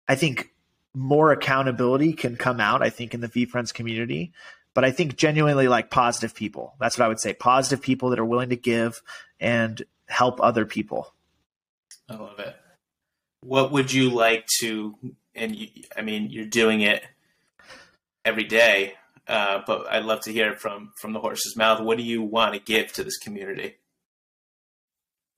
I 0.09 0.16
think 0.16 0.48
more 0.94 1.30
accountability 1.32 2.14
can 2.14 2.36
come 2.36 2.59
out, 2.59 2.82
I 2.82 2.90
think, 2.90 3.14
in 3.14 3.20
the 3.20 3.28
VeeFriends 3.28 3.72
community. 3.72 4.32
But 4.74 4.84
I 4.84 4.90
think 4.90 5.16
genuinely 5.16 5.68
like 5.68 5.90
positive 5.90 6.34
people. 6.34 6.74
That's 6.80 6.98
what 6.98 7.05
I 7.05 7.09
would 7.09 7.20
say. 7.20 7.34
Positive 7.34 7.82
people 7.82 8.11
that 8.11 8.18
are 8.18 8.24
willing 8.24 8.48
to 8.48 8.57
give 8.57 9.03
and 9.38 9.82
help 10.09 10.40
other 10.42 10.64
people. 10.64 11.12
I 12.09 12.14
love 12.14 12.38
it. 12.38 12.57
What 13.40 13.72
would 13.72 13.92
you 13.92 14.09
like 14.09 14.46
to 14.61 14.96
and 15.35 15.57
you, 15.57 15.68
I 15.97 16.03
mean, 16.03 16.30
you're 16.30 16.45
doing 16.45 16.80
it 16.80 17.03
every 18.24 18.45
day. 18.45 18.95
Uh, 19.26 19.62
but 19.66 19.91
I'd 19.91 20.05
love 20.05 20.20
to 20.22 20.33
hear 20.33 20.55
from 20.55 20.93
from 20.97 21.12
the 21.12 21.20
horse's 21.20 21.57
mouth. 21.57 21.80
What 21.80 21.97
do 21.97 22.05
you 22.05 22.22
want 22.22 22.55
to 22.55 22.61
give 22.61 22.93
to 22.95 23.05
this 23.05 23.18
community? 23.18 23.76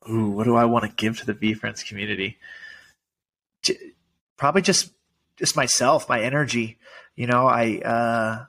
Ooh, 0.08 0.30
what 0.30 0.44
do 0.44 0.56
I 0.56 0.64
want 0.64 0.84
to 0.84 0.90
give 0.94 1.18
to 1.18 1.26
the 1.26 1.34
VeeFriends 1.34 1.86
community? 1.86 2.38
Probably 4.36 4.62
just 4.62 4.90
just 5.36 5.56
myself, 5.56 6.08
my 6.08 6.20
energy. 6.20 6.78
You 7.14 7.26
know, 7.26 7.46
I 7.46 7.78
uh, 7.78 8.44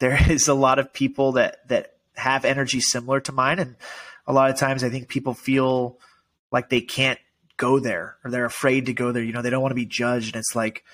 there 0.00 0.18
is 0.30 0.48
a 0.48 0.54
lot 0.54 0.78
of 0.78 0.92
people 0.92 1.32
that 1.32 1.66
that 1.68 1.94
have 2.14 2.44
energy 2.44 2.80
similar 2.80 3.20
to 3.20 3.32
mine, 3.32 3.58
and 3.58 3.76
a 4.26 4.32
lot 4.32 4.50
of 4.50 4.58
times 4.58 4.84
I 4.84 4.90
think 4.90 5.08
people 5.08 5.34
feel 5.34 5.98
like 6.52 6.68
they 6.68 6.82
can't 6.82 7.18
go 7.56 7.78
there 7.78 8.16
or 8.24 8.30
they're 8.30 8.44
afraid 8.44 8.86
to 8.86 8.92
go 8.92 9.12
there. 9.12 9.22
You 9.22 9.32
know, 9.32 9.42
they 9.42 9.50
don't 9.50 9.62
want 9.62 9.72
to 9.72 9.76
be 9.76 9.86
judged. 9.86 10.34
And 10.34 10.40
it's 10.40 10.54
like 10.54 10.84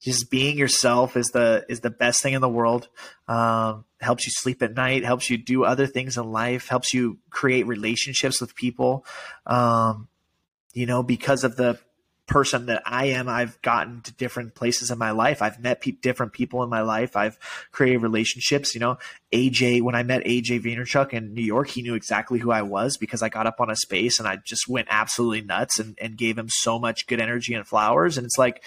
just 0.00 0.30
being 0.30 0.58
yourself 0.58 1.16
is 1.16 1.28
the 1.28 1.64
is 1.68 1.80
the 1.80 1.90
best 1.90 2.22
thing 2.22 2.34
in 2.34 2.40
the 2.40 2.48
world. 2.48 2.88
Um, 3.28 3.84
helps 4.00 4.26
you 4.26 4.32
sleep 4.34 4.62
at 4.62 4.74
night, 4.74 5.04
helps 5.04 5.30
you 5.30 5.38
do 5.38 5.64
other 5.64 5.86
things 5.86 6.18
in 6.18 6.24
life, 6.24 6.68
helps 6.68 6.92
you 6.92 7.18
create 7.30 7.66
relationships 7.66 8.40
with 8.40 8.56
people. 8.56 9.06
Um, 9.46 10.08
you 10.72 10.86
know, 10.86 11.02
because 11.02 11.44
of 11.44 11.56
the 11.56 11.78
person 12.32 12.66
that 12.66 12.82
I 12.86 13.06
am, 13.06 13.28
I've 13.28 13.60
gotten 13.60 14.00
to 14.02 14.12
different 14.12 14.54
places 14.54 14.90
in 14.90 14.96
my 14.96 15.10
life. 15.10 15.42
I've 15.42 15.60
met 15.60 15.82
pe- 15.82 15.90
different 15.90 16.32
people 16.32 16.62
in 16.62 16.70
my 16.70 16.80
life. 16.80 17.14
I've 17.14 17.38
created 17.72 17.98
relationships. 17.98 18.74
You 18.74 18.80
know, 18.80 18.98
AJ, 19.32 19.82
when 19.82 19.94
I 19.94 20.02
met 20.02 20.24
AJ 20.24 20.62
Vaynerchuk 20.62 21.12
in 21.12 21.34
New 21.34 21.42
York, 21.42 21.68
he 21.68 21.82
knew 21.82 21.94
exactly 21.94 22.38
who 22.38 22.50
I 22.50 22.62
was 22.62 22.96
because 22.96 23.22
I 23.22 23.28
got 23.28 23.46
up 23.46 23.60
on 23.60 23.70
a 23.70 23.76
space 23.76 24.18
and 24.18 24.26
I 24.26 24.36
just 24.36 24.66
went 24.66 24.88
absolutely 24.90 25.42
nuts 25.42 25.78
and, 25.78 25.98
and 26.00 26.16
gave 26.16 26.38
him 26.38 26.48
so 26.48 26.78
much 26.78 27.06
good 27.06 27.20
energy 27.20 27.52
and 27.52 27.66
flowers. 27.66 28.16
And 28.16 28.24
it's 28.24 28.38
like, 28.38 28.64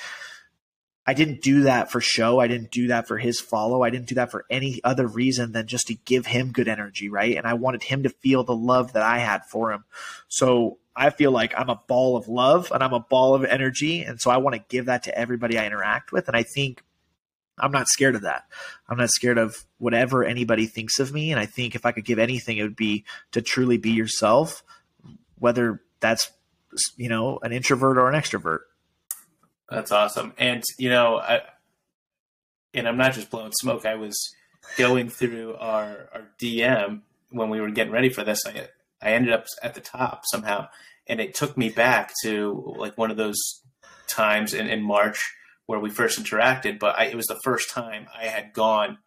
I 1.07 1.13
didn't 1.13 1.41
do 1.41 1.63
that 1.63 1.91
for 1.91 2.01
show. 2.01 2.39
I 2.39 2.47
didn't 2.47 2.72
do 2.72 2.88
that 2.88 3.07
for 3.07 3.18
his 3.18 3.39
follow. 3.39 3.84
I 3.84 3.89
didn't 3.89 4.07
do 4.07 4.16
that 4.16 4.32
for 4.32 4.45
any 4.49 4.82
other 4.84 5.07
reason 5.07 5.51
than 5.51 5.68
just 5.68 5.88
to 5.88 5.95
give 5.95 6.26
him 6.26 6.51
good 6.51 6.68
energy, 6.68 7.09
right? 7.09 7.38
And 7.38 7.45
I 7.45 7.53
wanted 7.53 7.84
him 7.84 8.03
to 8.03 8.09
feel 8.09 8.43
the 8.43 8.55
love 8.55 8.93
that 8.93 9.03
I 9.03 9.20
had 9.20 9.45
for 9.45 9.72
him. 9.72 9.86
So 10.28 10.80
I 10.96 11.10
feel 11.10 11.32
like 11.32 11.54
I'm 11.58 11.70
a 11.70 11.82
ball 11.88 12.16
of 12.16 12.28
love 12.28 12.72
and 12.72 12.84
I'm 12.84 12.93
a 12.93 13.00
ball 13.00 13.36
of 13.36 13.43
energy. 13.43 14.02
And 14.02 14.20
so 14.20 14.32
I 14.32 14.38
want 14.38 14.56
to 14.56 14.64
give 14.70 14.86
that 14.86 15.04
to 15.04 15.18
everybody 15.18 15.58
I 15.58 15.66
interact 15.66 16.12
with. 16.12 16.28
And 16.28 16.38
I 16.38 16.43
think 16.43 16.84
I'm 17.58 17.72
not 17.72 17.88
scared 17.88 18.16
of 18.16 18.22
that. 18.22 18.43
I'm 18.88 18.98
not 18.98 19.10
scared 19.10 19.38
of 19.38 19.56
whatever 19.78 20.24
anybody 20.24 20.68
thinks 20.68 21.00
of 21.00 21.14
me. 21.14 21.32
And 21.32 21.39
I 21.39 21.46
think 21.46 21.76
if 21.76 21.86
I 21.86 21.91
could 21.91 22.06
give 22.06 22.20
anything, 22.20 22.58
it 22.58 22.64
would 22.64 22.76
be 22.76 23.06
to 23.32 23.41
truly 23.41 23.78
be 23.78 23.91
yourself, 23.91 24.64
whether 25.38 25.82
that's, 26.00 26.32
you 26.98 27.10
know, 27.10 27.39
an 27.41 27.52
introvert 27.52 27.98
or 27.98 28.10
an 28.10 28.20
extrovert. 28.20 28.60
That's 29.70 29.91
awesome. 29.91 30.34
And, 30.38 30.64
you 30.78 30.89
know, 30.89 31.18
I, 31.18 31.41
and 32.74 32.88
I'm 32.88 32.98
not 32.98 33.14
just 33.14 33.30
blowing 33.30 33.52
smoke. 33.54 33.86
I 33.86 33.96
was 33.96 34.16
going 34.78 35.10
through 35.10 35.56
our, 35.56 36.10
our 36.14 36.28
DM 36.39 37.02
when 37.30 37.50
we 37.50 37.60
were 37.60 37.72
getting 37.72 37.93
ready 37.93 38.10
for 38.10 38.24
this. 38.24 38.46
I, 38.46 38.68
I 39.06 39.12
ended 39.12 39.34
up 39.34 39.45
at 39.62 39.76
the 39.76 39.82
top 39.82 40.24
somehow, 40.26 40.68
and 41.08 41.22
it 41.22 41.36
took 41.36 41.56
me 41.56 41.70
back 41.70 42.14
to 42.24 42.76
like 42.78 42.97
one 42.97 43.12
of 43.12 43.18
those 43.18 43.39
times 44.08 44.53
in, 44.53 44.68
in 44.68 44.82
March 44.82 45.24
where 45.68 45.80
we 45.80 45.91
first 45.91 46.20
interacted. 46.22 46.80
But 46.80 46.97
I, 46.97 47.06
it 47.06 47.16
was 47.16 47.28
the 47.28 47.39
first 47.43 47.70
time 47.70 48.08
I 48.18 48.26
had 48.26 48.51
gone 48.53 48.97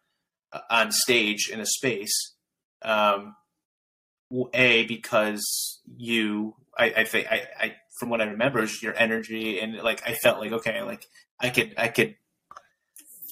uh, 0.53 0.61
on 0.69 0.91
stage 0.91 1.49
in 1.51 1.59
a 1.59 1.65
space. 1.65 2.33
Um, 2.81 3.35
a 4.53 4.85
because 4.85 5.81
you, 5.97 6.55
I, 6.77 6.93
I 6.97 7.03
think 7.03 7.27
I, 7.29 7.47
I, 7.59 7.75
from 7.99 8.09
what 8.09 8.21
I 8.21 8.25
remember, 8.25 8.63
is 8.63 8.81
your 8.81 8.95
energy 8.95 9.59
and 9.59 9.75
like 9.77 10.01
I 10.07 10.13
felt 10.13 10.39
like 10.39 10.53
okay, 10.53 10.81
like 10.81 11.07
I 11.41 11.49
could 11.49 11.73
I 11.77 11.89
could 11.89 12.15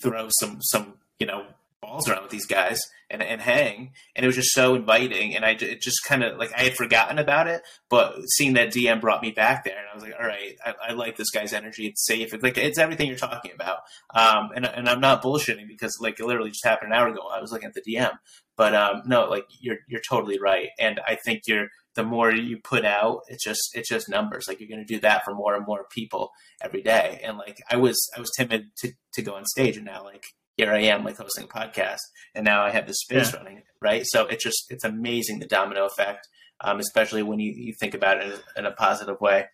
throw 0.03 0.27
some 0.41 0.57
some 0.61 0.95
you 1.17 1.27
know 1.27 1.45
balls 1.81 2.09
around 2.09 2.23
with 2.23 2.31
these 2.31 2.45
guys 2.45 2.79
and, 3.09 3.21
and 3.21 3.41
hang. 3.41 3.91
And 4.15 4.23
it 4.23 4.27
was 4.27 4.35
just 4.35 4.53
so 4.53 4.75
inviting. 4.75 5.35
And 5.35 5.45
I 5.45 5.51
it 5.51 5.81
just 5.81 6.03
kind 6.05 6.23
of 6.23 6.37
like 6.37 6.51
I 6.53 6.63
had 6.63 6.75
forgotten 6.75 7.19
about 7.19 7.47
it, 7.47 7.61
but 7.89 8.15
seeing 8.29 8.53
that 8.53 8.69
DM 8.69 9.01
brought 9.01 9.21
me 9.21 9.31
back 9.31 9.63
there. 9.63 9.77
And 9.77 9.87
I 9.91 9.95
was 9.95 10.03
like, 10.03 10.13
all 10.19 10.25
right, 10.25 10.55
I, 10.65 10.73
I 10.89 10.93
like 10.93 11.17
this 11.17 11.29
guy's 11.29 11.53
energy. 11.53 11.87
It's 11.87 12.05
safe. 12.05 12.33
It's 12.33 12.43
like 12.43 12.57
it's 12.57 12.79
everything 12.79 13.07
you're 13.07 13.17
talking 13.17 13.51
about. 13.53 13.79
Um, 14.13 14.49
and 14.55 14.65
and 14.65 14.89
I'm 14.89 15.01
not 15.01 15.23
bullshitting 15.23 15.67
because 15.67 15.97
like 16.01 16.19
it 16.19 16.25
literally 16.25 16.49
just 16.49 16.65
happened 16.65 16.91
an 16.91 16.99
hour 16.99 17.07
ago. 17.07 17.21
I 17.31 17.41
was 17.41 17.51
looking 17.51 17.67
at 17.69 17.73
the 17.73 17.95
DM, 17.95 18.17
but 18.55 18.73
um, 18.73 19.03
no, 19.05 19.29
like 19.29 19.45
you're 19.59 19.77
you're 19.87 20.01
totally 20.07 20.39
right. 20.39 20.69
And 20.79 20.99
I 21.07 21.15
think 21.15 21.43
you're 21.47 21.67
the 21.95 22.03
more 22.03 22.31
you 22.31 22.59
put 22.63 22.85
out, 22.85 23.21
it's 23.27 23.43
just 23.43 23.71
it's 23.73 23.89
just 23.89 24.07
numbers. 24.07 24.47
Like 24.47 24.59
you're 24.59 24.69
going 24.69 24.85
to 24.85 24.93
do 24.93 24.99
that 25.01 25.25
for 25.25 25.33
more 25.33 25.55
and 25.55 25.65
more 25.65 25.85
people 25.91 26.31
every 26.61 26.83
day. 26.83 27.19
And 27.23 27.37
like 27.37 27.57
I 27.71 27.75
was 27.75 27.97
I 28.15 28.19
was 28.19 28.31
timid 28.37 28.67
to 28.77 28.91
to 29.13 29.21
go 29.21 29.35
on 29.35 29.45
stage, 29.45 29.77
and 29.77 29.85
now 29.85 30.03
like 30.03 30.23
here 30.57 30.71
I 30.71 30.79
am 30.79 31.05
like 31.05 31.17
hosting 31.17 31.45
a 31.45 31.47
podcast, 31.47 31.99
and 32.35 32.43
now 32.43 32.63
I 32.63 32.71
have 32.71 32.87
this 32.87 32.99
space 32.99 33.31
yeah. 33.31 33.37
running, 33.37 33.61
right? 33.79 34.03
So 34.05 34.25
it's 34.25 34.43
just 34.43 34.65
it's 34.69 34.83
amazing 34.83 35.39
the 35.39 35.47
domino 35.47 35.85
effect, 35.85 36.27
um, 36.61 36.79
especially 36.79 37.23
when 37.23 37.39
you, 37.39 37.53
you 37.55 37.73
think 37.79 37.93
about 37.93 38.21
it 38.21 38.43
in 38.57 38.65
a 38.65 38.71
positive 38.71 39.21
way. 39.21 39.45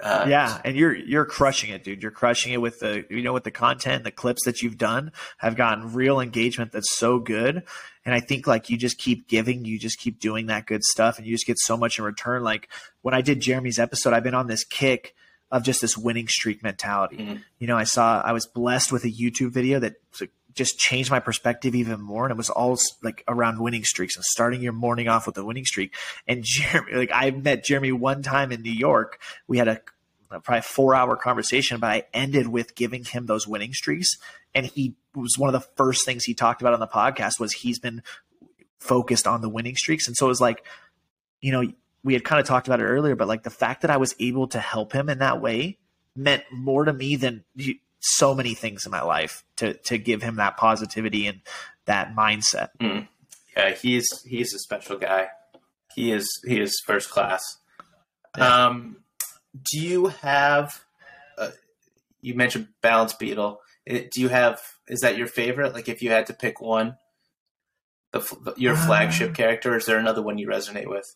Uh, 0.00 0.26
yeah, 0.28 0.60
and 0.64 0.76
you're 0.76 0.94
you're 0.94 1.24
crushing 1.24 1.70
it, 1.70 1.84
dude. 1.84 2.02
You're 2.02 2.10
crushing 2.10 2.52
it 2.52 2.60
with 2.60 2.80
the 2.80 3.04
you 3.10 3.22
know 3.22 3.32
with 3.32 3.44
the 3.44 3.50
content, 3.50 4.02
the 4.02 4.10
clips 4.10 4.44
that 4.44 4.62
you've 4.62 4.78
done 4.78 5.12
have 5.38 5.56
gotten 5.56 5.92
real 5.92 6.20
engagement 6.20 6.72
that's 6.72 6.92
so 6.92 7.18
good. 7.18 7.62
And 8.04 8.14
I 8.14 8.20
think 8.20 8.46
like 8.46 8.70
you 8.70 8.76
just 8.76 8.98
keep 8.98 9.28
giving, 9.28 9.64
you 9.64 9.78
just 9.78 9.98
keep 9.98 10.18
doing 10.18 10.46
that 10.46 10.66
good 10.66 10.82
stuff, 10.82 11.18
and 11.18 11.26
you 11.26 11.34
just 11.34 11.46
get 11.46 11.58
so 11.58 11.76
much 11.76 11.98
in 11.98 12.04
return. 12.04 12.42
Like 12.42 12.68
when 13.02 13.14
I 13.14 13.20
did 13.20 13.40
Jeremy's 13.40 13.78
episode, 13.78 14.14
I've 14.14 14.24
been 14.24 14.34
on 14.34 14.46
this 14.46 14.64
kick 14.64 15.14
of 15.54 15.62
just 15.62 15.80
this 15.80 15.96
winning 15.96 16.26
streak 16.26 16.64
mentality. 16.64 17.16
Mm-hmm. 17.16 17.36
You 17.60 17.68
know, 17.68 17.78
I 17.78 17.84
saw 17.84 18.20
I 18.20 18.32
was 18.32 18.44
blessed 18.44 18.90
with 18.90 19.04
a 19.04 19.08
YouTube 19.08 19.52
video 19.52 19.78
that 19.78 19.94
just 20.52 20.78
changed 20.78 21.12
my 21.12 21.20
perspective 21.20 21.76
even 21.76 22.00
more, 22.00 22.24
and 22.24 22.32
it 22.32 22.36
was 22.36 22.50
all 22.50 22.76
like 23.04 23.22
around 23.28 23.60
winning 23.60 23.84
streaks 23.84 24.16
and 24.16 24.24
starting 24.24 24.60
your 24.60 24.72
morning 24.72 25.06
off 25.06 25.28
with 25.28 25.38
a 25.38 25.44
winning 25.44 25.64
streak. 25.64 25.94
And 26.26 26.42
Jeremy, 26.44 26.94
like 26.94 27.10
I 27.14 27.30
met 27.30 27.64
Jeremy 27.64 27.92
one 27.92 28.20
time 28.22 28.50
in 28.50 28.62
New 28.62 28.72
York. 28.72 29.20
We 29.46 29.58
had 29.58 29.68
a 29.68 29.80
probably 30.42 30.62
four 30.62 30.92
hour 30.96 31.14
conversation, 31.14 31.78
but 31.78 31.90
I 31.90 32.02
ended 32.12 32.48
with 32.48 32.74
giving 32.74 33.04
him 33.04 33.26
those 33.26 33.46
winning 33.46 33.74
streaks. 33.74 34.18
And 34.56 34.66
he 34.66 34.96
was 35.14 35.38
one 35.38 35.54
of 35.54 35.60
the 35.60 35.68
first 35.76 36.04
things 36.04 36.24
he 36.24 36.34
talked 36.34 36.62
about 36.62 36.74
on 36.74 36.80
the 36.80 36.88
podcast 36.88 37.38
was 37.38 37.52
he's 37.52 37.78
been 37.78 38.02
focused 38.80 39.28
on 39.28 39.40
the 39.40 39.48
winning 39.48 39.76
streaks. 39.76 40.08
And 40.08 40.16
so 40.16 40.26
it 40.26 40.30
was 40.30 40.40
like, 40.40 40.64
you 41.40 41.52
know, 41.52 41.72
we 42.04 42.12
had 42.12 42.22
kind 42.22 42.38
of 42.38 42.46
talked 42.46 42.68
about 42.68 42.80
it 42.80 42.84
earlier, 42.84 43.16
but 43.16 43.26
like 43.26 43.42
the 43.42 43.50
fact 43.50 43.82
that 43.82 43.90
I 43.90 43.96
was 43.96 44.14
able 44.20 44.46
to 44.48 44.60
help 44.60 44.92
him 44.92 45.08
in 45.08 45.18
that 45.18 45.40
way 45.40 45.78
meant 46.14 46.44
more 46.52 46.84
to 46.84 46.92
me 46.92 47.16
than 47.16 47.44
so 47.98 48.34
many 48.34 48.54
things 48.54 48.84
in 48.84 48.92
my 48.92 49.02
life 49.02 49.42
to 49.56 49.74
to 49.74 49.98
give 49.98 50.22
him 50.22 50.36
that 50.36 50.56
positivity 50.56 51.26
and 51.26 51.40
that 51.86 52.14
mindset. 52.14 52.68
Mm. 52.80 53.08
Yeah, 53.56 53.70
he's 53.70 54.06
he's 54.26 54.52
a 54.54 54.58
special 54.58 54.98
guy. 54.98 55.28
He 55.94 56.12
is 56.12 56.28
he 56.46 56.60
is 56.60 56.80
first 56.84 57.10
class. 57.10 57.42
Yeah. 58.36 58.66
Um, 58.66 58.96
do 59.72 59.80
you 59.80 60.06
have? 60.06 60.84
Uh, 61.38 61.50
you 62.20 62.34
mentioned 62.34 62.68
Balance 62.82 63.14
Beetle. 63.14 63.60
do 63.86 64.08
you 64.16 64.28
have? 64.28 64.60
Is 64.88 65.00
that 65.00 65.16
your 65.16 65.26
favorite? 65.26 65.72
Like, 65.72 65.88
if 65.88 66.02
you 66.02 66.10
had 66.10 66.26
to 66.26 66.34
pick 66.34 66.60
one, 66.60 66.96
the, 68.12 68.54
your 68.56 68.76
flagship 68.76 69.30
uh, 69.30 69.34
character, 69.34 69.76
is 69.76 69.86
there 69.86 69.98
another 69.98 70.22
one 70.22 70.36
you 70.38 70.48
resonate 70.48 70.88
with? 70.88 71.14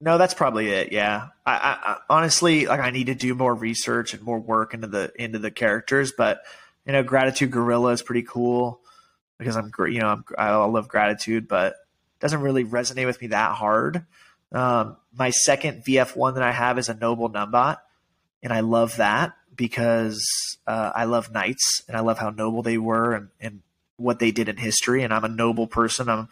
No, 0.00 0.18
that's 0.18 0.34
probably 0.34 0.70
it. 0.70 0.92
Yeah, 0.92 1.28
I, 1.46 1.52
I, 1.52 1.92
I, 1.92 1.96
honestly 2.10 2.66
like 2.66 2.80
I 2.80 2.90
need 2.90 3.06
to 3.06 3.14
do 3.14 3.34
more 3.34 3.54
research 3.54 4.12
and 4.12 4.22
more 4.22 4.38
work 4.38 4.74
into 4.74 4.86
the 4.86 5.12
into 5.16 5.38
the 5.38 5.50
characters, 5.50 6.12
but 6.16 6.42
you 6.86 6.92
know, 6.92 7.02
gratitude 7.02 7.50
gorilla 7.50 7.92
is 7.92 8.02
pretty 8.02 8.22
cool 8.22 8.80
because 9.38 9.56
I'm 9.56 9.72
you 9.88 10.00
know 10.00 10.08
I'm, 10.08 10.24
I 10.36 10.54
love 10.64 10.88
gratitude, 10.88 11.48
but 11.48 11.76
doesn't 12.20 12.40
really 12.40 12.64
resonate 12.64 13.06
with 13.06 13.20
me 13.20 13.28
that 13.28 13.52
hard. 13.52 14.04
Um, 14.52 14.96
my 15.16 15.30
second 15.30 15.84
VF 15.84 16.16
one 16.16 16.34
that 16.34 16.42
I 16.42 16.52
have 16.52 16.78
is 16.78 16.88
a 16.88 16.94
noble 16.94 17.30
numbot, 17.30 17.78
and 18.42 18.52
I 18.52 18.60
love 18.60 18.96
that 18.96 19.34
because 19.56 20.24
uh, 20.66 20.92
I 20.94 21.04
love 21.04 21.32
knights 21.32 21.82
and 21.88 21.96
I 21.96 22.00
love 22.00 22.18
how 22.18 22.30
noble 22.30 22.62
they 22.62 22.78
were 22.78 23.14
and, 23.14 23.28
and 23.40 23.62
what 23.96 24.18
they 24.18 24.30
did 24.32 24.48
in 24.48 24.56
history. 24.56 25.02
And 25.02 25.12
I'm 25.12 25.24
a 25.24 25.28
noble 25.28 25.66
person. 25.66 26.08
I'm 26.08 26.28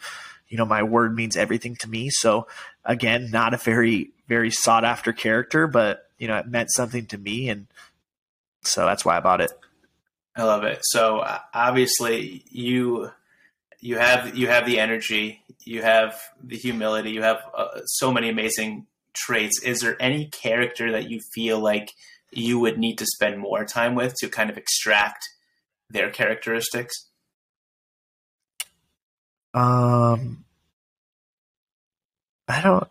you 0.53 0.57
know, 0.57 0.65
my 0.65 0.83
word 0.83 1.15
means 1.15 1.35
everything 1.35 1.75
to 1.77 1.89
me. 1.89 2.11
So 2.11 2.45
again, 2.85 3.31
not 3.31 3.55
a 3.55 3.57
very, 3.57 4.11
very 4.27 4.51
sought 4.51 4.85
after 4.85 5.11
character, 5.11 5.65
but 5.65 6.07
you 6.19 6.27
know, 6.27 6.37
it 6.37 6.45
meant 6.45 6.69
something 6.71 7.07
to 7.07 7.17
me. 7.17 7.49
And 7.49 7.65
so 8.61 8.85
that's 8.85 9.03
why 9.03 9.17
I 9.17 9.19
bought 9.19 9.41
it. 9.41 9.51
I 10.35 10.43
love 10.43 10.63
it. 10.63 10.81
So 10.83 11.25
obviously 11.55 12.43
you, 12.51 13.09
you 13.79 13.97
have, 13.97 14.37
you 14.37 14.45
have 14.45 14.67
the 14.67 14.77
energy, 14.77 15.41
you 15.65 15.81
have 15.81 16.21
the 16.43 16.55
humility, 16.55 17.09
you 17.09 17.23
have 17.23 17.41
uh, 17.57 17.81
so 17.85 18.11
many 18.11 18.29
amazing 18.29 18.85
traits. 19.15 19.59
Is 19.63 19.79
there 19.79 19.99
any 19.99 20.27
character 20.27 20.91
that 20.91 21.09
you 21.09 21.19
feel 21.33 21.57
like 21.59 21.93
you 22.29 22.59
would 22.59 22.77
need 22.77 22.99
to 22.99 23.07
spend 23.07 23.39
more 23.39 23.65
time 23.65 23.95
with 23.95 24.13
to 24.19 24.29
kind 24.29 24.51
of 24.51 24.57
extract 24.59 25.27
their 25.89 26.11
characteristics? 26.11 26.93
Um, 29.53 30.43
I 32.47 32.61
don't. 32.61 32.87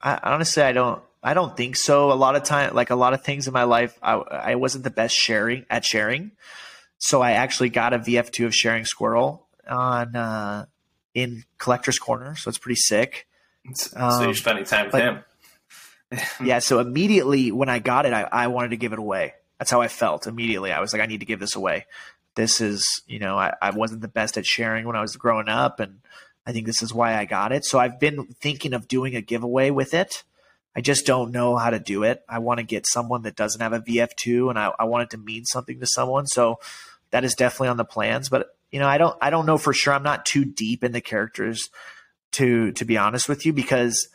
I 0.00 0.18
honestly, 0.22 0.62
I 0.62 0.72
don't. 0.72 1.02
I 1.22 1.34
don't 1.34 1.56
think 1.56 1.76
so. 1.76 2.12
A 2.12 2.14
lot 2.14 2.36
of 2.36 2.44
time, 2.44 2.74
like 2.74 2.90
a 2.90 2.94
lot 2.94 3.12
of 3.12 3.24
things 3.24 3.48
in 3.48 3.52
my 3.52 3.64
life, 3.64 3.98
I, 4.02 4.14
I 4.14 4.54
wasn't 4.54 4.84
the 4.84 4.90
best 4.90 5.14
sharing 5.14 5.66
at 5.68 5.84
sharing. 5.84 6.30
So 6.98 7.20
I 7.20 7.32
actually 7.32 7.70
got 7.70 7.92
a 7.92 7.98
VF2 7.98 8.46
of 8.46 8.54
Sharing 8.54 8.84
Squirrel 8.84 9.46
on 9.68 10.14
uh, 10.14 10.66
in 11.14 11.44
Collector's 11.58 11.98
Corner. 11.98 12.36
So 12.36 12.48
it's 12.48 12.58
pretty 12.58 12.76
sick. 12.76 13.26
So 13.74 13.98
um, 13.98 14.24
you're 14.24 14.34
spending 14.34 14.64
time 14.64 14.86
with 14.86 14.92
but, 14.92 15.02
him. 15.02 15.24
yeah. 16.46 16.60
So 16.60 16.78
immediately 16.78 17.50
when 17.50 17.68
I 17.68 17.80
got 17.80 18.06
it, 18.06 18.12
I, 18.12 18.22
I 18.22 18.46
wanted 18.46 18.70
to 18.70 18.76
give 18.76 18.92
it 18.92 18.98
away. 18.98 19.34
That's 19.58 19.70
how 19.70 19.80
I 19.80 19.88
felt 19.88 20.26
immediately. 20.26 20.72
I 20.72 20.80
was 20.80 20.92
like, 20.92 21.02
I 21.02 21.06
need 21.06 21.20
to 21.20 21.26
give 21.26 21.40
this 21.40 21.56
away 21.56 21.86
this 22.36 22.60
is, 22.60 23.02
you 23.06 23.18
know, 23.18 23.36
I, 23.36 23.54
I 23.60 23.70
wasn't 23.70 24.02
the 24.02 24.08
best 24.08 24.38
at 24.38 24.46
sharing 24.46 24.86
when 24.86 24.94
I 24.94 25.00
was 25.00 25.16
growing 25.16 25.48
up, 25.48 25.80
and 25.80 26.00
I 26.46 26.52
think 26.52 26.66
this 26.66 26.82
is 26.82 26.94
why 26.94 27.16
I 27.16 27.24
got 27.24 27.50
it. 27.50 27.64
So 27.64 27.78
I've 27.78 27.98
been 27.98 28.26
thinking 28.40 28.72
of 28.72 28.86
doing 28.86 29.16
a 29.16 29.22
giveaway 29.22 29.70
with 29.70 29.94
it. 29.94 30.22
I 30.76 30.82
just 30.82 31.06
don't 31.06 31.32
know 31.32 31.56
how 31.56 31.70
to 31.70 31.78
do 31.78 32.04
it. 32.04 32.22
I 32.28 32.38
want 32.38 32.58
to 32.58 32.64
get 32.64 32.86
someone 32.86 33.22
that 33.22 33.34
doesn't 33.34 33.60
have 33.60 33.72
a 33.72 33.80
VF2, 33.80 34.50
and 34.50 34.58
I, 34.58 34.70
I 34.78 34.84
want 34.84 35.04
it 35.04 35.10
to 35.10 35.18
mean 35.18 35.46
something 35.46 35.80
to 35.80 35.86
someone. 35.86 36.26
So 36.26 36.60
that 37.10 37.24
is 37.24 37.34
definitely 37.34 37.68
on 37.68 37.78
the 37.78 37.84
plans. 37.84 38.28
But 38.28 38.54
you 38.70 38.78
know, 38.78 38.86
I 38.86 38.98
don't, 38.98 39.16
I 39.20 39.30
don't 39.30 39.46
know 39.46 39.58
for 39.58 39.72
sure. 39.72 39.94
I'm 39.94 40.02
not 40.02 40.26
too 40.26 40.44
deep 40.44 40.84
in 40.84 40.92
the 40.92 41.00
characters 41.00 41.70
to 42.32 42.72
to 42.72 42.84
be 42.84 42.98
honest 42.98 43.28
with 43.28 43.46
you 43.46 43.52
because 43.54 44.08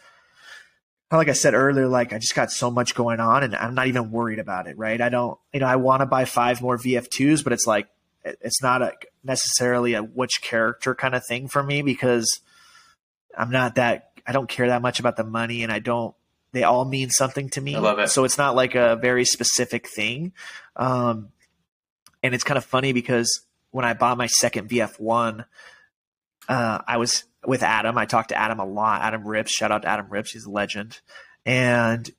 like 1.18 1.30
I 1.30 1.34
said 1.34 1.54
earlier, 1.54 1.88
like 1.88 2.14
I 2.14 2.20
just 2.20 2.36
got 2.36 2.52
so 2.52 2.72
much 2.72 2.96
going 2.96 3.20
on 3.20 3.44
and 3.44 3.56
I'm 3.56 3.76
not 3.76 3.88
even 3.88 4.12
worried 4.12 4.40
about 4.40 4.68
it, 4.68 4.78
right? 4.78 5.00
I 5.02 5.10
don't, 5.10 5.38
you 5.54 5.60
know, 5.60 5.66
I 5.66 5.76
want 5.76 6.02
to 6.02 6.06
buy 6.06 6.26
five 6.26 6.62
more 6.62 6.78
VF2s, 6.78 7.44
but 7.44 7.54
it's 7.54 7.68
like 7.68 7.88
it's 8.24 8.62
not 8.62 8.82
a 8.82 8.94
necessarily 9.24 9.94
a 9.94 10.02
which 10.02 10.42
character 10.42 10.96
kind 10.96 11.16
of 11.16 11.26
thing 11.26 11.48
for 11.48 11.62
me 11.62 11.82
because 11.82 12.40
I'm 13.38 13.52
not 13.52 13.76
that 13.76 14.12
I 14.26 14.32
don't 14.32 14.48
care 14.48 14.68
that 14.68 14.82
much 14.82 15.00
about 15.00 15.18
the 15.18 15.24
money 15.24 15.64
and 15.64 15.72
I 15.72 15.80
don't 15.80 16.16
they 16.54 16.64
all 16.64 16.86
mean 16.86 17.10
something 17.10 17.50
to 17.52 17.62
me. 17.62 17.76
I 17.76 17.80
love 17.80 18.00
it. 18.00 18.10
So 18.10 18.24
it's 18.24 18.38
not 18.38 18.56
like 18.56 18.76
a 18.76 18.98
very 18.98 19.26
specific 19.26 19.88
thing. 19.88 20.34
Um, 20.76 21.30
and 22.24 22.36
it's 22.36 22.44
kind 22.44 22.58
of 22.58 22.66
funny 22.66 22.94
because 22.94 23.42
when 23.72 23.86
I 23.86 23.94
bought 23.94 24.18
my 24.18 24.28
second 24.28 24.70
VF1, 24.70 25.46
uh, 26.50 26.80
I 26.86 26.98
was 26.98 27.24
with 27.46 27.64
Adam. 27.64 27.98
I 27.98 28.06
talked 28.06 28.30
to 28.30 28.40
Adam 28.40 28.60
a 28.60 28.66
lot. 28.66 29.02
Adam 29.02 29.28
Rips, 29.28 29.52
shout 29.52 29.72
out 29.72 29.84
to 29.84 29.88
Adam 29.88 30.08
Rips, 30.10 30.32
he's 30.32 30.46
a 30.46 30.52
legend. 30.52 31.00
And 31.46 32.10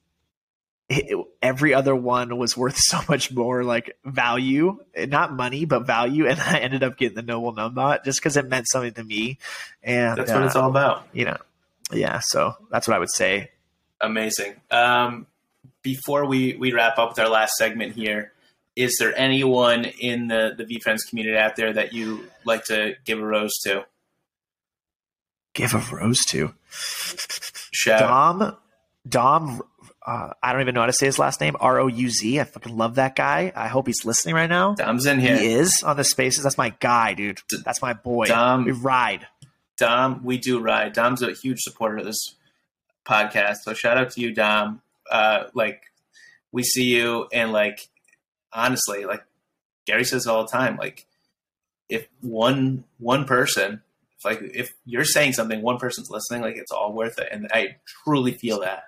it, 0.89 1.17
every 1.41 1.75
other 1.75 1.95
one 1.95 2.37
was 2.37 2.57
worth 2.57 2.77
so 2.79 3.01
much 3.09 3.33
more 3.33 3.65
like 3.65 3.97
value, 4.05 4.79
not 4.97 5.33
money, 5.33 5.65
but 5.65 5.87
value. 5.87 6.27
And 6.27 6.41
I 6.41 6.59
ended 6.59 6.83
up 6.83 6.97
getting 6.97 7.17
the 7.17 7.23
Noble 7.23 7.55
Numbot 7.55 8.05
just 8.05 8.21
because 8.21 8.37
it 8.37 8.49
meant 8.49 8.69
something 8.69 8.95
to 8.95 9.05
me. 9.05 9.39
And 9.83 10.19
that's 10.19 10.31
what 10.31 10.43
uh, 10.43 10.47
it's 10.47 10.57
all 10.57 10.71
about. 10.71 11.07
You 11.13 11.27
know, 11.27 11.37
yeah. 11.93 12.21
So 12.23 12.55
that's 12.71 12.89
what 12.89 12.97
I 12.97 12.99
would 12.99 13.13
say. 13.13 13.51
Amazing. 14.01 14.55
Um, 14.71 15.27
before 15.83 16.27
we, 16.27 16.55
we 16.55 16.73
wrap 16.73 16.99
up 16.99 17.11
with 17.11 17.19
our 17.19 17.29
last 17.29 17.53
segment 17.57 17.95
here, 17.95 18.33
is 18.75 18.97
there 18.99 19.17
anyone 19.17 19.85
in 19.85 20.29
the, 20.29 20.55
the 20.57 20.65
VeeFriends 20.65 21.09
community 21.09 21.37
out 21.37 21.57
there 21.57 21.73
that 21.73 21.93
you 21.93 22.29
like 22.45 22.65
to 22.65 22.95
give 23.05 23.19
a 23.19 23.25
rose 23.25 23.53
to? 23.65 23.85
Give 25.55 25.75
a 25.75 25.79
rose 25.95 26.25
to? 26.27 26.55
Shout. 26.71 28.01
Dom, 28.01 28.57
Dom 29.09 29.63
uh, 30.05 30.31
I 30.43 30.53
don't 30.53 30.63
even 30.63 30.75
know 30.75 30.81
how 30.81 30.87
to 30.87 30.93
say 30.93 31.07
his 31.07 31.19
last 31.19 31.41
name. 31.41 31.57
R 31.61 31.79
O 31.79 31.87
U 31.87 32.11
Z. 32.11 32.41
I 32.41 32.45
fucking 32.45 32.77
love 32.77 32.97
that 32.97 33.15
guy. 33.15 33.53
I 33.55 33.69
hope 33.69 33.87
he's 33.87 34.05
listening 34.05 34.35
right 34.35 34.49
now. 34.49 34.75
Dom's 34.75 35.07
in 35.07 35.21
here. 35.21 35.37
He 35.37 35.53
is 35.53 35.83
on 35.83 35.97
the 35.97 36.05
spaces. 36.05 36.43
That's 36.43 36.59
my 36.59 36.71
guy, 36.81 37.15
dude. 37.15 37.41
That's 37.65 37.81
my 37.81 37.93
boy. 37.93 38.27
Dom, 38.27 38.65
we 38.65 38.73
ride. 38.73 39.27
Dom, 39.79 40.25
we 40.25 40.39
do 40.39 40.59
ride. 40.59 40.93
Dom's 40.93 41.23
a 41.23 41.33
huge 41.33 41.61
supporter 41.61 41.99
of 41.99 42.05
this 42.05 42.35
podcast. 43.05 43.59
So 43.63 43.75
shout 43.75 43.97
out 43.97 44.11
to 44.11 44.21
you, 44.21 44.35
Dom. 44.35 44.83
Uh, 45.11 45.45
like 45.55 45.83
we 46.51 46.65
see 46.65 46.85
you, 46.85 47.29
and 47.33 47.53
like 47.53 47.89
honestly, 48.53 49.05
like 49.05 49.23
Gary 49.87 50.05
says 50.05 50.27
all 50.27 50.45
the 50.45 50.51
time, 50.51 50.77
like 50.77 51.07
if 51.89 52.09
one 52.21 52.85
one 52.99 53.25
person, 53.25 53.83
like 54.25 54.41
if 54.43 54.75
you're 54.85 55.05
saying 55.05 55.33
something, 55.33 55.63
one 55.63 55.79
person's 55.79 56.11
listening, 56.11 56.43
like 56.43 56.57
it's 56.57 56.73
all 56.73 56.93
worth 56.93 57.19
it, 57.19 57.29
and 57.31 57.49
I 57.53 57.77
truly 58.05 58.33
feel 58.33 58.61
that. 58.61 58.85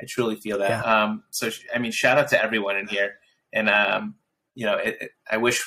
I 0.00 0.04
truly 0.08 0.36
feel 0.36 0.58
that. 0.58 0.68
Yeah. 0.68 0.82
Um, 0.82 1.24
so, 1.30 1.50
I 1.74 1.78
mean, 1.78 1.92
shout 1.92 2.18
out 2.18 2.28
to 2.28 2.42
everyone 2.42 2.76
in 2.76 2.86
here. 2.86 3.14
And, 3.52 3.70
um, 3.70 4.16
you 4.54 4.66
know, 4.66 4.76
it, 4.76 4.96
it, 5.00 5.10
I 5.30 5.38
wish 5.38 5.62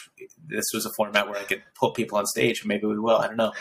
this 0.47 0.65
was 0.73 0.85
a 0.85 0.91
format 0.95 1.27
where 1.27 1.39
I 1.39 1.43
could 1.43 1.63
put 1.79 1.95
people 1.95 2.17
on 2.17 2.25
stage. 2.25 2.63
Maybe 2.65 2.85
we 2.85 2.99
will. 2.99 3.17
I 3.17 3.27
don't 3.27 3.37
know. 3.37 3.53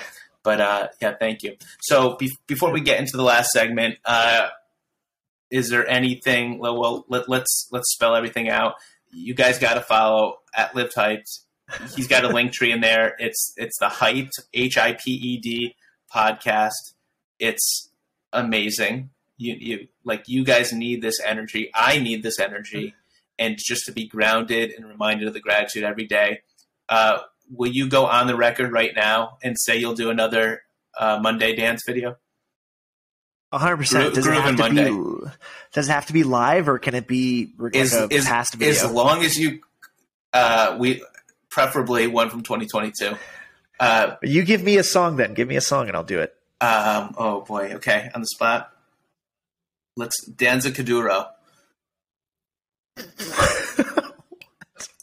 But 0.42 0.60
uh, 0.60 0.88
yeah, 1.00 1.14
thank 1.18 1.42
you. 1.42 1.56
So 1.80 2.16
be- 2.16 2.36
before 2.46 2.70
we 2.70 2.80
get 2.80 3.00
into 3.00 3.16
the 3.16 3.22
last 3.22 3.50
segment, 3.50 3.96
uh, 4.04 4.48
is 5.50 5.70
there 5.70 5.88
anything? 5.88 6.58
Well, 6.58 7.06
let, 7.08 7.28
let's 7.28 7.68
let's 7.72 7.90
spell 7.92 8.14
everything 8.14 8.48
out. 8.48 8.74
You 9.10 9.34
guys 9.34 9.58
got 9.58 9.74
to 9.74 9.80
follow 9.80 10.38
at 10.54 10.74
Live 10.74 10.92
Hiped. 10.94 11.40
He's 11.94 12.08
got 12.08 12.24
a 12.24 12.28
link 12.28 12.52
tree 12.52 12.72
in 12.72 12.80
there. 12.80 13.14
It's 13.18 13.52
it's 13.56 13.78
the 13.78 13.86
Hiped 13.86 14.32
H 14.54 14.78
I 14.78 14.94
P 14.94 15.12
E 15.12 15.38
D 15.38 15.76
podcast. 16.14 16.94
It's 17.38 17.90
amazing 18.32 19.10
you, 19.38 19.56
you 19.58 19.88
like 20.04 20.24
you 20.26 20.44
guys 20.44 20.72
need 20.72 21.00
this 21.00 21.20
energy. 21.24 21.70
I 21.74 21.98
need 21.98 22.22
this 22.22 22.38
energy, 22.38 22.94
and 23.38 23.56
just 23.56 23.86
to 23.86 23.92
be 23.92 24.06
grounded 24.06 24.72
and 24.72 24.86
reminded 24.86 25.28
of 25.28 25.34
the 25.34 25.40
gratitude 25.40 25.84
every 25.84 26.06
day. 26.06 26.40
Uh, 26.88 27.20
will 27.50 27.70
you 27.70 27.88
go 27.88 28.06
on 28.06 28.26
the 28.26 28.36
record 28.36 28.72
right 28.72 28.92
now 28.94 29.38
and 29.42 29.56
say 29.58 29.76
you'll 29.76 29.94
do 29.94 30.10
another 30.10 30.62
uh, 30.98 31.18
Monday 31.22 31.54
dance 31.54 31.82
video? 31.86 32.16
hundred 33.52 33.78
percent. 33.78 34.14
Does 34.14 34.26
it 34.26 34.34
have 34.34 34.56
to 34.56 34.62
Monday. 34.62 34.90
be? 34.90 35.30
Does 35.72 35.88
it 35.88 35.92
have 35.92 36.06
to 36.06 36.12
be 36.12 36.24
live, 36.24 36.68
or 36.68 36.78
can 36.78 36.94
it 36.94 37.06
be 37.06 37.54
is, 37.72 37.94
like 37.94 38.12
is, 38.12 38.26
past 38.26 38.54
video? 38.54 38.72
As 38.72 38.90
long 38.90 39.22
as 39.22 39.38
you, 39.38 39.60
uh, 40.32 40.76
we 40.80 41.02
preferably 41.58 42.06
one 42.06 42.30
from 42.30 42.42
2022. 42.42 43.16
Uh, 43.80 44.16
you 44.22 44.44
give 44.44 44.62
me 44.62 44.76
a 44.76 44.84
song, 44.84 45.16
then 45.16 45.34
give 45.34 45.48
me 45.48 45.56
a 45.56 45.60
song, 45.60 45.88
and 45.88 45.96
I'll 45.96 46.04
do 46.04 46.20
it. 46.20 46.34
Um, 46.60 47.14
oh 47.16 47.40
boy. 47.42 47.72
Okay, 47.74 48.10
on 48.14 48.20
the 48.20 48.28
spot. 48.28 48.70
Let's 49.96 50.24
Danza 50.26 50.70
Kuduro. 50.70 51.28
what 52.96 53.06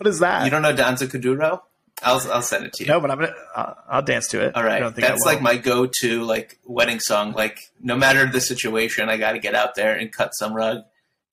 is 0.06 0.20
that? 0.20 0.46
You 0.46 0.52
don't 0.52 0.62
know 0.62 0.74
Danza 0.74 1.08
Kuduro? 1.08 1.62
I'll 2.04 2.22
I'll 2.32 2.42
send 2.42 2.66
it 2.66 2.74
to 2.74 2.84
you. 2.84 2.90
No, 2.90 3.02
but 3.02 3.12
I'm 3.12 3.20
gonna. 3.20 3.34
I'll, 3.56 3.78
I'll 3.90 4.02
dance 4.02 4.28
to 4.30 4.46
it. 4.46 4.56
All 4.56 4.64
right, 4.64 4.96
that's 4.96 5.26
like 5.26 5.42
my 5.42 5.58
go-to 5.58 6.24
like 6.24 6.60
wedding 6.66 7.00
song. 7.00 7.34
Like 7.34 7.60
no 7.82 7.98
matter 7.98 8.26
the 8.26 8.42
situation, 8.42 9.10
I 9.10 9.18
got 9.18 9.34
to 9.34 9.40
get 9.40 9.56
out 9.56 9.76
there 9.76 9.96
and 9.96 10.12
cut 10.12 10.32
some 10.34 10.54
rug 10.54 10.84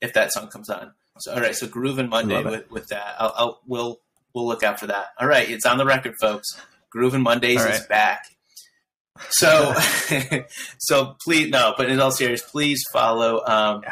if 0.01 0.15
that 0.15 0.33
song 0.33 0.49
comes 0.49 0.69
on. 0.69 0.93
So 1.19 1.35
all 1.35 1.41
right, 1.41 1.55
so 1.55 1.67
Groovin' 1.67 2.09
Monday 2.09 2.43
with, 2.43 2.71
with 2.71 2.89
that. 2.89 3.17
I'll, 3.19 3.35
I'll 3.37 3.61
we'll 3.67 4.01
we'll 4.35 4.47
look 4.47 4.63
out 4.63 4.81
for 4.81 4.87
that. 4.87 5.09
All 5.21 5.29
right, 5.29 5.49
it's 5.49 5.67
on 5.67 5.79
the 5.79 5.85
record, 5.85 6.17
folks. 6.21 6.49
Grooving 6.91 7.23
Mondays 7.23 7.63
right. 7.63 7.75
is 7.75 7.87
back. 7.87 8.25
So 9.31 9.75
so 10.79 11.17
please 11.23 11.51
no, 11.51 11.75
but 11.77 11.91
in 11.91 12.01
all 12.01 12.11
seriousness, 12.11 12.51
please 12.51 12.83
follow. 12.93 13.45
Um. 13.45 13.83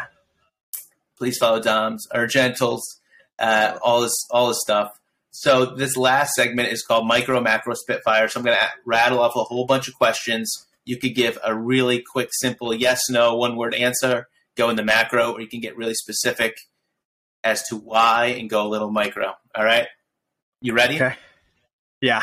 Please 1.21 1.37
follow 1.37 1.61
Dom's 1.61 2.09
or 2.15 2.27
Gentles, 2.27 2.99
uh, 3.39 3.77
all 3.83 4.01
this 4.01 4.27
all 4.31 4.49
this 4.49 4.61
stuff. 4.62 4.99
So 5.33 5.67
this 5.67 5.97
last 5.97 6.35
segment 6.35 6.73
is 6.73 6.83
called 6.83 7.07
Micro 7.07 7.41
Macro 7.41 7.75
Spitfire. 7.75 8.27
So 8.29 8.41
I'm 8.41 8.45
going 8.45 8.57
to 8.57 8.69
rattle 8.85 9.21
off 9.21 9.37
a 9.37 9.45
whole 9.45 9.67
bunch 9.67 9.87
of 9.87 9.95
questions. 9.95 10.67
You 10.85 10.97
could 10.97 11.15
give 11.15 11.39
a 11.45 11.55
really 11.55 12.01
quick, 12.01 12.31
simple 12.33 12.75
yes, 12.75 13.09
no, 13.09 13.37
one 13.37 13.57
word 13.57 13.75
answer, 13.75 14.29
go 14.57 14.71
in 14.71 14.77
the 14.77 14.83
macro, 14.83 15.33
or 15.33 15.41
you 15.41 15.47
can 15.47 15.61
get 15.61 15.77
really 15.77 15.95
specific 15.95 16.57
as 17.45 17.62
to 17.69 17.77
why 17.77 18.27
and 18.39 18.51
go 18.51 18.67
a 18.67 18.69
little 18.69 18.91
micro. 18.91 19.35
All 19.55 19.65
right? 19.65 19.87
You 20.61 20.74
ready? 20.74 20.97
Okay. 20.97 21.15
Yeah. 22.01 22.23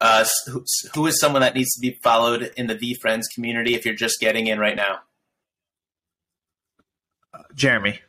Uh, 0.00 0.24
who, 0.46 0.64
who 0.94 1.06
is 1.06 1.20
someone 1.20 1.42
that 1.42 1.54
needs 1.54 1.72
to 1.74 1.80
be 1.80 1.98
followed 2.02 2.52
in 2.56 2.66
the 2.66 2.74
VeeFriends 2.74 3.24
community 3.34 3.74
if 3.74 3.84
you're 3.84 3.94
just 3.94 4.18
getting 4.18 4.46
in 4.46 4.58
right 4.58 4.76
now? 4.76 5.00
Uh, 7.32 7.42
Jeremy. 7.54 8.00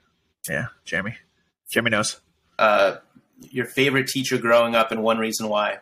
Yeah, 0.49 0.67
Jeremy. 0.85 1.17
Jeremy 1.71 1.91
knows. 1.91 2.19
Uh, 2.57 2.97
your 3.49 3.65
favorite 3.65 4.07
teacher 4.07 4.37
growing 4.37 4.75
up 4.75 4.91
and 4.91 5.03
one 5.03 5.17
reason 5.17 5.49
why? 5.49 5.79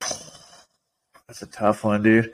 That's 0.00 1.42
a 1.42 1.46
tough 1.46 1.84
one, 1.84 2.02
dude. 2.02 2.32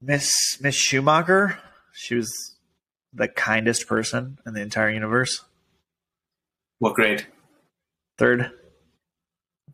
Miss 0.00 0.60
Miss 0.60 0.74
Schumacher. 0.74 1.58
She 1.92 2.14
was 2.14 2.30
the 3.12 3.28
kindest 3.28 3.86
person 3.86 4.38
in 4.46 4.54
the 4.54 4.60
entire 4.60 4.90
universe. 4.90 5.42
What 6.78 6.94
grade? 6.94 7.26
Third. 8.18 8.50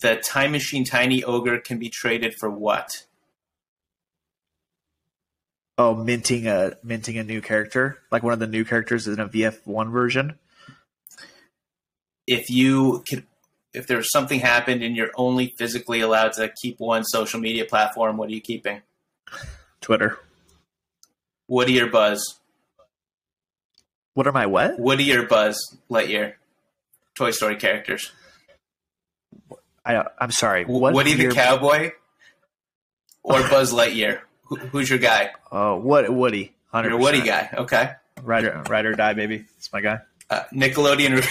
The 0.00 0.16
time 0.16 0.52
machine 0.52 0.84
tiny 0.84 1.22
ogre 1.22 1.58
can 1.58 1.78
be 1.78 1.90
traded 1.90 2.34
for 2.38 2.50
what? 2.50 3.06
Oh, 5.76 5.94
minting 5.94 6.46
a 6.46 6.76
minting 6.82 7.18
a 7.18 7.24
new 7.24 7.40
character, 7.40 7.98
like 8.10 8.22
one 8.22 8.32
of 8.32 8.38
the 8.38 8.46
new 8.46 8.64
characters 8.64 9.06
in 9.08 9.18
a 9.18 9.28
VF 9.28 9.66
one 9.66 9.90
version 9.90 10.38
if 12.30 12.48
you 12.48 13.02
could 13.08 13.26
if 13.74 13.88
there's 13.88 14.10
something 14.10 14.38
happened 14.40 14.82
and 14.82 14.96
you're 14.96 15.10
only 15.16 15.54
physically 15.58 16.00
allowed 16.00 16.32
to 16.32 16.52
keep 16.60 16.78
one 16.78 17.04
social 17.04 17.38
media 17.38 17.64
platform, 17.64 18.16
what 18.16 18.28
are 18.28 18.32
you 18.32 18.40
keeping? 18.40 18.82
Twitter. 19.80 20.18
Woody 21.46 21.80
or 21.80 21.88
Buzz? 21.88 22.40
What 24.14 24.26
are 24.26 24.32
my 24.32 24.46
what? 24.46 24.78
Woody 24.78 25.12
or 25.12 25.24
Buzz 25.24 25.76
Lightyear? 25.88 26.34
Toy 27.14 27.30
Story 27.30 27.56
characters. 27.56 28.10
I, 29.98 30.06
I'm 30.18 30.30
sorry. 30.30 30.64
What 30.64 30.94
Woody 30.94 31.14
the 31.14 31.28
cowboy 31.30 31.92
or 33.22 33.40
Buzz 33.48 33.72
Lightyear? 33.72 34.20
Who, 34.44 34.56
who's 34.56 34.90
your 34.90 34.98
guy? 34.98 35.30
Oh, 35.52 35.76
what 35.76 36.08
Woody? 36.12 36.54
100%. 36.74 36.84
You're 36.84 36.92
a 36.92 36.96
Woody 36.96 37.22
guy. 37.22 37.50
Okay. 37.54 37.92
Rider, 38.22 38.62
ride 38.68 38.86
or 38.86 38.94
die, 38.94 39.14
baby. 39.14 39.44
It's 39.56 39.72
my 39.72 39.80
guy. 39.80 40.00
Uh, 40.28 40.42
Nickelodeon. 40.52 41.24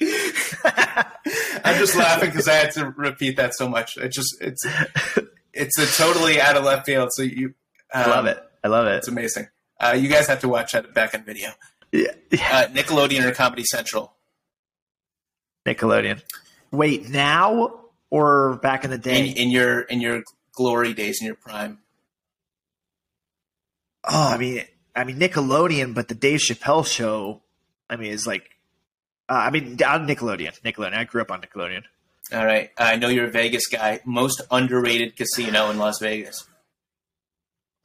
I'm 1.64 1.78
just 1.78 1.94
laughing 1.94 2.30
because 2.30 2.48
I 2.48 2.54
had 2.54 2.72
to 2.72 2.90
repeat 2.90 3.36
that 3.36 3.54
so 3.54 3.68
much. 3.68 3.96
It 3.96 4.12
just 4.12 4.34
it's 4.40 4.64
it's 5.52 5.78
a 5.78 5.86
totally 6.02 6.40
out 6.40 6.56
of 6.56 6.64
left 6.64 6.86
field. 6.86 7.10
So 7.12 7.22
you 7.22 7.54
um, 7.92 8.04
I 8.04 8.06
love 8.06 8.26
it. 8.26 8.42
I 8.64 8.68
love 8.68 8.86
it. 8.86 8.96
It's 8.96 9.08
amazing. 9.08 9.48
Uh, 9.78 9.96
you 9.98 10.08
guys 10.08 10.26
have 10.26 10.40
to 10.40 10.48
watch 10.48 10.72
that 10.72 10.92
back 10.94 11.14
in 11.14 11.22
video. 11.24 11.50
Yeah. 11.92 12.12
Uh, 12.32 12.66
Nickelodeon 12.72 13.24
or 13.24 13.32
Comedy 13.32 13.64
Central? 13.64 14.14
Nickelodeon. 15.66 16.22
Wait, 16.70 17.08
now 17.08 17.80
or 18.10 18.56
back 18.56 18.84
in 18.84 18.90
the 18.90 18.98
day? 18.98 19.28
In, 19.30 19.36
in 19.36 19.50
your 19.50 19.80
in 19.80 20.00
your 20.00 20.22
glory 20.52 20.94
days, 20.94 21.20
in 21.20 21.26
your 21.26 21.36
prime. 21.36 21.78
Oh, 24.04 24.32
I 24.32 24.38
mean, 24.38 24.62
I 24.94 25.04
mean 25.04 25.18
Nickelodeon, 25.18 25.94
but 25.94 26.08
the 26.08 26.14
Dave 26.14 26.40
Chappelle 26.40 26.86
show, 26.86 27.42
I 27.88 27.96
mean, 27.96 28.12
is 28.12 28.26
like 28.26 28.56
uh, 29.30 29.34
I 29.34 29.50
mean, 29.50 29.78
on 29.84 30.08
Nickelodeon. 30.08 30.60
Nickelodeon. 30.62 30.94
I 30.94 31.04
grew 31.04 31.22
up 31.22 31.30
on 31.30 31.40
Nickelodeon. 31.40 31.84
All 32.32 32.44
right. 32.44 32.70
I 32.76 32.96
know 32.96 33.08
you're 33.08 33.28
a 33.28 33.30
Vegas 33.30 33.68
guy. 33.68 34.00
Most 34.04 34.42
underrated 34.50 35.16
casino 35.16 35.70
in 35.70 35.78
Las 35.78 36.00
Vegas. 36.00 36.46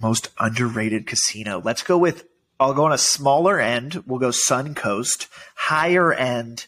Most 0.02 0.30
underrated 0.40 1.06
casino. 1.06 1.62
Let's 1.64 1.84
go 1.84 1.98
with. 1.98 2.26
I'll 2.60 2.74
go 2.74 2.86
on 2.86 2.94
a 2.94 2.98
smaller 2.98 3.60
end. 3.60 4.04
We'll 4.08 4.20
go 4.20 4.30
Suncoast. 4.30 5.28
Higher 5.56 6.14
end. 6.14 6.68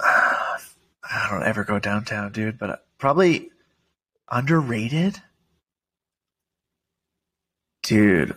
Uh, 0.00 0.58
I 1.10 1.28
don't 1.30 1.44
ever 1.44 1.64
go 1.64 1.78
downtown, 1.78 2.32
dude, 2.32 2.58
but 2.58 2.84
probably 2.98 3.50
underrated. 4.30 5.20
Dude, 7.82 8.36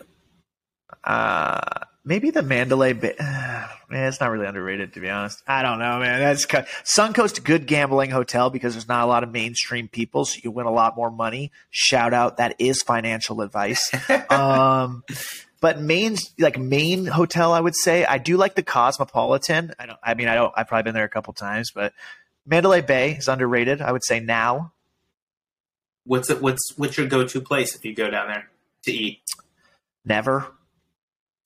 uh, 1.04 1.60
maybe 2.04 2.30
the 2.30 2.42
Mandalay 2.42 2.92
Bay. 2.94 3.14
Uh, 3.18 3.68
man, 3.90 4.08
it's 4.08 4.20
not 4.20 4.30
really 4.30 4.46
underrated 4.46 4.94
to 4.94 5.00
be 5.00 5.10
honest. 5.10 5.42
I 5.46 5.62
don't 5.62 5.78
know, 5.78 5.98
man. 5.98 6.20
That's 6.20 6.46
Suncoast, 6.46 7.44
good 7.44 7.66
gambling 7.66 8.10
hotel 8.10 8.50
because 8.50 8.74
there's 8.74 8.88
not 8.88 9.04
a 9.04 9.06
lot 9.06 9.22
of 9.22 9.30
mainstream 9.30 9.88
people, 9.88 10.24
so 10.24 10.40
you 10.42 10.50
win 10.50 10.66
a 10.66 10.72
lot 10.72 10.96
more 10.96 11.10
money. 11.10 11.52
Shout 11.70 12.14
out, 12.14 12.38
that 12.38 12.56
is 12.58 12.82
financial 12.82 13.42
advice. 13.42 13.90
um, 14.30 15.04
but 15.60 15.80
main, 15.80 16.16
like 16.38 16.58
main 16.58 17.06
hotel, 17.06 17.52
I 17.52 17.60
would 17.60 17.76
say 17.76 18.04
I 18.04 18.18
do 18.18 18.36
like 18.36 18.54
the 18.54 18.64
Cosmopolitan. 18.64 19.72
I 19.78 19.86
don't. 19.86 19.98
I 20.02 20.14
mean, 20.14 20.28
I 20.28 20.34
don't. 20.34 20.52
I've 20.56 20.66
probably 20.66 20.82
been 20.82 20.94
there 20.94 21.04
a 21.04 21.08
couple 21.08 21.32
times, 21.34 21.70
but 21.70 21.92
Mandalay 22.46 22.80
Bay 22.80 23.12
is 23.12 23.28
underrated. 23.28 23.80
I 23.80 23.92
would 23.92 24.04
say 24.04 24.20
now. 24.20 24.72
What's 26.04 26.30
it? 26.30 26.42
What's 26.42 26.76
what's 26.76 26.96
your 26.96 27.06
go 27.06 27.26
to 27.26 27.40
place 27.40 27.76
if 27.76 27.84
you 27.84 27.94
go 27.94 28.10
down 28.10 28.28
there 28.28 28.50
to 28.84 28.92
eat? 28.92 29.22
Never. 30.04 30.46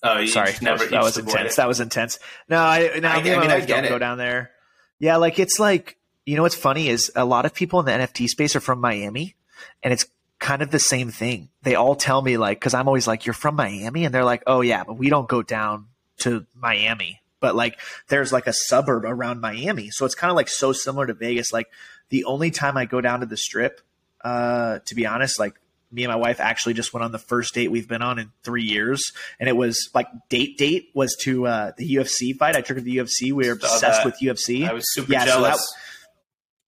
Oh, 0.02 0.24
sorry, 0.26 0.52
never, 0.62 0.86
that 0.86 1.02
was 1.02 1.18
intense. 1.18 1.54
It. 1.54 1.56
That 1.56 1.68
was 1.68 1.80
intense. 1.80 2.18
No, 2.48 2.58
I, 2.58 2.98
no, 3.00 3.08
I, 3.08 3.14
I 3.14 3.22
mean, 3.22 3.32
I 3.34 3.60
don't 3.60 3.84
it. 3.84 3.88
go 3.88 3.98
down 3.98 4.18
there. 4.18 4.50
Yeah, 4.98 5.16
like 5.16 5.38
it's 5.38 5.58
like 5.58 5.96
you 6.24 6.36
know 6.36 6.42
what's 6.42 6.54
funny 6.54 6.88
is 6.88 7.10
a 7.16 7.24
lot 7.24 7.44
of 7.44 7.54
people 7.54 7.80
in 7.80 7.86
the 7.86 7.92
NFT 7.92 8.28
space 8.28 8.56
are 8.56 8.60
from 8.60 8.80
Miami, 8.80 9.34
and 9.82 9.92
it's 9.92 10.06
kind 10.38 10.62
of 10.62 10.70
the 10.70 10.78
same 10.78 11.10
thing. 11.10 11.48
They 11.62 11.74
all 11.74 11.96
tell 11.96 12.20
me 12.22 12.36
like 12.36 12.58
because 12.60 12.74
I'm 12.74 12.88
always 12.88 13.06
like, 13.06 13.26
"You're 13.26 13.34
from 13.34 13.56
Miami," 13.56 14.04
and 14.04 14.14
they're 14.14 14.24
like, 14.24 14.42
"Oh 14.46 14.60
yeah, 14.60 14.84
but 14.84 14.94
we 14.94 15.08
don't 15.08 15.28
go 15.28 15.42
down 15.42 15.86
to 16.18 16.46
Miami." 16.54 17.20
But 17.40 17.54
like, 17.54 17.78
there's 18.08 18.32
like 18.32 18.46
a 18.46 18.52
suburb 18.52 19.04
around 19.04 19.40
Miami, 19.40 19.90
so 19.90 20.06
it's 20.06 20.14
kind 20.14 20.30
of 20.30 20.36
like 20.36 20.48
so 20.48 20.72
similar 20.72 21.06
to 21.06 21.14
Vegas. 21.14 21.52
Like 21.52 21.68
the 22.08 22.24
only 22.24 22.50
time 22.50 22.76
I 22.76 22.86
go 22.86 23.00
down 23.00 23.20
to 23.20 23.26
the 23.26 23.36
Strip, 23.36 23.80
uh, 24.24 24.78
to 24.86 24.94
be 24.94 25.06
honest, 25.06 25.38
like 25.38 25.54
me 25.92 26.04
and 26.04 26.12
my 26.12 26.16
wife 26.16 26.40
actually 26.40 26.74
just 26.74 26.92
went 26.92 27.04
on 27.04 27.12
the 27.12 27.18
first 27.18 27.54
date 27.54 27.70
we've 27.70 27.88
been 27.88 28.02
on 28.02 28.18
in 28.18 28.32
three 28.42 28.64
years, 28.64 29.12
and 29.38 29.48
it 29.48 29.56
was 29.56 29.90
like 29.94 30.08
date 30.28 30.58
date 30.58 30.90
was 30.94 31.16
to 31.22 31.46
uh, 31.46 31.72
the 31.76 31.96
UFC 31.96 32.36
fight. 32.36 32.56
I 32.56 32.60
took 32.60 32.68
her 32.68 32.74
to 32.76 32.80
the 32.80 32.96
UFC. 32.96 33.32
We 33.32 33.46
were 33.46 33.52
obsessed 33.52 34.04
with 34.04 34.16
UFC. 34.20 34.68
I 34.68 34.72
was 34.72 34.84
super 34.92 35.12
yeah, 35.12 35.24
jealous. 35.24 35.58
So 35.58 35.74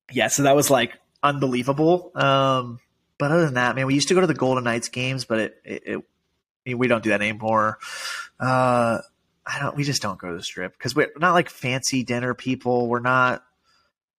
that, 0.08 0.14
yeah, 0.14 0.28
so 0.28 0.42
that 0.44 0.54
was 0.54 0.70
like 0.70 0.98
unbelievable. 1.22 2.12
Um, 2.14 2.80
but 3.18 3.32
other 3.32 3.44
than 3.44 3.54
that, 3.54 3.74
man, 3.74 3.86
we 3.86 3.94
used 3.94 4.08
to 4.08 4.14
go 4.14 4.20
to 4.20 4.26
the 4.26 4.34
Golden 4.34 4.64
Knights 4.64 4.88
games, 4.88 5.24
but 5.24 5.38
it, 5.40 5.60
it, 5.64 5.82
it 5.86 5.96
I 5.96 6.70
mean, 6.70 6.78
we 6.78 6.86
don't 6.86 7.02
do 7.02 7.10
that 7.10 7.20
anymore. 7.20 7.78
Uh, 8.38 8.98
I 9.48 9.58
don't. 9.60 9.74
We 9.74 9.84
just 9.84 10.02
don't 10.02 10.18
go 10.18 10.28
to 10.28 10.36
the 10.36 10.42
strip 10.42 10.72
because 10.72 10.94
we're 10.94 11.10
not 11.18 11.32
like 11.32 11.48
fancy 11.48 12.04
dinner 12.04 12.34
people. 12.34 12.86
We're 12.86 13.00
not. 13.00 13.42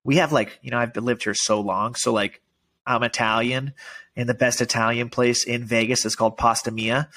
We 0.04 0.16
have 0.16 0.32
like 0.32 0.58
you 0.64 0.72
know 0.72 0.80
I've 0.80 0.96
lived 0.98 1.24
here 1.24 1.36
so 1.36 1.62
long, 1.62 1.94
so 1.94 2.12
like 2.12 2.42
I'm 2.86 3.04
Italian, 3.04 3.74
and 4.16 4.28
the 4.28 4.34
best 4.34 4.60
Italian 4.60 5.10
place 5.10 5.46
in 5.46 5.66
Vegas 5.66 6.04
is 6.04 6.16
called 6.16 6.36
Pasta 6.36 6.72
Mia, 6.72 7.10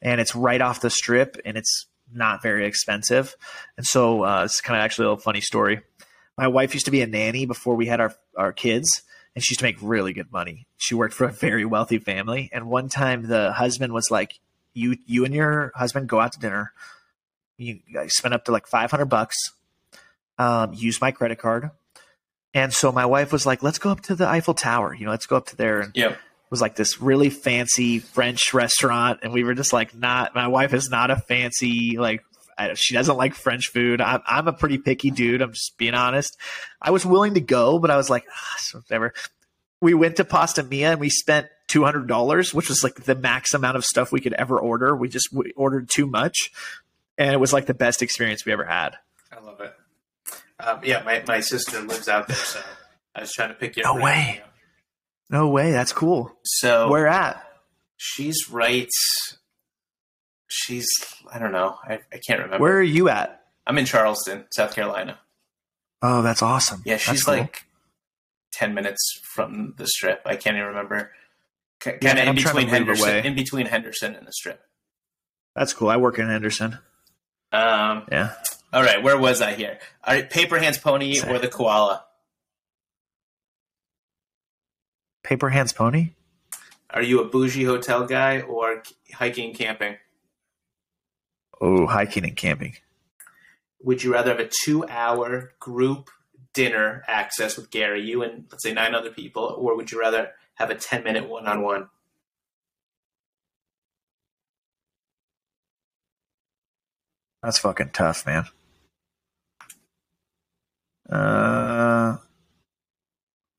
and 0.00 0.20
it's 0.20 0.34
right 0.34 0.60
off 0.60 0.80
the 0.80 0.88
strip, 0.88 1.36
and 1.44 1.58
it's 1.58 1.86
not 2.10 2.42
very 2.42 2.66
expensive. 2.66 3.36
And 3.76 3.86
so 3.86 4.24
uh, 4.24 4.44
it's 4.44 4.62
kind 4.62 4.78
of 4.80 4.84
actually 4.84 5.04
a 5.04 5.08
little 5.10 5.22
funny 5.22 5.42
story. 5.42 5.82
My 6.38 6.48
wife 6.48 6.72
used 6.72 6.86
to 6.86 6.92
be 6.92 7.02
a 7.02 7.06
nanny 7.06 7.44
before 7.44 7.74
we 7.74 7.86
had 7.86 8.00
our 8.00 8.14
our 8.34 8.52
kids, 8.54 9.02
and 9.34 9.44
she 9.44 9.52
used 9.52 9.60
to 9.60 9.66
make 9.66 9.76
really 9.82 10.14
good 10.14 10.32
money. 10.32 10.66
She 10.78 10.94
worked 10.94 11.12
for 11.12 11.26
a 11.26 11.32
very 11.32 11.66
wealthy 11.66 11.98
family, 11.98 12.48
and 12.50 12.66
one 12.70 12.88
time 12.88 13.26
the 13.26 13.52
husband 13.52 13.92
was 13.92 14.10
like, 14.10 14.40
"You 14.72 14.96
you 15.04 15.26
and 15.26 15.34
your 15.34 15.72
husband 15.74 16.08
go 16.08 16.18
out 16.18 16.32
to 16.32 16.38
dinner. 16.38 16.72
You 17.58 17.80
spend 18.08 18.32
up 18.34 18.44
to 18.46 18.52
like 18.52 18.66
five 18.66 18.90
hundred 18.90 19.06
bucks. 19.06 19.36
Um, 20.38 20.72
use 20.72 21.00
my 21.00 21.10
credit 21.10 21.38
card." 21.38 21.70
And 22.54 22.72
so 22.72 22.90
my 22.92 23.04
wife 23.04 23.32
was 23.32 23.44
like, 23.44 23.62
"Let's 23.62 23.78
go 23.78 23.90
up 23.90 24.00
to 24.02 24.14
the 24.14 24.26
Eiffel 24.26 24.54
Tower. 24.54 24.94
You 24.94 25.04
know, 25.04 25.10
let's 25.10 25.26
go 25.26 25.36
up 25.36 25.46
to 25.46 25.56
there." 25.56 25.80
And 25.80 25.92
yeah. 25.94 26.14
was 26.50 26.60
like 26.60 26.76
this 26.76 27.00
really 27.00 27.30
fancy 27.30 27.98
French 27.98 28.54
restaurant, 28.54 29.20
and 29.22 29.32
we 29.32 29.44
were 29.44 29.54
just 29.54 29.72
like, 29.72 29.94
not. 29.94 30.34
My 30.34 30.46
wife 30.48 30.72
is 30.72 30.88
not 30.88 31.10
a 31.10 31.16
fancy 31.16 31.98
like. 31.98 32.24
She 32.74 32.94
doesn't 32.94 33.16
like 33.16 33.34
French 33.34 33.68
food. 33.68 34.00
I'm, 34.00 34.20
I'm 34.26 34.48
a 34.48 34.52
pretty 34.52 34.78
picky 34.78 35.12
dude. 35.12 35.42
I'm 35.42 35.52
just 35.52 35.78
being 35.78 35.94
honest. 35.94 36.36
I 36.82 36.90
was 36.90 37.06
willing 37.06 37.34
to 37.34 37.40
go, 37.40 37.78
but 37.78 37.90
I 37.90 37.96
was 37.96 38.10
like, 38.10 38.24
ah, 38.28 38.80
whatever. 38.88 39.14
We 39.80 39.94
went 39.94 40.16
to 40.16 40.24
Pasta 40.24 40.64
Mia 40.64 40.90
and 40.90 41.00
we 41.00 41.08
spent 41.08 41.46
two 41.68 41.84
hundred 41.84 42.08
dollars, 42.08 42.52
which 42.52 42.68
was 42.68 42.82
like 42.82 43.04
the 43.04 43.14
max 43.14 43.54
amount 43.54 43.76
of 43.76 43.84
stuff 43.84 44.10
we 44.10 44.20
could 44.20 44.32
ever 44.32 44.58
order. 44.58 44.96
We 44.96 45.08
just 45.08 45.32
we 45.32 45.52
ordered 45.52 45.88
too 45.88 46.06
much, 46.06 46.50
and 47.18 47.32
it 47.32 47.38
was 47.38 47.52
like 47.52 47.66
the 47.66 47.74
best 47.74 48.00
experience 48.00 48.46
we 48.46 48.52
ever 48.52 48.64
had. 48.64 48.96
I 49.30 49.40
love 49.40 49.60
it. 49.60 49.74
Um, 50.60 50.80
yeah, 50.82 51.02
my, 51.02 51.22
my 51.26 51.40
sister 51.40 51.80
lives 51.80 52.08
out 52.08 52.28
there, 52.28 52.36
so 52.36 52.60
I 53.14 53.20
was 53.20 53.32
trying 53.32 53.50
to 53.50 53.54
pick 53.54 53.76
you. 53.76 53.84
Up. 53.84 53.96
No 53.96 54.02
way. 54.02 54.42
No 55.30 55.48
way. 55.48 55.72
That's 55.72 55.92
cool. 55.92 56.32
So 56.44 56.88
where 56.88 57.06
at? 57.06 57.44
She's 57.96 58.48
right. 58.50 58.88
She's 60.48 60.88
I 61.30 61.38
don't 61.38 61.52
know. 61.52 61.76
I, 61.84 62.00
I 62.12 62.20
can't 62.26 62.40
remember. 62.40 62.62
Where 62.62 62.78
are 62.78 62.82
you 62.82 63.08
at? 63.08 63.42
I'm 63.66 63.76
in 63.76 63.84
Charleston, 63.84 64.46
South 64.50 64.74
Carolina. 64.74 65.18
Oh, 66.00 66.22
that's 66.22 66.42
awesome. 66.42 66.82
Yeah, 66.86 66.96
she's 66.96 67.24
cool. 67.24 67.34
like 67.34 67.64
ten 68.52 68.72
minutes 68.72 69.20
from 69.34 69.74
the 69.76 69.86
strip. 69.86 70.22
I 70.24 70.36
can't 70.36 70.56
even 70.56 70.68
remember. 70.68 71.12
Kind 71.80 71.98
yeah, 72.02 72.16
of 72.16 72.28
in 72.28 72.34
between 72.34 72.68
Henderson, 72.68 73.26
in 73.26 73.34
between 73.34 73.66
Henderson 73.66 74.14
and 74.14 74.26
the 74.26 74.32
strip. 74.32 74.60
That's 75.54 75.72
cool. 75.72 75.90
I 75.90 75.96
work 75.96 76.18
in 76.18 76.26
Henderson. 76.26 76.78
Um, 77.52 78.04
yeah. 78.10 78.32
All 78.72 78.82
right, 78.82 79.02
where 79.02 79.16
was 79.16 79.40
I 79.40 79.54
here? 79.54 79.78
All 80.04 80.14
right, 80.14 80.28
paper 80.28 80.58
hands 80.58 80.78
pony 80.78 81.14
Say. 81.14 81.30
or 81.30 81.38
the 81.38 81.48
koala? 81.48 82.04
Paper 85.22 85.48
hands 85.50 85.72
pony. 85.72 86.10
Are 86.90 87.02
you 87.02 87.20
a 87.20 87.24
bougie 87.24 87.64
hotel 87.64 88.06
guy 88.06 88.40
or 88.40 88.82
hiking 89.14 89.50
and 89.50 89.58
camping? 89.58 89.96
Oh, 91.60 91.86
hiking 91.86 92.24
and 92.24 92.36
camping. 92.36 92.76
Would 93.82 94.02
you 94.02 94.12
rather 94.12 94.30
have 94.30 94.40
a 94.40 94.50
two-hour 94.64 95.52
group 95.60 96.10
dinner 96.54 97.04
access 97.06 97.56
with 97.56 97.70
Gary, 97.70 98.02
you 98.02 98.22
and 98.22 98.46
let's 98.50 98.62
say 98.62 98.72
nine 98.72 98.94
other 98.94 99.10
people, 99.10 99.44
or 99.44 99.76
would 99.76 99.92
you 99.92 100.00
rather 100.00 100.30
have 100.54 100.70
a 100.70 100.74
ten-minute 100.74 101.28
one-on-one? 101.28 101.88
That's 107.42 107.58
fucking 107.58 107.90
tough, 107.92 108.26
man. 108.26 108.44
Uh, 111.08 112.18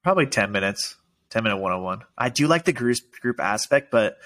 probably 0.03 0.27
ten 0.27 0.51
minutes. 0.51 0.95
Ten 1.30 1.43
minute 1.43 1.57
one 1.57 1.72
on 1.72 1.84
one. 1.84 2.01
I 2.18 2.30
do 2.30 2.47
like 2.47 2.65
the 2.65 2.73
group 2.73 2.97
group 3.22 3.39
aspect, 3.39 3.91
but 3.91 4.18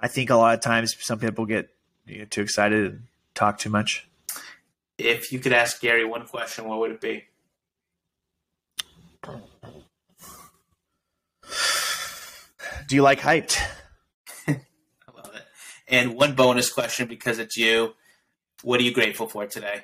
I 0.00 0.08
think 0.08 0.30
a 0.30 0.36
lot 0.36 0.54
of 0.54 0.60
times 0.60 0.94
some 0.98 1.18
people 1.18 1.46
get 1.46 1.68
you 2.06 2.20
know, 2.20 2.24
too 2.24 2.42
excited 2.42 2.84
and 2.84 3.02
talk 3.34 3.58
too 3.58 3.70
much. 3.70 4.06
If 4.98 5.32
you 5.32 5.38
could 5.38 5.52
ask 5.52 5.80
Gary 5.80 6.04
one 6.04 6.26
question, 6.26 6.66
what 6.66 6.78
would 6.78 6.92
it 6.92 7.00
be? 7.00 7.24
Do 12.86 12.96
you 12.96 13.02
like 13.02 13.20
Hiped? 13.20 13.58
I 14.48 14.60
love 15.14 15.34
it. 15.34 15.42
And 15.88 16.14
one 16.14 16.34
bonus 16.34 16.70
question 16.72 17.08
because 17.08 17.38
it's 17.38 17.56
you. 17.56 17.94
What 18.64 18.80
are 18.80 18.82
you 18.82 18.92
grateful 18.92 19.28
for 19.28 19.46
today? 19.46 19.82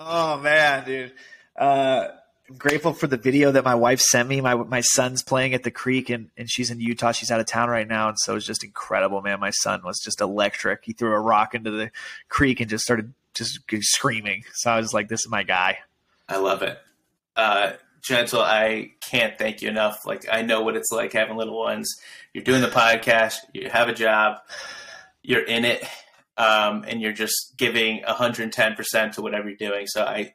Oh 0.00 0.38
man, 0.40 0.84
dude. 0.84 1.12
Uh, 1.56 2.08
I'm 2.48 2.56
grateful 2.56 2.92
for 2.92 3.06
the 3.06 3.16
video 3.16 3.52
that 3.52 3.64
my 3.64 3.76
wife 3.76 4.00
sent 4.00 4.28
me. 4.28 4.40
My 4.40 4.56
my 4.56 4.80
son's 4.80 5.22
playing 5.22 5.54
at 5.54 5.62
the 5.62 5.70
creek 5.70 6.10
and, 6.10 6.28
and 6.36 6.50
she's 6.50 6.70
in 6.70 6.80
Utah. 6.80 7.12
She's 7.12 7.30
out 7.30 7.38
of 7.38 7.46
town 7.46 7.70
right 7.70 7.86
now, 7.86 8.08
and 8.08 8.18
so 8.18 8.34
it's 8.34 8.46
just 8.46 8.64
incredible, 8.64 9.22
man. 9.22 9.38
My 9.38 9.50
son 9.50 9.82
was 9.84 10.00
just 10.00 10.20
electric. 10.20 10.84
He 10.84 10.92
threw 10.92 11.12
a 11.12 11.20
rock 11.20 11.54
into 11.54 11.70
the 11.70 11.92
creek 12.28 12.60
and 12.60 12.68
just 12.68 12.82
started 12.82 13.14
just 13.32 13.60
screaming. 13.80 14.42
So 14.54 14.72
I 14.72 14.76
was 14.76 14.92
like, 14.92 15.08
"This 15.08 15.20
is 15.20 15.30
my 15.30 15.44
guy." 15.44 15.78
I 16.28 16.38
love 16.38 16.62
it, 16.62 16.76
uh, 17.36 17.74
gentle. 18.02 18.40
I 18.40 18.90
can't 19.08 19.38
thank 19.38 19.62
you 19.62 19.68
enough. 19.68 20.04
Like 20.04 20.26
I 20.30 20.42
know 20.42 20.62
what 20.62 20.74
it's 20.74 20.90
like 20.90 21.12
having 21.12 21.36
little 21.36 21.58
ones. 21.58 21.88
You're 22.32 22.44
doing 22.44 22.60
the 22.60 22.68
podcast. 22.68 23.36
You 23.52 23.70
have 23.70 23.88
a 23.88 23.94
job. 23.94 24.38
You're 25.22 25.44
in 25.44 25.64
it, 25.64 25.82
um, 26.36 26.84
and 26.86 27.00
you're 27.00 27.12
just 27.12 27.54
giving 27.56 28.02
110 28.02 28.74
percent 28.74 29.14
to 29.14 29.22
whatever 29.22 29.48
you're 29.48 29.56
doing. 29.56 29.86
So 29.86 30.04
I 30.04 30.34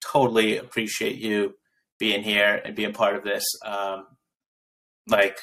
totally 0.00 0.56
appreciate 0.56 1.16
you 1.16 1.54
being 1.98 2.22
here 2.22 2.60
and 2.64 2.74
being 2.74 2.92
part 2.92 3.16
of 3.16 3.24
this. 3.24 3.44
Um, 3.64 4.06
like, 5.06 5.38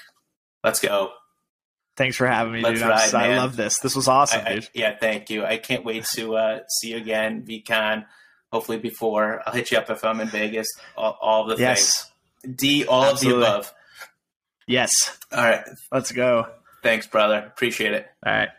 let's 0.64 0.80
go. 0.80 1.12
Thanks 1.96 2.16
for 2.16 2.28
having 2.28 2.54
me, 2.54 2.62
let's 2.62 2.80
dude. 2.80 2.90
Ride, 2.90 3.14
I 3.16 3.38
love 3.38 3.56
this. 3.56 3.80
This 3.80 3.96
was 3.96 4.08
awesome, 4.08 4.42
I, 4.46 4.54
dude. 4.54 4.64
I, 4.66 4.68
yeah, 4.74 4.98
thank 5.00 5.30
you. 5.32 5.44
I 5.44 5.58
can't 5.58 5.84
wait 5.84 6.06
to 6.14 6.36
uh, 6.36 6.60
see 6.68 6.92
you 6.92 6.98
again, 6.98 7.44
VeeCon. 7.44 8.06
Hopefully 8.52 8.78
before 8.78 9.42
I'll 9.46 9.54
hit 9.54 9.72
you 9.72 9.78
up 9.78 9.90
if 9.90 10.06
I'm 10.06 10.20
in 10.22 10.28
Vegas. 10.30 10.68
All, 10.96 11.18
all 11.20 11.48
the 11.48 11.58
yes. 11.58 12.12
things. 12.44 12.56
D, 12.58 12.86
all 12.86 13.04
Absolutely. 13.06 13.44
of 13.44 13.48
the 13.48 13.56
above. 13.56 13.74
Yes. 14.68 15.18
All 15.32 15.44
right. 15.44 15.64
Let's 15.92 16.12
go. 16.12 16.48
Thanks, 16.84 17.08
brother. 17.08 17.38
Appreciate 17.40 17.94
it. 17.94 18.08
All 18.26 18.34
right. 18.34 18.50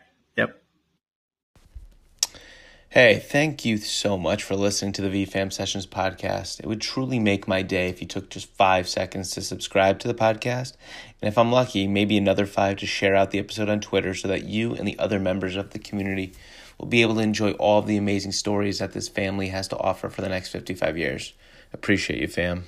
Hey, 2.91 3.19
thank 3.19 3.65
you 3.65 3.77
so 3.77 4.17
much 4.17 4.41
for 4.41 4.55
listening 4.55 4.93
to 4.93 5.03
the 5.03 5.09
VeeFam 5.09 5.53
Sessions 5.53 5.85
podcast. 5.85 6.59
It 6.59 6.65
would 6.65 6.81
truly 6.81 7.19
make 7.19 7.47
my 7.47 7.61
day 7.61 7.87
if 7.87 8.01
you 8.01 8.07
took 8.07 8.31
just 8.31 8.51
five 8.55 8.89
seconds 8.89 9.29
to 9.31 9.43
subscribe 9.43 9.99
to 9.99 10.07
the 10.07 10.15
podcast. 10.15 10.73
And 11.21 11.29
if 11.29 11.37
I'm 11.37 11.51
lucky, 11.51 11.87
maybe 11.87 12.17
another 12.17 12.47
five 12.47 12.77
to 12.77 12.87
share 12.87 13.15
out 13.15 13.29
the 13.29 13.37
episode 13.37 13.69
on 13.69 13.79
Twitter 13.79 14.15
so 14.15 14.27
that 14.29 14.45
you 14.45 14.73
and 14.73 14.87
the 14.87 14.97
other 14.97 15.19
members 15.19 15.55
of 15.55 15.69
the 15.69 15.77
community 15.77 16.33
will 16.79 16.87
be 16.87 17.03
able 17.03 17.13
to 17.13 17.21
enjoy 17.21 17.51
all 17.51 17.77
of 17.77 17.85
the 17.85 17.97
amazing 17.97 18.31
stories 18.31 18.79
that 18.79 18.93
this 18.93 19.07
family 19.07 19.49
has 19.49 19.67
to 19.67 19.77
offer 19.77 20.09
for 20.09 20.21
the 20.21 20.29
next 20.29 20.49
55 20.49 20.97
years. 20.97 21.33
Appreciate 21.71 22.21
you, 22.21 22.27
fam. 22.27 22.65